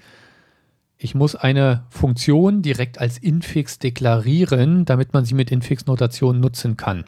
ich 0.96 1.14
muss 1.14 1.34
eine 1.34 1.84
Funktion 1.90 2.62
direkt 2.62 3.00
als 3.00 3.18
Infix 3.18 3.78
deklarieren, 3.78 4.84
damit 4.84 5.12
man 5.12 5.24
sie 5.24 5.34
mit 5.34 5.50
Infix-Notation 5.50 6.40
nutzen 6.40 6.76
kann. 6.76 7.04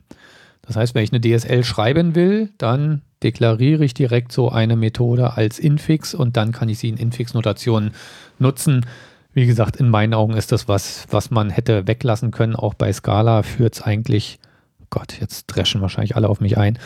Das 0.63 0.77
heißt, 0.77 0.95
wenn 0.95 1.05
ich 1.05 1.13
eine 1.13 1.21
DSL 1.21 1.65
schreiben 1.65 2.15
will, 2.15 2.51
dann 2.57 3.03
deklariere 3.23 3.85
ich 3.85 3.95
direkt 3.95 4.33
so 4.33 4.51
eine 4.51 4.77
Methode 4.77 5.37
als 5.37 5.59
Infix 5.59 6.15
und 6.15 6.37
dann 6.37 6.53
kann 6.53 6.69
ich 6.69 6.79
sie 6.79 6.89
in 6.89 6.97
Infix-Notation 6.97 7.91
nutzen. 8.39 8.87
Wie 9.35 9.47
gesagt, 9.47 9.77
in 9.77 9.89
meinen 9.89 10.15
Augen 10.15 10.35
ist 10.35 10.53
das 10.53 10.69
was, 10.69 11.07
was 11.11 11.31
man 11.31 11.51
hätte 11.51 11.87
weglassen 11.87 12.31
können. 12.31 12.55
Auch 12.57 12.75
bei 12.75 12.93
Scala 12.93 13.43
führt 13.43 13.75
es 13.75 13.83
eigentlich, 13.83 14.39
Gott, 14.91 15.19
jetzt 15.21 15.47
dreschen 15.47 15.81
wahrscheinlich 15.81 16.17
alle 16.17 16.29
auf 16.29 16.41
mich 16.41 16.59
ein, 16.59 16.79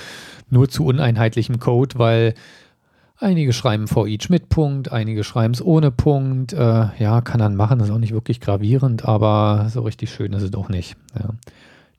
nur 0.48 0.68
zu 0.68 0.84
uneinheitlichem 0.84 1.58
Code, 1.58 1.98
weil 1.98 2.34
einige 3.18 3.52
schreiben 3.52 3.88
for 3.88 4.06
each 4.06 4.28
mit 4.28 4.48
Punkt, 4.48 4.92
einige 4.92 5.24
schreiben 5.24 5.54
es 5.54 5.64
ohne 5.64 5.90
Punkt. 5.90 6.52
Äh, 6.52 6.88
ja, 6.98 7.20
kann 7.20 7.40
man 7.40 7.56
machen, 7.56 7.78
das 7.78 7.88
ist 7.88 7.94
auch 7.94 7.98
nicht 7.98 8.12
wirklich 8.12 8.40
gravierend, 8.40 9.04
aber 9.04 9.68
so 9.70 9.82
richtig 9.82 10.12
schön 10.12 10.32
ist 10.32 10.42
es 10.42 10.50
doch 10.50 10.68
nicht. 10.68 10.96
Ja. 11.18 11.30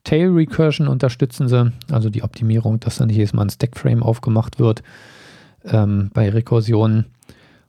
Tail 0.04 0.30
Recursion 0.30 0.88
unterstützen 0.88 1.48
sie, 1.48 1.72
also 1.90 2.08
die 2.08 2.22
Optimierung, 2.22 2.80
dass 2.80 2.96
dann 2.96 3.08
nicht 3.08 3.16
jedes 3.16 3.34
Mal 3.34 3.42
ein 3.42 3.50
Stackframe 3.50 4.02
aufgemacht 4.02 4.58
wird 4.58 4.82
ähm, 5.64 6.10
bei 6.14 6.30
Rekursionen. 6.30 7.06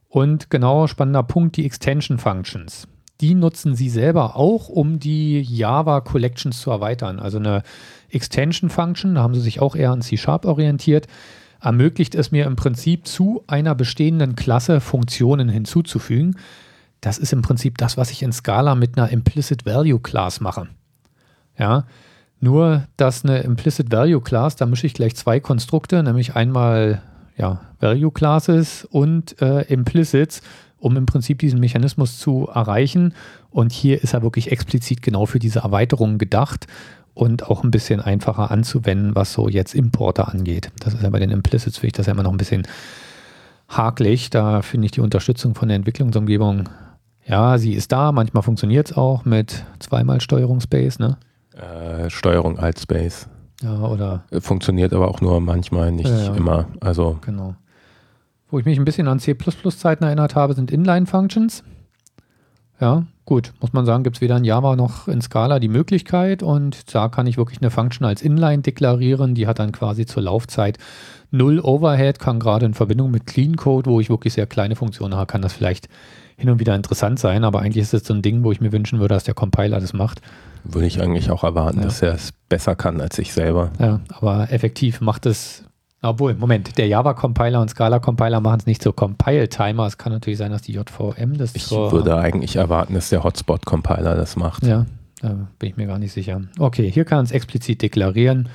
Und 0.09 0.49
genau, 0.49 0.87
spannender 0.87 1.23
Punkt, 1.23 1.55
die 1.55 1.65
Extension 1.65 2.17
Functions. 2.17 2.87
Die 3.21 3.35
nutzen 3.35 3.75
sie 3.75 3.89
selber 3.89 4.35
auch, 4.35 4.69
um 4.69 4.99
die 4.99 5.41
Java 5.41 6.01
Collections 6.01 6.59
zu 6.59 6.71
erweitern. 6.71 7.19
Also 7.19 7.37
eine 7.37 7.63
Extension 8.09 8.69
Function, 8.69 9.15
da 9.15 9.21
haben 9.21 9.35
sie 9.35 9.41
sich 9.41 9.59
auch 9.59 9.75
eher 9.75 9.91
an 9.91 10.01
C-Sharp 10.01 10.45
orientiert, 10.45 11.07
ermöglicht 11.61 12.15
es 12.15 12.31
mir 12.31 12.45
im 12.45 12.55
Prinzip 12.55 13.05
zu 13.07 13.43
einer 13.47 13.75
bestehenden 13.75 14.35
Klasse 14.35 14.79
Funktionen 14.79 15.49
hinzuzufügen. 15.49 16.37
Das 17.01 17.17
ist 17.17 17.33
im 17.33 17.41
Prinzip 17.41 17.77
das, 17.77 17.97
was 17.97 18.11
ich 18.11 18.23
in 18.23 18.31
Scala 18.31 18.75
mit 18.75 18.97
einer 18.97 19.09
Implicit 19.09 19.65
Value 19.65 19.99
Class 19.99 20.39
mache. 20.39 20.67
Ja, 21.57 21.85
nur 22.39 22.87
dass 22.95 23.25
eine 23.25 23.39
Implicit 23.39 23.91
Value 23.91 24.21
Class, 24.21 24.55
da 24.55 24.65
mische 24.65 24.87
ich 24.87 24.93
gleich 24.93 25.15
zwei 25.15 25.41
Konstrukte, 25.41 26.01
nämlich 26.01 26.35
einmal 26.35 27.01
ja, 27.39 27.61
Value 27.79 28.11
Classes 28.11 28.85
und 28.91 29.41
äh, 29.41 29.61
Implicits, 29.63 30.41
um 30.77 30.97
im 30.97 31.05
Prinzip 31.05 31.39
diesen 31.39 31.59
Mechanismus 31.59 32.19
zu 32.19 32.49
erreichen. 32.53 33.13
Und 33.49 33.71
hier 33.71 34.03
ist 34.03 34.13
er 34.13 34.21
wirklich 34.21 34.51
explizit 34.51 35.01
genau 35.01 35.25
für 35.25 35.39
diese 35.39 35.59
Erweiterungen 35.59 36.17
gedacht 36.17 36.67
und 37.13 37.47
auch 37.47 37.63
ein 37.63 37.71
bisschen 37.71 38.01
einfacher 38.01 38.51
anzuwenden, 38.51 39.15
was 39.15 39.33
so 39.33 39.47
jetzt 39.49 39.73
Importer 39.73 40.29
angeht. 40.29 40.71
Das 40.79 40.93
ist 40.93 41.01
ja 41.01 41.09
bei 41.09 41.19
den 41.19 41.31
Implicits, 41.31 41.77
finde 41.77 41.87
ich 41.87 41.93
das 41.93 42.05
ja 42.05 42.13
immer 42.13 42.23
noch 42.23 42.31
ein 42.31 42.37
bisschen 42.37 42.67
hakelig. 43.67 44.29
Da 44.29 44.61
finde 44.61 44.85
ich 44.85 44.91
die 44.91 45.01
Unterstützung 45.01 45.55
von 45.55 45.69
der 45.69 45.77
Entwicklungsumgebung, 45.77 46.69
ja, 47.25 47.57
sie 47.57 47.73
ist 47.73 47.91
da. 47.91 48.11
Manchmal 48.11 48.43
funktioniert 48.43 48.91
es 48.91 48.97
auch 48.97 49.23
mit 49.23 49.63
zweimal 49.79 50.19
Steuerung 50.19 50.59
Space, 50.61 50.99
ne? 50.99 51.17
Äh, 51.55 52.09
Steuerung 52.09 52.57
als 52.57 52.83
Space. 52.83 53.27
Ja, 53.61 53.81
oder. 53.81 54.23
Äh, 54.31 54.41
funktioniert 54.41 54.93
aber 54.93 55.07
auch 55.07 55.21
nur 55.21 55.39
manchmal, 55.41 55.91
nicht 55.91 56.09
ja, 56.09 56.25
ja. 56.25 56.35
immer. 56.35 56.67
Also. 56.79 57.19
Genau. 57.21 57.55
Wo 58.49 58.57
ich 58.57 58.65
mich 58.65 58.79
ein 58.79 58.85
bisschen 58.85 59.07
an 59.07 59.19
C++-Zeiten 59.19 60.03
erinnert 60.03 60.35
habe, 60.35 60.53
sind 60.55 60.71
Inline-Functions. 60.71 61.63
Ja, 62.81 63.03
gut, 63.25 63.53
muss 63.59 63.73
man 63.73 63.85
sagen, 63.85 64.03
gibt 64.03 64.17
es 64.17 64.21
weder 64.21 64.37
in 64.37 64.45
Java 64.45 64.75
noch 64.75 65.07
in 65.07 65.21
Scala 65.21 65.59
die 65.59 65.67
Möglichkeit 65.67 66.41
und 66.41 66.95
da 66.95 67.09
kann 67.09 67.27
ich 67.27 67.37
wirklich 67.37 67.61
eine 67.61 67.71
Function 67.71 68.07
als 68.07 68.21
Inline 68.21 68.61
deklarieren, 68.61 69.35
die 69.35 69.47
hat 69.47 69.59
dann 69.59 69.73
quasi 69.73 70.05
zur 70.05 70.23
Laufzeit 70.23 70.77
null 71.31 71.59
Overhead, 71.59 72.19
kann 72.19 72.39
gerade 72.39 72.65
in 72.65 72.73
Verbindung 72.73 73.11
mit 73.11 73.25
Clean 73.25 73.55
Code, 73.55 73.89
wo 73.89 73.99
ich 73.99 74.09
wirklich 74.09 74.33
sehr 74.33 74.47
kleine 74.47 74.75
Funktionen 74.75 75.15
habe, 75.15 75.27
kann 75.27 75.41
das 75.41 75.53
vielleicht 75.53 75.87
hin 76.37 76.49
und 76.49 76.59
wieder 76.59 76.75
interessant 76.75 77.19
sein, 77.19 77.43
aber 77.43 77.59
eigentlich 77.59 77.83
ist 77.83 77.93
es 77.93 78.05
so 78.05 78.13
ein 78.13 78.21
Ding, 78.21 78.43
wo 78.43 78.51
ich 78.51 78.61
mir 78.61 78.71
wünschen 78.71 78.99
würde, 78.99 79.13
dass 79.13 79.25
der 79.25 79.33
Compiler 79.33 79.79
das 79.79 79.93
macht. 79.93 80.21
Würde 80.63 80.87
ich 80.87 81.01
eigentlich 81.01 81.31
auch 81.31 81.43
erwarten, 81.43 81.79
ja. 81.79 81.85
dass 81.85 82.01
er 82.01 82.13
es 82.13 82.31
besser 82.47 82.75
kann 82.75 83.01
als 83.01 83.19
ich 83.19 83.33
selber. 83.33 83.71
Ja, 83.79 83.99
aber 84.09 84.51
effektiv 84.51 85.01
macht 85.01 85.25
es 85.25 85.63
obwohl, 86.01 86.33
Moment, 86.33 86.77
der 86.77 86.87
Java-Compiler 86.87 87.59
und 87.59 87.69
Scala-Compiler 87.69 88.39
machen 88.39 88.59
es 88.61 88.65
nicht 88.65 88.81
so 88.81 88.93
Compile-Timer. 88.93 89.85
Es 89.85 89.97
kann 89.97 90.13
natürlich 90.13 90.39
sein, 90.39 90.51
dass 90.51 90.61
die 90.61 90.71
JVM 90.71 91.37
das 91.37 91.53
Ich 91.55 91.69
würde 91.71 92.17
eigentlich 92.17 92.55
erwarten, 92.55 92.93
dass 92.93 93.09
der 93.09 93.23
Hotspot-Compiler 93.23 94.15
das 94.15 94.37
macht. 94.37 94.65
Ja, 94.65 94.85
da 95.21 95.47
bin 95.59 95.69
ich 95.69 95.75
mir 95.75 95.87
gar 95.87 95.99
nicht 95.99 96.13
sicher. 96.13 96.41
Okay, 96.57 96.89
hier 96.89 97.03
kann 97.03 97.25
es 97.25 97.31
explizit 97.31 97.81
deklarieren. 97.81 98.47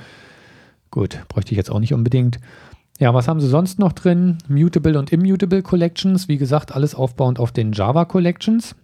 Gut, 0.89 1.19
bräuchte 1.27 1.51
ich 1.51 1.57
jetzt 1.57 1.69
auch 1.69 1.79
nicht 1.79 1.93
unbedingt. 1.93 2.39
Ja, 2.99 3.13
was 3.13 3.27
haben 3.27 3.41
sie 3.41 3.49
sonst 3.49 3.77
noch 3.77 3.91
drin? 3.91 4.37
Mutable 4.47 4.97
und 4.97 5.11
Immutable 5.11 5.61
Collections. 5.61 6.27
Wie 6.27 6.37
gesagt, 6.37 6.73
alles 6.73 6.95
aufbauend 6.95 7.39
auf 7.39 7.51
den 7.51 7.73
Java 7.73 8.05
Collections. 8.05 8.75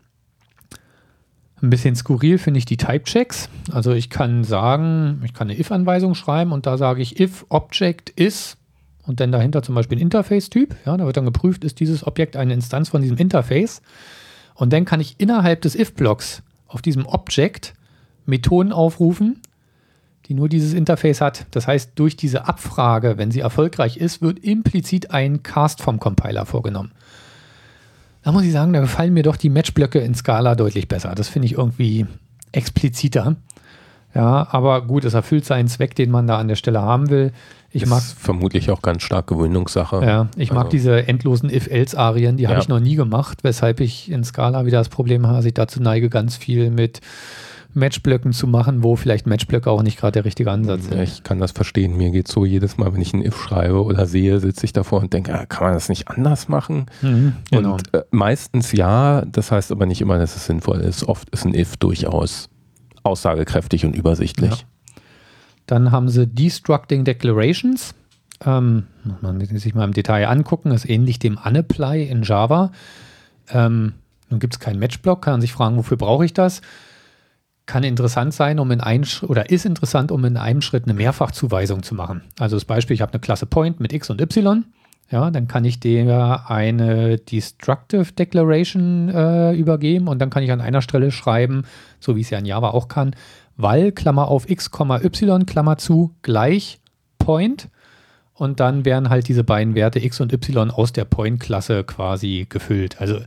Ein 1.61 1.69
bisschen 1.69 1.95
skurril 1.95 2.37
finde 2.37 2.57
ich 2.57 2.65
die 2.65 2.77
Type-Checks. 2.77 3.47
Also 3.71 3.93
ich 3.93 4.09
kann 4.09 4.43
sagen, 4.43 5.21
ich 5.23 5.33
kann 5.33 5.49
eine 5.49 5.57
if-Anweisung 5.57 6.15
schreiben 6.15 6.51
und 6.51 6.65
da 6.65 6.77
sage 6.77 7.01
ich 7.01 7.19
if 7.19 7.45
Object 7.49 8.09
is 8.09 8.57
und 9.03 9.19
dann 9.19 9.31
dahinter 9.31 9.61
zum 9.63 9.75
Beispiel 9.75 9.97
ein 9.97 10.01
Interface-Typ. 10.01 10.75
Ja, 10.85 10.97
da 10.97 11.05
wird 11.05 11.17
dann 11.17 11.25
geprüft, 11.25 11.63
ist 11.63 11.79
dieses 11.79 12.05
Objekt 12.05 12.35
eine 12.35 12.53
Instanz 12.53 12.89
von 12.89 13.01
diesem 13.01 13.17
Interface. 13.17 13.81
Und 14.55 14.73
dann 14.73 14.85
kann 14.85 14.99
ich 14.99 15.15
innerhalb 15.19 15.61
des 15.61 15.75
if-Blocks 15.75 16.43
auf 16.67 16.81
diesem 16.81 17.05
Object 17.05 17.73
Methoden 18.25 18.73
aufrufen, 18.73 19.41
die 20.31 20.35
nur 20.35 20.47
dieses 20.47 20.73
Interface 20.73 21.19
hat. 21.19 21.45
Das 21.51 21.67
heißt, 21.67 21.91
durch 21.95 22.15
diese 22.15 22.47
Abfrage, 22.47 23.17
wenn 23.17 23.31
sie 23.31 23.41
erfolgreich 23.41 23.97
ist, 23.97 24.21
wird 24.21 24.39
implizit 24.39 25.11
ein 25.11 25.43
Cast 25.43 25.81
vom 25.81 25.99
Compiler 25.99 26.45
vorgenommen. 26.45 26.93
Da 28.23 28.31
muss 28.31 28.43
ich 28.43 28.53
sagen, 28.53 28.71
da 28.71 28.79
gefallen 28.79 29.13
mir 29.13 29.23
doch 29.23 29.35
die 29.35 29.49
Matchblöcke 29.49 29.99
in 29.99 30.15
Scala 30.15 30.55
deutlich 30.55 30.87
besser. 30.87 31.15
Das 31.15 31.27
finde 31.27 31.47
ich 31.47 31.57
irgendwie 31.57 32.05
expliziter. 32.53 33.35
Ja, 34.15 34.47
aber 34.51 34.87
gut, 34.87 35.03
es 35.03 35.15
erfüllt 35.15 35.43
seinen 35.43 35.67
Zweck, 35.67 35.95
den 35.95 36.11
man 36.11 36.27
da 36.27 36.37
an 36.37 36.47
der 36.47 36.55
Stelle 36.55 36.81
haben 36.81 37.09
will. 37.09 37.33
Ich 37.71 37.83
ist 37.83 37.89
mag 37.89 38.01
vermutlich 38.01 38.71
auch 38.71 38.81
ganz 38.81 39.03
stark 39.03 39.27
Gewöhnungssache. 39.27 40.01
Ja, 40.05 40.29
ich 40.37 40.51
also. 40.51 40.61
mag 40.61 40.69
diese 40.69 41.09
endlosen 41.09 41.49
If-Else-Arien, 41.49 42.37
die 42.37 42.43
ja. 42.43 42.51
habe 42.51 42.61
ich 42.61 42.69
noch 42.69 42.79
nie 42.79 42.95
gemacht, 42.95 43.39
weshalb 43.43 43.81
ich 43.81 44.09
in 44.09 44.23
Scala 44.23 44.65
wieder 44.65 44.77
das 44.77 44.89
Problem 44.89 45.27
habe, 45.27 45.35
dass 45.37 45.45
ich 45.45 45.53
dazu 45.53 45.81
neige, 45.81 46.09
ganz 46.09 46.37
viel 46.37 46.69
mit 46.69 47.01
Matchblöcken 47.73 48.33
zu 48.33 48.47
machen, 48.47 48.83
wo 48.83 48.95
vielleicht 48.95 49.27
Matchblöcke 49.27 49.69
auch 49.69 49.83
nicht 49.83 49.97
gerade 49.97 50.13
der 50.13 50.25
richtige 50.25 50.51
Ansatz 50.51 50.87
sind. 50.87 50.99
Ich 51.01 51.23
kann 51.23 51.39
das 51.39 51.51
verstehen. 51.51 51.95
Mir 51.95 52.11
geht 52.11 52.27
so 52.27 52.45
jedes 52.45 52.77
Mal, 52.77 52.93
wenn 52.93 53.01
ich 53.01 53.13
ein 53.13 53.23
If 53.23 53.41
schreibe 53.41 53.83
oder 53.83 54.05
sehe, 54.05 54.39
sitze 54.39 54.65
ich 54.65 54.73
davor 54.73 55.01
und 55.01 55.13
denke, 55.13 55.33
ah, 55.33 55.45
kann 55.45 55.65
man 55.65 55.73
das 55.73 55.89
nicht 55.89 56.09
anders 56.09 56.47
machen? 56.47 56.87
Mhm, 57.01 57.33
genau. 57.49 57.73
Und 57.73 57.93
äh, 57.93 58.03
meistens 58.11 58.71
ja, 58.71 59.23
das 59.25 59.51
heißt 59.51 59.71
aber 59.71 59.85
nicht 59.85 60.01
immer, 60.01 60.17
dass 60.17 60.35
es 60.35 60.45
sinnvoll 60.45 60.81
ist. 60.81 61.07
Oft 61.07 61.29
ist 61.29 61.45
ein 61.45 61.53
If 61.53 61.77
durchaus 61.77 62.49
aussagekräftig 63.03 63.85
und 63.85 63.95
übersichtlich. 63.95 64.51
Ja. 64.51 65.01
Dann 65.65 65.91
haben 65.91 66.09
sie 66.09 66.27
Destructing 66.27 67.05
Declarations. 67.05 67.95
Ähm, 68.43 68.87
muss 69.03 69.21
man 69.21 69.39
sich 69.39 69.73
mal 69.73 69.85
im 69.85 69.93
Detail 69.93 70.27
angucken. 70.27 70.71
Ist 70.71 70.89
ähnlich 70.89 71.19
dem 71.19 71.37
Unapply 71.37 72.03
in 72.07 72.23
Java. 72.23 72.71
Ähm, 73.49 73.93
nun 74.29 74.39
gibt 74.39 74.55
es 74.55 74.59
keinen 74.59 74.79
Matchblock, 74.79 75.21
kann 75.21 75.35
man 75.35 75.41
sich 75.41 75.51
fragen, 75.51 75.77
wofür 75.77 75.97
brauche 75.97 76.25
ich 76.25 76.33
das? 76.33 76.61
Kann 77.65 77.83
interessant 77.83 78.33
sein, 78.33 78.59
um 78.59 78.71
in 78.71 78.81
einem 78.81 79.05
oder 79.27 79.49
ist 79.49 79.65
interessant, 79.65 80.11
um 80.11 80.25
in 80.25 80.37
einem 80.37 80.61
Schritt 80.61 80.85
eine 80.85 80.93
Mehrfachzuweisung 80.93 81.83
zu 81.83 81.95
machen. 81.95 82.21
Also 82.39 82.55
das 82.55 82.65
Beispiel, 82.65 82.95
ich 82.95 83.01
habe 83.01 83.13
eine 83.13 83.21
Klasse 83.21 83.45
Point 83.45 83.79
mit 83.79 83.93
x 83.93 84.09
und 84.09 84.21
y. 84.21 84.65
Ja, 85.09 85.29
dann 85.29 85.47
kann 85.49 85.65
ich 85.65 85.79
der 85.81 86.49
eine 86.49 87.17
Destructive 87.17 88.13
Declaration 88.13 89.09
äh, 89.09 89.53
übergeben 89.53 90.07
und 90.07 90.19
dann 90.19 90.29
kann 90.29 90.41
ich 90.41 90.51
an 90.53 90.61
einer 90.61 90.81
Stelle 90.81 91.11
schreiben, 91.11 91.63
so 91.99 92.15
wie 92.15 92.21
es 92.21 92.29
ja 92.29 92.39
in 92.39 92.45
Java 92.45 92.69
auch 92.69 92.87
kann, 92.87 93.13
weil 93.57 93.91
Klammer 93.91 94.29
auf 94.29 94.49
x, 94.49 94.69
y, 94.73 95.45
Klammer 95.45 95.77
zu, 95.77 96.15
gleich 96.21 96.79
Point. 97.19 97.67
Und 98.33 98.59
dann 98.59 98.85
werden 98.85 99.09
halt 99.09 99.27
diese 99.27 99.43
beiden 99.43 99.75
Werte 99.75 100.03
x 100.03 100.19
und 100.21 100.33
y 100.33 100.71
aus 100.71 100.93
der 100.93 101.05
Point-Klasse 101.05 101.83
quasi 101.83 102.47
gefüllt. 102.49 102.99
Also 102.99 103.19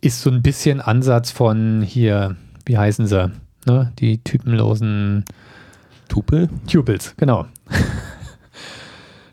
ist 0.00 0.20
so 0.20 0.30
ein 0.30 0.42
bisschen 0.42 0.80
Ansatz 0.80 1.30
von 1.30 1.82
hier 1.82 2.36
wie 2.70 2.78
heißen 2.78 3.08
sie? 3.08 3.32
Ne? 3.66 3.92
Die 3.98 4.22
typenlosen 4.22 5.24
Tupel? 6.08 6.48
Tupels, 6.68 7.14
genau. 7.16 7.46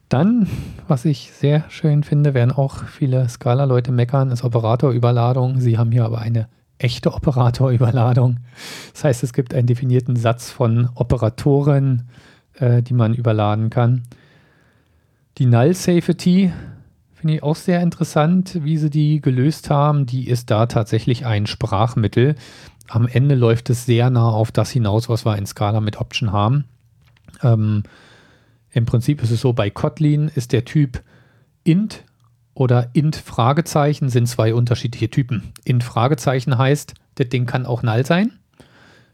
Dann, 0.09 0.47
was 0.87 1.05
ich 1.05 1.31
sehr 1.33 1.63
schön 1.69 2.01
finde, 2.01 2.33
werden 2.33 2.51
auch 2.51 2.85
viele 2.85 3.29
Scala-Leute 3.29 3.91
meckern, 3.91 4.31
ist 4.31 4.43
Operatorüberladung. 4.43 5.59
Sie 5.59 5.77
haben 5.77 5.91
hier 5.91 6.05
aber 6.05 6.17
eine 6.17 6.47
echte 6.79 7.13
Operatorüberladung. 7.13 8.39
Das 8.93 9.03
heißt, 9.03 9.23
es 9.23 9.33
gibt 9.33 9.53
einen 9.53 9.67
definierten 9.67 10.15
Satz 10.15 10.49
von 10.49 10.89
Operatoren, 10.95 12.09
äh, 12.55 12.81
die 12.81 12.95
man 12.95 13.13
überladen 13.13 13.69
kann. 13.69 14.01
Die 15.37 15.45
Null 15.45 15.75
Safety 15.75 16.51
finde 17.13 17.35
ich 17.35 17.43
auch 17.43 17.55
sehr 17.55 17.81
interessant, 17.81 18.63
wie 18.63 18.77
sie 18.77 18.89
die 18.89 19.21
gelöst 19.21 19.69
haben. 19.69 20.07
Die 20.07 20.27
ist 20.27 20.49
da 20.49 20.65
tatsächlich 20.65 21.25
ein 21.27 21.45
Sprachmittel 21.45 22.35
am 22.87 23.07
Ende 23.07 23.35
läuft 23.35 23.69
es 23.69 23.85
sehr 23.85 24.09
nah 24.09 24.29
auf 24.29 24.51
das 24.51 24.71
hinaus, 24.71 25.09
was 25.09 25.25
wir 25.25 25.37
in 25.37 25.45
Scala 25.45 25.81
mit 25.81 25.97
Option 25.97 26.31
haben. 26.31 26.65
Ähm, 27.43 27.83
Im 28.71 28.85
Prinzip 28.85 29.21
ist 29.21 29.31
es 29.31 29.41
so, 29.41 29.53
bei 29.53 29.69
Kotlin 29.69 30.29
ist 30.33 30.51
der 30.51 30.65
Typ 30.65 31.01
int 31.63 32.03
oder 32.53 32.89
int 32.93 33.15
Fragezeichen 33.15 34.09
sind 34.09 34.27
zwei 34.27 34.53
unterschiedliche 34.53 35.09
Typen. 35.09 35.53
Int 35.63 35.83
Fragezeichen 35.83 36.57
heißt, 36.57 36.93
das 37.15 37.29
Ding 37.29 37.45
kann 37.45 37.65
auch 37.65 37.83
null 37.83 38.05
sein. 38.05 38.31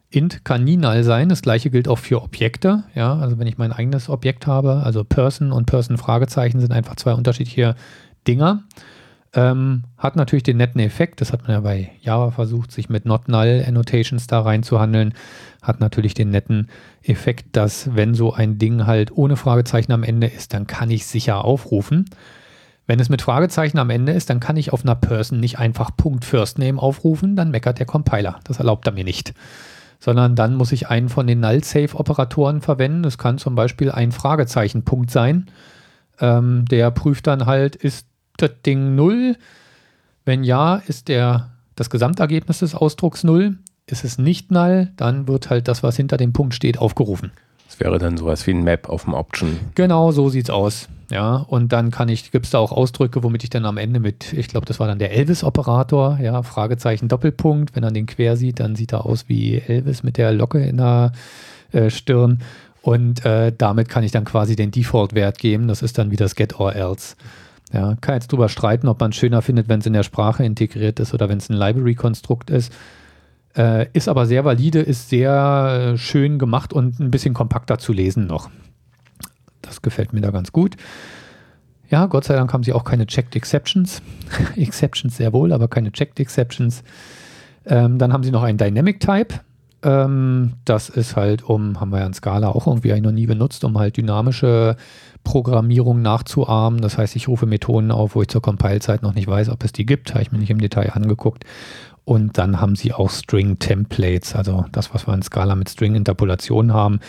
Int 0.09 0.45
kann 0.45 0.63
nie 0.63 0.77
null 0.77 1.03
sein. 1.03 1.29
Das 1.29 1.41
gleiche 1.41 1.69
gilt 1.69 1.87
auch 1.87 1.97
für 1.97 2.21
Objekte. 2.21 2.83
Ja, 2.93 3.17
also 3.17 3.39
wenn 3.39 3.47
ich 3.47 3.57
mein 3.57 3.73
eigenes 3.73 4.09
Objekt 4.09 4.45
habe, 4.47 4.83
also 4.83 5.03
Person 5.03 5.51
und 5.51 5.65
Person 5.65 5.97
Fragezeichen 5.97 6.59
sind 6.59 6.71
einfach 6.71 6.95
zwei 6.95 7.13
unterschiedliche 7.13 7.75
Dinger. 8.27 8.63
Ähm, 9.35 9.83
hat 9.97 10.15
natürlich 10.15 10.43
den 10.43 10.57
netten 10.57 10.79
Effekt, 10.79 11.19
das 11.19 11.33
hat 11.33 11.43
man 11.43 11.51
ja 11.51 11.59
bei 11.61 11.91
Java 12.01 12.29
versucht, 12.29 12.71
sich 12.71 12.89
mit 12.89 13.05
Not 13.05 13.27
Null 13.27 13.63
Annotations 13.67 14.27
da 14.27 14.41
reinzuhandeln, 14.41 15.15
hat 15.63 15.79
natürlich 15.79 16.13
den 16.13 16.29
netten 16.29 16.69
Effekt, 17.01 17.55
dass 17.55 17.95
wenn 17.95 18.13
so 18.13 18.33
ein 18.33 18.59
Ding 18.59 18.85
halt 18.85 19.11
ohne 19.11 19.35
Fragezeichen 19.35 19.91
am 19.91 20.03
Ende 20.03 20.27
ist, 20.27 20.53
dann 20.53 20.67
kann 20.67 20.91
ich 20.91 21.07
sicher 21.07 21.43
aufrufen. 21.43 22.05
Wenn 22.85 22.99
es 22.99 23.09
mit 23.09 23.21
Fragezeichen 23.21 23.79
am 23.79 23.89
Ende 23.89 24.11
ist, 24.11 24.29
dann 24.29 24.39
kann 24.39 24.57
ich 24.57 24.71
auf 24.71 24.83
einer 24.83 24.95
Person 24.95 25.39
nicht 25.39 25.57
einfach 25.57 25.95
Punkt 25.95 26.25
First 26.25 26.59
Name 26.59 26.79
aufrufen, 26.79 27.35
dann 27.35 27.49
meckert 27.49 27.79
der 27.79 27.85
Compiler. 27.85 28.39
Das 28.43 28.59
erlaubt 28.59 28.85
er 28.87 28.93
mir 28.93 29.05
nicht. 29.05 29.33
Sondern 29.99 30.35
dann 30.35 30.55
muss 30.55 30.73
ich 30.73 30.89
einen 30.89 31.07
von 31.07 31.25
den 31.25 31.39
Null-Safe-Operatoren 31.39 32.59
verwenden. 32.61 33.03
Das 33.03 33.17
kann 33.17 33.37
zum 33.37 33.55
Beispiel 33.55 33.89
ein 33.89 34.11
Fragezeichen-Punkt 34.11 35.09
sein. 35.09 35.45
Ähm, 36.19 36.65
der 36.69 36.91
prüft 36.91 37.25
dann 37.25 37.45
halt, 37.45 37.77
ist 37.77 38.05
das 38.37 38.51
Ding 38.65 38.95
0? 38.95 39.35
Wenn 40.25 40.43
ja, 40.43 40.75
ist 40.87 41.07
der, 41.07 41.51
das 41.75 41.89
Gesamtergebnis 41.89 42.59
des 42.59 42.75
Ausdrucks 42.75 43.23
0. 43.23 43.57
Ist 43.85 44.05
es 44.05 44.17
nicht 44.17 44.49
null, 44.49 44.91
dann 44.95 45.27
wird 45.27 45.49
halt 45.49 45.67
das, 45.67 45.83
was 45.83 45.97
hinter 45.97 46.15
dem 46.15 46.31
Punkt 46.31 46.53
steht, 46.53 46.77
aufgerufen. 46.77 47.33
Das 47.67 47.79
wäre 47.79 47.97
dann 47.97 48.17
sowas 48.17 48.45
wie 48.47 48.51
ein 48.51 48.63
Map 48.63 48.87
auf 48.87 49.03
dem 49.05 49.13
Option. 49.13 49.59
Genau, 49.75 50.11
so 50.11 50.29
sieht 50.29 50.45
es 50.45 50.49
aus. 50.49 50.87
Ja, 51.11 51.35
und 51.35 51.73
dann 51.73 51.91
kann 51.91 52.07
ich, 52.07 52.31
gibt 52.31 52.45
es 52.45 52.51
da 52.51 52.59
auch 52.59 52.71
Ausdrücke, 52.71 53.23
womit 53.23 53.43
ich 53.43 53.49
dann 53.49 53.65
am 53.65 53.77
Ende 53.77 53.99
mit, 53.99 54.31
ich 54.31 54.47
glaube, 54.47 54.65
das 54.65 54.79
war 54.79 54.87
dann 54.87 54.99
der 54.99 55.11
Elvis-Operator, 55.11 56.19
ja, 56.21 56.43
Fragezeichen 56.43 57.07
Doppelpunkt. 57.07 57.75
Wenn 57.75 57.83
er 57.83 57.91
den 57.91 58.05
quer 58.05 58.37
sieht, 58.37 58.59
dann 58.59 58.75
sieht 58.75 58.93
er 58.93 59.05
aus 59.05 59.25
wie 59.27 59.57
Elvis 59.57 60.01
mit 60.03 60.17
der 60.17 60.31
Locke 60.31 60.63
in 60.63 60.77
der 60.77 61.11
äh, 61.71 61.89
Stirn. 61.89 62.39
Und 62.81 63.25
äh, 63.25 63.51
damit 63.57 63.89
kann 63.89 64.03
ich 64.03 64.11
dann 64.11 64.25
quasi 64.25 64.55
den 64.55 64.71
Default-Wert 64.71 65.39
geben. 65.39 65.67
Das 65.67 65.81
ist 65.81 65.97
dann 65.97 66.11
wie 66.11 66.15
das 66.15 66.35
Get 66.35 66.59
or 66.59 66.75
Else. 66.75 67.15
Ja, 67.73 67.95
kann 67.99 68.15
jetzt 68.15 68.31
drüber 68.31 68.49
streiten, 68.49 68.87
ob 68.87 68.99
man 68.99 69.09
es 69.09 69.17
schöner 69.17 69.41
findet, 69.41 69.67
wenn 69.67 69.79
es 69.79 69.85
in 69.87 69.93
der 69.93 70.03
Sprache 70.03 70.45
integriert 70.45 70.99
ist 70.99 71.13
oder 71.13 71.27
wenn 71.27 71.39
es 71.39 71.49
ein 71.49 71.57
Library-Konstrukt 71.57 72.51
ist. 72.51 72.71
Äh, 73.57 73.87
ist 73.93 74.07
aber 74.07 74.27
sehr 74.27 74.45
valide, 74.45 74.79
ist 74.79 75.09
sehr 75.09 75.93
äh, 75.93 75.97
schön 75.97 76.37
gemacht 76.37 76.71
und 76.71 76.99
ein 76.99 77.09
bisschen 77.09 77.33
kompakter 77.33 77.79
zu 77.79 77.91
lesen 77.91 78.27
noch. 78.27 78.51
Das 79.61 79.81
gefällt 79.81 80.13
mir 80.13 80.21
da 80.21 80.29
ganz 80.29 80.51
gut. 80.51 80.75
Ja, 81.89 82.05
Gott 82.05 82.25
sei 82.25 82.35
Dank 82.35 82.53
haben 82.53 82.63
sie 82.63 82.73
auch 82.73 82.83
keine 82.83 83.07
Checked 83.07 83.35
Exceptions. 83.35 84.01
Exceptions 84.55 85.17
sehr 85.17 85.33
wohl, 85.33 85.51
aber 85.51 85.67
keine 85.67 85.91
Checked 85.91 86.19
Exceptions. 86.19 86.83
Ähm, 87.65 87.97
dann 87.97 88.13
haben 88.13 88.23
sie 88.23 88.31
noch 88.31 88.43
einen 88.43 88.57
Dynamic 88.57 88.99
Type. 88.99 89.39
Ähm, 89.83 90.53
das 90.65 90.89
ist 90.89 91.15
halt 91.15 91.43
um, 91.43 91.79
haben 91.79 91.91
wir 91.91 91.99
ja 91.99 92.05
in 92.05 92.13
Scala 92.13 92.49
auch 92.49 92.67
irgendwie 92.67 92.99
noch 93.01 93.11
nie 93.11 93.27
benutzt, 93.27 93.63
um 93.63 93.77
halt 93.77 93.97
dynamische 93.97 94.77
Programmierung 95.23 96.01
nachzuahmen. 96.01 96.81
Das 96.81 96.97
heißt, 96.97 97.15
ich 97.15 97.27
rufe 97.27 97.45
Methoden 97.45 97.91
auf, 97.91 98.15
wo 98.15 98.21
ich 98.21 98.29
zur 98.29 98.41
Compile-Zeit 98.41 99.03
noch 99.03 99.13
nicht 99.13 99.27
weiß, 99.27 99.49
ob 99.49 99.63
es 99.63 99.71
die 99.71 99.85
gibt. 99.85 100.13
Habe 100.13 100.23
ich 100.23 100.31
mir 100.31 100.39
nicht 100.39 100.49
im 100.49 100.61
Detail 100.61 100.91
angeguckt. 100.93 101.45
Und 102.05 102.37
dann 102.37 102.59
haben 102.59 102.75
sie 102.75 102.93
auch 102.93 103.09
String-Templates, 103.09 104.35
also 104.35 104.65
das, 104.71 104.93
was 104.93 105.07
wir 105.07 105.13
in 105.13 105.21
Scala 105.21 105.55
mit 105.55 105.69
String-Interpolation 105.69 106.73
haben. 106.73 106.99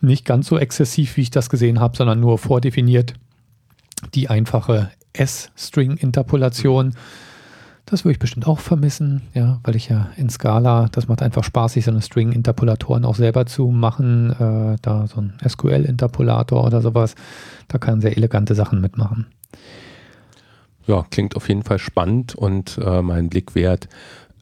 Nicht 0.00 0.24
ganz 0.24 0.46
so 0.46 0.58
exzessiv, 0.58 1.16
wie 1.16 1.22
ich 1.22 1.30
das 1.30 1.50
gesehen 1.50 1.80
habe, 1.80 1.96
sondern 1.96 2.20
nur 2.20 2.38
vordefiniert 2.38 3.14
die 4.14 4.28
einfache 4.28 4.90
S-String-Interpolation. 5.12 6.94
Das 7.86 8.04
würde 8.04 8.12
ich 8.12 8.18
bestimmt 8.18 8.46
auch 8.46 8.60
vermissen, 8.60 9.22
ja, 9.34 9.60
weil 9.64 9.76
ich 9.76 9.88
ja 9.88 10.10
in 10.16 10.30
Scala, 10.30 10.88
das 10.92 11.08
macht 11.08 11.20
einfach 11.20 11.44
Spaß, 11.44 11.74
sich 11.74 11.84
so 11.84 11.90
eine 11.90 12.00
String-Interpolatoren 12.00 13.04
auch 13.04 13.16
selber 13.16 13.44
zu 13.44 13.68
machen. 13.68 14.30
Äh, 14.30 14.76
da 14.80 15.06
so 15.06 15.20
ein 15.20 15.34
SQL-Interpolator 15.46 16.64
oder 16.64 16.80
sowas, 16.80 17.16
da 17.68 17.78
kann 17.78 17.94
man 17.94 18.00
sehr 18.00 18.16
elegante 18.16 18.54
Sachen 18.54 18.80
mitmachen. 18.80 19.26
Ja, 20.86 21.04
klingt 21.10 21.36
auf 21.36 21.48
jeden 21.48 21.62
Fall 21.62 21.78
spannend 21.78 22.34
und 22.34 22.78
äh, 22.82 23.02
mein 23.02 23.28
Blick 23.28 23.54
wert. 23.54 23.88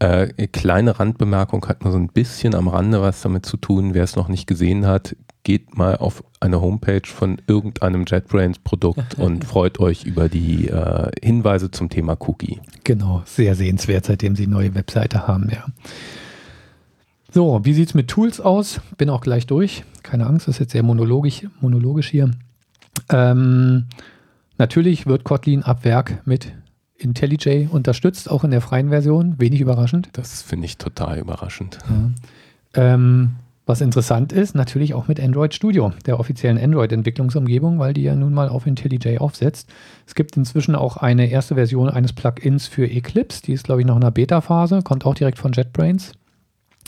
Äh, 0.01 0.47
kleine 0.49 0.99
Randbemerkung 0.99 1.67
hat 1.69 1.85
nur 1.85 1.93
so 1.93 1.99
ein 1.99 2.09
bisschen 2.09 2.55
am 2.55 2.69
Rande 2.69 3.03
was 3.03 3.21
damit 3.21 3.45
zu 3.45 3.59
tun. 3.59 3.93
Wer 3.93 4.05
es 4.05 4.17
noch 4.17 4.29
nicht 4.29 4.47
gesehen 4.47 4.87
hat, 4.87 5.15
geht 5.43 5.77
mal 5.77 5.97
auf 5.99 6.25
eine 6.41 6.63
Homepage 6.63 7.03
von 7.05 7.41
irgendeinem 7.47 8.07
JetBrains 8.07 8.61
Produkt 8.61 9.19
und 9.19 9.45
freut 9.47 9.79
euch 9.79 10.05
über 10.05 10.31
die 10.31 10.69
äh, 10.69 11.11
Hinweise 11.23 11.71
zum 11.71 11.91
Thema 11.91 12.17
Cookie. 12.19 12.61
Genau, 12.85 13.23
sehr 13.27 13.55
sehenswert, 13.55 14.07
seitdem 14.07 14.37
sie 14.37 14.47
neue 14.47 14.75
Webseite 14.75 15.27
haben, 15.27 15.51
ja. 15.51 15.67
So, 17.31 17.61
wie 17.65 17.75
sieht 17.75 17.91
es 17.91 17.95
mit 17.95 18.09
Tools 18.09 18.41
aus? 18.41 18.81
Bin 18.97 19.11
auch 19.11 19.21
gleich 19.21 19.47
durch. 19.47 19.85
Keine 20.03 20.27
Angst, 20.27 20.49
das 20.49 20.57
ist 20.57 20.61
jetzt 20.61 20.73
sehr 20.73 20.83
monologisch, 20.83 21.47
monologisch 21.61 22.09
hier. 22.09 22.31
Ähm, 23.11 23.85
natürlich 24.57 25.07
wird 25.07 25.25
Kotlin 25.25 25.63
ab 25.63 25.85
Werk 25.85 26.27
mit 26.27 26.53
IntelliJ 27.01 27.69
unterstützt, 27.71 28.31
auch 28.31 28.45
in 28.45 28.51
der 28.51 28.61
freien 28.61 28.91
Version. 28.91 29.35
Wenig 29.39 29.61
überraschend. 29.61 30.09
Das 30.13 30.43
finde 30.43 30.67
ich 30.67 30.77
total 30.77 31.19
überraschend. 31.19 31.79
Ja. 31.89 32.95
Ähm, 32.95 33.37
was 33.67 33.81
interessant 33.81 34.33
ist, 34.33 34.55
natürlich 34.55 34.95
auch 34.95 35.07
mit 35.07 35.21
Android 35.21 35.55
Studio, 35.55 35.93
der 36.05 36.19
offiziellen 36.19 36.59
Android-Entwicklungsumgebung, 36.59 37.79
weil 37.79 37.95
die 37.95 38.03
ja 38.03 38.17
nun 38.17 38.35
mal 38.35 38.49
auf 38.49 38.67
IntelliJ 38.67 39.19
aufsetzt. 39.19 39.71
Es 40.07 40.15
gibt 40.15 40.37
inzwischen 40.37 40.75
auch 40.75 40.97
eine 40.97 41.31
erste 41.31 41.55
Version 41.55 41.89
eines 41.89 42.13
Plugins 42.13 42.67
für 42.67 42.91
Eclipse, 42.91 43.43
die 43.43 43.53
ist, 43.53 43.65
glaube 43.65 43.81
ich, 43.81 43.87
noch 43.87 43.95
in 43.95 44.01
der 44.01 44.11
Beta-Phase, 44.11 44.83
kommt 44.83 45.07
auch 45.07 45.15
direkt 45.15 45.39
von 45.39 45.53
JetBrains. 45.53 46.13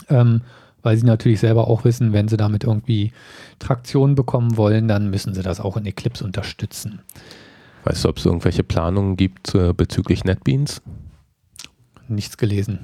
Ähm, 0.09 0.41
weil 0.81 0.97
sie 0.97 1.05
natürlich 1.05 1.39
selber 1.39 1.69
auch 1.69 1.85
wissen, 1.85 2.11
wenn 2.11 2.27
sie 2.27 2.35
damit 2.35 2.65
irgendwie 2.65 3.13
Traktion 3.59 4.15
bekommen 4.15 4.57
wollen, 4.57 4.89
dann 4.89 5.09
müssen 5.09 5.33
sie 5.33 5.41
das 5.41 5.61
auch 5.61 5.77
in 5.77 5.85
Eclipse 5.85 6.25
unterstützen. 6.25 6.99
Weißt 7.83 8.03
du, 8.03 8.09
ob 8.09 8.17
es 8.17 8.25
irgendwelche 8.25 8.63
Planungen 8.63 9.17
gibt 9.17 9.53
äh, 9.55 9.73
bezüglich 9.73 10.23
NetBeans? 10.23 10.81
Nichts 12.07 12.37
gelesen. 12.37 12.79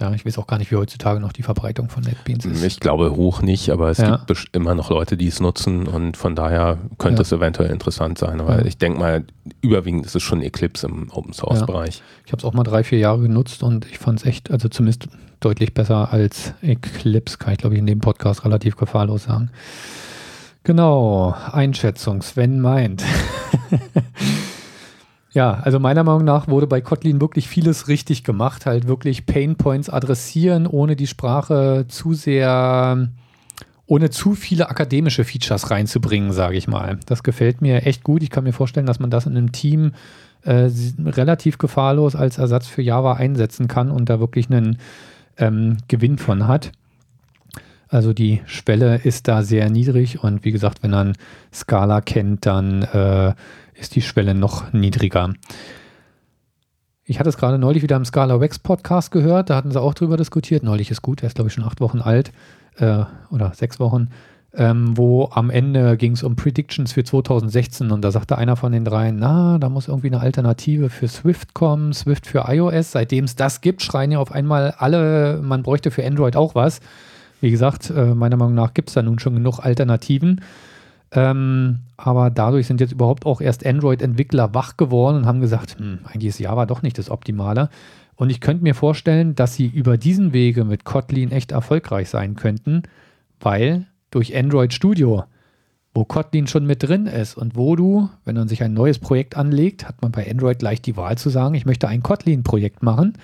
Ja, 0.00 0.12
ich 0.12 0.24
weiß 0.24 0.38
auch 0.38 0.46
gar 0.46 0.58
nicht, 0.58 0.70
wie 0.70 0.76
heutzutage 0.76 1.18
noch 1.18 1.32
die 1.32 1.42
Verbreitung 1.42 1.88
von 1.88 2.04
NetBeans 2.04 2.44
ist. 2.46 2.62
Ich 2.62 2.78
glaube 2.78 3.16
hoch 3.16 3.42
nicht, 3.42 3.70
aber 3.70 3.90
es 3.90 3.98
ja. 3.98 4.22
gibt 4.26 4.48
immer 4.52 4.74
noch 4.76 4.90
Leute, 4.90 5.16
die 5.16 5.26
es 5.26 5.40
nutzen 5.40 5.88
und 5.88 6.16
von 6.16 6.36
daher 6.36 6.78
könnte 6.98 7.18
ja. 7.18 7.22
es 7.22 7.32
eventuell 7.32 7.70
interessant 7.70 8.16
sein. 8.18 8.38
Weil 8.46 8.60
ja. 8.60 8.66
ich 8.66 8.78
denke 8.78 9.00
mal, 9.00 9.24
überwiegend 9.60 10.06
ist 10.06 10.14
es 10.14 10.22
schon 10.22 10.40
Eclipse 10.40 10.86
im 10.86 11.10
Open 11.10 11.32
Source 11.32 11.66
Bereich. 11.66 12.02
Ich 12.24 12.32
habe 12.32 12.38
es 12.38 12.44
auch 12.44 12.52
mal 12.54 12.62
drei, 12.62 12.84
vier 12.84 12.98
Jahre 12.98 13.22
genutzt 13.22 13.64
und 13.64 13.86
ich 13.86 13.98
fand 13.98 14.20
es 14.20 14.26
echt, 14.26 14.52
also 14.52 14.68
zumindest 14.68 15.08
deutlich 15.40 15.74
besser 15.74 16.12
als 16.12 16.52
Eclipse, 16.62 17.38
kann 17.38 17.54
ich 17.54 17.58
glaube 17.58 17.74
ich 17.74 17.80
in 17.80 17.86
dem 17.86 18.00
Podcast 18.00 18.44
relativ 18.44 18.76
gefahrlos 18.76 19.24
sagen. 19.24 19.50
Genau, 20.68 21.34
Einschätzung, 21.50 22.20
Sven 22.20 22.60
meint. 22.60 23.02
Ja, 25.30 25.60
also 25.62 25.78
meiner 25.78 26.04
Meinung 26.04 26.24
nach 26.24 26.48
wurde 26.48 26.66
bei 26.66 26.80
Kotlin 26.80 27.20
wirklich 27.20 27.48
vieles 27.48 27.86
richtig 27.86 28.24
gemacht. 28.24 28.66
Halt 28.66 28.88
wirklich 28.88 29.24
Pain 29.24 29.56
Points 29.56 29.88
adressieren, 29.88 30.66
ohne 30.66 30.96
die 30.96 31.06
Sprache 31.06 31.84
zu 31.86 32.14
sehr, 32.14 33.08
ohne 33.86 34.10
zu 34.10 34.34
viele 34.34 34.68
akademische 34.68 35.24
Features 35.24 35.70
reinzubringen, 35.70 36.32
sage 36.32 36.56
ich 36.56 36.66
mal. 36.66 36.98
Das 37.06 37.22
gefällt 37.22 37.60
mir 37.60 37.86
echt 37.86 38.02
gut. 38.02 38.22
Ich 38.22 38.30
kann 38.30 38.42
mir 38.42 38.54
vorstellen, 38.54 38.86
dass 38.86 39.00
man 39.00 39.10
das 39.10 39.26
in 39.26 39.36
einem 39.36 39.52
Team 39.52 39.92
äh, 40.42 40.70
relativ 41.04 41.58
gefahrlos 41.58 42.16
als 42.16 42.38
Ersatz 42.38 42.66
für 42.66 42.82
Java 42.82 43.12
einsetzen 43.12 43.68
kann 43.68 43.90
und 43.90 44.08
da 44.08 44.18
wirklich 44.18 44.50
einen 44.50 44.78
ähm, 45.36 45.76
Gewinn 45.88 46.18
von 46.18 46.48
hat. 46.48 46.72
Also 47.88 48.12
die 48.12 48.42
Schwelle 48.46 48.96
ist 48.96 49.28
da 49.28 49.42
sehr 49.42 49.70
niedrig 49.70 50.22
und 50.22 50.44
wie 50.44 50.52
gesagt, 50.52 50.82
wenn 50.82 50.90
man 50.90 51.14
Scala 51.52 52.02
kennt, 52.02 52.44
dann 52.44 52.82
äh, 52.82 53.34
ist 53.74 53.94
die 53.94 54.02
Schwelle 54.02 54.34
noch 54.34 54.72
niedriger. 54.72 55.32
Ich 57.04 57.18
hatte 57.18 57.30
es 57.30 57.38
gerade 57.38 57.58
neulich 57.58 57.82
wieder 57.82 57.96
im 57.96 58.04
Scala 58.04 58.40
Wax 58.40 58.58
Podcast 58.58 59.10
gehört, 59.10 59.48
da 59.48 59.56
hatten 59.56 59.70
sie 59.70 59.80
auch 59.80 59.94
drüber 59.94 60.18
diskutiert. 60.18 60.62
Neulich 60.62 60.90
ist 60.90 61.00
gut, 61.00 61.22
er 61.22 61.28
ist 61.28 61.36
glaube 61.36 61.48
ich 61.48 61.54
schon 61.54 61.64
acht 61.64 61.80
Wochen 61.80 62.02
alt 62.02 62.32
äh, 62.76 63.04
oder 63.30 63.54
sechs 63.54 63.80
Wochen, 63.80 64.10
ähm, 64.52 64.96
wo 64.98 65.30
am 65.32 65.48
Ende 65.48 65.96
ging 65.96 66.12
es 66.12 66.22
um 66.22 66.36
Predictions 66.36 66.92
für 66.92 67.04
2016 67.04 67.90
und 67.90 68.02
da 68.02 68.10
sagte 68.10 68.36
einer 68.36 68.56
von 68.56 68.72
den 68.72 68.84
dreien, 68.84 69.16
na, 69.18 69.56
da 69.56 69.70
muss 69.70 69.88
irgendwie 69.88 70.08
eine 70.08 70.20
Alternative 70.20 70.90
für 70.90 71.08
Swift 71.08 71.54
kommen, 71.54 71.94
Swift 71.94 72.26
für 72.26 72.44
iOS. 72.48 72.92
Seitdem 72.92 73.24
es 73.24 73.34
das 73.34 73.62
gibt, 73.62 73.80
schreien 73.80 74.12
ja 74.12 74.18
auf 74.18 74.32
einmal 74.32 74.74
alle, 74.76 75.40
man 75.42 75.62
bräuchte 75.62 75.90
für 75.90 76.04
Android 76.04 76.36
auch 76.36 76.54
was. 76.54 76.80
Wie 77.40 77.50
gesagt, 77.50 77.90
äh, 77.90 78.14
meiner 78.14 78.36
Meinung 78.36 78.54
nach 78.54 78.74
gibt 78.74 78.88
es 78.88 78.94
da 78.94 79.02
nun 79.02 79.18
schon 79.18 79.34
genug 79.34 79.60
Alternativen. 79.60 80.40
Ähm, 81.10 81.80
aber 81.96 82.30
dadurch 82.30 82.66
sind 82.66 82.80
jetzt 82.80 82.92
überhaupt 82.92 83.24
auch 83.24 83.40
erst 83.40 83.64
Android-Entwickler 83.64 84.54
wach 84.54 84.76
geworden 84.76 85.18
und 85.18 85.26
haben 85.26 85.40
gesagt, 85.40 85.78
hm, 85.78 86.00
eigentlich 86.04 86.28
ist 86.28 86.40
Java 86.40 86.66
doch 86.66 86.82
nicht 86.82 86.98
das 86.98 87.10
Optimale. 87.10 87.70
Und 88.16 88.30
ich 88.30 88.40
könnte 88.40 88.64
mir 88.64 88.74
vorstellen, 88.74 89.34
dass 89.34 89.54
sie 89.54 89.66
über 89.66 89.96
diesen 89.96 90.32
Wege 90.32 90.64
mit 90.64 90.84
Kotlin 90.84 91.30
echt 91.30 91.52
erfolgreich 91.52 92.10
sein 92.10 92.34
könnten, 92.34 92.82
weil 93.40 93.86
durch 94.10 94.36
Android 94.36 94.74
Studio, 94.74 95.24
wo 95.94 96.04
Kotlin 96.04 96.46
schon 96.46 96.66
mit 96.66 96.82
drin 96.82 97.06
ist 97.06 97.36
und 97.36 97.56
wo 97.56 97.76
du, 97.76 98.10
wenn 98.24 98.34
man 98.34 98.48
sich 98.48 98.62
ein 98.62 98.74
neues 98.74 98.98
Projekt 98.98 99.36
anlegt, 99.36 99.88
hat 99.88 100.02
man 100.02 100.12
bei 100.12 100.28
Android 100.28 100.58
gleich 100.58 100.82
die 100.82 100.96
Wahl 100.96 101.16
zu 101.16 101.30
sagen, 101.30 101.54
ich 101.54 101.64
möchte 101.64 101.88
ein 101.88 102.02
Kotlin-Projekt 102.02 102.82
machen. 102.82 103.14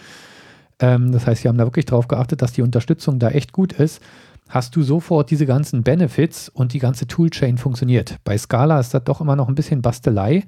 Ähm, 0.84 1.12
das 1.12 1.26
heißt, 1.26 1.42
sie 1.42 1.48
haben 1.48 1.58
da 1.58 1.64
wirklich 1.64 1.86
darauf 1.86 2.08
geachtet, 2.08 2.42
dass 2.42 2.52
die 2.52 2.62
Unterstützung 2.62 3.18
da 3.18 3.30
echt 3.30 3.52
gut 3.52 3.72
ist 3.72 4.00
hast 4.48 4.76
du 4.76 4.82
sofort 4.82 5.30
diese 5.30 5.46
ganzen 5.46 5.82
Benefits 5.82 6.48
und 6.48 6.72
die 6.72 6.78
ganze 6.78 7.06
Toolchain 7.06 7.58
funktioniert. 7.58 8.18
Bei 8.24 8.36
Scala 8.36 8.78
ist 8.80 8.94
das 8.94 9.04
doch 9.04 9.20
immer 9.20 9.36
noch 9.36 9.48
ein 9.48 9.54
bisschen 9.54 9.82
Bastelei 9.82 10.44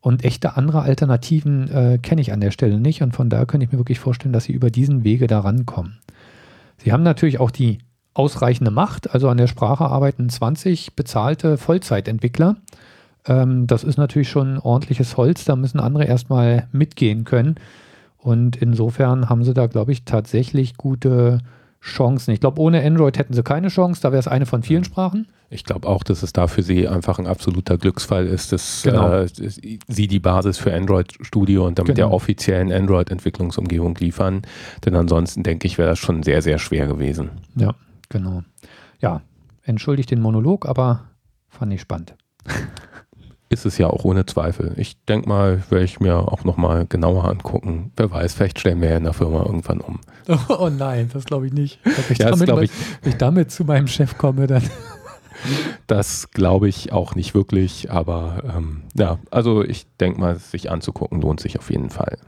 und 0.00 0.24
echte 0.24 0.56
andere 0.56 0.82
Alternativen 0.82 1.70
äh, 1.70 1.98
kenne 1.98 2.20
ich 2.20 2.32
an 2.32 2.40
der 2.40 2.50
Stelle 2.50 2.80
nicht 2.80 3.02
und 3.02 3.14
von 3.14 3.28
daher 3.28 3.46
könnte 3.46 3.64
ich 3.66 3.72
mir 3.72 3.78
wirklich 3.78 4.00
vorstellen, 4.00 4.32
dass 4.32 4.44
sie 4.44 4.52
über 4.52 4.70
diesen 4.70 5.04
Wege 5.04 5.26
da 5.26 5.40
rankommen. 5.40 5.98
Sie 6.78 6.92
haben 6.92 7.02
natürlich 7.02 7.38
auch 7.38 7.50
die 7.50 7.78
ausreichende 8.14 8.70
Macht, 8.70 9.14
also 9.14 9.28
an 9.28 9.36
der 9.36 9.46
Sprache 9.46 9.84
arbeiten 9.84 10.28
20 10.28 10.96
bezahlte 10.96 11.58
Vollzeitentwickler. 11.58 12.56
Ähm, 13.26 13.66
das 13.66 13.84
ist 13.84 13.98
natürlich 13.98 14.28
schon 14.28 14.58
ordentliches 14.58 15.16
Holz, 15.16 15.44
da 15.44 15.54
müssen 15.54 15.80
andere 15.80 16.04
erstmal 16.04 16.66
mitgehen 16.72 17.24
können. 17.24 17.56
Und 18.22 18.56
insofern 18.56 19.28
haben 19.28 19.44
sie 19.44 19.54
da, 19.54 19.66
glaube 19.66 19.92
ich, 19.92 20.04
tatsächlich 20.04 20.76
gute 20.76 21.38
Chancen. 21.82 22.32
Ich 22.32 22.40
glaube, 22.40 22.60
ohne 22.60 22.84
Android 22.84 23.16
hätten 23.16 23.32
sie 23.32 23.42
keine 23.42 23.68
Chance. 23.68 24.02
Da 24.02 24.12
wäre 24.12 24.20
es 24.20 24.28
eine 24.28 24.44
von 24.44 24.62
vielen 24.62 24.84
Sprachen. 24.84 25.28
Ich 25.48 25.64
glaube 25.64 25.88
auch, 25.88 26.04
dass 26.04 26.22
es 26.22 26.32
da 26.32 26.46
für 26.46 26.62
sie 26.62 26.86
einfach 26.86 27.18
ein 27.18 27.26
absoluter 27.26 27.78
Glücksfall 27.78 28.26
ist, 28.26 28.52
dass 28.52 28.82
genau. 28.82 29.22
äh, 29.22 29.28
sie 29.28 30.06
die 30.06 30.20
Basis 30.20 30.58
für 30.58 30.74
Android 30.74 31.14
Studio 31.22 31.66
und 31.66 31.78
damit 31.78 31.96
genau. 31.96 32.08
der 32.08 32.14
offiziellen 32.14 32.70
Android-Entwicklungsumgebung 32.70 33.96
liefern. 33.96 34.42
Denn 34.84 34.94
ansonsten 34.94 35.42
denke 35.42 35.66
ich, 35.66 35.78
wäre 35.78 35.88
das 35.88 35.98
schon 35.98 36.22
sehr, 36.22 36.42
sehr 36.42 36.58
schwer 36.58 36.86
gewesen. 36.86 37.30
Ja, 37.56 37.74
genau. 38.10 38.42
Ja, 39.00 39.22
entschuldigt 39.62 40.10
den 40.10 40.20
Monolog, 40.20 40.66
aber 40.66 41.06
fand 41.48 41.72
ich 41.72 41.80
spannend. 41.80 42.14
ist 43.50 43.66
es 43.66 43.78
ja 43.78 43.88
auch 43.88 44.04
ohne 44.04 44.24
Zweifel. 44.26 44.72
Ich 44.76 44.96
denke 45.04 45.28
mal, 45.28 45.62
werde 45.70 45.84
ich 45.84 45.98
mir 45.98 46.16
auch 46.32 46.44
nochmal 46.44 46.86
genauer 46.86 47.24
angucken. 47.28 47.92
Wer 47.96 48.10
weiß, 48.10 48.34
vielleicht 48.34 48.60
stellen 48.60 48.80
wir 48.80 48.90
ja 48.90 48.96
in 48.96 49.04
der 49.04 49.12
Firma 49.12 49.44
irgendwann 49.44 49.80
um. 49.80 50.00
Oh, 50.28 50.38
oh 50.60 50.70
nein, 50.70 51.10
das 51.12 51.24
glaube 51.24 51.48
ich 51.48 51.52
nicht. 51.52 51.80
Wenn 51.82 51.92
ich, 52.08 52.18
ja, 52.18 52.30
damit, 52.30 52.48
ich. 52.48 52.70
wenn 53.02 53.12
ich 53.12 53.18
damit 53.18 53.50
zu 53.50 53.64
meinem 53.64 53.88
Chef 53.88 54.16
komme, 54.16 54.46
dann. 54.46 54.62
das 55.88 56.30
glaube 56.30 56.68
ich 56.68 56.92
auch 56.92 57.16
nicht 57.16 57.34
wirklich, 57.34 57.90
aber 57.90 58.44
ähm, 58.56 58.82
ja, 58.94 59.18
also 59.32 59.64
ich 59.64 59.86
denke 59.98 60.20
mal, 60.20 60.36
sich 60.36 60.70
anzugucken 60.70 61.20
lohnt 61.20 61.40
sich 61.40 61.58
auf 61.58 61.70
jeden 61.70 61.90
Fall. 61.90 62.18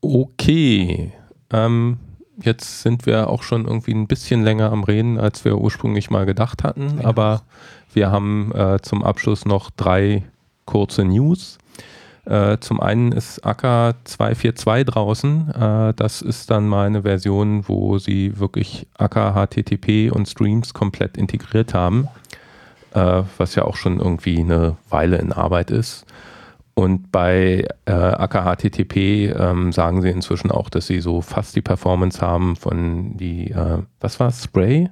Okay, 0.00 1.12
ähm, 1.50 1.98
jetzt 2.40 2.82
sind 2.82 3.06
wir 3.06 3.30
auch 3.30 3.42
schon 3.42 3.66
irgendwie 3.66 3.94
ein 3.94 4.06
bisschen 4.06 4.44
länger 4.44 4.70
am 4.70 4.84
Reden, 4.84 5.18
als 5.18 5.44
wir 5.44 5.58
ursprünglich 5.58 6.10
mal 6.10 6.26
gedacht 6.26 6.62
hatten, 6.62 7.00
ja. 7.00 7.08
aber 7.08 7.42
wir 7.96 8.12
haben 8.12 8.52
äh, 8.54 8.78
zum 8.82 9.02
Abschluss 9.02 9.46
noch 9.46 9.70
drei 9.70 10.22
kurze 10.66 11.02
News. 11.02 11.58
Äh, 12.26 12.58
zum 12.58 12.80
einen 12.80 13.12
ist 13.12 13.44
Akka 13.46 13.94
242 14.04 14.84
draußen. 14.84 15.50
Äh, 15.50 15.94
das 15.94 16.20
ist 16.20 16.50
dann 16.50 16.68
mal 16.68 16.86
eine 16.86 17.02
Version, 17.02 17.66
wo 17.68 17.98
sie 17.98 18.38
wirklich 18.38 18.86
Akka 18.98 19.32
HTTP 19.32 20.10
und 20.12 20.28
Streams 20.28 20.74
komplett 20.74 21.16
integriert 21.16 21.72
haben, 21.72 22.08
äh, 22.92 23.22
was 23.38 23.54
ja 23.54 23.64
auch 23.64 23.76
schon 23.76 23.98
irgendwie 23.98 24.40
eine 24.40 24.76
Weile 24.90 25.16
in 25.16 25.32
Arbeit 25.32 25.70
ist. 25.70 26.04
Und 26.74 27.10
bei 27.10 27.66
äh, 27.86 27.92
Akka 27.92 28.54
HTTP 28.54 29.32
ähm, 29.34 29.72
sagen 29.72 30.02
sie 30.02 30.10
inzwischen 30.10 30.50
auch, 30.50 30.68
dass 30.68 30.86
sie 30.86 31.00
so 31.00 31.22
fast 31.22 31.56
die 31.56 31.62
Performance 31.62 32.20
haben 32.20 32.56
von 32.56 33.16
die, 33.16 33.52
äh, 33.52 33.78
was 34.00 34.20
war 34.20 34.30
Spray? 34.30 34.90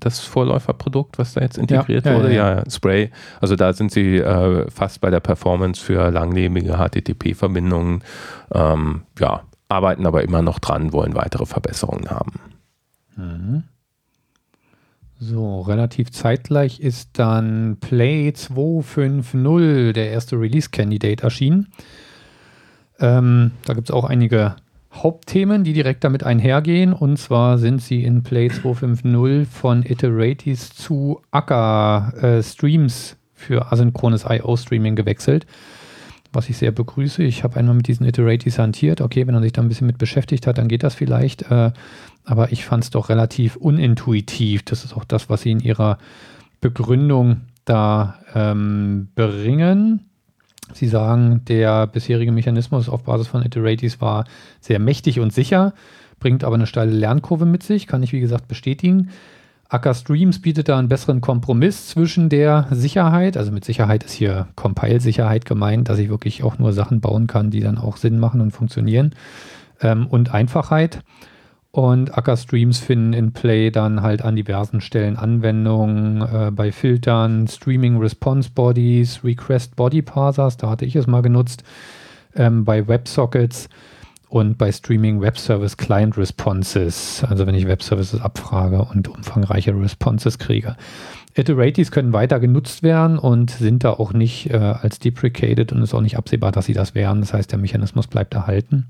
Das 0.00 0.20
Vorläuferprodukt, 0.20 1.18
was 1.18 1.34
da 1.34 1.40
jetzt 1.40 1.58
integriert 1.58 2.06
ja, 2.06 2.16
wurde? 2.16 2.34
Ja, 2.34 2.56
ja, 2.56 2.70
Spray. 2.70 3.10
Also 3.40 3.56
da 3.56 3.72
sind 3.72 3.92
sie 3.92 4.16
äh, 4.16 4.70
fast 4.70 5.00
bei 5.00 5.10
der 5.10 5.20
Performance 5.20 5.82
für 5.82 6.10
langlebige 6.10 6.78
HTTP-Verbindungen. 6.78 8.02
Ähm, 8.52 9.02
ja, 9.18 9.42
arbeiten 9.68 10.06
aber 10.06 10.22
immer 10.22 10.42
noch 10.42 10.58
dran, 10.58 10.92
wollen 10.92 11.14
weitere 11.14 11.46
Verbesserungen 11.46 12.10
haben. 12.10 12.32
Mhm. 13.16 13.62
So, 15.22 15.60
relativ 15.60 16.10
zeitgleich 16.12 16.80
ist 16.80 17.18
dann 17.18 17.76
Play 17.78 18.32
250, 18.32 19.92
der 19.92 20.10
erste 20.10 20.40
Release-Candidate, 20.40 21.22
erschienen. 21.22 21.68
Ähm, 22.98 23.50
da 23.66 23.74
gibt 23.74 23.90
es 23.90 23.94
auch 23.94 24.04
einige 24.04 24.56
Hauptthemen, 24.92 25.64
die 25.64 25.72
direkt 25.72 26.04
damit 26.04 26.24
einhergehen. 26.24 26.92
Und 26.92 27.16
zwar 27.18 27.58
sind 27.58 27.80
sie 27.80 28.04
in 28.04 28.22
Play 28.22 28.48
250 28.48 29.48
von 29.48 29.84
Iteratis 29.84 30.70
zu 30.70 31.20
Akka 31.30 32.10
äh, 32.20 32.42
Streams 32.42 33.16
für 33.34 33.72
asynchrones 33.72 34.24
IO-Streaming 34.28 34.96
gewechselt. 34.96 35.46
Was 36.32 36.48
ich 36.48 36.58
sehr 36.58 36.70
begrüße. 36.70 37.22
Ich 37.22 37.42
habe 37.42 37.56
einmal 37.56 37.74
mit 37.74 37.88
diesen 37.88 38.06
Iteratis 38.06 38.58
hantiert. 38.58 39.00
Okay, 39.00 39.26
wenn 39.26 39.34
man 39.34 39.42
sich 39.42 39.52
da 39.52 39.62
ein 39.62 39.68
bisschen 39.68 39.86
mit 39.86 39.98
beschäftigt 39.98 40.46
hat, 40.46 40.58
dann 40.58 40.68
geht 40.68 40.82
das 40.82 40.94
vielleicht. 40.94 41.50
Äh, 41.50 41.72
aber 42.24 42.52
ich 42.52 42.64
fand 42.64 42.84
es 42.84 42.90
doch 42.90 43.08
relativ 43.08 43.56
unintuitiv. 43.56 44.64
Das 44.64 44.84
ist 44.84 44.96
auch 44.96 45.04
das, 45.04 45.28
was 45.30 45.42
sie 45.42 45.52
in 45.52 45.60
ihrer 45.60 45.98
Begründung 46.60 47.42
da 47.64 48.20
ähm, 48.34 49.08
bringen. 49.14 50.09
Sie 50.72 50.88
sagen, 50.88 51.42
der 51.46 51.86
bisherige 51.86 52.32
Mechanismus 52.32 52.88
auf 52.88 53.04
Basis 53.04 53.28
von 53.28 53.44
Iteratis 53.44 54.00
war 54.00 54.24
sehr 54.60 54.78
mächtig 54.78 55.20
und 55.20 55.32
sicher, 55.32 55.74
bringt 56.18 56.44
aber 56.44 56.54
eine 56.54 56.66
steile 56.66 56.92
Lernkurve 56.92 57.46
mit 57.46 57.62
sich, 57.62 57.86
kann 57.86 58.02
ich 58.02 58.12
wie 58.12 58.20
gesagt 58.20 58.48
bestätigen. 58.48 59.10
Acker 59.68 59.94
Streams 59.94 60.42
bietet 60.42 60.68
da 60.68 60.78
einen 60.78 60.88
besseren 60.88 61.20
Kompromiss 61.20 61.88
zwischen 61.88 62.28
der 62.28 62.66
Sicherheit, 62.72 63.36
also 63.36 63.52
mit 63.52 63.64
Sicherheit 63.64 64.02
ist 64.02 64.12
hier 64.12 64.48
Compile-Sicherheit 64.56 65.44
gemeint, 65.44 65.88
dass 65.88 65.98
ich 65.98 66.08
wirklich 66.08 66.42
auch 66.42 66.58
nur 66.58 66.72
Sachen 66.72 67.00
bauen 67.00 67.28
kann, 67.28 67.50
die 67.50 67.60
dann 67.60 67.78
auch 67.78 67.96
Sinn 67.96 68.18
machen 68.18 68.40
und 68.40 68.50
funktionieren, 68.50 69.14
ähm, 69.80 70.08
und 70.08 70.34
Einfachheit. 70.34 71.00
Und 71.72 72.18
Acker 72.18 72.36
Streams 72.36 72.80
finden 72.80 73.12
in 73.12 73.32
Play 73.32 73.70
dann 73.70 74.02
halt 74.02 74.22
an 74.22 74.34
diversen 74.34 74.80
Stellen 74.80 75.16
Anwendungen 75.16 76.20
äh, 76.22 76.50
bei 76.50 76.72
Filtern, 76.72 77.46
Streaming 77.46 77.98
Response 77.98 78.50
Bodies, 78.52 79.22
Request 79.22 79.76
Body 79.76 80.02
Parsers, 80.02 80.56
da 80.56 80.68
hatte 80.68 80.84
ich 80.84 80.96
es 80.96 81.06
mal 81.06 81.22
genutzt, 81.22 81.62
ähm, 82.34 82.64
bei 82.64 82.88
WebSockets 82.88 83.68
und 84.28 84.58
bei 84.58 84.72
Streaming 84.72 85.20
Web 85.20 85.38
Service 85.38 85.76
Client 85.76 86.18
Responses, 86.18 87.24
also 87.28 87.46
wenn 87.46 87.54
ich 87.54 87.68
Web 87.68 87.84
Services 87.84 88.20
abfrage 88.20 88.82
und 88.82 89.06
umfangreiche 89.06 89.72
Responses 89.72 90.38
kriege. 90.38 90.76
Iteraties 91.34 91.92
können 91.92 92.12
weiter 92.12 92.40
genutzt 92.40 92.82
werden 92.82 93.16
und 93.16 93.50
sind 93.50 93.84
da 93.84 93.90
auch 93.92 94.12
nicht 94.12 94.50
äh, 94.50 94.56
als 94.56 94.98
deprecated 94.98 95.72
und 95.72 95.82
ist 95.82 95.94
auch 95.94 96.00
nicht 96.00 96.16
absehbar, 96.16 96.50
dass 96.50 96.66
sie 96.66 96.74
das 96.74 96.96
wären. 96.96 97.20
Das 97.20 97.32
heißt, 97.32 97.52
der 97.52 97.60
Mechanismus 97.60 98.08
bleibt 98.08 98.34
erhalten. 98.34 98.86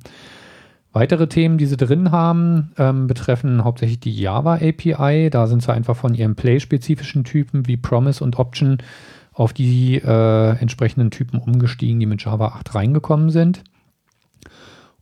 Weitere 0.93 1.29
Themen, 1.29 1.57
die 1.57 1.67
sie 1.67 1.77
drin 1.77 2.11
haben, 2.11 2.73
ähm, 2.77 3.07
betreffen 3.07 3.63
hauptsächlich 3.63 4.01
die 4.01 4.15
Java 4.15 4.55
API. 4.55 5.31
Da 5.31 5.47
sind 5.47 5.63
sie 5.63 5.73
einfach 5.73 5.97
von 5.97 6.15
ihren 6.15 6.35
Play-spezifischen 6.35 7.23
Typen 7.23 7.69
wie 7.69 7.77
Promise 7.77 8.25
und 8.25 8.39
Option 8.39 8.79
auf 9.33 9.53
die 9.53 9.97
äh, 9.97 10.57
entsprechenden 10.59 11.13
Typen 11.13 11.39
umgestiegen, 11.39 12.01
die 12.01 12.07
mit 12.07 12.25
Java 12.25 12.49
8 12.49 12.75
reingekommen 12.75 13.31
sind. 13.31 13.63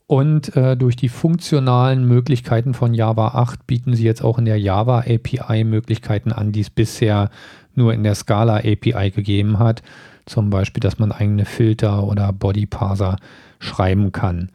Und 0.06 0.54
äh, 0.56 0.76
durch 0.76 0.96
die 0.96 1.08
funktionalen 1.08 2.06
Möglichkeiten 2.06 2.74
von 2.74 2.92
Java 2.92 3.28
8 3.28 3.66
bieten 3.66 3.94
sie 3.94 4.04
jetzt 4.04 4.22
auch 4.22 4.38
in 4.38 4.44
der 4.44 4.60
Java 4.60 5.00
API 5.00 5.64
Möglichkeiten 5.64 6.32
an, 6.32 6.52
die 6.52 6.60
es 6.60 6.70
bisher 6.70 7.30
nur 7.74 7.94
in 7.94 8.02
der 8.02 8.14
Scala 8.14 8.58
API 8.58 9.10
gegeben 9.10 9.58
hat. 9.58 9.82
Zum 10.26 10.50
Beispiel, 10.50 10.82
dass 10.82 10.98
man 10.98 11.12
eigene 11.12 11.46
Filter 11.46 12.04
oder 12.04 12.30
Body 12.34 12.66
Parser 12.66 13.16
schreiben 13.58 14.12
kann 14.12 14.50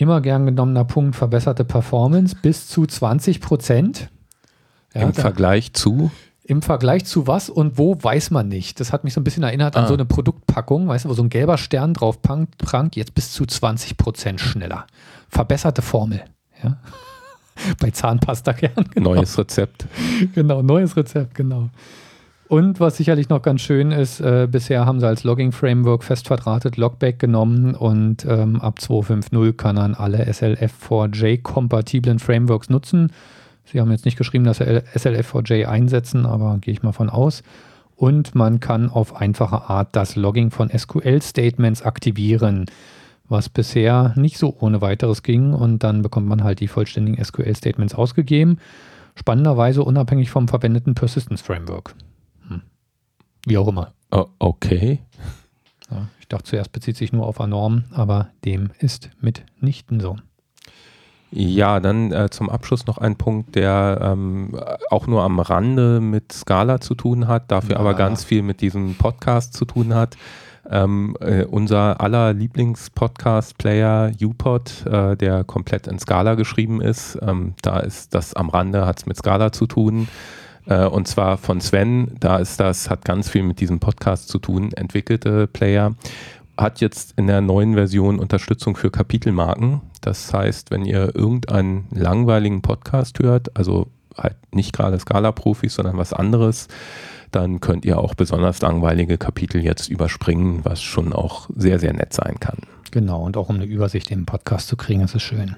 immer 0.00 0.20
gern 0.20 0.46
genommener 0.46 0.84
Punkt 0.84 1.16
verbesserte 1.16 1.64
Performance 1.64 2.36
bis 2.40 2.68
zu 2.68 2.86
20 2.86 3.40
Prozent. 3.40 4.10
Ja, 4.94 5.02
Im 5.02 5.14
Vergleich 5.14 5.72
zu? 5.72 6.10
Im 6.44 6.62
Vergleich 6.62 7.04
zu 7.04 7.26
was 7.26 7.50
und 7.50 7.76
wo, 7.76 7.96
weiß 8.02 8.30
man 8.30 8.48
nicht. 8.48 8.80
Das 8.80 8.92
hat 8.92 9.04
mich 9.04 9.12
so 9.12 9.20
ein 9.20 9.24
bisschen 9.24 9.42
erinnert 9.42 9.76
ah. 9.76 9.80
an 9.80 9.88
so 9.88 9.94
eine 9.94 10.06
Produktpackung, 10.06 10.88
weißt 10.88 11.04
du, 11.04 11.10
wo 11.10 11.12
so 11.12 11.22
ein 11.22 11.28
gelber 11.28 11.58
Stern 11.58 11.92
drauf 11.92 12.22
prangt, 12.22 12.96
jetzt 12.96 13.14
bis 13.14 13.32
zu 13.32 13.44
20 13.44 13.96
Prozent 13.98 14.40
schneller. 14.40 14.86
Verbesserte 15.28 15.82
Formel. 15.82 16.22
Ja. 16.62 16.78
Bei 17.80 17.90
Zahnpasta-Kern. 17.90 18.86
Genau. 18.94 19.14
Neues 19.14 19.36
Rezept. 19.36 19.86
Genau, 20.34 20.62
neues 20.62 20.96
Rezept, 20.96 21.34
genau. 21.34 21.70
Und 22.48 22.80
was 22.80 22.96
sicherlich 22.96 23.28
noch 23.28 23.42
ganz 23.42 23.60
schön 23.60 23.92
ist, 23.92 24.20
äh, 24.20 24.48
bisher 24.50 24.86
haben 24.86 25.00
sie 25.00 25.06
als 25.06 25.22
Logging-Framework 25.22 26.02
fest 26.02 26.26
verdrahtet 26.26 26.78
Logback 26.78 27.18
genommen 27.18 27.74
und 27.74 28.24
ähm, 28.24 28.62
ab 28.62 28.78
2.5.0 28.80 29.52
kann 29.52 29.76
man 29.76 29.94
alle 29.94 30.24
SLF4J-kompatiblen 30.24 32.18
Frameworks 32.18 32.70
nutzen. 32.70 33.12
Sie 33.66 33.78
haben 33.78 33.90
jetzt 33.90 34.06
nicht 34.06 34.16
geschrieben, 34.16 34.44
dass 34.44 34.58
sie 34.58 34.64
SLF4J 34.64 35.66
einsetzen, 35.66 36.24
aber 36.24 36.56
gehe 36.58 36.72
ich 36.72 36.82
mal 36.82 36.92
von 36.92 37.10
aus. 37.10 37.42
Und 37.96 38.34
man 38.34 38.60
kann 38.60 38.88
auf 38.88 39.14
einfache 39.16 39.68
Art 39.68 39.94
das 39.94 40.16
Logging 40.16 40.50
von 40.50 40.70
SQL-Statements 40.70 41.82
aktivieren, 41.82 42.64
was 43.28 43.50
bisher 43.50 44.14
nicht 44.16 44.38
so 44.38 44.56
ohne 44.58 44.80
weiteres 44.80 45.22
ging. 45.22 45.52
Und 45.52 45.84
dann 45.84 46.00
bekommt 46.00 46.26
man 46.26 46.44
halt 46.44 46.60
die 46.60 46.68
vollständigen 46.68 47.22
SQL-Statements 47.22 47.94
ausgegeben. 47.94 48.58
Spannenderweise 49.16 49.82
unabhängig 49.82 50.30
vom 50.30 50.48
verwendeten 50.48 50.94
Persistence-Framework. 50.94 51.94
Wie 53.46 53.58
auch 53.58 53.68
immer. 53.68 53.92
Oh, 54.10 54.26
okay. 54.38 55.00
Ja, 55.90 56.08
ich 56.20 56.28
dachte 56.28 56.44
zuerst 56.44 56.72
bezieht 56.72 56.96
sich 56.96 57.12
nur 57.12 57.26
auf 57.26 57.40
Anorm, 57.40 57.84
aber 57.92 58.28
dem 58.44 58.70
ist 58.78 59.10
mitnichten 59.20 60.00
so. 60.00 60.16
Ja, 61.30 61.78
dann 61.78 62.10
äh, 62.10 62.30
zum 62.30 62.48
Abschluss 62.48 62.86
noch 62.86 62.96
ein 62.96 63.16
Punkt, 63.16 63.54
der 63.54 63.98
ähm, 64.02 64.58
auch 64.90 65.06
nur 65.06 65.22
am 65.22 65.40
Rande 65.40 66.00
mit 66.00 66.32
Scala 66.32 66.80
zu 66.80 66.94
tun 66.94 67.28
hat, 67.28 67.50
dafür 67.50 67.72
ja. 67.72 67.78
aber 67.78 67.92
ganz 67.94 68.24
viel 68.24 68.42
mit 68.42 68.62
diesem 68.62 68.94
Podcast 68.94 69.52
zu 69.52 69.66
tun 69.66 69.94
hat. 69.94 70.16
Ähm, 70.70 71.16
äh, 71.20 71.44
unser 71.44 72.00
aller 72.00 72.32
Lieblings-Podcast-Player 72.32 74.12
UPod, 74.20 74.86
äh, 74.86 75.16
der 75.16 75.44
komplett 75.44 75.86
in 75.86 75.98
Scala 75.98 76.34
geschrieben 76.34 76.80
ist, 76.80 77.18
ähm, 77.22 77.54
da 77.62 77.80
ist 77.80 78.14
das 78.14 78.34
am 78.34 78.48
Rande, 78.48 78.86
hat 78.86 78.98
es 78.98 79.06
mit 79.06 79.16
Scala 79.16 79.52
zu 79.52 79.66
tun. 79.66 80.08
Äh, 80.68 80.86
und 80.86 81.08
zwar 81.08 81.38
von 81.38 81.60
Sven, 81.60 82.12
da 82.20 82.38
ist 82.38 82.60
das, 82.60 82.90
hat 82.90 83.04
ganz 83.04 83.28
viel 83.28 83.42
mit 83.42 83.60
diesem 83.60 83.80
Podcast 83.80 84.28
zu 84.28 84.38
tun, 84.38 84.72
entwickelte 84.72 85.46
Player, 85.46 85.94
hat 86.56 86.80
jetzt 86.80 87.14
in 87.16 87.26
der 87.26 87.40
neuen 87.40 87.74
Version 87.74 88.18
Unterstützung 88.18 88.76
für 88.76 88.90
Kapitelmarken. 88.90 89.80
Das 90.00 90.32
heißt, 90.32 90.70
wenn 90.70 90.84
ihr 90.84 91.14
irgendeinen 91.14 91.86
langweiligen 91.90 92.62
Podcast 92.62 93.18
hört, 93.20 93.56
also 93.56 93.88
halt 94.16 94.36
nicht 94.52 94.72
gerade 94.72 94.98
Scala-Profis, 94.98 95.74
sondern 95.74 95.96
was 95.96 96.12
anderes, 96.12 96.68
dann 97.30 97.60
könnt 97.60 97.84
ihr 97.84 97.98
auch 97.98 98.14
besonders 98.14 98.60
langweilige 98.60 99.18
Kapitel 99.18 99.62
jetzt 99.62 99.88
überspringen, 99.88 100.64
was 100.64 100.82
schon 100.82 101.12
auch 101.12 101.48
sehr, 101.54 101.78
sehr 101.78 101.92
nett 101.92 102.12
sein 102.12 102.40
kann. 102.40 102.58
Genau, 102.90 103.22
und 103.22 103.36
auch 103.36 103.48
um 103.50 103.56
eine 103.56 103.66
Übersicht 103.66 104.10
im 104.10 104.26
Podcast 104.26 104.66
zu 104.68 104.76
kriegen, 104.76 105.02
ist 105.02 105.20
schön. 105.20 105.56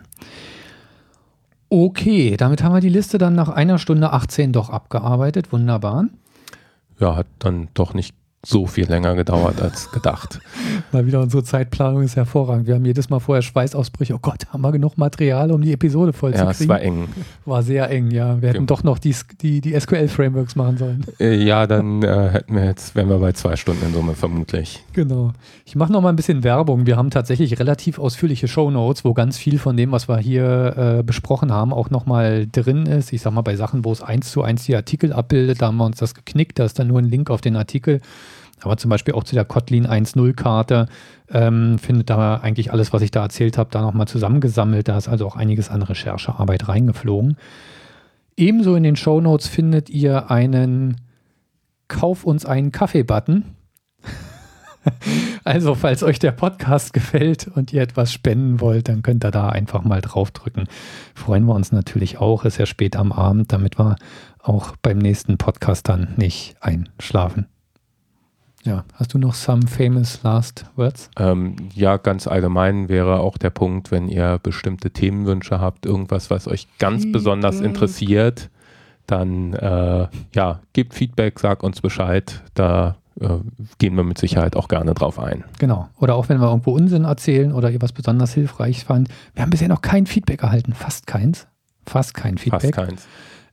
Okay, 1.73 2.37
damit 2.37 2.65
haben 2.65 2.75
wir 2.75 2.81
die 2.81 2.89
Liste 2.89 3.17
dann 3.17 3.37
nach 3.37 3.49
einer 3.49 3.79
Stunde 3.79 4.13
18 4.13 4.53
doch 4.53 4.71
abgearbeitet. 4.71 5.53
Wunderbar. 5.53 6.07
Ja, 6.99 7.15
hat 7.15 7.29
dann 7.39 7.69
doch 7.75 7.95
nicht 7.95 8.17
so 8.43 8.67
viel 8.67 8.87
länger 8.87 9.15
gedauert 9.17 9.61
als 9.61 9.91
gedacht. 9.91 10.41
Mal 10.93 11.07
wieder 11.07 11.21
unsere 11.21 11.45
Zeitplanung 11.45 12.03
ist 12.03 12.17
hervorragend. 12.17 12.67
Wir 12.67 12.77
haben 12.77 12.85
jedes 12.87 13.11
Mal 13.11 13.21
vorher 13.21 13.43
Schweißausbrüche. 13.43 14.15
Oh 14.15 14.19
Gott, 14.19 14.47
haben 14.51 14.63
wir 14.63 14.73
genug 14.73 14.97
Material, 14.97 15.51
um 15.53 15.61
die 15.61 15.73
Episode 15.73 16.15
voll 16.15 16.33
ja, 16.33 16.51
zu 16.51 16.57
kriegen? 16.57 16.59
Ja, 16.59 16.63
es 16.63 16.69
war 16.69 16.81
eng. 16.81 17.09
War 17.45 17.63
sehr 17.63 17.91
eng, 17.91 18.11
ja. 18.11 18.41
Wir 18.41 18.49
hätten 18.49 18.61
ja. 18.61 18.67
doch 18.67 18.83
noch 18.83 18.99
die, 18.99 19.15
die, 19.43 19.61
die 19.61 19.79
SQL-Frameworks 19.79 20.57
machen 20.57 20.79
sollen. 20.79 21.05
Äh, 21.19 21.35
ja, 21.37 21.67
dann 21.67 22.03
äh, 22.03 22.31
hätten 22.31 22.55
wir 22.55 22.65
jetzt, 22.65 22.95
wären 22.95 23.11
wir 23.11 23.19
bei 23.19 23.33
zwei 23.33 23.57
Stunden 23.57 23.85
in 23.85 23.93
Summe 23.93 24.15
vermutlich. 24.15 24.83
Genau. 24.95 25.33
Ich 25.67 25.77
mache 25.77 25.93
noch 25.93 26.01
mal 26.01 26.09
ein 26.09 26.17
bisschen 26.17 26.43
Werbung. 26.43 26.87
Wir 26.87 26.97
haben 26.97 27.11
tatsächlich 27.11 27.59
relativ 27.59 27.99
ausführliche 27.99 28.49
Shownotes, 28.49 29.05
wo 29.05 29.13
ganz 29.13 29.37
viel 29.37 29.59
von 29.59 29.77
dem, 29.77 29.93
was 29.93 30.09
wir 30.09 30.19
hier 30.19 30.99
äh, 31.01 31.03
besprochen 31.03 31.53
haben, 31.53 31.75
auch 31.75 31.91
noch 31.91 32.07
mal 32.07 32.47
drin 32.51 32.87
ist. 32.87 33.13
Ich 33.13 33.21
sag 33.21 33.35
mal, 33.35 33.43
bei 33.43 33.57
Sachen, 33.57 33.85
wo 33.85 33.93
es 33.93 34.01
eins 34.01 34.31
zu 34.31 34.43
eins 34.43 34.65
die 34.65 34.75
Artikel 34.75 35.13
abbildet, 35.13 35.61
da 35.61 35.67
haben 35.67 35.77
wir 35.77 35.85
uns 35.85 35.99
das 35.99 36.15
geknickt. 36.15 36.59
Da 36.59 36.65
ist 36.65 36.79
dann 36.79 36.87
nur 36.87 37.01
ein 37.01 37.05
Link 37.05 37.29
auf 37.29 37.43
den 37.43 37.57
Artikel. 37.57 38.01
Aber 38.63 38.77
zum 38.77 38.89
Beispiel 38.89 39.15
auch 39.15 39.25
zu 39.25 39.35
der 39.35 39.45
Kotlin 39.45 39.87
1.0-Karte 39.87 40.87
ähm, 41.31 41.79
findet 41.79 42.11
da 42.11 42.37
eigentlich 42.37 42.73
alles, 42.73 42.93
was 42.93 43.03
ich 43.03 43.11
da 43.11 43.23
erzählt 43.23 43.59
habe, 43.59 43.71
da 43.71 43.81
nochmal 43.83 44.09
zusammengesammelt. 44.09 44.89
Da 44.89 44.97
ist 44.99 45.09
also 45.09 45.27
auch 45.27 45.37
einiges 45.37 45.71
an 45.71 45.83
Recherchearbeit 45.83 46.69
reingeflogen. 46.69 47.37
Ebenso 48.37 48.75
in 48.75 48.83
den 48.83 48.97
Show 48.97 49.21
Notes 49.21 49.49
findet 49.49 49.91
ihr 49.91 50.31
einen 50.31 50.97
Kauf 51.89 52.25
uns 52.25 52.47
einen 52.47 52.71
Kaffee-Button. 52.71 53.45
also, 55.45 55.75
falls 55.75 56.03
euch 56.03 56.19
der 56.19 56.33
Podcast 56.33 56.93
gefällt 56.93 57.49
und 57.49 57.73
ihr 57.73 57.83
etwas 57.83 58.13
spenden 58.13 58.61
wollt, 58.61 58.89
dann 58.89 59.03
könnt 59.03 59.25
ihr 59.25 59.31
da 59.31 59.49
einfach 59.49 59.83
mal 59.83 60.01
draufdrücken. 60.01 60.69
Freuen 61.15 61.45
wir 61.45 61.55
uns 61.55 61.73
natürlich 61.73 62.19
auch. 62.19 62.45
Ist 62.45 62.59
ja 62.59 62.67
spät 62.67 62.97
am 62.97 63.13
Abend, 63.13 63.53
damit 63.53 63.79
wir 63.79 63.97
auch 64.39 64.77
beim 64.81 64.99
nächsten 64.99 65.37
Podcast 65.37 65.89
dann 65.89 66.15
nicht 66.17 66.57
einschlafen. 66.61 67.47
Ja, 68.65 68.85
hast 68.95 69.15
du 69.15 69.19
noch 69.19 69.35
some 69.35 69.67
famous 69.67 70.23
last 70.23 70.67
words? 70.77 71.11
Ähm, 71.19 71.57
ja, 71.75 71.97
ganz 71.97 72.27
allgemein 72.27 72.89
wäre 72.89 73.21
auch 73.21 73.39
der 73.39 73.51
Punkt, 73.51 73.91
wenn 73.91 74.09
ihr 74.09 74.39
bestimmte 74.43 74.91
Themenwünsche 74.91 75.61
habt, 75.61 75.87
irgendwas, 75.87 76.31
was 76.31 76.47
euch 76.47 76.69
ganz 76.79 77.03
Feedback. 77.03 77.13
besonders 77.13 77.61
interessiert, 77.61 78.51
dann 79.07 79.55
äh, 79.55 80.09
ja, 80.35 80.61
gebt 80.75 80.95
Feedback, 80.95 81.41
sagt 81.41 81.63
uns 81.63 81.81
Bescheid. 81.81 82.43
Da 82.55 82.97
äh, 83.19 83.39
gehen 83.79 83.97
wir 83.97 84.05
mit 84.05 84.19
Sicherheit 84.19 84.57
auch 84.57 84.69
gerne 84.69 84.93
drauf 84.93 85.19
ein. 85.19 85.45
Genau. 85.59 85.89
Oder 85.99 86.15
auch 86.15 86.29
wenn 86.29 86.41
wir 86.41 86.49
irgendwo 86.49 86.73
Unsinn 86.73 87.05
erzählen 87.05 87.53
oder 87.53 87.71
ihr 87.71 87.81
was 87.81 87.93
besonders 87.93 88.35
hilfreich 88.35 88.85
fand. 88.85 89.09
Wir 89.35 89.43
haben 89.43 89.51
bisher 89.51 89.69
noch 89.69 89.83
kein 89.83 90.07
Feedback 90.07 90.43
erhalten, 90.43 90.75
fast 90.75 91.07
keins. 91.07 91.47
Fast 91.87 92.15
kein 92.15 92.37
Feedback. 92.39 92.75
Fast 92.75 92.89
keins. 92.89 93.09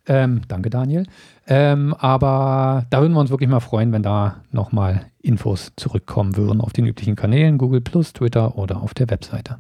Ähm, 0.08 0.42
danke, 0.48 0.70
Daniel. 0.70 1.06
Ähm, 1.48 1.94
aber 1.94 2.86
da 2.90 3.02
würden 3.02 3.14
wir 3.14 3.20
uns 3.20 3.30
wirklich 3.30 3.50
mal 3.50 3.60
freuen, 3.60 3.92
wenn 3.92 4.04
da 4.04 4.38
nochmal 4.52 5.06
Infos 5.22 5.74
zurückkommen 5.76 6.38
würden 6.38 6.62
auf 6.62 6.74
den 6.74 6.86
üblichen 6.86 7.16
Kanälen, 7.16 7.58
Google 7.58 7.82
Plus, 7.82 8.14
Twitter 8.14 8.58
oder 8.58 8.82
auf 8.82 8.94
der 8.94 9.10
Webseite. 9.10 9.58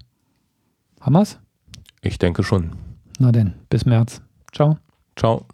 Haben 1.01 1.13
wir's? 1.13 1.39
Ich 2.01 2.17
denke 2.17 2.43
schon. 2.43 2.71
Na 3.19 3.31
denn, 3.31 3.53
bis 3.69 3.85
März. 3.85 4.21
Ciao. 4.53 4.77
Ciao. 5.15 5.45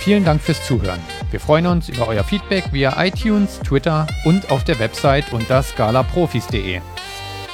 Vielen 0.00 0.24
Dank 0.24 0.40
fürs 0.40 0.64
Zuhören. 0.66 1.00
Wir 1.30 1.40
freuen 1.40 1.66
uns 1.66 1.88
über 1.88 2.08
euer 2.08 2.24
Feedback 2.24 2.72
via 2.72 2.94
iTunes, 3.04 3.60
Twitter 3.60 4.06
und 4.24 4.50
auf 4.50 4.64
der 4.64 4.78
Website 4.78 5.32
unter 5.32 5.62
scalaprofis.de. 5.62 6.80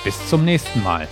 Bis 0.04 0.28
zum 0.28 0.44
nächsten 0.44 0.82
Mal. 0.82 1.08